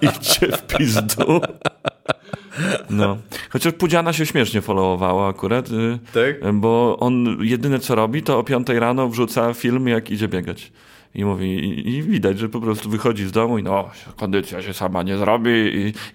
i 0.03 0.07
idźcie 0.07 0.47
w 0.47 0.63
pizdu. 0.67 1.41
No. 2.91 3.17
Chociaż 3.51 3.73
Pudziana 3.73 4.13
się 4.13 4.27
śmiesznie 4.27 4.61
followowała 4.61 5.29
akurat, 5.29 5.71
y, 5.71 5.99
Tak? 6.15 6.55
bo 6.55 6.97
on 7.01 7.39
jedyne 7.41 7.79
co 7.79 7.95
robi, 7.95 8.23
to 8.23 8.39
o 8.39 8.45
5 8.45 8.69
rano 8.69 9.09
wrzuca 9.09 9.55
film, 9.55 9.89
jak 9.89 10.11
idzie 10.11 10.29
biegać. 10.29 10.73
I 11.15 11.25
mówi, 11.25 11.47
i, 11.47 11.89
i 11.89 12.03
widać, 12.03 12.39
że 12.39 12.49
po 12.49 12.61
prostu 12.61 12.91
wychodzi 12.91 13.27
z 13.27 13.33
domu 13.33 13.59
i 13.59 13.63
no, 13.63 13.91
kondycja 14.17 14.63
się 14.63 14.73
sama 14.75 15.03
nie 15.03 15.17
zrobi. 15.17 15.51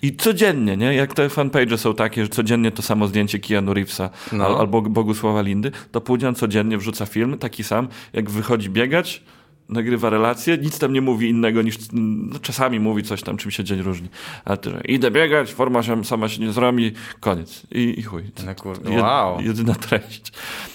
I, 0.01 0.07
i 0.07 0.15
codziennie, 0.15 0.77
nie? 0.77 0.93
Jak 0.93 1.13
te 1.13 1.29
fanpage 1.29 1.77
są 1.77 1.93
takie, 1.93 2.23
że 2.23 2.29
codziennie 2.29 2.71
to 2.71 2.81
samo 2.81 3.07
zdjęcie 3.07 3.39
Keanu 3.39 3.73
Reevesa 3.73 4.09
No. 4.31 4.45
al, 4.45 4.55
albo 4.55 4.81
Bogusława 4.81 5.41
Lindy, 5.41 5.71
to 5.91 6.01
Pudzian 6.01 6.35
codziennie 6.35 6.77
wrzuca 6.77 7.05
film, 7.05 7.37
taki 7.37 7.63
sam, 7.63 7.87
jak 8.13 8.29
wychodzi 8.29 8.69
biegać, 8.69 9.23
nagrywa 9.69 10.09
relacje, 10.09 10.57
nic 10.57 10.79
tam 10.79 10.93
nie 10.93 11.01
mówi 11.01 11.29
innego 11.29 11.61
niż, 11.61 11.75
no, 11.93 12.39
czasami 12.39 12.79
mówi 12.79 13.03
coś 13.03 13.23
tam, 13.23 13.37
czym 13.37 13.51
się 13.51 13.63
dzień 13.63 13.81
różni. 13.81 14.09
A 14.45 14.57
ty, 14.57 14.71
idę 14.85 15.11
biegać, 15.11 15.53
forma 15.53 15.83
się, 15.83 16.05
sama 16.05 16.29
się 16.29 16.41
nie 16.41 16.51
zrobi, 16.51 16.91
koniec. 17.19 17.63
I, 17.71 17.99
i 17.99 18.03
chuj. 18.03 18.23
No 18.45 18.55
kurde, 18.55 18.89
Jed- 18.89 19.01
wow. 19.01 19.41
Jedyna 19.41 19.75
treść. 19.75 20.31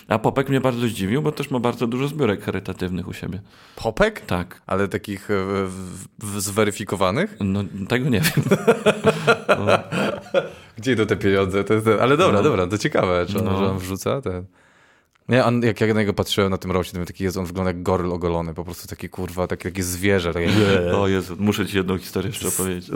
A 0.09 0.19
Popek 0.19 0.49
mnie 0.49 0.61
bardzo 0.61 0.87
zdziwił, 0.89 1.23
bo 1.23 1.33
też 1.33 1.51
ma 1.51 1.59
bardzo 1.61 1.87
dużo 1.87 2.09
zbiórek 2.09 2.43
charytatywnych 2.45 3.09
u 3.09 3.13
siebie. 3.13 3.41
Popek? 3.77 4.21
Tak. 4.21 4.63
Ale 4.67 4.89
takich 4.89 5.31
e, 5.31 5.35
w, 5.67 6.05
w, 6.19 6.41
zweryfikowanych? 6.41 7.37
No, 7.41 7.65
tego 7.89 8.09
nie 8.09 8.21
wiem. 8.21 8.43
Gdzie 10.79 10.93
idą 10.93 11.07
te 11.07 11.17
pieniądze? 11.17 11.65
Ten... 11.65 11.83
Ale 12.01 12.17
dobra, 12.17 12.37
No. 12.39 12.43
dobra, 12.43 12.67
to 12.67 12.79
ciekawe, 12.79 13.27
czy 13.29 13.39
on, 13.39 13.45
No. 13.45 13.59
że 13.59 13.71
on 13.71 13.79
wrzuca 13.79 14.21
ten... 14.21 14.45
Nie, 15.29 15.45
on, 15.45 15.63
jak 15.63 15.81
ja 15.81 15.95
na 15.95 16.01
niego 16.01 16.13
patrzyłem 16.13 16.51
na 16.51 16.59
tym 16.59 16.71
roście, 16.71 16.99
to 16.99 17.05
taki 17.05 17.25
jest, 17.25 17.37
on 17.37 17.45
wygląda 17.45 17.71
jak 17.71 17.83
goryl 17.83 18.13
ogolony, 18.13 18.55
po 18.55 18.65
prostu 18.65 18.89
taki 18.89 19.09
kurwa, 19.09 19.47
takie, 19.47 19.71
takie 19.71 19.83
zwierzę. 19.83 20.33
Takie... 20.33 20.49
O 20.97 21.09
Jezu, 21.09 21.37
muszę 21.39 21.67
ci 21.67 21.77
jedną 21.77 21.99
historię 21.99 22.29
jeszcze 22.29 22.49
opowiedzieć. 22.49 22.91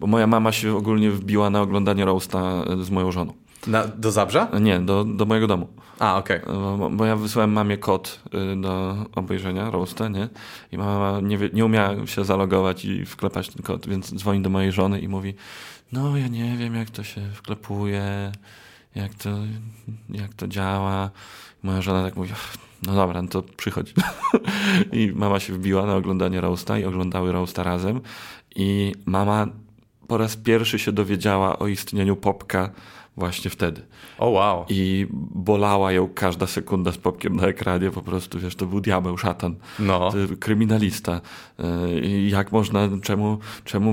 Bo 0.00 0.06
moja 0.06 0.26
mama 0.26 0.52
się 0.52 0.76
ogólnie 0.76 1.10
wbiła 1.10 1.50
na 1.50 1.60
oglądanie 1.60 2.04
roasta 2.04 2.64
z 2.82 2.90
moją 2.90 3.12
żoną. 3.12 3.32
Na, 3.66 3.86
do 3.86 4.12
Zabrza? 4.12 4.48
Nie, 4.60 4.80
do, 4.80 5.04
do 5.04 5.24
mojego 5.24 5.46
domu. 5.46 5.68
A, 5.98 6.18
okej. 6.18 6.40
Bo, 6.78 6.90
bo 6.90 7.04
ja 7.04 7.16
wysłałem 7.16 7.52
mamie 7.52 7.78
kod 7.78 8.20
y, 8.26 8.60
do 8.60 8.96
obejrzenia 9.14 9.70
roasta, 9.70 10.08
nie? 10.08 10.28
I 10.72 10.78
mama 10.78 11.20
nie, 11.20 11.38
nie 11.52 11.64
umiała 11.64 12.06
się 12.06 12.24
zalogować 12.24 12.84
i 12.84 13.06
wklepać 13.06 13.48
ten 13.48 13.62
kod, 13.62 13.88
więc 13.88 14.14
dzwoni 14.14 14.42
do 14.42 14.50
mojej 14.50 14.72
żony 14.72 15.00
i 15.00 15.08
mówi 15.08 15.34
no 15.92 16.16
ja 16.16 16.28
nie 16.28 16.56
wiem 16.56 16.74
jak 16.74 16.90
to 16.90 17.04
się 17.04 17.20
wklepuje, 17.34 18.32
jak 18.94 19.14
to, 19.14 19.30
jak 20.08 20.34
to 20.34 20.48
działa. 20.48 21.10
Moja 21.66 21.82
żona 21.82 22.04
tak 22.04 22.16
mówi, 22.16 22.30
no 22.86 22.94
dobra, 22.94 23.22
no 23.22 23.28
to 23.28 23.42
przychodź. 23.42 23.94
I 24.92 25.12
mama 25.14 25.40
się 25.40 25.52
wbiła 25.52 25.86
na 25.86 25.96
oglądanie 25.96 26.40
roasta 26.40 26.78
i 26.78 26.84
oglądały 26.84 27.32
roasta 27.32 27.62
razem 27.62 28.00
i 28.56 28.94
mama 29.06 29.46
po 30.08 30.18
raz 30.18 30.36
pierwszy 30.36 30.78
się 30.78 30.92
dowiedziała 30.92 31.58
o 31.58 31.66
istnieniu 31.66 32.16
popka 32.16 32.70
właśnie 33.16 33.50
wtedy. 33.50 33.82
O 34.18 34.28
wow. 34.28 34.64
I 34.68 35.06
bolała 35.34 35.92
ją 35.92 36.08
każda 36.14 36.46
sekunda 36.46 36.92
z 36.92 36.98
popkiem 36.98 37.36
na 37.36 37.46
ekranie, 37.46 37.90
po 37.90 38.02
prostu, 38.02 38.38
wiesz, 38.40 38.56
to 38.56 38.66
był 38.66 38.80
diabeł, 38.80 39.18
szatan, 39.18 39.56
No. 39.78 40.12
kryminalista. 40.40 41.20
Yy, 41.58 42.00
I 42.00 42.30
jak 42.30 42.52
można, 42.52 42.88
czemu, 43.02 43.38
czemu 43.64 43.92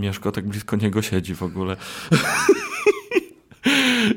Mieszko 0.00 0.32
tak 0.32 0.48
blisko 0.48 0.76
niego 0.76 1.02
siedzi 1.02 1.34
w 1.34 1.42
ogóle? 1.42 1.76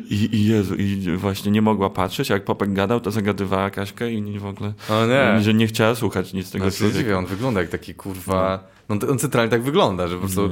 I, 0.09 0.35
I 0.35 0.45
Jezu, 0.45 0.75
i 0.75 1.17
właśnie 1.17 1.51
nie 1.51 1.61
mogła 1.61 1.89
patrzeć, 1.89 2.29
jak 2.29 2.45
Popek 2.45 2.73
gadał, 2.73 2.99
to 2.99 3.11
zagadywała 3.11 3.69
Kaśkę 3.69 4.11
i 4.11 4.39
w 4.39 4.45
ogóle, 4.45 4.73
O 4.89 5.05
nie. 5.05 5.41
że 5.41 5.53
nie 5.53 5.67
chciała 5.67 5.95
słuchać 5.95 6.33
nic 6.33 6.47
z 6.47 6.51
tego 6.51 6.65
No, 6.65 6.71
człowieka. 6.71 6.99
dziwię, 6.99 7.17
on 7.17 7.25
wygląda 7.25 7.61
jak 7.61 7.69
taki 7.69 7.93
kurwa... 7.95 8.63
No, 8.89 8.95
on 9.11 9.19
centralnie 9.19 9.49
tak 9.51 9.63
wygląda, 9.63 10.07
że 10.07 10.15
po 10.15 10.19
prostu... 10.21 10.49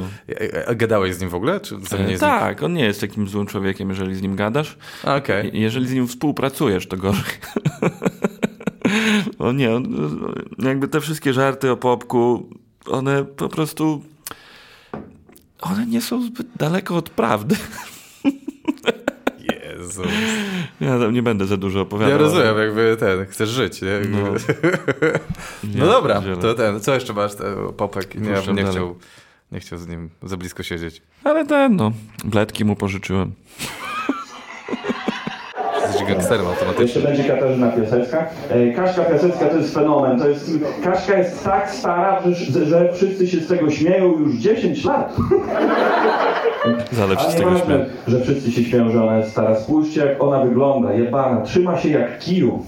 A- 0.65 0.69
a 0.69 0.75
Gadałeś 0.75 1.15
z 1.15 1.21
nim 1.21 1.29
w 1.29 1.35
ogóle? 1.35 1.59
Czy 1.59 1.75
E, 1.75 2.17
tak, 2.17 2.63
on 2.63 2.73
nie 2.73 2.83
jest 2.85 3.01
takim 3.01 3.27
złym 3.27 3.45
człowiekiem, 3.47 3.89
jeżeli 3.89 4.15
z 4.15 4.21
nim 4.21 4.35
gadasz. 4.35 4.77
Okej. 5.03 5.57
I- 5.57 5.61
Jeżeli 5.61 5.87
z 5.87 5.93
nim 5.93 6.07
współpracujesz, 6.07 6.87
to 6.87 6.97
gorzej. 6.97 7.23
o 9.39 9.51
nie, 9.51 9.75
on, 9.75 9.95
jakby 10.59 10.87
te 10.87 11.01
wszystkie 11.01 11.33
żarty 11.33 11.71
o 11.71 11.77
Popku, 11.77 12.49
one 12.85 13.25
po 13.25 13.49
prostu... 13.49 14.03
One 15.61 15.85
nie 15.85 16.01
są 16.01 16.23
zbyt 16.25 16.47
daleko 16.57 16.95
od 16.95 17.09
prawdy. 17.09 17.55
Jezu. 19.83 20.01
Ja 20.81 20.99
tam 20.99 21.13
nie 21.13 21.23
będę 21.23 21.45
za 21.45 21.57
dużo 21.57 21.81
opowiadał. 21.81 22.11
Ja 22.11 22.17
rozumiem, 22.17 22.57
jakby 22.57 22.97
ten, 22.99 23.25
chcesz 23.25 23.49
żyć, 23.49 23.81
nie? 23.81 23.99
No. 24.09 24.19
No, 25.75 25.85
dobra, 25.85 26.21
to 26.41 26.53
ten, 26.53 26.79
co 26.79 26.93
jeszcze 26.93 27.13
masz, 27.13 27.31
Popek? 27.77 28.15
Nie, 28.15 28.33
Puszczam 28.33 28.55
nie 28.55 28.63
chciał, 28.63 28.95
nie 29.51 29.59
chciał 29.59 29.79
z 29.79 29.87
nim 29.87 30.09
za 30.23 30.37
blisko 30.37 30.63
siedzieć. 30.63 31.01
Ale 31.23 31.45
ten, 31.45 31.75
no, 31.75 31.91
bledki 32.25 32.65
mu 32.65 32.75
pożyczyłem. 32.75 33.31
Jesteś 35.93 36.09
gangsterem 36.13 36.45
Jeszcze 36.45 36.65
automatycznie. 36.65 37.01
będzie 37.01 37.23
Katarzyna 37.23 37.71
Piasecka. 37.71 38.25
E, 38.49 38.71
Kaśka 38.73 39.01
Piasecka 39.03 39.45
to 39.45 39.57
jest 39.57 39.73
fenomen. 39.73 40.19
To 40.19 40.29
jest, 40.29 40.51
Kaśka 40.83 41.17
jest 41.17 41.43
tak 41.43 41.69
stara, 41.71 42.21
że, 42.51 42.65
że 42.65 42.93
wszyscy 42.93 43.27
się 43.27 43.37
z 43.37 43.47
tego 43.47 43.71
śmieją 43.71 44.05
już 44.19 44.35
10 44.35 44.85
lat. 44.85 45.15
Zależy 46.91 47.19
Ale 47.21 47.31
z 47.31 47.35
tego 47.35 47.49
śmiechu. 47.49 47.83
że 48.07 48.19
wszyscy 48.19 48.51
się 48.51 48.63
śmieją, 48.63 48.91
że 48.91 49.03
ona 49.03 49.17
jest 49.17 49.31
stara. 49.31 49.55
Spójrzcie, 49.55 50.05
jak 50.05 50.23
ona 50.23 50.39
wygląda, 50.39 50.93
jebana. 50.93 51.41
Trzyma 51.41 51.77
się 51.77 51.89
jak 51.89 52.19
kijów. 52.19 52.61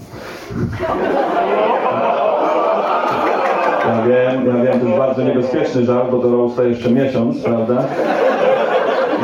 Ja 3.86 4.02
wiem, 4.06 4.46
ja 4.46 4.62
wiem, 4.64 4.80
to 4.80 4.86
jest 4.86 4.98
bardzo 4.98 5.22
niebezpieczny 5.22 5.84
żart, 5.84 6.10
bo 6.10 6.18
do 6.18 6.36
roasta 6.36 6.62
jeszcze 6.62 6.90
miesiąc, 6.90 7.42
prawda? 7.42 7.84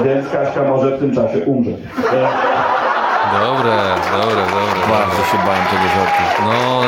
Więc 0.05 0.28
Kaśka 0.28 0.68
może 0.68 0.96
w 0.96 1.00
tym 1.00 1.14
czasie 1.14 1.38
umrzeć. 1.44 1.76
Dobre, 3.40 3.76
dobre, 4.12 4.42
dobre. 4.46 4.88
Bardzo 4.88 5.16
się 5.16 5.38
bałem 5.46 5.64
tego 5.66 5.82
żartu. 5.94 6.42
No, 6.44 6.80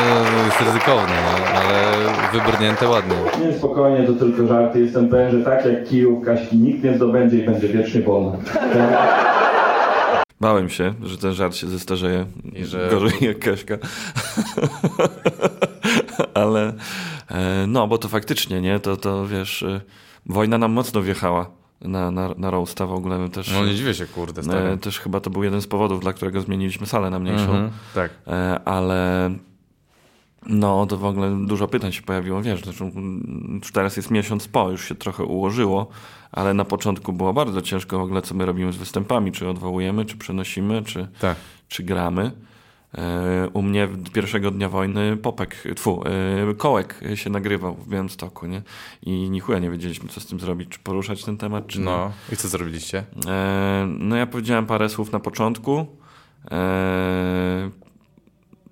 jest 0.44 0.60
ryzykowne, 0.60 1.14
no, 1.22 1.58
ale 1.58 1.94
wybrnięte 2.32 2.88
ładnie. 2.88 3.14
Nie, 3.46 3.52
spokojnie, 3.58 4.06
to 4.06 4.12
tylko 4.12 4.46
żart. 4.46 4.76
Jestem 4.76 5.08
pewien, 5.08 5.30
że 5.30 5.44
tak 5.44 5.64
jak 5.64 5.84
kijów 5.84 6.24
Kaśki 6.24 6.56
nikt 6.56 6.84
nie 6.84 6.96
zdobędzie 6.96 7.36
i 7.38 7.46
będzie 7.46 7.68
wiecznie 7.68 8.00
wolna. 8.02 8.32
Bałem 10.40 10.68
się, 10.68 10.94
że 11.02 11.18
ten 11.18 11.32
żart 11.32 11.54
się 11.54 11.66
zestarzeje 11.66 12.26
I 12.52 12.64
że- 12.64 12.88
gorzej 12.90 13.12
jak 13.20 13.38
Kaśka. 13.38 13.74
Ale 16.34 16.72
e, 17.30 17.66
no, 17.68 17.86
bo 17.86 17.98
to 17.98 18.08
faktycznie, 18.08 18.60
nie? 18.60 18.80
To, 18.80 18.96
to 18.96 19.26
wiesz, 19.26 19.62
e, 19.62 19.80
wojna 20.26 20.58
nam 20.58 20.72
mocno 20.72 21.02
wjechała 21.02 21.46
na, 21.84 22.10
na, 22.10 22.34
na 22.36 22.50
roasta 22.50 22.86
w 22.86 22.92
ogóle 22.92 23.28
też. 23.28 23.52
No 23.52 23.66
nie 23.66 23.74
dziwię 23.74 23.94
się, 23.94 24.06
kurde, 24.06 24.40
e, 24.40 24.44
stary. 24.44 24.78
też 24.78 25.00
chyba 25.00 25.20
to 25.20 25.30
był 25.30 25.44
jeden 25.44 25.60
z 25.60 25.66
powodów, 25.66 26.00
dla 26.00 26.12
którego 26.12 26.40
zmieniliśmy 26.40 26.86
salę 26.86 27.10
na 27.10 27.18
mniejszą. 27.18 27.44
Mhm, 27.44 27.70
tak. 27.94 28.10
E, 28.26 28.60
ale 28.64 29.30
no, 30.46 30.86
to 30.86 30.96
w 30.96 31.04
ogóle 31.04 31.46
dużo 31.46 31.68
pytań 31.68 31.92
się 31.92 32.02
pojawiło, 32.02 32.42
wiesz, 32.42 32.64
zresztą 32.64 32.84
mm, 32.84 33.60
już 33.62 33.72
teraz 33.72 33.96
jest 33.96 34.10
miesiąc 34.10 34.48
po, 34.48 34.70
już 34.70 34.88
się 34.88 34.94
trochę 34.94 35.24
ułożyło, 35.24 35.86
ale 36.32 36.54
na 36.54 36.64
początku 36.64 37.12
było 37.12 37.32
bardzo 37.32 37.62
ciężko 37.62 37.98
w 37.98 38.02
ogóle, 38.02 38.22
co 38.22 38.34
my 38.34 38.46
robimy 38.46 38.72
z 38.72 38.76
występami, 38.76 39.32
czy 39.32 39.48
odwołujemy, 39.48 40.04
czy 40.04 40.16
przenosimy, 40.16 40.82
czy, 40.82 41.08
Tak. 41.20 41.36
czy 41.68 41.82
gramy. 41.82 42.32
E, 42.98 43.48
U 43.52 43.62
mnie 43.62 43.88
pierwszego 44.12 44.50
dnia 44.50 44.68
wojny 44.68 45.16
Popek, 45.16 45.64
tfu, 45.76 46.04
e, 46.50 46.54
Kołek 46.54 47.00
się 47.14 47.30
nagrywał 47.30 47.74
w 47.74 47.88
Białymstoku, 47.88 48.46
nie? 48.46 48.62
I 49.02 49.30
ni 49.30 49.40
chuja 49.40 49.58
nie 49.58 49.70
wiedzieliśmy, 49.70 50.08
co 50.08 50.20
z 50.20 50.26
tym 50.26 50.40
zrobić, 50.40 50.68
czy 50.68 50.78
poruszać 50.78 51.24
ten 51.24 51.36
temat, 51.36 51.66
czy 51.66 51.78
nie. 51.78 51.84
No, 51.84 52.12
i 52.32 52.36
co 52.36 52.48
zrobiliście? 52.48 53.04
E, 53.26 53.86
no 53.98 54.16
ja 54.16 54.26
powiedziałem 54.26 54.66
parę 54.66 54.88
słów 54.88 55.12
na 55.12 55.20
początku. 55.20 55.86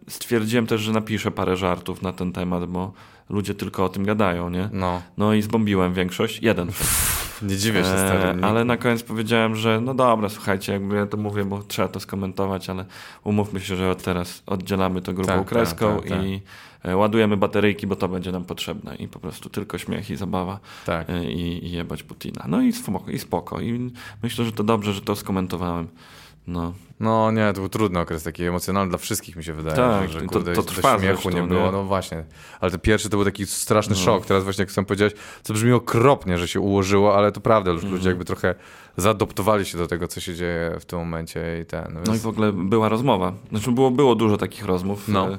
Stwierdziłem 0.09 0.67
też, 0.67 0.81
że 0.81 0.93
napiszę 0.93 1.31
parę 1.31 1.57
żartów 1.57 2.03
na 2.03 2.13
ten 2.13 2.33
temat, 2.33 2.65
bo 2.67 2.93
ludzie 3.31 3.55
tylko 3.55 3.85
o 3.85 3.89
tym 3.89 4.05
gadają, 4.05 4.51
nie? 4.51 4.69
No, 4.73 5.03
No 5.17 5.35
i 5.35 5.43
zbombiłem 5.43 5.95
większość. 5.95 6.43
Jeden. 6.43 6.71
nie 7.43 7.57
dziwię 7.57 7.85
się, 7.85 7.91
E, 7.91 7.99
stary. 8.09 8.39
Nie- 8.41 8.45
ale 8.47 8.65
na 8.65 8.77
koniec 8.77 9.03
powiedziałem, 9.03 9.57
że 9.57 9.81
no 9.81 9.95
dobra, 9.95 10.29
słuchajcie, 10.29 10.73
jakby 10.73 10.95
ja 10.97 11.07
to 11.07 11.17
mówię, 11.17 11.45
bo 11.45 11.63
trzeba 11.63 11.89
to 11.89 12.01
skomentować, 12.01 12.71
ale 12.71 12.85
umówmy 13.25 13.61
się, 13.61 13.77
że 13.77 13.91
od 13.91 14.03
teraz 14.03 14.43
oddzielamy 14.47 15.03
to 15.03 15.13
grubą 15.13 15.27
Tak, 15.29 15.39
tak, 15.39 15.49
kreską 15.49 15.97
tak, 16.01 16.09
tak. 16.09 16.23
i 16.25 16.41
e, 16.83 16.97
ładujemy 16.97 17.37
bateryjki, 17.37 17.87
bo 17.87 17.97
to 17.97 18.09
będzie 18.09 18.33
nam 18.33 18.45
potrzebne 18.45 18.97
i 18.97 19.09
po 19.09 19.19
prostu 19.19 19.51
tylko 19.51 19.79
śmiech 19.79 20.11
i 20.11 20.17
zabawa 20.17 20.59
Tak. 20.87 21.11
e, 21.11 21.25
i, 21.25 21.67
i 21.67 21.71
jebać 21.71 22.03
Putina. 22.03 22.45
No 22.49 22.61
i 22.61 22.73
spoko, 22.73 23.11
i 23.11 23.19
spoko. 23.19 23.61
I 23.61 23.91
myślę, 24.23 24.45
że 24.45 24.53
to 24.53 24.65
dobrze, 24.65 24.93
że 24.93 25.01
to 25.01 25.17
skomentowałem. 25.17 25.89
No, 26.47 26.73
No 27.01 27.31
nie, 27.31 27.53
to 27.53 27.61
był 27.61 27.69
trudny 27.69 28.01
okres, 28.01 28.23
taki 28.23 28.45
emocjonalny 28.45 28.89
dla 28.91 28.99
wszystkich 28.99 29.37
mi 29.37 29.45
się 29.45 29.53
wydaje, 29.53 29.77
Tak, 29.77 30.09
że, 30.11 30.21
to- 30.21 30.27
kurde, 30.27 30.53
to 30.55 30.63
do 30.63 30.69
trwa 30.69 30.99
śmiechu 30.99 31.23
zresztą, 31.23 31.41
nie 31.43 31.49
było, 31.49 31.67
nie? 31.67 31.73
no 31.73 31.85
właśnie. 31.85 32.25
Ale 32.61 32.71
ten 32.71 32.81
pierwszy 32.81 33.09
to 33.11 33.17
był 33.17 33.25
taki 33.25 33.47
straszny 33.47 33.95
szok, 33.97 34.27
teraz 34.27 34.45
właśnie 34.45 34.63
jak 34.63 34.69
chcę 34.69 34.85
powiedzieć, 34.85 35.15
co 35.43 35.53
brzmi 35.55 35.73
okropnie, 35.73 36.39
że 36.39 36.49
się 36.49 36.61
ułożyło, 36.61 37.17
ale 37.17 37.33
to 37.33 37.41
prawda, 37.41 37.71
już 37.71 37.83
Mhm. 37.83 37.95
ludzie 37.99 38.09
jakby 38.09 38.25
trochę 38.25 38.55
zaadoptowali 38.97 39.65
się 39.65 39.79
do 39.79 39.87
tego, 39.87 40.09
co 40.09 40.21
się 40.21 40.35
dzieje 40.35 40.77
w 40.81 40.85
tym 40.85 40.99
momencie 40.99 41.61
i 41.63 41.67
ten, 41.67 41.85
no 41.95 42.01
i 42.01 42.07
więc... 42.07 42.23
w 42.23 42.27
ogóle 42.27 42.53
była 42.53 42.89
rozmowa. 42.89 43.33
Znaczy 43.51 43.73
było, 43.73 43.91
było 43.91 44.15
dużo 44.15 44.37
takich 44.37 44.65
rozmów. 44.65 45.09
No. 45.09 45.29
E, 45.29 45.33
e, 45.33 45.39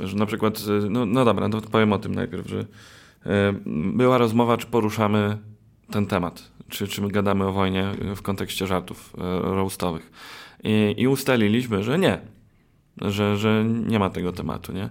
e, 0.00 0.06
że 0.06 0.16
na 0.16 0.26
przykład, 0.26 0.58
e, 0.84 0.90
no, 0.90 1.06
no 1.06 1.24
dobra, 1.24 1.48
no 1.48 1.60
to 1.60 1.68
powiem 1.70 1.92
o 1.92 1.98
tym 1.98 2.14
najpierw, 2.14 2.46
że 2.48 2.58
e, 3.26 3.54
była 3.94 4.18
rozmowa, 4.18 4.56
czy 4.56 4.66
poruszamy 4.66 5.38
ten 5.90 6.06
temat, 6.06 6.50
czy, 6.70 6.88
czy 6.88 7.02
my 7.02 7.08
gadamy 7.08 7.46
o 7.46 7.52
wojnie 7.52 7.84
w 8.16 8.22
kontekście 8.22 8.66
żartów 8.66 9.12
e, 9.18 9.20
roastowych. 9.40 10.10
I, 10.64 10.94
I 10.98 11.08
ustaliliśmy, 11.08 11.82
że 11.82 11.98
nie, 11.98 12.18
że, 13.00 13.36
że 13.36 13.64
nie 13.64 13.98
ma 13.98 14.10
tego 14.10 14.32
tematu, 14.32 14.72
nie? 14.72 14.90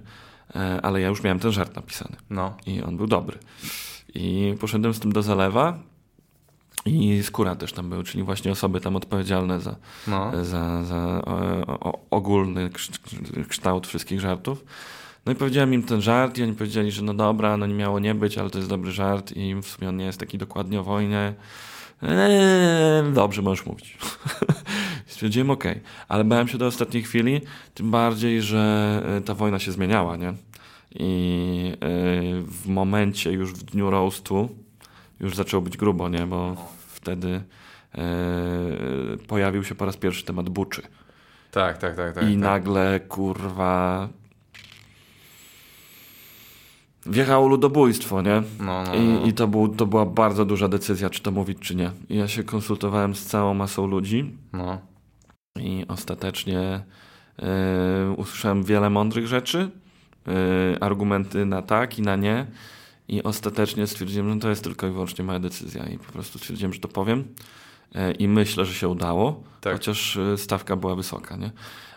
E, 0.56 0.80
ale 0.82 1.02
ja 1.02 1.08
już 1.08 1.24
miałem 1.24 1.40
ten 1.40 1.52
żart 1.52 1.76
napisany. 1.76 2.16
No, 2.30 2.58
I 2.66 2.82
on 2.82 2.98
był 2.98 3.08
dobry. 3.08 3.38
I 4.16 4.56
poszedłem 4.60 4.94
z 4.94 5.00
tym 5.00 5.12
do 5.12 5.22
zalewa 5.22 5.80
i 6.86 7.24
skóra 7.24 7.56
też 7.56 7.74
tam 7.74 7.90
był, 7.90 8.04
czyli 8.04 8.24
właśnie 8.24 8.52
osoby 8.52 8.82
tam 8.82 8.96
odpowiedzialne 8.96 9.60
za, 9.60 9.76
no. 10.08 10.46
za, 10.46 10.84
za 10.84 11.22
e, 11.28 11.68
o, 11.68 12.00
ogólny 12.10 12.70
kształt 13.48 13.88
wszystkich 13.88 14.20
żartów. 14.20 14.66
No 15.26 15.32
i 15.32 15.36
powiedziałem 15.36 15.74
im 15.74 15.84
ten 15.84 16.02
żart 16.02 16.38
i 16.38 16.44
oni 16.44 16.54
powiedzieli, 16.54 16.92
że 16.92 17.02
no 17.02 17.14
dobra, 17.14 17.58
no 17.58 17.66
nie 17.68 17.74
miało 17.74 18.00
nie 18.00 18.16
być, 18.16 18.38
ale 18.38 18.50
to 18.50 18.58
jest 18.58 18.70
dobry 18.70 18.92
żart 18.92 19.32
i 19.32 19.56
w 19.56 19.66
sumie 19.66 19.90
on 19.90 19.98
nie 19.98 20.06
jest 20.06 20.20
taki 20.20 20.38
dokładnie 20.38 20.80
o 20.80 20.84
wojnie. 20.84 21.34
Eee, 22.04 23.14
dobrze, 23.14 23.42
możesz 23.42 23.66
mówić. 23.66 23.98
Stwierdziłem, 25.06 25.50
okej, 25.50 25.82
ale 26.08 26.24
bałem 26.24 26.48
się 26.48 26.58
do 26.58 26.68
ostatniej 26.68 27.04
chwili, 27.04 27.42
tym 27.74 27.92
bardziej, 27.92 28.42
że 28.42 29.02
e, 29.18 29.22
ta 29.22 29.34
wojna 29.34 29.60
się 29.60 29.72
zmieniała, 29.72 30.16
nie? 30.16 30.34
I 30.96 31.72
e, 31.74 31.78
w 32.44 32.68
momencie 32.68 33.32
już 33.32 33.54
w 33.54 33.64
dniu 33.64 33.90
roastu 33.90 34.50
już 35.20 35.36
zaczęło 35.36 35.62
być 35.62 35.78
grubo, 35.78 36.10
nie? 36.10 36.26
Bo 36.26 36.56
wtedy 36.88 37.42
e, 37.96 38.02
pojawił 39.28 39.64
się 39.64 39.76
po 39.76 39.86
raz 39.86 39.98
pierwszy 39.98 40.26
temat 40.26 40.50
buczy. 40.50 40.82
Tak, 41.52 41.78
tak, 41.78 41.96
tak, 41.96 42.16
tak. 42.16 42.24
I 42.24 42.28
tak. 42.28 42.38
nagle, 42.38 43.00
kurwa... 43.00 44.10
Wjechało 47.10 47.48
ludobójstwo, 47.48 48.22
nie? 48.22 48.44
No, 48.60 48.84
no, 48.84 48.84
no. 48.84 48.96
I, 48.96 49.30
i 49.30 49.34
to, 49.34 49.48
był, 49.48 49.68
to 49.68 49.86
była 49.86 50.06
bardzo 50.06 50.46
duża 50.46 50.68
decyzja, 50.68 51.10
czy 51.10 51.22
to 51.22 51.32
mówić, 51.32 51.58
czy 51.60 51.76
nie. 51.76 51.92
I 52.10 52.18
ja 52.18 52.28
się 52.28 52.44
konsultowałem 52.44 53.16
z 53.16 53.26
całą 53.26 53.54
masą 53.54 53.88
ludzi 53.88 54.38
no. 54.54 54.82
i 55.60 55.86
ostatecznie 55.88 56.60
e, 57.40 58.14
usłyszałem 58.18 58.64
wiele 58.64 58.90
mądrych 58.90 59.28
rzeczy, 59.28 59.70
e, 60.28 60.84
argumenty 60.84 61.46
na 61.46 61.62
tak 61.62 62.00
i 62.00 62.02
na 62.02 62.16
nie. 62.16 62.46
I 63.08 63.24
ostatecznie 63.24 63.88
stwierdziłem, 63.88 64.34
że 64.34 64.40
to 64.40 64.50
jest 64.50 64.64
tylko 64.64 64.88
i 64.88 64.92
wyłącznie 64.92 65.26
moja 65.26 65.40
decyzja. 65.40 65.86
I 65.86 65.98
po 65.98 66.12
prostu 66.12 66.40
stwierdziłem, 66.40 66.74
że 66.74 66.80
to 66.80 66.88
powiem. 66.88 67.24
E, 67.96 68.12
I 68.12 68.28
myślę, 68.28 68.66
że 68.66 68.74
się 68.74 68.88
udało, 68.88 69.44
Tak. 69.62 69.74
chociaż 69.74 70.18
e, 70.18 70.38
stawka 70.38 70.76
była 70.76 70.96
wysoka, 70.96 71.36
nie? 71.36 71.52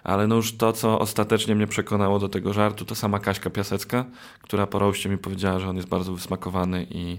Ale 0.04 0.26
no 0.26 0.34
już 0.34 0.56
to, 0.56 0.72
co 0.72 0.98
ostatecznie 0.98 1.54
mnie 1.54 1.66
przekonało 1.66 2.18
do 2.18 2.28
tego 2.28 2.52
żartu, 2.52 2.84
to 2.84 2.94
sama 2.94 3.18
Kaśka 3.18 3.50
Piasecka, 3.50 4.04
która 4.42 4.66
po 4.66 4.78
roście 4.78 5.08
mi 5.08 5.18
powiedziała, 5.18 5.58
że 5.58 5.68
on 5.68 5.76
jest 5.76 5.88
bardzo 5.88 6.12
wysmakowany 6.12 6.86
i, 6.90 7.18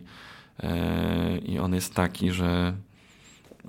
e, 0.63 1.37
i 1.37 1.59
on 1.59 1.73
jest 1.73 1.93
taki, 1.93 2.31
że, 2.31 2.73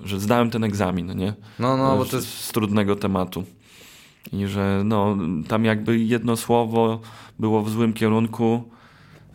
że 0.03 0.19
zdałem 0.19 0.49
ten 0.49 0.63
egzamin, 0.63 1.17
nie? 1.17 1.33
No, 1.59 1.77
no, 1.77 1.97
bo 1.97 2.05
to 2.05 2.15
jest... 2.15 2.27
z 2.27 2.51
trudnego 2.51 2.95
tematu. 2.95 3.43
I 4.33 4.47
że 4.47 4.81
no, 4.85 5.17
tam 5.47 5.65
jakby 5.65 5.99
jedno 5.99 6.37
słowo 6.37 6.99
było 7.39 7.61
w 7.61 7.69
złym 7.69 7.93
kierunku, 7.93 8.69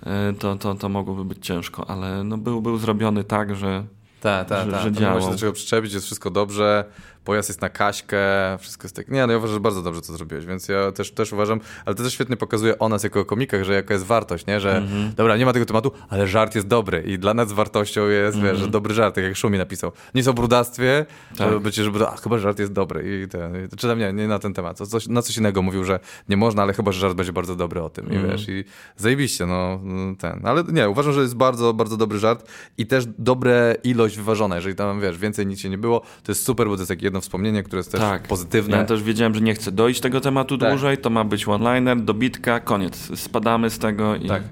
e, 0.02 0.32
to, 0.32 0.56
to, 0.56 0.74
to 0.74 0.88
mogłoby 0.88 1.24
być 1.24 1.46
ciężko, 1.46 1.90
ale 1.90 2.24
no, 2.24 2.38
był, 2.38 2.62
był 2.62 2.78
zrobiony 2.78 3.24
tak, 3.24 3.56
że 3.56 3.84
Tak, 4.20 4.48
tak, 4.48 4.70
tak. 4.70 4.92
działał. 4.92 5.30
do 5.30 5.38
czego 5.38 5.52
przyczepić, 5.52 5.92
jest 5.92 6.06
wszystko 6.06 6.30
dobrze. 6.30 6.84
Pojazd 7.24 7.48
jest 7.48 7.60
na 7.60 7.68
Kaśkę, 7.68 8.18
wszystko 8.60 8.84
jest 8.84 8.96
tak. 8.96 9.08
Nie, 9.08 9.26
no 9.26 9.32
ja 9.32 9.38
uważam, 9.38 9.54
że 9.54 9.60
bardzo 9.60 9.82
dobrze 9.82 10.00
to 10.00 10.12
zrobiłeś, 10.12 10.46
więc 10.46 10.68
ja 10.68 10.92
też, 10.92 11.12
też 11.12 11.32
uważam, 11.32 11.60
ale 11.84 11.94
to 11.96 12.02
też 12.02 12.12
świetnie 12.12 12.36
pokazuje 12.36 12.78
o 12.78 12.88
nas 12.88 13.04
jako 13.04 13.24
komikach, 13.24 13.64
że 13.64 13.74
jaka 13.74 13.94
jest 13.94 14.06
wartość, 14.06 14.46
nie? 14.46 14.60
Że 14.60 14.76
Mhm. 14.76 15.12
dobra, 15.16 15.36
nie 15.36 15.44
ma 15.46 15.52
tego 15.52 15.66
tematu, 15.66 15.92
ale 16.08 16.26
żart 16.26 16.54
jest 16.54 16.66
dobry 16.66 17.02
i 17.06 17.18
dla 17.18 17.34
nas 17.34 17.52
wartością 17.52 18.08
jest, 18.08 18.40
wiesz, 18.40 18.58
że 18.58 18.68
dobry 18.68 18.94
żart, 18.94 19.14
tak 19.14 19.24
jak 19.24 19.36
Szumi 19.36 19.58
napisał. 19.58 19.92
Nic 20.14 20.28
o 20.28 20.34
brudactwie, 20.34 20.98
Mhm. 20.98 21.06
Tak. 21.38 21.48
żeby 21.48 21.60
być, 21.60 21.74
żeby, 21.74 22.08
a, 22.08 22.16
chyba 22.16 22.38
żart 22.38 22.58
jest 22.58 22.72
dobry 22.72 23.22
i 23.24 23.28
ten, 23.28 23.68
czy 23.76 23.86
tam 23.88 23.98
nie, 23.98 24.12
nie 24.12 24.28
na 24.28 24.38
ten 24.38 24.54
temat. 24.54 24.76
Co- 24.76 24.86
Coś, 24.86 25.08
na 25.08 25.22
coś 25.22 25.36
innego 25.38 25.62
mówił, 25.62 25.84
że 25.84 26.00
nie 26.28 26.36
można, 26.36 26.62
ale 26.62 26.72
chyba, 26.72 26.92
że 26.92 27.00
żart 27.00 27.14
będzie 27.14 27.32
bardzo 27.32 27.56
dobry 27.56 27.82
o 27.82 27.90
tym 27.90 28.06
i 28.12 28.14
Mhm. 28.16 28.30
wiesz, 28.30 28.48
i 28.48 28.64
zajebiście, 28.96 29.46
no 29.46 29.80
ten. 30.18 30.40
Ale 30.44 30.64
nie, 30.72 30.88
uważam, 30.88 31.12
że 31.12 31.20
jest 31.20 31.36
bardzo, 31.36 31.74
bardzo 31.74 31.96
dobry 31.96 32.18
żart 32.18 32.50
i 32.78 32.86
też 32.86 33.04
dobre 33.18 33.76
ilość 33.84 34.16
wyważona. 34.16 34.56
Jeżeli 34.56 34.74
tam, 34.74 35.00
wiesz, 35.00 35.18
więcej 35.18 35.46
nic 35.46 35.60
się 35.60 35.68
nie 35.70 35.78
było, 35.78 36.00
to 36.00 36.32
jest 36.32 36.44
super, 36.44 36.66
bo 36.68 36.74
to 36.76 36.80
jest 36.80 36.88
takie 36.88 37.09
jedno 37.10 37.20
wspomnienie, 37.20 37.62
które 37.62 37.80
jest 37.80 37.92
też 37.92 38.00
Tak. 38.00 38.22
pozytywne. 38.22 38.76
Ja 38.76 38.84
też 38.84 39.02
wiedziałem, 39.02 39.34
że 39.34 39.40
nie 39.40 39.54
chcę 39.54 39.72
dojść 39.72 40.00
tego 40.00 40.20
tematu 40.20 40.58
Tak. 40.58 40.70
dłużej, 40.70 40.98
to 40.98 41.10
ma 41.10 41.24
być 41.24 41.48
one-liner, 41.48 42.00
dobitka, 42.00 42.60
koniec. 42.60 43.18
Spadamy 43.20 43.70
z 43.70 43.78
tego 43.78 44.16
i 44.16 44.28
Tak. 44.28 44.42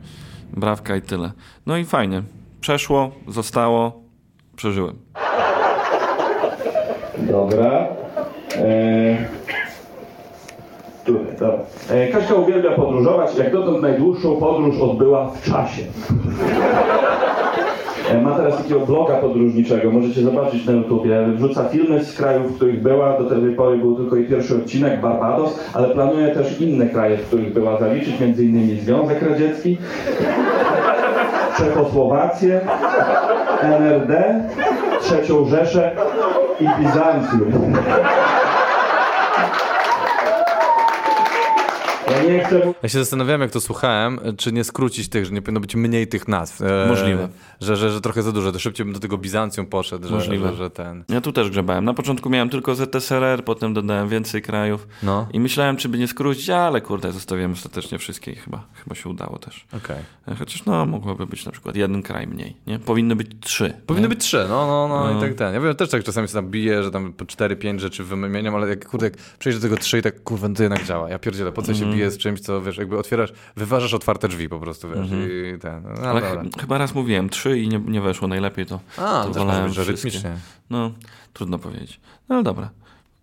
brawka 0.56 0.96
i 0.96 1.02
tyle. 1.02 1.32
No 1.66 1.76
i 1.76 1.84
fajnie. 1.84 2.22
Przeszło, 2.60 3.10
zostało, 3.28 4.02
przeżyłem. 4.56 4.96
Dobra. 7.18 7.86
E... 8.56 9.28
Tutaj, 11.04 11.36
dobra. 11.40 11.58
E, 11.90 12.08
Kaśka 12.08 12.34
uwielbia 12.34 12.70
podróżować. 12.72 13.36
Jak 13.36 13.52
dotąd 13.52 13.82
najdłuższą 13.82 14.36
podróż 14.36 14.76
odbyła 14.80 15.30
w 15.30 15.42
czasie. 15.42 15.82
E, 18.10 18.20
Ma 18.22 18.36
teraz 18.36 18.56
takiego 18.56 18.80
bloga 18.80 19.14
podróżniczego, 19.14 19.90
możecie 19.90 20.20
zobaczyć 20.20 20.66
na 20.66 20.72
YouTubie. 20.72 21.26
Wrzuca 21.34 21.64
filmy 21.64 22.04
z 22.04 22.16
krajów, 22.16 22.52
w 22.52 22.56
których 22.56 22.82
była. 22.82 23.18
Do 23.18 23.30
tej 23.30 23.54
pory 23.54 23.78
był 23.78 23.96
tylko 23.96 24.16
jej 24.16 24.26
pierwszy 24.26 24.56
odcinek, 24.56 25.00
Barbados, 25.00 25.60
ale 25.74 25.88
planuje 25.88 26.28
też 26.28 26.60
inne 26.60 26.86
kraje, 26.86 27.16
w 27.16 27.26
których 27.26 27.52
była 27.52 27.78
zaliczyć, 27.78 28.14
innymi 28.38 28.80
Związek 28.80 29.22
Radziecki, 29.22 29.78
Czechosłowację, 31.56 32.60
NRD, 33.62 34.40
Trzecią 35.00 35.44
Rzeszę 35.44 35.96
i 36.60 36.82
Bizancjum. 36.82 37.74
Ja 42.10 42.22
nie 42.22 42.44
chcę 42.44 42.74
Ja 42.82 42.88
się 42.88 42.98
zastanawiałem, 42.98 43.40
jak 43.40 43.50
to 43.50 43.60
słuchałem, 43.60 44.20
czy 44.36 44.52
nie 44.52 44.64
skrócić 44.64 45.08
tych, 45.08 45.24
że 45.26 45.32
nie 45.32 45.42
powinno 45.42 45.60
być 45.60 45.74
mniej 45.76 46.06
tych 46.06 46.28
nazw. 46.28 46.62
E, 46.62 46.86
Możliwe. 46.88 47.28
Że, 47.60 47.76
że, 47.76 47.90
że 47.90 48.00
trochę 48.00 48.22
za 48.22 48.32
dużo, 48.32 48.52
to 48.52 48.58
szybciej 48.58 48.84
bym 48.86 48.94
do 48.94 49.00
tego 49.00 49.18
Bizancjum 49.18 49.66
poszedł, 49.66 50.08
że, 50.08 50.14
Możliwe. 50.14 50.48
że, 50.50 50.56
że 50.56 50.70
ten... 50.70 51.04
Ja 51.08 51.20
tu 51.20 51.32
też 51.32 51.50
grzebałem. 51.50 51.84
Na 51.84 51.94
początku 51.94 52.30
miałem 52.30 52.48
tylko 52.48 52.74
ZSRR, 52.74 53.44
potem 53.44 53.74
dodałem 53.74 54.08
więcej 54.08 54.42
krajów. 54.42 54.88
No, 55.02 55.28
I 55.32 55.40
myślałem, 55.40 55.76
czy 55.76 55.88
by 55.88 55.98
nie 55.98 56.08
skrócić, 56.08 56.50
ale 56.50 56.80
kurde, 56.80 57.12
zostawiłem 57.12 57.52
ostatecznie 57.52 57.98
wszystkie 57.98 58.32
i 58.32 58.34
chyba, 58.36 58.64
chyba 58.84 58.94
się 58.94 59.08
udało 59.08 59.38
też. 59.38 59.64
okej. 59.76 59.96
E, 60.28 60.34
Chociaż 60.34 60.64
no, 60.64 60.86
mogłoby 60.86 61.26
być 61.26 61.46
na 61.46 61.52
przykład 61.52 61.76
jeden 61.76 62.02
kraj 62.02 62.26
mniej, 62.26 62.56
nie? 62.66 62.78
Powinny 62.78 63.16
być 63.16 63.28
trzy. 63.40 63.72
Powinny 63.86 64.08
nie? 64.08 64.14
być 64.14 64.24
trzy, 64.24 64.46
no, 64.48 64.66
no, 64.66 64.88
no, 64.88 65.12
No. 65.12 65.18
i 65.18 65.20
tak 65.20 65.34
ten. 65.34 65.54
Ja 65.54 65.60
wiem, 65.60 65.74
też 65.76 65.88
tak 65.90 66.04
czasami 66.04 66.28
się 66.28 66.34
tam 66.34 66.48
bije, 66.50 66.82
że 66.82 66.90
tam 66.90 67.12
po 67.12 67.24
cztery, 67.24 67.56
pięć 67.56 67.80
rzeczy 67.80 68.04
wymieniam, 68.04 68.54
ale 68.54 68.68
jak, 68.68 68.88
kurde, 68.88 69.06
jak 69.06 69.16
przejdzie 69.38 69.58
do 69.58 69.62
tego 69.62 69.76
trzy 69.76 69.98
i 69.98 70.02
tak, 70.02 70.22
kurwa, 70.22 70.48
to 70.48 70.62
jednak 70.62 70.84
działa. 70.84 71.10
Ja 71.10 71.18
pierdzielę, 71.18 71.52
po 71.52 71.62
co 71.62 71.74
się 71.74 71.90
z 72.06 72.18
czymś, 72.18 72.40
co, 72.40 72.62
wiesz, 72.62 72.76
jakby 72.78 72.98
otwierasz, 72.98 73.32
wyważasz 73.56 73.94
otwarte 73.94 74.28
drzwi 74.28 74.48
po 74.48 74.58
prostu, 74.60 74.88
wiesz, 74.88 75.08
i 75.12 75.58
ten, 75.58 75.82
no. 76.02 76.08
Ale 76.08 76.20
ch- 76.20 76.60
chyba 76.60 76.78
raz 76.78 76.94
mówiłem 76.94 77.28
trzy 77.28 77.58
i 77.58 77.68
nie, 77.68 77.78
nie 77.78 78.00
weszło 78.00 78.28
najlepiej, 78.28 78.66
to, 78.66 78.80
A, 78.98 79.24
to 79.24 79.38
wolałem 79.38 79.68
że 79.68 79.84
rytmicznie. 79.84 80.30
No, 80.70 80.90
trudno 81.32 81.58
powiedzieć. 81.58 82.00
No 82.28 82.34
ale 82.34 82.44
dobra. 82.44 82.68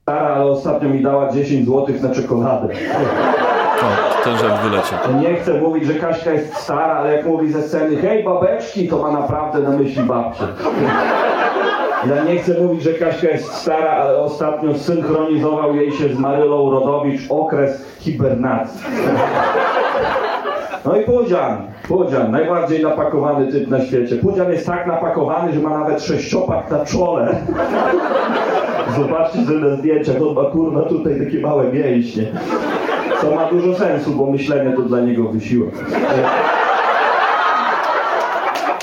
stara, 0.01 0.27
ale 0.35 0.45
ostatnio 0.45 0.89
mi 0.89 1.03
dała 1.03 1.31
10 1.33 1.65
zł 1.65 1.87
na 2.01 2.15
czekoladę. 2.15 2.67
O, 3.81 4.23
ten 4.23 4.37
żart 4.37 4.61
wyleciał. 4.63 4.99
Nie 5.21 5.35
chcę 5.35 5.61
mówić, 5.61 5.85
że 5.85 5.93
Kaśka 5.93 6.31
jest 6.31 6.55
stara, 6.55 6.93
ale 6.93 7.15
jak 7.17 7.25
mówi 7.25 7.51
ze 7.51 7.61
sceny 7.63 7.95
hej 7.97 8.23
babeczki, 8.23 8.87
to 8.87 9.01
ma 9.01 9.11
naprawdę 9.11 9.59
na 9.59 9.69
myśli 9.77 10.03
babcię. 10.03 10.43
Ja 12.09 12.23
nie 12.23 12.39
chcę 12.39 12.61
mówić, 12.61 12.83
że 12.83 12.93
Kaśka 12.93 13.27
jest 13.27 13.53
stara, 13.53 13.91
ale 13.91 14.17
ostatnio 14.17 14.73
synchronizował 14.73 15.75
jej 15.75 15.91
się 15.91 16.09
z 16.09 16.19
Marylą 16.19 16.71
Rodowicz 16.71 17.21
okres 17.29 17.85
hibernacji. 17.99 18.81
No 20.85 20.95
i 20.95 21.03
Pudzian, 21.03 21.67
Pudzian, 21.87 22.31
najbardziej 22.31 22.83
napakowany 22.83 23.51
typ 23.51 23.67
na 23.67 23.85
świecie. 23.85 24.15
Pudzian 24.15 24.51
jest 24.51 24.65
tak 24.65 24.87
napakowany, 24.87 25.53
że 25.53 25.59
ma 25.59 25.79
nawet 25.79 26.03
sześciopak 26.03 26.71
na 26.71 26.85
czole. 26.85 27.35
Zobaczcie 28.97 29.45
sobie 29.45 29.59
na 29.59 29.75
zdjęciach, 29.75 30.15
on 30.21 30.35
ma 30.35 30.49
kurwa 30.49 30.81
tutaj 30.81 31.19
takie 31.25 31.39
małe 31.39 31.71
mięśnie. 31.73 32.23
Co 33.21 33.35
ma 33.35 33.49
dużo 33.49 33.75
sensu, 33.75 34.11
bo 34.11 34.25
myślenie 34.25 34.75
to 34.75 34.81
dla 34.81 34.99
niego 34.99 35.23
wysiłek. 35.23 35.73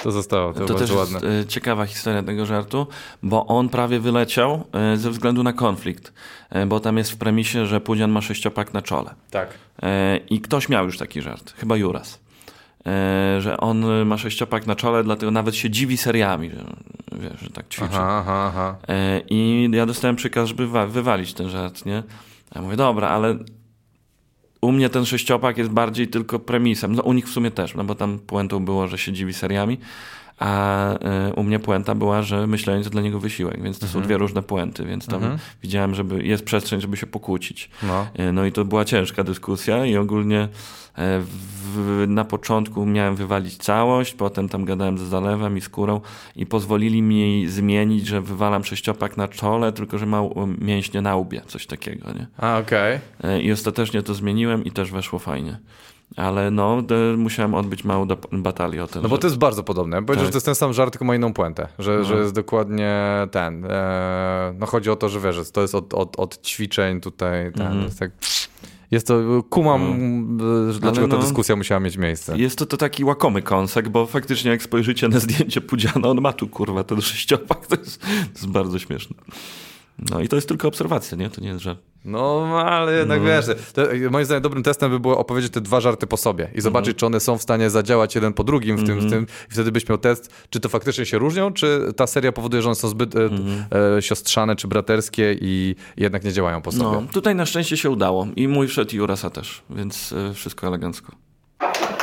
To 0.02 0.10
zostało, 0.12 0.52
to, 0.52 0.66
To 0.66 0.74
też 0.74 0.90
ładne. 0.92 1.28
jest 1.28 1.48
ciekawa 1.48 1.86
historia 1.86 2.22
tego 2.22 2.46
żartu, 2.46 2.86
bo 3.22 3.46
on 3.46 3.68
prawie 3.68 4.00
wyleciał 4.00 4.64
e, 4.72 4.96
ze 4.96 5.10
względu 5.10 5.42
na 5.42 5.52
konflikt, 5.52 6.12
e, 6.50 6.66
bo 6.66 6.80
tam 6.80 6.98
jest 6.98 7.10
w 7.12 7.16
premisie, 7.16 7.66
że 7.66 7.80
Pudzian 7.80 8.10
ma 8.10 8.20
sześciopak 8.20 8.74
na 8.74 8.82
czole. 8.82 9.14
Tak. 9.30 9.48
E, 9.82 10.16
I 10.16 10.40
ktoś 10.40 10.68
miał 10.68 10.84
już 10.84 10.98
taki 10.98 11.22
żart, 11.22 11.54
chyba 11.56 11.76
Juras, 11.76 12.20
że 13.38 13.56
on 13.60 14.04
ma 14.06 14.18
sześciopak 14.18 14.66
na 14.66 14.76
czole, 14.76 15.04
dlatego 15.04 15.30
nawet 15.32 15.56
się 15.56 15.70
dziwi 15.70 15.96
seriami, 15.96 16.50
że, 16.50 16.64
wiesz, 17.20 17.40
że 17.40 17.50
tak 17.50 17.68
ćwiczy. 17.68 17.88
Aha, 17.94 18.18
aha, 18.26 18.44
aha. 18.54 18.76
I 19.30 19.68
ja 19.72 19.86
dostałem 19.86 20.16
przykaz, 20.16 20.48
żeby 20.48 20.66
wa- 20.68 20.86
wywalić 20.86 21.34
ten 21.34 21.48
żart, 21.48 21.86
nie? 21.86 22.02
Ja 22.54 22.62
mówię, 22.62 22.76
dobra, 22.76 23.08
ale 23.08 23.36
u 24.62 24.72
mnie 24.72 24.88
ten 24.88 25.06
sześciopak 25.06 25.58
jest 25.58 25.70
bardziej 25.70 26.08
tylko 26.08 26.38
premisem. 26.38 26.94
No 26.94 27.02
u 27.02 27.12
nich 27.12 27.26
w 27.26 27.30
sumie 27.30 27.50
też, 27.50 27.74
no 27.74 27.84
bo 27.84 27.94
tam 27.94 28.18
puentą 28.18 28.64
było, 28.64 28.88
że 28.88 28.98
się 28.98 29.12
dziwi 29.12 29.32
seriami, 29.32 29.78
a 30.42 30.88
e, 30.98 31.32
u 31.36 31.42
mnie 31.42 31.58
puenta 31.58 31.94
była, 31.94 32.22
że 32.22 32.46
myślenie 32.46 32.84
to 32.84 32.90
dla 32.90 33.02
niego 33.02 33.20
wysiłek, 33.20 33.62
więc 33.62 33.78
to 33.78 33.86
są 33.86 34.02
dwie 34.02 34.18
różne 34.18 34.42
puenty, 34.42 34.84
więc 34.84 35.06
tam 35.06 35.22
widziałem, 35.62 35.94
żeby 35.94 36.24
jest 36.24 36.44
przestrzeń, 36.44 36.80
żeby 36.80 36.96
się 36.96 37.06
pokłócić. 37.06 37.70
No. 37.82 38.06
E, 38.14 38.32
No 38.32 38.44
i 38.44 38.52
to 38.52 38.64
była 38.64 38.84
ciężka 38.84 39.24
dyskusja 39.24 39.86
i 39.86 39.96
ogólnie 39.96 40.40
e, 40.40 40.48
w, 41.74 42.04
na 42.08 42.24
początku 42.24 42.86
miałem 42.86 43.16
wywalić 43.16 43.56
całość, 43.56 44.14
potem 44.14 44.48
tam 44.48 44.64
gadałem 44.64 44.98
z 44.98 45.00
zalewem 45.00 45.56
i 45.56 45.60
skórą 45.60 46.00
i 46.36 46.46
pozwolili 46.46 47.02
mi 47.02 47.46
zmienić, 47.48 48.06
że 48.06 48.20
wywalam 48.20 48.64
sześciopak 48.64 49.16
na 49.16 49.28
czole, 49.28 49.72
tylko 49.72 49.98
że 49.98 50.06
ma 50.06 50.22
mięśnie 50.58 51.02
na 51.02 51.16
łbie, 51.16 51.42
coś 51.46 51.66
takiego, 51.66 52.12
nie? 52.12 52.26
A, 52.38 52.58
okej. 52.58 52.98
E, 53.24 53.42
I 53.42 53.52
ostatecznie 53.52 54.02
to 54.02 54.14
zmieniłem 54.14 54.64
i 54.64 54.70
też 54.70 54.90
weszło 54.90 55.18
fajnie. 55.18 55.58
Ale 56.16 56.50
no, 56.50 56.82
musiałem 57.16 57.54
odbyć 57.54 57.84
małą 57.84 58.06
batalię 58.32 58.84
o 58.84 58.86
ten 58.86 59.02
No 59.02 59.08
bo 59.08 59.18
to 59.18 59.26
jest 59.26 59.38
bardzo 59.38 59.62
podobne. 59.62 60.02
Powiedział, 60.02 60.16
Tak. 60.16 60.26
że 60.26 60.32
to 60.32 60.36
jest 60.36 60.46
ten 60.46 60.54
sam 60.54 60.72
żart, 60.72 60.92
tylko 60.92 61.04
ma 61.04 61.14
inną 61.14 61.32
puentę. 61.32 61.68
Że, 61.78 62.04
że 62.04 62.16
jest 62.16 62.34
dokładnie 62.34 62.96
ten. 63.30 63.64
E, 63.64 64.54
no 64.58 64.66
chodzi 64.66 64.90
o 64.90 64.96
to, 64.96 65.08
że 65.08 65.20
wiesz, 65.20 65.36
że 65.36 65.44
to 65.44 65.62
jest 65.62 65.74
od, 65.74 65.94
od, 65.94 66.18
od 66.18 66.46
ćwiczeń 66.46 67.00
tutaj. 67.00 67.52
Ten, 67.52 67.82
jest 67.82 67.98
tak, 67.98 68.10
jest 68.90 69.06
to, 69.06 69.42
kumam, 69.50 69.82
e, 70.68 70.72
że 70.72 70.80
dlaczego 70.80 71.08
ta 71.08 71.16
no- 71.16 71.22
dyskusja 71.22 71.56
musiała 71.56 71.80
mieć 71.80 71.96
miejsce. 71.96 72.38
Jest 72.38 72.58
to, 72.58 72.66
to 72.66 72.76
taki 72.76 73.04
łakomy 73.04 73.42
kąsek, 73.42 73.88
bo 73.88 74.06
faktycznie 74.06 74.50
jak 74.50 74.62
spojrzycie 74.62 75.08
na 75.08 75.18
zdjęcie 75.20 75.60
Pudziana, 75.60 76.08
on 76.08 76.20
ma 76.20 76.32
tu 76.32 76.48
kurwa 76.48 76.84
ten 76.84 77.00
sześciopak, 77.00 77.66
to 77.66 77.76
jest, 77.76 78.00
to 78.00 78.08
jest 78.34 78.48
bardzo 78.48 78.78
śmieszne. 78.78 79.16
No 79.98 80.20
i 80.20 80.28
to 80.28 80.36
jest 80.36 80.48
tylko 80.48 80.68
obserwacja, 80.68 81.18
nie? 81.18 81.30
To 81.30 81.40
nie 81.40 81.48
jest 81.48 81.60
żart. 81.60 81.78
No, 82.04 82.46
ale 82.66 82.92
jednak 82.92 83.22
wiesz, 83.22 83.46
to, 83.72 83.82
moim 84.10 84.24
zdaniem 84.24 84.42
dobrym 84.42 84.62
testem 84.62 84.90
by 84.90 85.00
było 85.00 85.18
opowiedzieć 85.18 85.52
te 85.52 85.60
dwa 85.60 85.80
żarty 85.80 86.06
po 86.06 86.16
sobie 86.16 86.48
i 86.54 86.60
zobaczyć, 86.60 86.96
czy 86.96 87.06
one 87.06 87.20
są 87.20 87.38
w 87.38 87.42
stanie 87.42 87.70
zadziałać 87.70 88.14
jeden 88.14 88.32
po 88.32 88.44
drugim 88.44 88.76
w 88.76 88.86
tym, 88.86 89.00
w 89.00 89.10
tym 89.10 89.26
i 89.50 89.52
wtedy 89.52 89.72
byś 89.72 89.88
miał 89.88 89.98
test, 89.98 90.46
czy 90.50 90.60
to 90.60 90.68
faktycznie 90.68 91.06
się 91.06 91.18
różnią, 91.18 91.52
czy 91.52 91.92
ta 91.96 92.06
seria 92.06 92.32
powoduje, 92.32 92.62
że 92.62 92.68
one 92.68 92.74
są 92.74 92.88
zbyt 92.88 93.14
e, 93.16 93.30
e, 93.96 94.02
siostrzane 94.02 94.56
czy 94.56 94.68
braterskie 94.68 95.36
i 95.40 95.76
jednak 95.96 96.24
nie 96.24 96.32
działają 96.32 96.62
po 96.62 96.72
sobie. 96.72 96.84
No, 96.84 97.02
tutaj 97.12 97.34
na 97.34 97.46
szczęście 97.46 97.76
się 97.76 97.90
udało. 97.90 98.26
I 98.36 98.48
mój 98.48 98.68
wszedł 98.68 98.90
i 98.92 98.96
Jurasa 98.96 99.30
też, 99.30 99.62
więc 99.70 100.12
y, 100.12 100.34
wszystko 100.34 100.66
elegancko. 100.66 101.12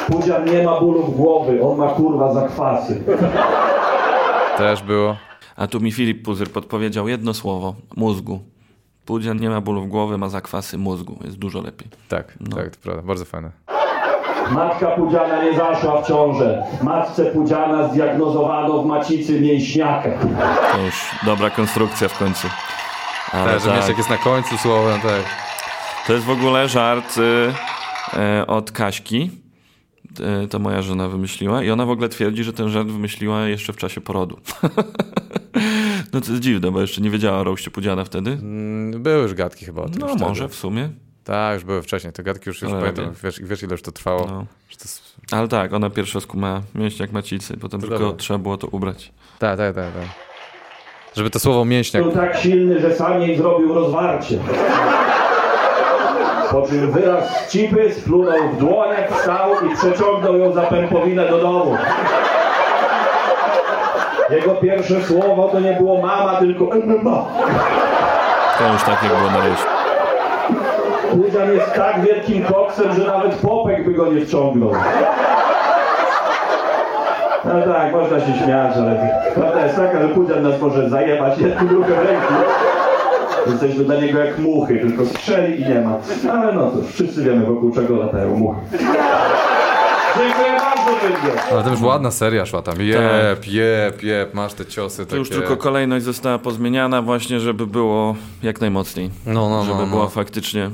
Pudzian 0.07 0.45
nie 0.45 0.63
ma 0.63 0.79
bólów 0.79 1.15
głowy, 1.15 1.61
on 1.63 1.77
ma 1.77 1.87
kurwa 1.87 2.33
zakwasy. 2.33 3.03
Też 4.57 4.83
było. 4.83 5.28
A 5.59 5.67
tu 5.67 5.79
mi 5.79 5.91
Filip 5.91 6.23
Puzyr 6.25 6.51
podpowiedział 6.51 7.07
jedno 7.07 7.33
słowo. 7.33 7.75
Mózgu. 7.95 8.39
Pudzian 9.05 9.37
nie 9.39 9.49
ma 9.49 9.61
bólów 9.61 9.89
głowy, 9.89 10.17
ma 10.17 10.29
zakwasy 10.29 10.77
mózgu. 10.77 11.19
Jest 11.23 11.37
dużo 11.37 11.61
lepiej. 11.61 11.87
Tak, 12.09 12.33
tak, 12.55 12.75
to 12.75 12.83
prawda, 12.83 13.01
bardzo 13.01 13.25
fajne. 13.25 13.51
Matka 14.51 14.87
Pudziana 14.87 15.43
nie 15.43 15.57
zaszła 15.57 16.01
w 16.01 16.07
ciążę. 16.07 16.63
Matce 16.83 17.25
Pudziana 17.25 17.87
zdiagnozowano 17.87 18.83
w 18.83 18.85
macicy 18.85 19.41
mięśniaka. 19.41 20.09
To 20.71 20.81
już 20.81 20.95
dobra 21.25 21.49
konstrukcja 21.49 22.07
w 22.07 22.17
końcu. 22.17 22.47
Ale 23.33 23.51
Tak, 23.51 23.61
że 23.61 23.87
tak, 23.87 23.97
jest 23.97 24.09
na 24.09 24.17
końcu 24.17 24.57
słowa, 24.57 24.93
tak. 24.93 25.23
to 26.07 26.13
jest 26.13 26.25
w 26.25 26.29
ogóle 26.29 26.67
żart 26.67 27.17
y, 27.17 27.21
y, 28.41 28.47
od 28.47 28.71
Kaśki. 28.71 29.31
E, 30.19 30.47
to 30.47 30.59
moja 30.59 30.81
żona 30.81 31.07
wymyśliła 31.09 31.63
i 31.63 31.69
ona 31.71 31.85
w 31.85 31.89
ogóle 31.89 32.09
twierdzi, 32.09 32.43
że 32.43 32.53
ten 32.53 32.69
żart 32.69 32.87
wymyśliła 32.87 33.41
jeszcze 33.47 33.73
w 33.73 33.77
czasie 33.77 34.01
porodu. 34.01 34.39
no 36.13 36.21
to 36.21 36.31
jest 36.31 36.39
dziwne, 36.41 36.71
bo 36.71 36.81
jeszcze 36.81 37.01
nie 37.01 37.09
wiedziała 37.09 37.39
o 37.39 37.43
roście 37.43 37.71
Pudziana 37.71 38.05
wtedy. 38.05 38.31
Mm, 38.31 39.03
Były 39.03 39.21
już 39.23 39.33
gadki 39.33 39.65
chyba 39.65 39.81
o 39.81 39.89
tym. 39.89 39.99
No 40.01 40.09
już 40.09 40.21
może 40.21 40.43
wtedy. 40.43 40.53
w 40.53 40.57
sumie. 40.59 40.89
Tak, 41.23 41.53
już 41.55 41.63
były 41.63 41.81
wcześniej. 41.81 42.13
Te 42.13 42.23
gadki 42.23 42.49
już, 42.49 42.61
już 42.61 42.71
Ale 42.71 42.79
pamiętam. 42.81 43.13
Wiesz, 43.23 43.41
wiesz 43.43 43.63
ile 43.63 43.71
już 43.71 43.81
to 43.81 43.91
trwało. 43.91 44.25
No. 44.27 44.45
To 44.77 44.83
jest... 44.85 45.15
Ale 45.31 45.47
tak, 45.47 45.73
ona 45.73 45.89
pierwsza 45.89 46.19
skumała 46.19 46.61
mięśniak 46.75 47.11
macicy, 47.11 47.57
potem 47.57 47.81
To 47.81 47.87
tylko 47.87 48.03
dobra. 48.03 48.17
trzeba 48.17 48.37
było 48.39 48.57
to 48.57 48.67
ubrać. 48.67 49.11
Tak, 49.39 49.57
tak, 49.57 49.75
tak, 49.75 49.93
tak. 49.93 50.03
Żeby 51.15 51.29
to 51.29 51.39
słowo 51.39 51.65
mięśniak... 51.65 52.03
Był 52.03 52.11
tak 52.11 52.37
silny, 52.37 52.79
że 52.81 52.95
sam 52.95 53.21
jej 53.21 53.37
zrobił 53.37 53.73
rozwarcie. 53.73 54.39
Po 56.51 56.61
czym 56.61 56.91
wyraz 56.91 57.29
z 57.29 57.51
cipy, 57.51 57.93
splunął 57.93 58.49
w 58.53 58.57
dłoniach, 58.57 59.11
wstał 59.11 59.49
i 59.65 59.75
przeciągnął 59.75 60.37
ją 60.37 60.51
za 60.51 60.61
pępowinę 60.61 61.27
do 61.27 61.37
domu. 61.37 61.77
Jego 64.29 64.55
pierwsze 64.55 65.01
słowo 65.01 65.49
to 65.51 65.59
nie 65.59 65.73
było 65.73 66.01
mama, 66.01 66.39
tylko 66.39 66.63
MMA. 66.65 67.25
To 68.57 68.73
już 68.73 68.83
tak 68.83 69.03
jak 69.03 69.17
było 69.17 69.31
na 69.31 69.47
roście. 69.47 69.65
Pudzian 71.11 71.53
jest 71.53 71.73
tak 71.73 72.01
wielkim 72.01 72.43
koksem, 72.43 72.93
że 72.93 73.07
nawet 73.07 73.35
popek 73.35 73.85
by 73.85 73.93
go 73.93 74.13
nie 74.13 74.25
wciągnął. 74.25 74.71
No 77.45 77.73
tak, 77.73 77.93
można 77.93 78.19
się 78.19 78.33
śmiać, 78.43 78.77
ale 78.77 79.21
prawda 79.35 79.63
jest 79.63 79.75
taka, 79.75 80.01
że 80.01 80.07
Pudzian 80.07 80.43
nas 80.43 80.61
może 80.61 80.89
zajebać 80.89 81.37
jednym 81.37 81.69
ruchem 81.69 81.99
ręki. 81.99 82.33
Jesteśmy 83.51 83.83
dla 83.83 83.95
niego 84.01 84.19
jak 84.19 84.39
muchy, 84.39 84.79
tylko 84.79 85.05
strzeli 85.05 85.61
i 85.61 85.65
nie 85.69 85.81
ma. 85.81 85.97
Ale 86.31 86.53
no 86.55 86.71
cóż, 86.71 86.85
wszyscy 86.93 87.23
wiemy 87.23 87.45
wokół 87.45 87.71
czego 87.75 87.95
latają 87.95 88.37
muchy. 88.37 88.59
Dziękuję 90.17 90.51
bardzo. 90.59 91.51
Ale 91.51 91.63
to 91.63 91.69
już 91.69 91.81
ładna 91.81 92.11
seria 92.11 92.45
szła 92.45 92.61
tam. 92.61 92.81
Jep, 92.81 93.47
jep, 93.47 94.03
jep, 94.03 94.33
masz 94.33 94.53
te 94.53 94.65
ciosy 94.65 94.97
To 94.97 95.05
takie... 95.05 95.17
już 95.17 95.29
tylko 95.29 95.57
kolejność 95.57 96.05
została 96.05 96.39
pozmieniana 96.39 97.01
właśnie, 97.01 97.39
żeby 97.39 97.67
było 97.67 98.15
jak 98.43 98.61
najmocniej. 98.61 99.11
No, 99.25 99.49
no, 99.49 99.63
żeby 99.63 99.79
no, 99.79 99.87
była 99.87 100.03
no. 100.03 100.09
faktycznie 100.09 100.69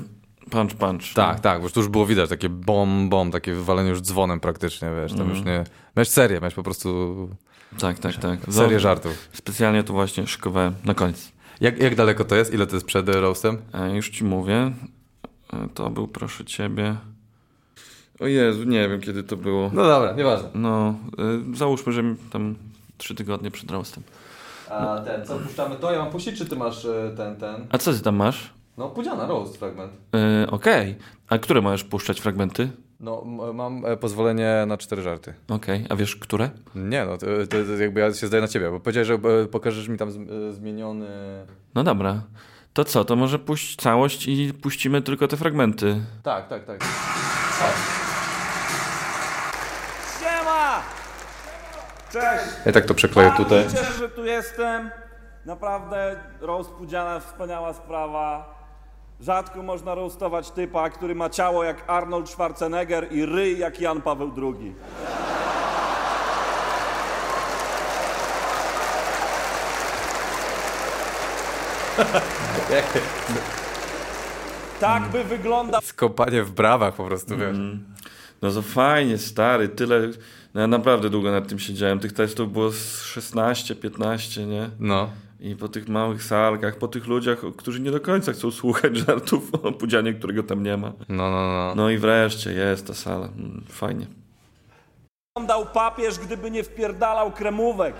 punch 0.50 0.74
punch. 0.74 1.14
Tak, 1.16 1.40
tak, 1.40 1.58
bo 1.60 1.64
już 1.64 1.74
tu 1.74 1.80
już 1.80 1.90
było 1.90 2.06
widać 2.06 2.30
takie 2.30 2.50
bom, 2.50 3.10
bom, 3.10 3.32
takie 3.32 3.54
wywalenie 3.54 3.90
już 3.90 4.02
dzwonem 4.02 4.40
praktycznie, 4.40 4.90
wiesz, 5.02 5.12
tam 5.12 5.22
Mhm. 5.22 5.38
już 5.38 5.46
nie... 5.46 5.64
Miałeś 5.98 6.10
serię, 6.10 6.38
miałeś 6.40 6.54
po 6.54 6.64
prostu 6.64 7.16
Tak, 7.80 8.00
tak, 8.00 8.16
tak. 8.16 8.40
serię 8.50 8.80
żartów. 8.80 9.30
Specjalnie 9.34 9.84
tu 9.84 9.94
właśnie 9.94 10.28
szykowałem 10.28 10.74
na 10.86 10.94
koniec. 10.94 11.32
Jak, 11.62 11.80
jak 11.80 11.96
daleko 11.96 12.26
to 12.26 12.36
jest? 12.36 12.54
Ile 12.54 12.68
to 12.68 12.76
jest 12.76 12.86
przed 12.86 13.10
roastem? 13.10 13.58
E, 13.74 13.96
już 13.96 14.10
ci 14.10 14.24
mówię. 14.24 14.72
E, 15.54 15.68
To 15.74 15.90
był 15.90 16.08
proszę 16.08 16.46
ciebie. 16.46 16.96
O 18.20 18.28
Jezu, 18.28 18.64
nie 18.64 18.90
wiem 18.90 19.02
kiedy 19.02 19.24
to 19.24 19.38
było. 19.38 19.70
No 19.74 19.84
dobra, 19.84 20.14
nieważne. 20.14 20.50
No, 20.54 20.96
e, 21.54 21.56
załóżmy, 21.58 21.94
że 21.94 22.04
tam 22.32 22.56
trzy 22.98 23.16
tygodnie 23.16 23.52
przed 23.52 23.72
roastem. 23.72 24.04
A 24.70 25.00
ten, 25.06 25.26
co 25.26 25.40
puszczamy 25.40 25.76
to? 25.76 25.92
Ja 25.92 26.00
mam 26.00 26.12
puścić, 26.12 26.38
czy 26.38 26.46
ty 26.46 26.56
masz 26.56 26.86
e, 26.86 27.14
ten, 27.18 27.36
ten? 27.36 27.68
A 27.70 27.78
co 27.78 27.94
ty 27.94 28.00
tam 28.00 28.16
masz? 28.16 28.50
No, 28.78 28.90
Pudziana, 28.90 29.28
roast 29.28 29.58
fragment. 29.58 29.92
E, 30.16 30.48
Okej. 30.52 30.96
A 31.30 31.38
które 31.38 31.62
możesz 31.62 31.84
puszczać 31.84 32.20
fragmenty? 32.22 32.70
No, 33.00 33.24
mam 33.54 33.86
e, 33.86 33.98
pozwolenie 33.98 34.64
na 34.68 34.78
cztery 34.78 35.02
żarty. 35.02 35.34
Okej. 35.50 35.86
A 35.90 35.96
wiesz, 35.96 36.16
które? 36.16 36.50
Nie 36.76 37.06
no, 37.06 37.18
to, 37.18 37.26
to, 37.26 37.58
to 37.64 37.82
jakby 37.82 38.00
ja 38.00 38.14
się 38.14 38.28
zdaję 38.28 38.42
na 38.42 38.48
ciebie, 38.48 38.72
bo 38.72 38.80
powiedziałeś, 38.80 39.08
że 39.08 39.14
e, 39.14 39.46
pokażesz 39.46 39.88
mi 39.88 39.98
tam 39.98 40.12
z, 40.12 40.18
e, 40.18 40.54
zmieniony... 40.54 41.08
No 41.76 41.84
dobra. 41.84 42.22
To 42.74 42.86
co, 42.86 43.06
to 43.06 43.16
może 43.16 43.40
puść 43.40 43.76
całość 43.76 44.28
i 44.28 44.54
puścimy 44.54 45.02
tylko 45.02 45.28
te 45.28 45.38
fragmenty. 45.38 46.02
Tak, 46.24 46.48
tak, 46.48 46.66
tak. 46.66 46.84
Siema! 50.20 50.82
Cześć! 52.12 52.56
Ja 52.66 52.72
tak 52.72 52.86
to 52.86 52.94
przekleję 52.94 53.32
tutaj. 53.38 53.64
Cieszę, 53.70 53.94
że 53.94 54.10
tu 54.10 54.26
jestem. 54.26 54.90
Naprawdę 55.46 56.20
Pudziana 56.78 57.20
wspaniała 57.20 57.74
sprawa. 57.74 58.55
Rzadko 59.26 59.64
można 59.64 59.96
roastować 59.96 60.52
typa, 60.52 60.90
który 60.90 61.16
ma 61.16 61.30
ciało 61.30 61.64
jak 61.64 61.84
Arnold 61.88 62.30
Schwarzenegger 62.30 63.08
i 63.12 63.26
ryj 63.26 63.60
jak 63.60 63.82
Jan 63.82 64.02
Paweł 64.02 64.32
II. 64.38 64.76
Tak 74.80 75.04
by 75.04 75.24
wyglądał 75.24 75.82
Skopanie 75.82 76.44
w 76.44 76.52
brawach 76.52 76.96
po 76.96 77.04
prostu, 77.04 77.38
wiesz. 77.38 77.58
No 78.42 78.52
to 78.52 78.62
fajnie, 78.62 79.18
stary, 79.18 79.70
tyle. 79.70 80.02
No 80.54 80.62
ja 80.62 80.68
naprawdę 80.68 81.10
długo 81.10 81.32
nad 81.32 81.48
tym 81.48 81.60
siedziałem. 81.60 82.00
Tych 82.00 82.14
testów 82.14 82.54
było 82.54 82.72
z 82.72 83.02
16, 83.02 83.76
15, 83.76 84.46
nie? 84.46 84.70
No. 84.80 85.10
I 85.46 85.56
po 85.56 85.68
tych 85.68 85.88
małych 85.88 86.24
salkach, 86.24 86.78
po 86.78 86.88
tych 86.88 87.08
ludziach, 87.08 87.38
którzy 87.58 87.80
nie 87.80 87.92
do 87.92 88.00
końca 88.00 88.34
chcą 88.34 88.52
słuchać 88.52 88.98
żartów 89.08 89.54
o 89.64 89.72
pudzianie, 89.72 90.14
którego 90.14 90.44
tam 90.44 90.64
nie 90.64 90.78
ma. 90.78 90.92
No, 91.10 91.32
no, 91.32 91.52
no. 91.52 91.76
No 91.76 91.90
i 91.90 91.98
wreszcie 91.98 92.52
jest 92.52 92.88
ta 92.88 92.94
sala. 92.94 93.26
Mm, 93.26 93.64
Fajnie. 93.70 94.08
papież, 95.74 96.20
gdyby 96.20 96.52
nie 96.52 96.64
wpierdalał 96.64 97.32
kremówek. 97.32 97.96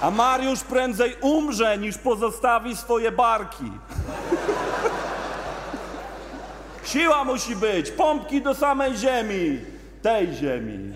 A 0.00 0.10
Mariusz 0.10 0.60
prędzej 0.60 1.16
umrze, 1.20 1.78
niż 1.78 1.98
pozostawi 1.98 2.76
swoje 2.76 3.12
barki. 3.12 3.72
Siła 6.84 7.24
musi 7.24 7.56
być, 7.56 7.90
pompki 7.90 8.42
do 8.42 8.54
samej 8.54 8.96
ziemi, 8.96 9.60
tej 10.02 10.34
ziemi. 10.34 10.92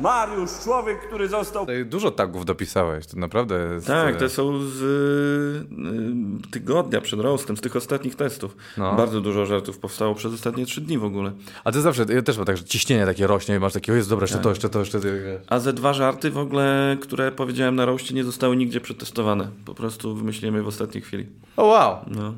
Mariusz, 0.00 0.50
człowiek, 0.64 1.00
który 1.06 1.28
został 1.28 1.66
Dużo 1.84 2.10
tagów 2.10 2.44
dopisałeś, 2.44 3.06
to 3.06 3.16
naprawdę 3.16 3.68
jest... 3.74 3.86
Tak, 3.86 4.16
te 4.16 4.28
są 4.28 4.58
z 4.58 4.82
y, 4.82 6.50
tygodnia 6.50 7.00
przed 7.00 7.20
roastem, 7.20 7.56
z 7.56 7.60
tych 7.60 7.76
ostatnich 7.76 8.14
testów. 8.14 8.56
No. 8.76 8.94
Bardzo 8.94 9.20
dużo 9.20 9.46
żartów 9.46 9.78
powstało 9.78 10.14
przez 10.14 10.34
ostatnie 10.34 10.66
trzy 10.66 10.80
dni 10.80 10.98
w 10.98 11.04
ogóle. 11.04 11.32
A 11.64 11.72
ty 11.72 11.80
zawsze, 11.80 12.06
ja 12.08 12.22
też 12.22 12.36
mam 12.36 12.46
tak, 12.46 12.56
że 12.56 12.64
ciśnienie 12.64 13.06
takie 13.06 13.26
rośnie 13.26 13.54
i 13.54 13.58
masz 13.58 13.72
takie, 13.72 13.92
o 13.92 13.94
jest 13.94 14.08
dobra, 14.08 14.24
jeszcze 14.24 14.38
to, 14.38 14.48
jeszcze 14.48 14.68
to, 14.68 14.78
jeszcze 14.78 15.00
to. 15.00 15.06
A 15.46 15.60
ze 15.60 15.72
dwa 15.72 15.92
żarty 15.92 16.30
w 16.30 16.38
ogóle, 16.38 16.96
które 17.00 17.32
powiedziałem 17.32 17.76
na 17.76 17.84
roście, 17.84 18.14
nie 18.14 18.24
zostały 18.24 18.56
nigdzie 18.56 18.80
przetestowane. 18.80 19.48
Po 19.64 19.74
prostu 19.74 20.14
wymyśliłem 20.14 20.56
je 20.56 20.62
w 20.62 20.68
ostatniej 20.68 21.02
chwili. 21.02 21.26
O 21.56 21.64
wow! 21.64 21.96
No. 22.06 22.34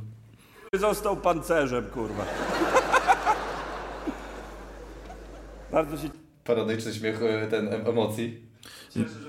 został 0.75 1.17
pancerzem, 1.17 1.85
kurwa. 1.85 2.25
Bardzo 5.73 5.97
się 5.97 6.26
Parodyczny 6.47 6.95
śmiech, 6.95 7.23
e, 7.23 7.47
ten 7.47 7.69
em- 7.69 7.87
emocji. 7.87 8.41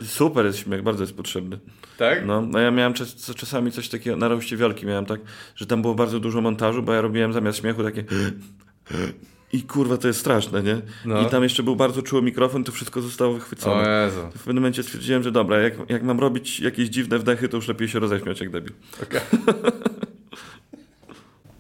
Super 0.02 0.46
jest 0.46 0.60
śmiech, 0.60 0.84
bardzo 0.84 1.04
jest 1.04 1.16
potrzebny. 1.18 1.60
Tak? 1.98 2.26
No, 2.26 2.42
no 2.42 2.60
ja 2.60 2.72
miałem 2.72 2.94
czas, 2.94 3.16
czasami 3.36 3.72
coś 3.72 3.90
takiego, 3.90 4.18
na 4.18 4.28
roście 4.28 4.58
wielki 4.58 4.86
miałem 4.86 5.06
tak, 5.06 5.20
że 5.56 5.66
tam 5.66 5.82
było 5.82 5.96
bardzo 5.96 6.20
dużo 6.20 6.42
montażu, 6.42 6.84
bo 6.84 6.94
ja 6.94 7.02
robiłem 7.02 7.34
zamiast 7.34 7.60
śmiechu 7.60 7.84
takie 7.84 8.04
i 9.54 9.62
kurwa 9.62 9.98
to 9.98 10.08
jest 10.08 10.20
straszne, 10.20 10.64
nie? 10.64 10.82
No. 11.06 11.22
I 11.22 11.26
tam 11.26 11.44
jeszcze 11.44 11.64
był 11.64 11.76
bardzo 11.76 12.02
czuły 12.02 12.22
mikrofon, 12.22 12.64
to 12.64 12.72
wszystko 12.72 13.02
zostało 13.02 13.32
O 13.32 13.34
wychwycone. 13.34 14.06
Jezu. 14.06 14.22
W 14.36 14.44
pewnym 14.44 14.56
momencie 14.56 14.84
stwierdziłem, 14.84 15.24
że 15.24 15.32
dobra, 15.32 15.60
jak, 15.60 15.74
jak 15.90 16.04
mam 16.04 16.20
robić 16.20 16.60
jakieś 16.60 16.90
dziwne 16.90 17.20
wdechy, 17.20 17.50
to 17.50 17.58
już 17.58 17.68
lepiej 17.68 17.88
się 17.88 18.00
roześmiać 18.00 18.40
jak 18.40 18.50
debil. 18.50 18.74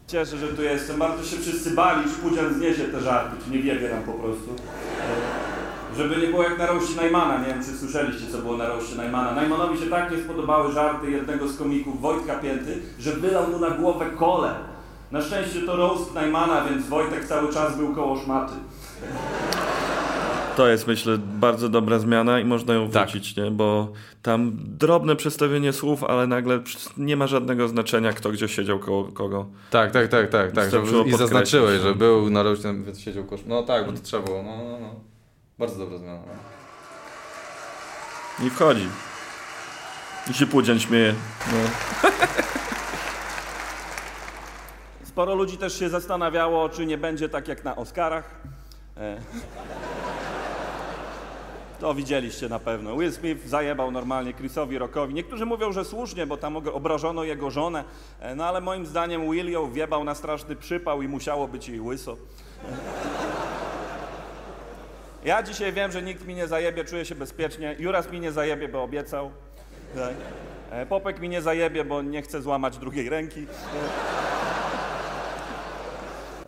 cieszę, 0.07 0.37
że 0.37 0.47
tu 0.47 0.63
jestem. 0.63 0.99
Bardzo 0.99 1.23
się 1.23 1.37
wszyscy 1.37 1.71
bali, 1.71 2.09
czy 2.09 2.15
Pudzian 2.29 2.53
zniesie 2.53 2.83
te 2.83 3.01
żarty, 3.01 3.35
czy 3.45 3.51
nie 3.51 3.63
wiebie 3.63 3.89
nam 3.89 4.03
po 4.03 4.13
prostu. 4.13 4.55
Żeby 5.97 6.17
nie 6.17 6.27
było 6.27 6.43
jak 6.43 6.57
na 6.57 6.65
roście 6.65 6.95
Najmana. 6.95 7.39
Nie 7.39 7.53
wiem, 7.53 7.63
czy 7.63 7.77
słyszeliście, 7.77 8.27
co 8.31 8.37
było 8.37 8.57
na 8.57 8.67
roście 8.67 8.95
Najmana. 8.95 9.31
Najmanowi 9.31 9.79
się 9.79 9.85
tak 9.85 10.11
nie 10.11 10.17
spodobały 10.17 10.71
żarty 10.73 11.11
jednego 11.11 11.47
z 11.47 11.57
komików, 11.57 12.01
Wojtka 12.01 12.35
Pięty, 12.35 12.77
że 12.99 13.11
wylał 13.11 13.47
mu 13.49 13.59
na 13.59 13.69
głowę 13.69 14.05
kole. 14.05 14.55
Na 15.11 15.21
szczęście 15.21 15.61
to 15.61 15.75
roast 15.75 16.13
Najmana, 16.13 16.65
więc 16.69 16.87
Wojtek 16.87 17.25
cały 17.25 17.53
czas 17.53 17.77
był 17.77 17.95
koło 17.95 18.17
szmaty. 18.17 18.53
To 20.57 20.67
jest, 20.67 20.87
myślę, 20.87 21.17
bardzo 21.17 21.69
dobra 21.69 21.99
zmiana 21.99 22.39
i 22.39 22.45
można 22.45 22.73
ją 22.73 22.89
Tak. 22.89 23.09
wrócić, 23.09 23.35
nie? 23.35 23.51
Bo 23.51 23.91
tam 24.21 24.51
drobne 24.55 25.15
przestawienie 25.15 25.73
słów, 25.73 26.03
ale 26.03 26.27
nagle 26.27 26.59
nie 26.97 27.17
ma 27.17 27.27
żadnego 27.27 27.67
znaczenia, 27.67 28.13
kto 28.13 28.31
gdzie 28.31 28.47
siedział 28.47 28.79
koło 28.79 29.03
kogo. 29.03 29.45
Tak, 29.71 29.91
tak, 29.91 30.07
tak, 30.07 30.29
tak, 30.29 30.51
tak. 30.51 30.69
I 31.05 31.13
zaznaczyłeś, 31.13 31.81
że 31.81 31.95
był 31.95 32.29
na 32.29 32.43
roście, 32.43 32.73
więc 32.85 32.99
siedział 32.99 33.23
kosz. 33.23 33.39
No 33.47 33.63
tak, 33.63 33.85
bo 33.85 33.91
to 33.91 33.99
trzeba 34.03 34.23
było, 34.23 34.43
no, 34.43 34.57
no, 34.57 34.79
no. 34.79 35.16
Bardzo 35.59 35.79
dobra 35.79 35.97
zmiana. 35.97 36.19
No. 38.39 38.45
I 38.45 38.49
wchodzi. 38.49 38.89
I 40.29 40.33
się 40.33 40.47
Pudzian 40.47 40.79
śmieje. 40.79 41.13
No. 41.47 41.57
Sporo 45.03 45.35
ludzi 45.35 45.57
też 45.57 45.79
się 45.79 45.89
zastanawiało, 45.89 46.69
czy 46.69 46.85
nie 46.85 46.97
będzie 46.97 47.29
tak 47.29 47.47
jak 47.47 47.63
na 47.63 47.75
Oscarach. 47.75 48.41
E. 48.97 49.17
To 51.79 51.93
widzieliście 51.93 52.49
na 52.49 52.59
pewno. 52.59 52.97
Will 52.97 53.13
Smith 53.13 53.47
zajebał 53.47 53.91
normalnie 53.91 54.33
Chrisowi 54.33 54.77
Rockowi. 54.77 55.13
Niektórzy 55.13 55.45
mówią, 55.45 55.71
że 55.71 55.85
słusznie, 55.85 56.25
bo 56.25 56.37
tam 56.37 56.57
obrażono 56.57 57.23
jego 57.23 57.51
żonę, 57.51 57.83
e, 58.19 58.35
no 58.35 58.45
ale 58.45 58.61
moim 58.61 58.85
zdaniem 58.85 59.31
Will 59.31 59.49
ją 59.51 59.71
wjebał 59.71 60.03
na 60.03 60.15
straszny 60.15 60.55
przypał 60.55 61.01
i 61.01 61.07
musiało 61.07 61.47
być 61.47 61.69
jej 61.69 61.81
łyso. 61.81 62.17
Ja 65.25 65.43
dzisiaj 65.43 65.73
wiem, 65.73 65.91
że 65.91 66.01
nikt 66.01 66.25
mi 66.27 66.35
nie 66.35 66.47
zajebie, 66.47 66.85
czuję 66.85 67.05
się 67.05 67.15
bezpiecznie. 67.15 67.75
Juras 67.79 68.11
mi 68.11 68.19
nie 68.19 68.31
zajebie, 68.31 68.67
bo 68.67 68.83
obiecał. 68.83 69.31
E, 70.71 70.85
Popek 70.85 71.19
mi 71.19 71.29
nie 71.29 71.41
zajebie, 71.41 71.85
bo 71.85 72.01
nie 72.01 72.21
chce 72.21 72.41
złamać 72.41 72.77
drugiej 72.77 73.09
ręki. 73.09 73.47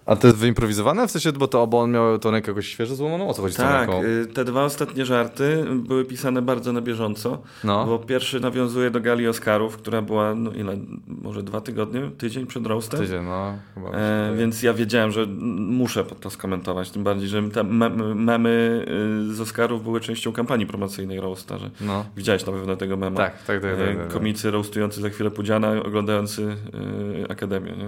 A 0.10 0.16
to 0.16 0.28
jest 0.28 0.40
wyimprowizowane? 0.40 1.08
W 1.08 1.12
sensie, 1.12 1.32
bo 1.32 1.48
to, 1.48 1.68
bo 1.68 1.80
on 1.80 1.92
miał 1.92 2.20
tą 2.20 2.32
rękę 2.32 2.52
jakoś 2.52 2.68
świeżo 2.68 2.96
złamaną? 2.96 3.30
O 3.30 3.34
co 3.34 3.42
chodzi 3.42 3.54
z 3.54 3.58
tą 3.58 3.64
Tak, 3.64 3.80
ręką? 3.90 4.04
y, 4.04 4.26
te 4.34 4.46
dwa 4.46 4.64
ostatnie 4.64 5.06
żarty 5.06 5.66
były 5.76 6.06
pisane 6.06 6.42
bardzo 6.42 6.74
na 6.74 6.82
bieżąco, 6.82 7.42
No. 7.64 7.86
bo 7.86 8.00
pierwszy 8.00 8.40
nawiązuje 8.40 8.92
do 8.92 9.02
gali 9.02 9.28
Oscarów, 9.28 9.78
która 9.78 10.02
była, 10.02 10.36
no 10.36 10.52
ile, 10.52 10.78
może 11.08 11.44
dwa 11.44 11.62
tygodnie, 11.62 12.12
tydzień 12.18 12.46
przed 12.46 12.66
roastem? 12.68 13.00
Tydzień, 13.00 13.24
no. 13.24 13.54
Chyba 13.76 13.90
E, 13.92 14.34
więc 14.38 14.64
ja 14.64 14.74
wiedziałem, 14.74 15.12
że 15.12 15.26
muszę 15.60 16.04
to 16.04 16.30
skomentować, 16.30 16.92
tym 16.92 17.04
bardziej, 17.04 17.28
że 17.30 17.44
te 17.50 17.64
me- 17.64 17.90
memy 18.16 18.86
y, 19.30 19.34
z 19.36 19.42
Oscarów 19.42 19.84
były 19.84 20.00
częścią 20.00 20.32
kampanii 20.32 20.66
promocyjnej 20.68 21.20
roasta, 21.20 21.58
że 21.58 21.70
No. 21.82 22.06
widziałeś 22.18 22.46
na 22.46 22.52
pewno 22.54 22.76
tego 22.76 22.98
mema. 22.98 23.18
Tak, 23.18 23.44
tak, 23.44 23.62
tak, 23.62 23.62
tak, 23.62 23.80
E, 23.80 23.88
tak, 23.88 23.98
tak. 23.98 24.14
Komicy 24.14 24.52
roastujący 24.52 25.02
za 25.02 25.10
chwilę 25.10 25.32
Pudziana, 25.32 25.72
oglądający 25.86 26.42
y, 26.44 27.30
Akademię, 27.30 27.72
nie? 27.72 27.88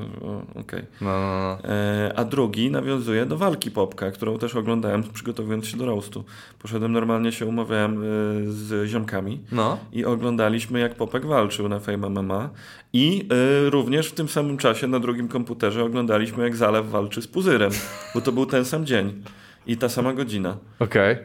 Okej. 0.61 0.81
No, 1.01 1.07
no, 1.07 1.57
no. 1.63 1.69
E, 1.69 2.10
A 2.15 2.23
drugi 2.25 2.71
nawiązuje 2.71 3.25
do 3.25 3.37
walki 3.37 3.71
Popka, 3.71 4.11
którą 4.11 4.37
też 4.37 4.55
oglądałem 4.55 5.03
przygotowując 5.13 5.65
się 5.67 5.77
do 5.77 5.85
roastu. 5.85 6.23
Poszedłem 6.59 6.91
normalnie 6.91 7.31
się 7.31 7.45
umawiałem 7.45 7.93
e, 7.97 8.05
z 8.51 8.89
ziomkami 8.89 9.39
No. 9.51 9.77
i 9.93 10.05
oglądaliśmy 10.05 10.79
jak 10.79 10.95
Popek 10.95 11.25
walczył 11.25 11.69
na 11.69 11.79
Fame 11.79 12.09
MMA 12.09 12.49
i 12.93 13.27
e, 13.65 13.69
również 13.69 14.07
w 14.07 14.13
tym 14.13 14.27
samym 14.29 14.57
czasie 14.57 14.87
na 14.87 14.99
drugim 14.99 15.27
komputerze 15.27 15.83
oglądaliśmy 15.83 16.43
jak 16.43 16.55
Zalew 16.55 16.89
walczy 16.89 17.21
z 17.21 17.27
Puzyrem, 17.27 17.71
bo 18.15 18.21
to 18.21 18.31
był 18.31 18.45
ten 18.45 18.65
sam 18.65 18.85
dzień 18.85 19.23
i 19.67 19.77
ta 19.77 19.89
sama 19.89 20.13
godzina. 20.13 20.57
Okej. 20.79 21.11
E, 21.15 21.19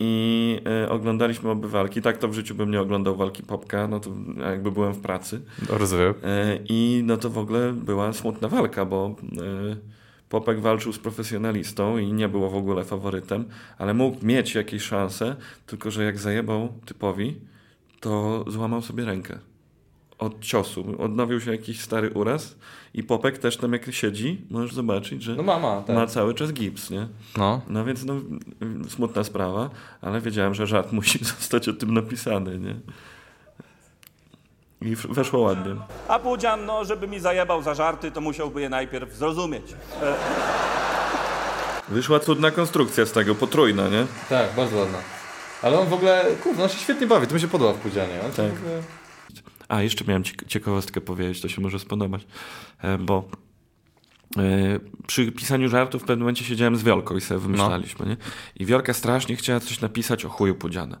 I 0.00 0.60
e, 0.84 0.88
oglądaliśmy 0.88 1.50
obie 1.50 1.68
walki. 1.68 2.02
Tak 2.02 2.18
to 2.18 2.28
w 2.28 2.32
życiu 2.34 2.54
bym 2.54 2.70
nie 2.70 2.80
oglądał 2.80 3.16
walki 3.16 3.42
Popka, 3.42 3.88
no 3.88 4.00
to 4.00 4.10
jakby 4.50 4.70
byłem 4.72 4.92
w 4.92 5.00
pracy. 5.00 5.40
Rozumiem. 5.68 6.14
I 6.68 7.02
no 7.06 7.16
to 7.16 7.30
w 7.30 7.38
ogóle 7.38 7.72
była 7.72 8.12
smutna 8.12 8.48
walka, 8.48 8.84
bo 8.84 9.16
Popek 10.28 10.60
walczył 10.60 10.92
z 10.92 10.98
profesjonalistą 10.98 11.98
i 11.98 12.12
nie 12.12 12.28
było 12.28 12.50
w 12.50 12.56
ogóle 12.56 12.84
faworytem, 12.84 13.44
ale 13.78 13.94
mógł 13.94 14.26
mieć 14.26 14.54
jakieś 14.54 14.82
szanse, 14.82 15.36
tylko 15.66 15.90
że 15.90 16.04
jak 16.04 16.18
zajebał 16.18 16.72
typowi, 16.86 17.36
to 18.00 18.44
złamał 18.46 18.82
sobie 18.82 19.04
rękę. 19.04 19.38
Od 20.18 20.40
ciosu. 20.40 20.94
Odnowił 20.98 21.40
się 21.40 21.50
jakiś 21.50 21.80
stary 21.80 22.10
uraz 22.10 22.56
i 22.94 23.02
Popek 23.04 23.38
też 23.38 23.56
tam 23.56 23.72
jak 23.72 23.92
siedzi, 23.92 24.40
możesz 24.50 24.74
zobaczyć, 24.74 25.22
że 25.22 25.34
No 25.36 25.42
mama, 25.42 25.82
tak. 25.86 25.96
ma 25.96 26.06
cały 26.06 26.34
czas 26.34 26.52
gips, 26.52 26.90
nie? 26.90 27.08
No. 27.36 27.60
No 27.68 27.84
więc 27.84 28.04
no, 28.04 28.14
smutna 28.88 29.24
sprawa, 29.24 29.70
ale 30.00 30.20
wiedziałem, 30.20 30.54
że 30.54 30.66
żart 30.66 30.92
musi 30.92 31.18
zostać 31.38 31.68
o 31.68 31.72
tym 31.72 31.94
napisany, 31.94 32.58
nie? 32.58 32.74
I 34.82 34.96
weszło 34.96 35.40
ładnie. 35.40 35.74
A 36.08 36.18
Pudzian, 36.18 36.66
no, 36.66 36.84
żeby 36.84 37.08
mi 37.08 37.20
zajebał 37.20 37.62
za 37.62 37.74
żarty, 37.74 38.10
to 38.10 38.20
musiałby 38.20 38.60
je 38.60 38.68
najpierw 38.68 39.14
zrozumieć. 39.14 39.74
Wyszła 41.88 42.20
cudna 42.20 42.50
konstrukcja 42.50 43.06
z 43.06 43.12
tego, 43.12 43.34
potrójna, 43.34 43.88
nie? 43.88 44.06
Tak, 44.28 44.54
bardzo 44.56 44.76
ładna. 44.76 44.98
Ale 45.62 45.78
on 45.80 45.88
w 45.88 45.92
ogóle, 45.92 46.24
kurwa, 46.42 46.62
on 46.62 46.68
się 46.68 46.78
świetnie 46.78 47.06
bawi, 47.06 47.26
to 47.26 47.34
mi 47.34 47.40
się 47.40 47.48
podoba 47.48 47.72
w 47.72 47.76
Pudzianie. 47.76 48.20
On 48.24 48.32
Tak. 48.32 48.46
ogóle- 48.58 48.82
A, 49.68 49.82
jeszcze 49.82 50.04
miałem 50.04 50.22
ciek- 50.22 50.46
ciekawostkę 50.46 51.00
powiedzieć, 51.00 51.40
to 51.42 51.48
się 51.48 51.60
może 51.60 51.78
spodobać, 51.78 52.26
e, 52.82 52.98
bo 52.98 53.24
e, 54.36 54.40
przy 55.06 55.32
pisaniu 55.32 55.68
żartów 55.68 56.02
w 56.02 56.04
pewnym 56.04 56.18
momencie 56.20 56.44
siedziałem 56.44 56.76
z 56.76 56.82
Wiolką 56.82 57.16
i 57.16 57.20
sobie 57.20 57.40
wymyślaliśmy, 57.40 58.06
nie? 58.06 58.16
I 58.56 58.66
Wiolka 58.66 58.92
strasznie 58.94 59.36
chciała 59.36 59.60
coś 59.60 59.80
napisać 59.80 60.24
o 60.24 60.28
chuju 60.28 60.54
Pudziana. 60.54 60.98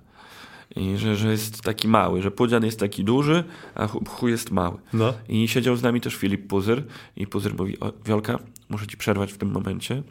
I 0.76 0.96
że, 0.96 1.16
że 1.16 1.30
jest 1.30 1.62
taki 1.62 1.88
mały, 1.88 2.22
że 2.22 2.30
Pudzian 2.30 2.64
jest 2.64 2.80
taki 2.80 3.04
duży, 3.04 3.44
a 3.74 3.86
chu- 3.86 4.28
jest 4.28 4.50
mały. 4.50 4.78
No. 4.92 5.14
I 5.28 5.48
siedział 5.48 5.76
z 5.76 5.82
nami 5.82 6.00
też 6.00 6.14
Filip 6.14 6.46
Puzyr 6.46 6.84
i 7.16 7.26
Puzyr 7.26 7.54
mówi, 7.58 7.76
Wiolka, 8.04 8.38
muszę 8.68 8.86
ci 8.86 8.96
przerwać 8.96 9.32
w 9.32 9.38
tym 9.38 9.50
momencie, 9.50 10.02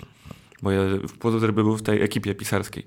bo 0.62 0.72
ja, 0.72 0.82
Puzyr 1.20 1.54
był 1.54 1.78
w 1.78 1.82
tej 1.82 2.02
ekipie 2.02 2.36
pisarskiej. 2.36 2.86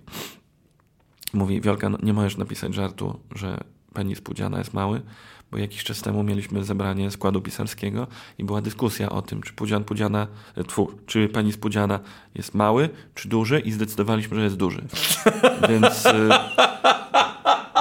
Mówi, 1.33 1.61
Wiolka, 1.61 1.89
no, 1.89 1.99
nie 2.03 2.13
możesz 2.13 2.37
napisać 2.37 2.75
żartu, 2.75 3.21
że 3.35 3.61
penis 3.95 4.21
Pudziana 4.21 4.59
jest 4.59 4.75
mały, 4.75 5.03
bo 5.51 5.59
jakiś 5.59 5.85
czas 5.85 6.03
temu 6.03 6.23
mieliśmy 6.23 6.65
zebranie 6.65 7.11
składu 7.11 7.41
pisarskiego 7.41 8.07
i 8.39 8.45
była 8.45 8.61
dyskusja 8.61 9.11
o 9.11 9.23
tym, 9.23 9.43
czy 9.43 9.53
Pudzian 9.53 9.85
Pudziana, 9.85 10.27
e, 10.57 10.65
tfu, 10.65 10.91
czy 11.07 11.29
penis 11.29 11.57
Pudziana 11.57 12.01
jest 12.35 12.55
mały, 12.55 12.89
czy 13.15 13.29
duży 13.29 13.61
i 13.61 13.73
zdecydowaliśmy, 13.73 14.37
że 14.37 14.43
jest 14.43 14.57
duży. 14.57 14.85
Więc 15.69 16.07
y, 16.07 16.29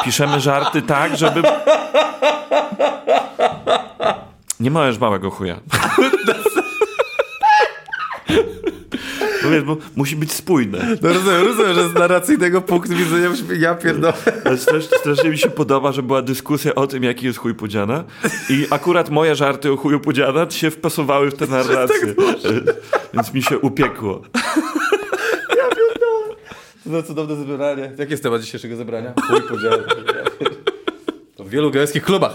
piszemy 0.03 0.39
żarty 0.39 0.81
tak, 0.81 1.17
żeby... 1.17 1.41
Nie 4.59 4.71
możesz 4.71 4.99
małego 4.99 5.29
chuja. 5.29 5.59
No 9.43 9.49
wiesz, 9.49 9.63
bo 9.63 9.77
musi 9.95 10.15
być 10.15 10.31
spójne. 10.31 10.97
No 11.01 11.13
rozumiem, 11.13 11.45
rozumiem, 11.45 11.73
że 11.73 11.89
z 11.89 11.93
narracyjnego 11.93 12.61
punktu 12.61 12.95
widzenia 12.95 13.29
ja 13.59 13.75
pierdolę. 13.75 14.13
Strasznie, 14.99 15.29
mi 15.29 15.37
się 15.37 15.49
podoba, 15.49 15.91
że 15.91 16.03
była 16.03 16.21
dyskusja 16.21 16.75
o 16.75 16.87
tym, 16.87 17.03
jaki 17.03 17.25
jest 17.25 17.39
chuj 17.39 17.55
Pudziana 17.55 18.03
i 18.49 18.67
akurat 18.69 19.09
moje 19.09 19.35
żarty 19.35 19.71
o 19.71 19.77
chuju 19.77 19.99
Pudziana 19.99 20.49
się 20.49 20.71
wpasowały 20.71 21.31
w 21.31 21.35
tę 21.35 21.47
narrację. 21.57 22.13
Więc 23.13 23.33
mi 23.33 23.43
się 23.43 23.59
upiekło. 23.59 24.21
No 26.89 27.03
cudowne 27.03 27.35
zebranie. 27.35 27.91
Jaki 27.97 28.11
jest 28.11 28.23
temat 28.23 28.41
dzisiejszego 28.41 28.75
zebrania? 28.75 29.13
Chuj 29.27 29.41
Pudziany. 29.41 29.83
To 31.35 31.43
w 31.43 31.49
wielu 31.49 31.71
gejskich 31.71 32.03
klubach. 32.03 32.31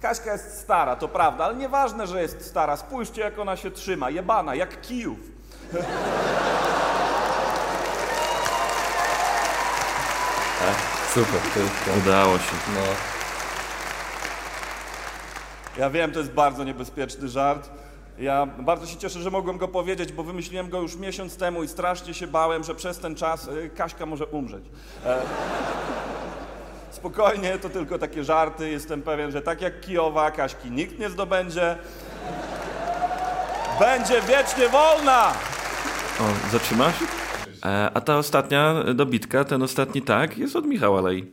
Kaśka 0.00 0.32
jest 0.32 0.58
stara, 0.60 0.96
to 0.96 1.08
prawda, 1.08 1.44
ale 1.44 1.56
nieważne, 1.56 2.06
że 2.06 2.22
jest 2.22 2.46
stara. 2.46 2.76
Spójrzcie, 2.76 3.20
jak 3.20 3.38
ona 3.38 3.56
się 3.56 3.70
trzyma. 3.70 4.10
Jebana, 4.10 4.54
jak 4.54 4.80
kijów. 4.80 5.18
Super, 11.14 11.40
to 11.54 11.60
jest 11.60 11.84
to. 11.84 11.90
Udało 12.02 12.38
się. 12.38 12.52
No. 12.74 12.80
Ja 15.78 15.90
wiem, 15.90 16.12
to 16.12 16.18
jest 16.18 16.32
bardzo 16.32 16.64
niebezpieczny 16.64 17.28
żart. 17.28 17.70
Ja 18.18 18.46
bardzo 18.46 18.86
się 18.86 18.96
cieszę, 18.96 19.20
że 19.20 19.30
mogłem 19.30 19.58
go 19.58 19.68
powiedzieć, 19.68 20.12
bo 20.12 20.22
wymyśliłem 20.22 20.68
go 20.68 20.80
już 20.80 20.96
miesiąc 20.96 21.36
temu 21.36 21.62
i 21.62 21.68
strasznie 21.68 22.14
się 22.14 22.26
bałem, 22.26 22.64
że 22.64 22.74
przez 22.74 22.98
ten 22.98 23.14
czas 23.14 23.48
y, 23.48 23.70
Kaśka 23.76 24.06
może 24.06 24.26
umrzeć. 24.26 24.64
E, 25.06 25.18
spokojnie, 26.90 27.58
to 27.58 27.68
tylko 27.68 27.98
takie 27.98 28.24
żarty. 28.24 28.70
Jestem 28.70 29.02
pewien, 29.02 29.32
że 29.32 29.42
tak 29.42 29.60
jak 29.60 29.80
Kijowa, 29.80 30.30
Kaśki 30.30 30.70
nikt 30.70 30.98
nie 30.98 31.10
zdobędzie. 31.10 31.78
Będzie 33.80 34.20
wiecznie 34.22 34.68
wolna! 34.68 35.32
O, 36.20 36.50
zatrzymasz? 36.52 36.94
E, 37.64 37.90
A 37.94 38.00
ta 38.00 38.18
ostatnia 38.18 38.74
dobitka, 38.94 39.44
ten 39.44 39.62
ostatni 39.62 40.02
tak, 40.02 40.38
jest 40.38 40.56
od 40.56 40.66
Michała 40.66 41.00
Lej. 41.00 41.32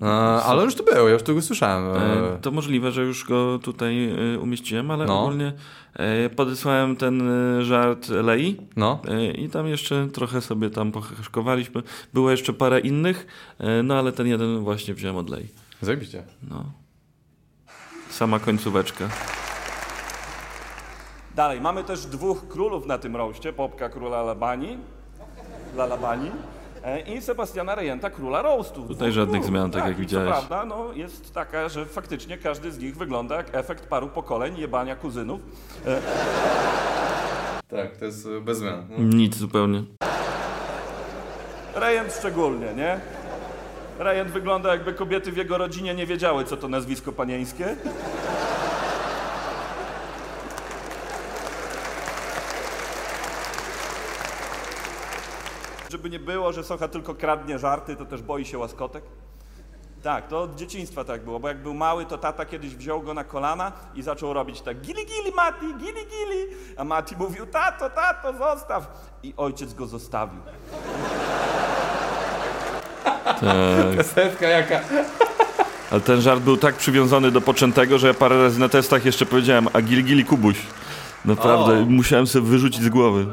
A, 0.00 0.42
ale 0.42 0.64
już 0.64 0.74
tu 0.74 0.84
był, 0.84 1.06
ja 1.06 1.12
już 1.12 1.22
tu 1.22 1.34
go 1.34 1.42
słyszałem. 1.42 1.96
E, 1.96 2.34
E, 2.34 2.38
To 2.38 2.50
możliwe, 2.50 2.92
że 2.92 3.02
już 3.02 3.24
go 3.24 3.58
tutaj 3.58 4.10
e, 4.34 4.38
umieściłem, 4.38 4.90
ale 4.90 5.06
No. 5.06 5.22
ogólnie 5.22 5.52
podesłałem 6.36 6.96
ten 6.96 7.22
żart 7.62 8.08
Lei. 8.08 8.56
No. 8.76 9.02
I 9.38 9.48
tam 9.48 9.66
jeszcze 9.66 10.08
trochę 10.12 10.40
sobie 10.40 10.70
tam 10.70 10.92
pocheszkowaliśmy. 10.92 11.82
Było 12.14 12.30
jeszcze 12.30 12.52
parę 12.52 12.80
innych, 12.80 13.26
no 13.84 13.94
ale 13.98 14.12
ten 14.12 14.26
jeden 14.26 14.58
właśnie 14.58 14.94
wziąłem 14.94 15.16
od 15.16 15.30
Lei. 15.30 15.48
Zajebiście. 15.82 16.22
No. 16.50 16.64
Sama 18.10 18.38
końcóweczka. 18.38 19.08
Dalej, 21.34 21.60
mamy 21.60 21.84
też 21.84 22.06
dwóch 22.06 22.48
królów 22.48 22.86
na 22.86 22.98
tym 22.98 23.16
roście. 23.16 23.52
Popka 23.52 23.88
króla 23.88 24.22
Labani, 24.22 24.78
Lalabani 25.76 26.30
i 27.06 27.20
Sebastiana 27.20 27.74
Rejenta, 27.74 28.10
króla 28.10 28.42
roastu. 28.42 28.82
Tutaj 28.82 29.12
żadnych 29.12 29.44
zmian, 29.44 29.70
tak 29.70 29.84
jak 29.86 29.98
i 29.98 30.00
widziałeś. 30.00 30.28
Prawda, 30.28 30.64
no, 30.64 30.92
jest 30.92 31.34
taka, 31.34 31.68
że 31.68 31.86
faktycznie 31.86 32.38
każdy 32.38 32.72
z 32.72 32.78
nich 32.78 32.96
wygląda 32.96 33.36
jak 33.36 33.54
efekt 33.54 33.86
paru 33.86 34.08
pokoleń 34.08 34.58
jebania 34.58 34.96
kuzynów. 34.96 35.40
Tak, 37.68 37.96
to 37.96 38.04
jest 38.04 38.26
e, 38.26 38.40
bez 38.40 38.58
zmian. 38.58 38.86
No. 38.90 38.96
Nic 38.98 39.36
zupełnie. 39.36 39.82
Rejent 41.74 42.12
szczególnie, 42.18 42.74
nie? 42.76 43.00
Rejent 43.98 44.30
wygląda 44.30 44.70
jakby 44.72 44.92
kobiety 44.92 45.32
w 45.32 45.36
jego 45.36 45.58
rodzinie 45.58 45.94
nie 45.94 46.06
wiedziały, 46.06 46.44
co 46.44 46.56
to 46.56 46.68
nazwisko 46.68 47.12
panieńskie. 47.12 47.76
Żeby 55.90 56.10
nie 56.10 56.18
było, 56.18 56.52
że 56.52 56.64
Socha 56.64 56.88
tylko 56.88 57.14
kradnie 57.14 57.58
żarty, 57.58 57.96
to 57.96 58.04
też 58.04 58.22
boi 58.22 58.44
się 58.44 58.58
łaskotek. 58.58 59.04
Tak, 60.02 60.28
to 60.28 60.40
od 60.40 60.54
dzieciństwa 60.54 61.04
tak 61.04 61.24
było, 61.24 61.40
bo 61.40 61.48
jak 61.48 61.62
był 61.62 61.74
mały, 61.74 62.06
to 62.06 62.18
tata 62.18 62.44
kiedyś 62.44 62.76
wziął 62.76 63.02
go 63.02 63.14
na 63.14 63.24
kolana 63.24 63.72
i 63.94 64.02
zaczął 64.02 64.32
robić 64.32 64.60
tak 64.60 64.80
gili 64.80 65.06
gili 65.06 65.34
Mati, 65.36 65.66
gili 65.66 65.92
gili, 65.92 66.46
a 66.76 66.84
Mati 66.84 67.16
mówił 67.16 67.46
tato, 67.46 67.90
tato, 67.90 68.32
zostaw. 68.38 69.10
I 69.22 69.34
ojciec 69.36 69.74
go 69.74 69.86
zostawił. 69.86 70.40
Tak. 73.24 74.06
Setka 74.06 74.48
jaka. 74.48 74.80
Ale 75.90 76.00
ten 76.00 76.20
żart 76.20 76.40
był 76.40 76.56
tak 76.56 76.74
przywiązany 76.74 77.30
do 77.30 77.40
poczętego, 77.40 77.98
że 77.98 78.06
ja 78.08 78.14
parę 78.14 78.42
razy 78.42 78.60
na 78.60 78.68
testach 78.68 79.04
jeszcze 79.04 79.26
powiedziałem, 79.26 79.68
a 79.72 79.80
gili 79.80 80.04
gili 80.04 80.24
kubuś. 80.24 80.56
Naprawdę, 81.24 81.82
O. 81.82 81.84
musiałem 81.86 82.26
sobie 82.26 82.46
wyrzucić 82.48 82.82
z 82.82 82.88
głowy. 82.88 83.26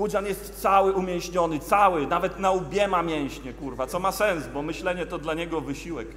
Pudzian 0.00 0.26
jest 0.26 0.60
cały 0.62 0.92
umięśniony, 0.92 1.58
cały, 1.58 2.06
nawet 2.06 2.38
na 2.38 2.50
łbie 2.50 2.88
ma 2.88 3.02
mięśnie, 3.02 3.52
kurwa, 3.52 3.86
co 3.86 3.98
ma 3.98 4.12
sens, 4.12 4.44
bo 4.54 4.62
myślenie 4.62 5.06
to 5.06 5.18
dla 5.18 5.34
niego 5.34 5.60
wysiłek. 5.60 6.08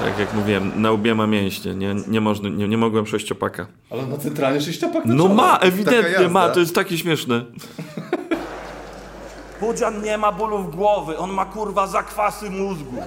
Tak 0.00 0.18
jak 0.18 0.34
mówiłem, 0.34 0.72
na 0.82 0.92
łbie 0.92 1.14
ma 1.14 1.26
mięśnie, 1.26 1.74
nie, 1.74 1.94
nie, 2.08 2.20
można, 2.20 2.48
nie, 2.48 2.68
nie 2.68 2.78
mogłem 2.78 3.06
sześciopaka. 3.06 3.66
Ale 3.90 4.06
ma 4.06 4.16
centralnie 4.16 4.60
sześciopak 4.60 5.04
No 5.06 5.28
ma, 5.28 5.58
ewidentnie 5.58 6.28
ma, 6.28 6.48
to 6.48 6.60
jest 6.60 6.74
takie 6.74 6.98
śmieszne. 6.98 7.44
Pudzian 9.60 10.02
nie 10.02 10.18
ma 10.18 10.32
bólów 10.32 10.76
głowy, 10.76 11.18
on 11.18 11.30
ma 11.32 11.44
kurwa 11.44 11.86
zakwasy 11.86 12.50
mózgu. 12.50 13.02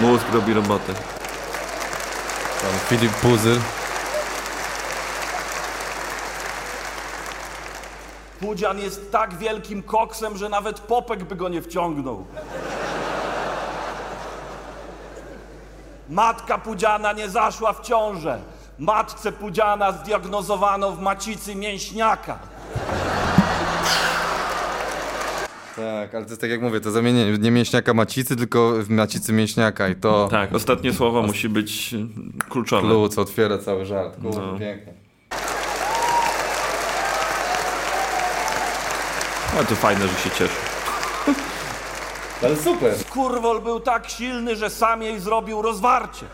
Mózg 0.00 0.24
robi 0.32 0.54
robotę. 0.54 0.92
Pan 2.62 2.98
Filip 2.98 3.12
Puzyl. 3.12 3.58
Pudzian 8.42 8.78
jest 8.78 9.12
tak 9.12 9.34
wielkim 9.38 9.82
koksem, 9.82 10.36
że 10.36 10.48
nawet 10.48 10.80
popek 10.80 11.24
by 11.24 11.36
go 11.36 11.48
nie 11.48 11.62
wciągnął. 11.62 12.24
Matka 16.10 16.58
Pudziana 16.58 17.12
nie 17.12 17.28
zaszła 17.28 17.72
w 17.72 17.80
ciążę. 17.80 18.38
Matce 18.78 19.32
Pudziana 19.32 19.92
zdiagnozowano 19.92 20.92
w 20.92 21.00
macicy 21.00 21.54
mięśniaka. 21.54 22.38
Tak, 25.76 26.14
ale 26.14 26.24
to 26.24 26.30
jest 26.30 26.40
tak 26.40 26.50
jak 26.50 26.62
mówię, 26.62 26.80
to 26.80 26.90
zamienienie 26.90 27.38
nie 27.38 27.50
mięśniaka 27.50 27.94
macicy, 27.94 28.36
tylko 28.36 28.72
w 28.72 28.88
macicy 28.88 29.32
mięśniaka 29.32 29.88
i 29.88 29.96
to 29.96 30.28
Tak, 30.30 30.54
ostatnie 30.54 30.92
słowo 30.92 31.22
musi 31.22 31.48
być 31.48 31.94
kluczowe. 32.48 32.82
clue, 32.88 33.08
co 33.08 33.20
otwiera 33.20 33.58
cały 33.58 33.86
żart. 33.86 34.16
Kurde, 34.22 34.40
No. 34.52 34.58
pięknie. 34.58 34.92
Ale 39.56 39.64
to 39.64 39.76
fajne, 39.76 40.08
że 40.08 40.14
się 40.14 40.30
cieszy. 40.30 40.54
Ale 42.42 42.56
super. 42.56 42.94
Kurwol 43.10 43.60
był 43.60 43.80
tak 43.80 44.08
silny, 44.08 44.56
że 44.56 44.70
sam 44.70 45.02
jej 45.02 45.20
zrobił 45.20 45.62
rozwarcie. 45.62 46.26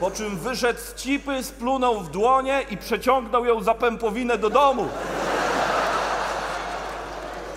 Po 0.00 0.10
czym 0.10 0.38
wyszedł 0.38 0.80
z 0.80 0.94
cipy, 0.94 1.42
splunął 1.42 2.00
w 2.00 2.10
dłonie 2.10 2.64
i 2.70 2.76
przeciągnął 2.76 3.44
ją 3.44 3.62
za 3.62 3.74
pępowinę 3.74 4.38
do 4.38 4.50
domu. 4.50 4.88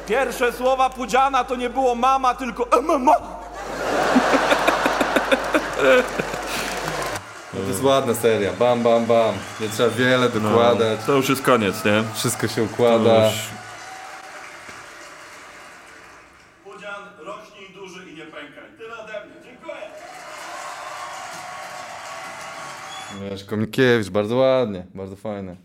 Pierwsze 0.08 0.54
słowa 0.54 0.90
Pudziana 0.90 1.44
to 1.44 1.56
nie 1.56 1.70
było 1.70 1.96
mama, 1.96 2.36
tylko 2.36 2.82
MMA. 2.82 3.16
No 7.60 7.64
to 7.66 7.70
jest 7.70 7.84
ładna 7.84 8.14
seria. 8.14 8.54
Bam, 8.54 8.84
bam, 8.84 9.06
bam. 9.06 9.36
Nie 9.60 9.70
trzeba 9.70 9.90
wiele 9.90 10.30
No, 10.34 10.40
dokładać. 10.40 11.00
to 11.06 11.14
już 11.14 11.30
jest 11.30 11.42
koniec, 11.42 11.86
nie? 11.86 12.04
Wszystko 12.14 12.48
się 12.48 12.64
układa. 12.64 13.26
już... 13.26 13.34
Pudzian, 16.64 17.02
rośnij 17.26 17.70
duży 17.76 18.10
i 18.10 18.16
nie 18.16 18.24
pękaj. 18.26 18.64
Tyle 18.78 18.94
ode 18.98 19.14
mnie. 19.26 19.36
Dziękuję. 19.44 19.76
Wiesz, 23.32 23.44
Komikiewicz, 23.46 24.10
bardzo 24.10 24.36
ładnie, 24.36 24.86
bardzo 24.96 25.16
fajne. 25.16 25.56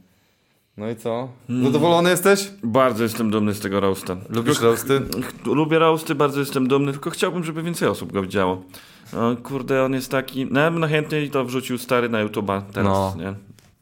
No 0.76 0.90
i 0.90 0.96
co? 0.96 1.28
Mm. 1.48 1.64
Zadowolony 1.64 2.10
jesteś? 2.10 2.51
Bardzo 2.62 3.02
jestem 3.02 3.30
dumny 3.30 3.55
z 3.55 3.60
tego 3.60 3.80
roasta. 3.80 4.16
Lubisz 4.28 4.60
roasty? 4.60 5.01
Lubię 5.44 5.78
roasty, 5.78 6.14
bardzo 6.14 6.40
jestem 6.40 6.68
dumny, 6.68 6.92
tylko 6.92 7.10
chciałbym, 7.10 7.44
żeby 7.44 7.62
więcej 7.62 7.88
osób 7.88 8.12
go 8.12 8.22
widziało. 8.22 8.62
No, 9.12 9.36
kurde, 9.36 9.84
on 9.84 9.92
jest 9.92 10.10
taki... 10.10 10.46
No, 10.51 10.60
ja 10.60 10.70
bym 10.70 10.80
najchętniej 10.80 11.30
to 11.30 11.44
wrzucił 11.44 11.78
stary 11.78 12.09
na 12.09 12.24
YouTube'a 12.26 12.62
teraz, 12.72 12.92
No. 12.92 13.14
nie? 13.18 13.34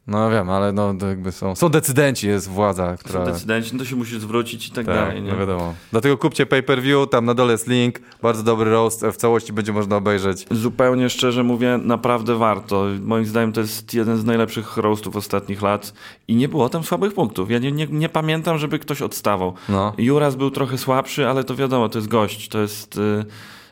No 0.07 0.29
wiem, 0.29 0.49
ale 0.49 0.71
no 0.71 0.93
jakby 1.07 1.31
są. 1.31 1.55
Są 1.55 1.69
decydenci, 1.69 2.27
jest 2.27 2.49
władza, 2.49 2.97
która. 2.97 3.25
Są 3.25 3.31
decydenci, 3.31 3.69
no 3.73 3.79
to 3.79 3.85
się 3.85 3.95
musi 3.95 4.19
zwrócić 4.19 4.67
i 4.67 4.71
tak, 4.71 4.85
Tak, 4.85 4.95
dalej, 4.95 5.21
nie? 5.21 5.31
no 5.31 5.37
wiadomo. 5.37 5.73
Dlatego 5.91 6.17
kupcie 6.17 6.45
pay 6.45 6.63
per 6.63 6.81
view, 6.81 7.09
tam 7.09 7.25
na 7.25 7.33
dole 7.33 7.51
jest 7.51 7.67
link. 7.67 7.99
Bardzo 8.21 8.43
dobry 8.43 8.71
roast, 8.71 9.05
w 9.05 9.15
całości 9.15 9.53
będzie 9.53 9.73
można 9.73 9.95
obejrzeć. 9.95 10.45
Zupełnie 10.51 11.09
szczerze 11.09 11.43
mówię, 11.43 11.79
naprawdę 11.83 12.35
warto. 12.35 12.85
Moim 13.01 13.25
zdaniem 13.25 13.51
to 13.53 13.61
jest 13.61 13.93
jeden 13.93 14.17
z 14.17 14.25
najlepszych 14.25 14.77
roastów 14.77 15.15
ostatnich 15.15 15.61
lat 15.61 15.93
i 16.27 16.35
nie 16.35 16.47
było 16.49 16.69
tam 16.69 16.83
słabych 16.83 17.13
punktów. 17.13 17.51
Ja 17.51 17.59
nie, 17.59 17.71
nie, 17.71 17.87
nie 17.87 18.09
pamiętam, 18.09 18.57
żeby 18.57 18.79
ktoś 18.79 19.01
odstawał. 19.01 19.53
No. 19.69 19.93
Juras 19.97 20.35
był 20.35 20.51
trochę 20.51 20.77
słabszy, 20.77 21.27
ale 21.27 21.43
to 21.43 21.55
wiadomo, 21.55 21.89
to 21.89 21.97
jest 21.97 22.07
gość, 22.09 22.47
to 22.49 22.59
jest... 22.61 22.97
y, 22.97 23.25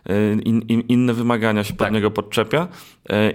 y, 0.09 0.41
In, 0.45 0.61
in, 0.61 0.81
inne 0.81 1.13
wymagania 1.13 1.63
się 1.63 1.73
pod 1.73 1.79
Tak. 1.87 1.93
niego 1.93 2.11
podczepia 2.11 2.67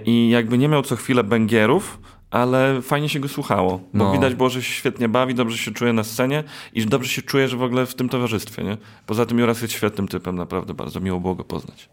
i 0.05 0.29
jakby 0.29 0.57
nie 0.57 0.67
miał 0.67 0.81
co 0.81 0.95
chwilę 0.95 1.23
bęgierów, 1.23 1.99
ale 2.31 2.81
fajnie 2.81 3.09
się 3.09 3.19
go 3.19 3.27
słuchało, 3.27 3.71
bo 3.93 4.03
No. 4.05 4.11
widać 4.11 4.35
było, 4.35 4.49
że 4.49 4.63
się 4.63 4.73
świetnie 4.73 5.09
bawi, 5.09 5.35
dobrze 5.35 5.57
się 5.57 5.71
czuje 5.71 5.93
na 5.93 6.03
scenie 6.03 6.43
i 6.73 6.81
że 6.81 6.87
dobrze 6.87 7.09
się 7.09 7.21
czuje, 7.21 7.47
że 7.47 7.57
w 7.57 7.63
ogóle 7.63 7.85
w 7.85 7.95
tym 7.95 8.09
towarzystwie, 8.09 8.63
nie? 8.63 8.77
Poza 9.05 9.25
tym 9.25 9.39
Juras 9.39 9.61
jest 9.61 9.73
świetnym 9.73 10.07
typem, 10.07 10.35
naprawdę 10.35 10.73
bardzo 10.73 10.99
miło 10.99 11.19
było 11.19 11.35
go 11.35 11.43
poznać. 11.43 11.89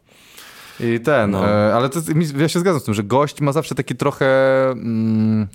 I 0.81 1.01
ten, 1.01 1.31
No. 1.31 1.49
e, 1.49 1.75
ale 1.75 1.89
to, 1.89 1.99
jest- 2.17 2.37
ja 2.39 2.49
się 2.49 2.59
zgadzam 2.61 2.81
z 2.81 2.85
tym, 2.85 2.95
że 2.95 3.03
gość 3.03 3.41
ma 3.41 3.53
zawsze 3.53 3.75
takie 3.75 3.95
trochę 3.95 4.27
mm, 4.71 5.47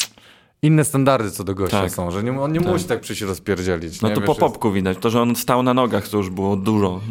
inne 0.61 0.85
standardy 0.85 1.31
co 1.31 1.43
do 1.43 1.55
gościa 1.55 1.81
Tak. 1.81 1.91
są, 1.91 2.11
że 2.11 2.23
nie, 2.23 2.41
on 2.41 2.51
nie 2.53 2.59
Tak. 2.61 2.69
musi 2.71 2.85
tak 2.85 2.99
przyjść 3.01 3.21
rozpierdzielić. 3.21 4.01
No 4.01 4.09
nie? 4.09 4.15
to 4.15 4.21
Wiesz, 4.21 4.25
po 4.25 4.31
jest- 4.31 4.39
popku 4.41 4.71
widać. 4.71 4.97
To, 4.97 5.09
że 5.09 5.21
on 5.21 5.35
stał 5.35 5.63
na 5.63 5.73
nogach, 5.73 6.07
to 6.07 6.17
już 6.17 6.29
było 6.29 6.55
dużo. 6.55 7.01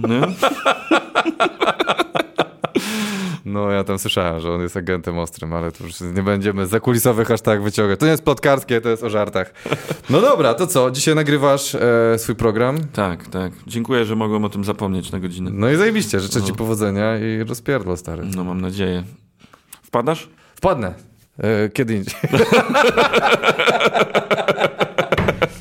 No 3.49 3.70
ja 3.70 3.85
tam 3.85 3.99
słyszałem, 3.99 4.41
że 4.41 4.53
on 4.53 4.61
jest 4.62 4.77
agentem 4.77 5.19
ostrym, 5.19 5.53
ale 5.55 5.73
to 5.73 5.85
już 5.85 6.01
nie 6.01 6.23
będziemy 6.23 6.66
za 6.66 6.81
kulisowych 6.81 7.31
aż 7.31 7.41
tak 7.41 7.62
wyciągać. 7.62 8.01
To 8.01 8.07
nie 8.07 8.11
jest 8.11 8.23
plotkarskie, 8.25 8.81
to 8.81 8.89
jest 8.89 9.03
o 9.05 9.11
żartach. 9.11 9.53
No 10.11 10.20
dobra, 10.20 10.55
to 10.55 10.66
co? 10.66 10.91
Dzisiaj 10.91 11.15
nagrywasz 11.15 11.75
e, 11.75 12.19
swój 12.19 12.35
program? 12.35 12.79
tak, 12.93 13.27
tak. 13.29 13.53
Dziękuję, 13.66 14.05
że 14.05 14.16
mogłem 14.16 14.45
o 14.45 14.49
tym 14.49 14.65
zapomnieć 14.65 15.12
na 15.12 15.20
godzinę. 15.20 15.51
No 15.55 15.70
i 15.70 15.77
zajebiście, 15.77 16.20
życzę 16.20 16.43
ci 16.43 16.51
No. 16.51 16.55
powodzenia 16.57 17.19
i 17.19 17.45
rozpierdło, 17.45 17.97
stary. 17.97 18.23
No 18.37 18.45
mam 18.45 18.61
nadzieję. 18.61 19.05
Wpadasz? 19.83 20.29
Wpadnę. 20.55 20.95
E, 21.39 21.69
kiedy 21.69 21.95
indziej. 21.95 22.15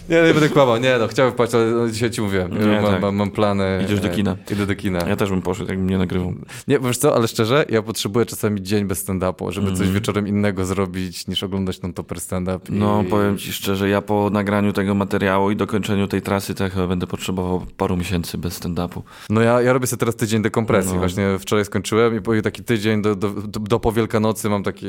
nie, 0.10 0.16
nie 0.24 0.34
będę 0.34 0.50
kłamał. 0.50 0.78
Nie 0.78 0.98
no, 1.00 1.08
chciałem 1.08 1.32
wpaść, 1.32 1.56
ale 1.56 1.66
no, 1.66 1.88
dzisiaj 1.90 2.10
ci 2.12 2.22
mówiłem. 2.22 2.60
Nie, 2.60 2.82
mam, 2.82 2.92
tak. 2.92 3.02
mam, 3.02 3.16
mam 3.16 3.32
plany. 3.32 3.80
Idziesz 3.86 4.00
do 4.00 4.08
e, 4.08 4.12
kina. 4.16 4.36
Idę 4.52 4.66
do 4.66 4.76
kina. 4.76 5.00
Ja 5.08 5.16
też 5.16 5.30
bym 5.30 5.42
poszedł, 5.42 5.70
jakbym 5.70 5.90
nie 5.90 5.98
nagrywał. 5.98 6.34
Nie, 6.68 6.80
wiesz 6.80 6.98
co, 6.98 7.16
ale 7.16 7.28
szczerze, 7.28 7.66
ja 7.70 7.82
potrzebuję 7.82 8.26
czasami 8.26 8.62
dzień 8.62 8.86
bez 8.86 9.08
stand-upu, 9.08 9.52
żeby 9.52 9.68
Mhm. 9.68 9.76
coś 9.86 9.94
wieczorem 9.96 10.28
innego 10.28 10.66
zrobić, 10.66 11.28
niż 11.28 11.44
oglądać 11.44 11.82
non-topper 11.82 12.20
stand-up. 12.20 12.60
No, 12.70 13.04
i... 13.04 13.06
powiem 13.06 13.38
ci 13.38 13.54
szczerze, 13.54 13.90
ja 13.90 14.02
po 14.02 14.30
nagraniu 14.30 14.74
tego 14.74 14.96
materiału 14.96 15.52
i 15.52 15.56
dokończeniu 15.56 16.08
tej 16.08 16.22
trasy, 16.22 16.56
to 16.56 16.64
ja 16.64 16.70
chyba 16.70 16.88
będę 16.88 17.08
potrzebował 17.08 17.66
paru 17.78 17.98
miesięcy 17.98 18.38
bez 18.38 18.60
stand-upu. 18.62 19.02
No 19.30 19.42
ja, 19.42 19.62
ja 19.62 19.74
robię 19.74 19.88
sobie 19.88 20.00
teraz 20.00 20.16
tydzień 20.16 20.42
dekompresji. 20.42 20.94
No. 20.94 21.00
Właśnie 21.00 21.40
wczoraj 21.40 21.66
skończyłem 21.66 22.22
i 22.40 22.42
taki 22.42 22.64
tydzień 22.64 23.02
do, 23.02 23.16
do, 23.16 23.30
do, 23.30 23.60
do 23.60 23.80
po 23.80 23.92
Wielkanocy 23.92 24.50
mam 24.50 24.64
taki, 24.64 24.88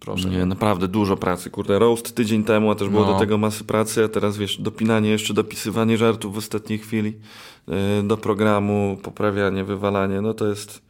proszę. 0.00 0.28
Nie, 0.28 0.46
naprawdę 0.46 0.88
dużo 0.88 1.16
pracy. 1.16 1.50
Kurde, 1.50 1.78
roast 1.78 2.14
tydzień 2.14 2.44
temu, 2.44 2.70
a 2.70 2.74
też 2.74 2.88
było 2.88 3.06
No. 3.06 3.12
do 3.12 3.18
tego 3.18 3.38
masy 3.38 3.64
pracy, 3.64 4.04
a 4.04 4.08
teraz 4.08 4.36
wiesz, 4.38 4.49
dopinanie 4.58 5.10
jeszcze, 5.10 5.34
dopisywanie 5.34 5.96
żartów 5.96 6.34
w 6.34 6.38
ostatniej 6.38 6.78
chwili 6.78 7.16
yy, 7.68 7.74
do 8.02 8.16
programu, 8.16 8.98
poprawianie, 9.02 9.64
wywalanie, 9.64 10.20
no 10.20 10.34
to 10.34 10.46
jest, 10.46 10.82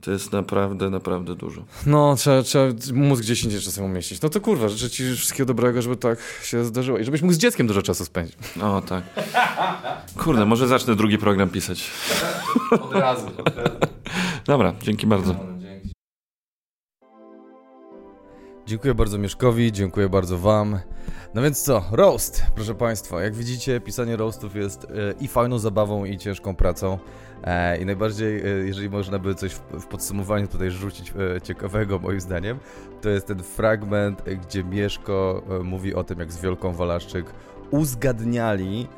to 0.00 0.10
jest 0.10 0.32
naprawdę, 0.32 0.90
naprawdę 0.90 1.34
dużo. 1.34 1.64
No, 1.86 2.16
trzeba, 2.16 2.42
trzeba 2.42 2.64
mózg 2.92 3.22
gdzieś 3.22 3.44
indziej 3.44 3.60
czasem 3.60 3.84
umieścić. 3.84 4.20
No 4.20 4.28
to 4.28 4.40
kurwa, 4.40 4.68
życzę 4.68 4.90
ci 4.90 5.12
wszystkiego 5.16 5.46
dobrego, 5.46 5.82
żeby 5.82 5.96
tak 5.96 6.18
się 6.42 6.64
zdarzyło 6.64 6.98
i 6.98 7.04
żebyś 7.04 7.22
mógł 7.22 7.34
z 7.34 7.38
dzieckiem 7.38 7.66
dużo 7.66 7.82
czasu 7.82 8.04
spędzić. 8.04 8.36
O, 8.62 8.82
tak. 8.82 9.04
Kurde, 10.18 10.46
może 10.46 10.68
zacznę 10.68 10.96
drugi 10.96 11.18
program 11.18 11.48
pisać. 11.48 11.90
Od 12.70 12.92
razu. 12.92 13.26
Dobra, 14.46 14.72
dzięki 14.82 15.06
bardzo. 15.06 15.53
Dziękuję 18.66 18.94
bardzo 18.94 19.18
Mieszkowi, 19.18 19.72
dziękuję 19.72 20.08
bardzo 20.08 20.38
Wam. 20.38 20.78
No 21.34 21.42
więc 21.42 21.62
co, 21.62 21.84
roast, 21.92 22.42
proszę 22.54 22.74
Państwa. 22.74 23.22
Jak 23.22 23.34
widzicie, 23.34 23.80
pisanie 23.80 24.16
roastów 24.16 24.56
jest 24.56 24.84
e, 24.84 24.88
i 25.20 25.28
fajną 25.28 25.58
zabawą, 25.58 26.04
i 26.04 26.18
ciężką 26.18 26.56
pracą. 26.56 26.98
E, 27.42 27.78
I 27.78 27.86
najbardziej, 27.86 28.40
e, 28.40 28.48
jeżeli 28.48 28.90
można 28.90 29.18
by 29.18 29.34
coś 29.34 29.52
w, 29.52 29.86
podsumowaniu 29.86 30.48
tutaj 30.48 30.70
rzucić 30.70 31.12
ciekawego, 31.42 31.98
moim 31.98 32.20
zdaniem, 32.20 32.58
to 33.00 33.08
jest 33.08 33.26
ten 33.26 33.42
fragment, 33.42 34.22
gdzie 34.22 34.64
Mieszko 34.64 35.42
mówi 35.64 35.94
o 35.94 36.04
tym, 36.04 36.18
jak 36.18 36.32
z 36.32 36.40
Wielką 36.40 36.72
Walaszczyk 36.72 37.26
uzgadniali 37.70 38.88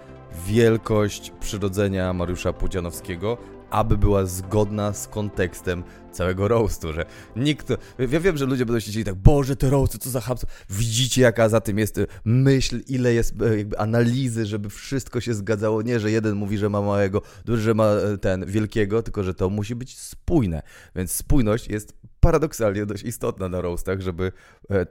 wielkość 0.46 1.32
przyrodzenia 1.40 2.12
Mariusza 2.12 2.52
Pudzianowskiego, 2.52 3.38
aby 3.70 3.98
była 3.98 4.24
zgodna 4.24 4.92
z 4.92 5.08
kontekstem 5.08 5.84
całego 6.16 6.48
roastu, 6.48 6.92
że 6.92 7.06
nikt... 7.36 7.70
Ja 7.98 8.20
wiem, 8.20 8.36
że 8.36 8.46
ludzie 8.46 8.66
będą 8.66 8.80
siedzieli 8.80 9.04
tak, 9.04 9.14
Boże, 9.14 9.56
te 9.56 9.70
roasty, 9.70 9.98
co 9.98 10.10
za 10.10 10.20
chamstwo. 10.20 10.48
Widzicie, 10.70 11.22
jaka 11.22 11.48
za 11.48 11.60
tym 11.60 11.78
jest 11.78 11.98
e, 11.98 12.06
myśl, 12.24 12.80
ile 12.88 13.14
jest 13.14 13.42
e, 13.42 13.58
jakby 13.58 13.78
analizy, 13.78 14.46
żeby 14.46 14.70
wszystko 14.70 15.20
się 15.20 15.34
zgadzało. 15.34 15.82
Nie, 15.82 16.00
że 16.00 16.10
jeden 16.10 16.36
mówi, 16.36 16.58
że 16.58 16.68
ma 16.68 16.82
małego, 16.82 17.22
drugi, 17.44 17.62
że 17.62 17.74
ma 17.74 17.90
e, 17.90 18.18
ten 18.18 18.46
wielkiego, 18.46 19.02
tylko 19.02 19.22
że 19.22 19.34
to 19.34 19.50
musi 19.50 19.74
być 19.74 19.98
spójne. 19.98 20.62
Więc 20.96 21.12
spójność 21.12 21.68
jest 21.68 21.94
paradoksalnie 22.20 22.86
dość 22.86 23.04
istotna 23.04 23.48
na 23.48 23.60
roastach, 23.60 24.00
żeby 24.00 24.32
e, 24.70 24.86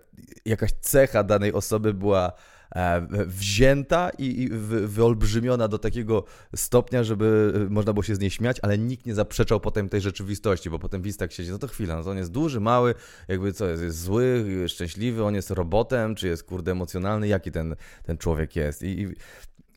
jakaś 0.45 0.71
cecha 0.81 1.23
danej 1.23 1.53
osoby 1.53 1.93
była 1.93 2.31
wzięta 3.25 4.09
i, 4.17 4.41
i 4.41 4.49
wy- 4.49 4.87
wyolbrzymiona 4.87 5.67
do 5.67 5.77
takiego 5.79 6.23
stopnia, 6.55 7.03
żeby 7.03 7.53
e, 7.55 7.73
można 7.73 7.93
było 7.93 8.03
się 8.03 8.15
z 8.15 8.19
niej 8.19 8.29
śmiać, 8.31 8.57
ale 8.61 8.77
nikt 8.77 9.05
nie 9.05 9.15
zaprzeczał 9.15 9.59
potem 9.59 9.89
tej 9.89 10.01
rzeczywistości, 10.01 10.69
bo 10.69 10.79
potem 10.79 11.01
widz 11.01 11.17
tak 11.17 11.31
siedzi, 11.31 11.51
no 11.51 11.57
to 11.57 11.67
chwila, 11.67 11.95
no 11.95 12.03
to 12.03 12.09
on 12.09 12.17
jest 12.17 12.31
duży, 12.31 12.59
mały, 12.59 12.95
jakby 13.27 13.53
co, 13.53 13.67
jest, 13.67 13.83
jest 13.83 14.01
zły, 14.01 14.45
szczęśliwy, 14.67 15.23
on 15.23 15.35
jest 15.35 15.51
robotem, 15.51 16.15
czy 16.15 16.27
jest 16.27 16.43
kurde 16.43 16.71
emocjonalny, 16.71 17.27
jaki 17.27 17.51
ten, 17.51 17.75
ten 18.03 18.17
człowiek 18.17 18.55
jest. 18.55 18.83
I, 18.83 19.01
i, 19.01 19.15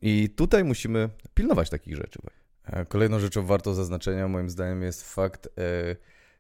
I 0.02 0.28
tutaj 0.30 0.64
musimy 0.64 1.08
pilnować 1.34 1.70
takich 1.70 1.96
rzeczy. 1.96 2.18
E, 2.66 2.84
Kolejną 2.86 3.18
rzeczą 3.20 3.46
wartą 3.46 3.74
zaznaczenia 3.74 4.28
moim 4.28 4.50
zdaniem 4.50 4.82
jest 4.82 5.14
fakt 5.14 5.46
e, 5.46 5.96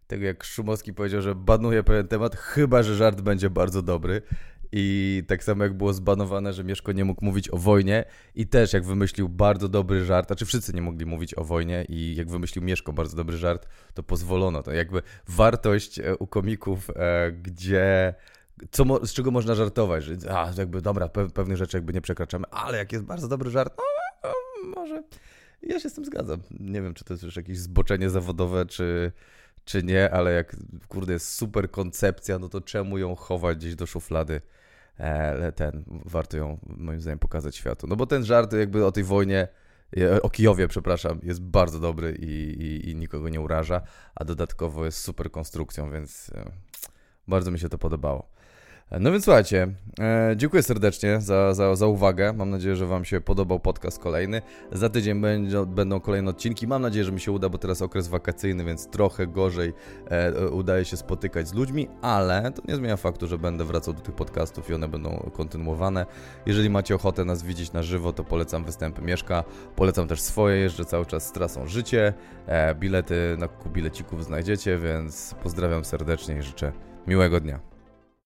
tego, 0.06 0.24
jak 0.24 0.44
Szumowski 0.44 0.92
powiedział, 0.94 1.22
że 1.22 1.34
banuje 1.34 1.82
pewien 1.82 2.08
temat, 2.08 2.36
chyba 2.36 2.82
że 2.82 2.96
żart 2.96 3.20
będzie 3.20 3.50
bardzo 3.50 3.82
dobry. 3.82 4.22
I 4.72 5.22
tak 5.28 5.44
samo 5.44 5.64
jak 5.64 5.74
było 5.76 5.92
zbanowane, 5.92 6.52
że 6.52 6.64
Mieszko 6.64 6.92
nie 6.92 7.04
mógł 7.04 7.24
mówić 7.24 7.48
o 7.50 7.56
wojnie 7.56 8.04
i 8.34 8.46
też 8.46 8.72
jak 8.72 8.84
wymyślił 8.84 9.28
bardzo 9.28 9.68
dobry 9.68 10.04
żart, 10.04 10.32
a 10.32 10.34
czy 10.34 10.46
wszyscy 10.46 10.72
nie 10.72 10.82
mogli 10.82 11.06
mówić 11.06 11.34
o 11.34 11.44
wojnie 11.44 11.84
i 11.88 12.14
jak 12.16 12.30
wymyślił 12.30 12.64
Mieszko 12.64 12.92
bardzo 12.92 13.16
dobry 13.16 13.36
żart, 13.36 13.68
to 13.94 14.02
pozwolono. 14.02 14.62
To 14.62 14.72
jakby 14.72 15.02
wartość 15.28 15.98
e, 15.98 16.16
u 16.16 16.26
komików, 16.26 16.90
e, 16.96 17.32
gdzie 17.32 18.14
co, 18.70 19.06
z 19.06 19.12
czego 19.12 19.30
można 19.30 19.54
żartować, 19.54 20.04
że 20.04 20.16
a, 20.30 20.52
jakby 20.58 20.82
dobra, 20.82 21.06
pe- 21.06 21.30
pewnych 21.30 21.56
rzeczy 21.56 21.76
jakby 21.76 21.92
nie 21.92 22.00
przekraczamy, 22.00 22.44
ale 22.50 22.78
jak 22.78 22.92
jest 22.92 23.04
bardzo 23.04 23.28
dobry 23.28 23.50
żart, 23.50 23.74
no, 23.78 23.84
no 24.24 24.34
może 24.76 25.02
ja 25.62 25.80
się 25.80 25.90
z 25.90 25.94
tym 25.94 26.04
zgadzam. 26.04 26.40
Nie 26.60 26.82
wiem, 26.82 26.94
czy 26.94 27.04
to 27.04 27.14
jest 27.14 27.24
już 27.24 27.36
jakieś 27.36 27.58
zboczenie 27.58 28.10
zawodowe, 28.10 28.66
czy, 28.66 29.12
czy 29.64 29.82
nie, 29.82 30.10
ale 30.10 30.32
jak 30.32 30.56
kurde 30.88 31.12
jest 31.12 31.34
super 31.34 31.70
koncepcja, 31.70 32.38
no 32.38 32.48
to 32.48 32.60
czemu 32.60 32.98
ją 32.98 33.14
chować 33.14 33.58
gdzieś 33.58 33.74
do 33.74 33.86
szuflady? 33.86 34.40
E, 34.98 35.52
ten, 35.52 35.84
warto 35.88 36.36
ją 36.36 36.58
moim 36.66 37.00
zdaniem 37.00 37.18
pokazać 37.18 37.56
światu. 37.56 37.86
No 37.86 37.96
bo 37.96 38.06
ten 38.06 38.24
żart 38.24 38.52
jakby 38.52 38.86
o 38.86 38.92
tej 38.92 39.04
wojnie, 39.04 39.48
e, 39.96 40.22
o 40.22 40.30
Kijowie, 40.30 40.68
przepraszam, 40.68 41.20
jest 41.22 41.42
bardzo 41.42 41.80
dobry 41.80 42.16
i, 42.20 42.24
i, 42.62 42.90
i 42.90 42.96
nikogo 42.96 43.28
nie 43.28 43.40
uraża, 43.40 43.80
a 44.14 44.24
dodatkowo 44.24 44.84
jest 44.84 44.98
super 44.98 45.30
konstrukcją, 45.30 45.90
więc 45.90 46.30
e, 46.34 46.50
bardzo 47.28 47.50
mi 47.50 47.58
się 47.58 47.68
to 47.68 47.78
podobało. 47.78 48.30
No 48.90 49.12
więc 49.12 49.24
słuchajcie, 49.24 49.68
e, 50.00 50.34
dziękuję 50.36 50.62
serdecznie 50.62 51.20
za, 51.20 51.54
za, 51.54 51.76
za 51.76 51.86
uwagę. 51.86 52.32
Mam 52.32 52.50
nadzieję, 52.50 52.76
że 52.76 52.86
Wam 52.86 53.04
się 53.04 53.20
podobał 53.20 53.60
podcast 53.60 53.98
kolejny. 53.98 54.42
Za 54.72 54.88
tydzień 54.88 55.20
będzie, 55.20 55.66
będą 55.66 56.00
kolejne 56.00 56.30
odcinki. 56.30 56.66
Mam 56.66 56.82
nadzieję, 56.82 57.04
że 57.04 57.12
mi 57.12 57.20
się 57.20 57.32
uda, 57.32 57.48
bo 57.48 57.58
teraz 57.58 57.82
okres 57.82 58.08
wakacyjny, 58.08 58.64
więc 58.64 58.90
trochę 58.90 59.26
gorzej 59.26 59.72
e, 60.10 60.26
e, 60.26 60.48
udaje 60.48 60.84
się 60.84 60.96
spotykać 60.96 61.48
z 61.48 61.54
ludźmi, 61.54 61.88
ale 62.02 62.52
to 62.52 62.62
nie 62.68 62.76
zmienia 62.76 62.96
faktu, 62.96 63.26
że 63.26 63.38
będę 63.38 63.64
wracał 63.64 63.94
do 63.94 64.00
tych 64.00 64.14
podcastów 64.14 64.70
i 64.70 64.74
one 64.74 64.88
będą 64.88 65.30
kontynuowane. 65.34 66.06
Jeżeli 66.46 66.70
macie 66.70 66.94
ochotę 66.94 67.24
nas 67.24 67.42
widzieć 67.42 67.72
na 67.72 67.82
żywo, 67.82 68.12
to 68.12 68.24
polecam 68.24 68.64
występy 68.64 69.02
Mieszka. 69.02 69.44
Polecam 69.76 70.08
też 70.08 70.20
swoje, 70.20 70.56
jeżdżę 70.56 70.84
cały 70.84 71.06
czas 71.06 71.26
z 71.26 71.32
trasą 71.32 71.66
Życie. 71.66 72.14
E, 72.46 72.74
bilety 72.74 73.36
na 73.38 73.48
kuku 73.48 73.70
bilecików 73.70 74.24
znajdziecie, 74.24 74.78
więc 74.78 75.34
pozdrawiam 75.42 75.84
serdecznie 75.84 76.38
i 76.38 76.42
życzę 76.42 76.72
miłego 77.06 77.40
dnia. 77.40 77.77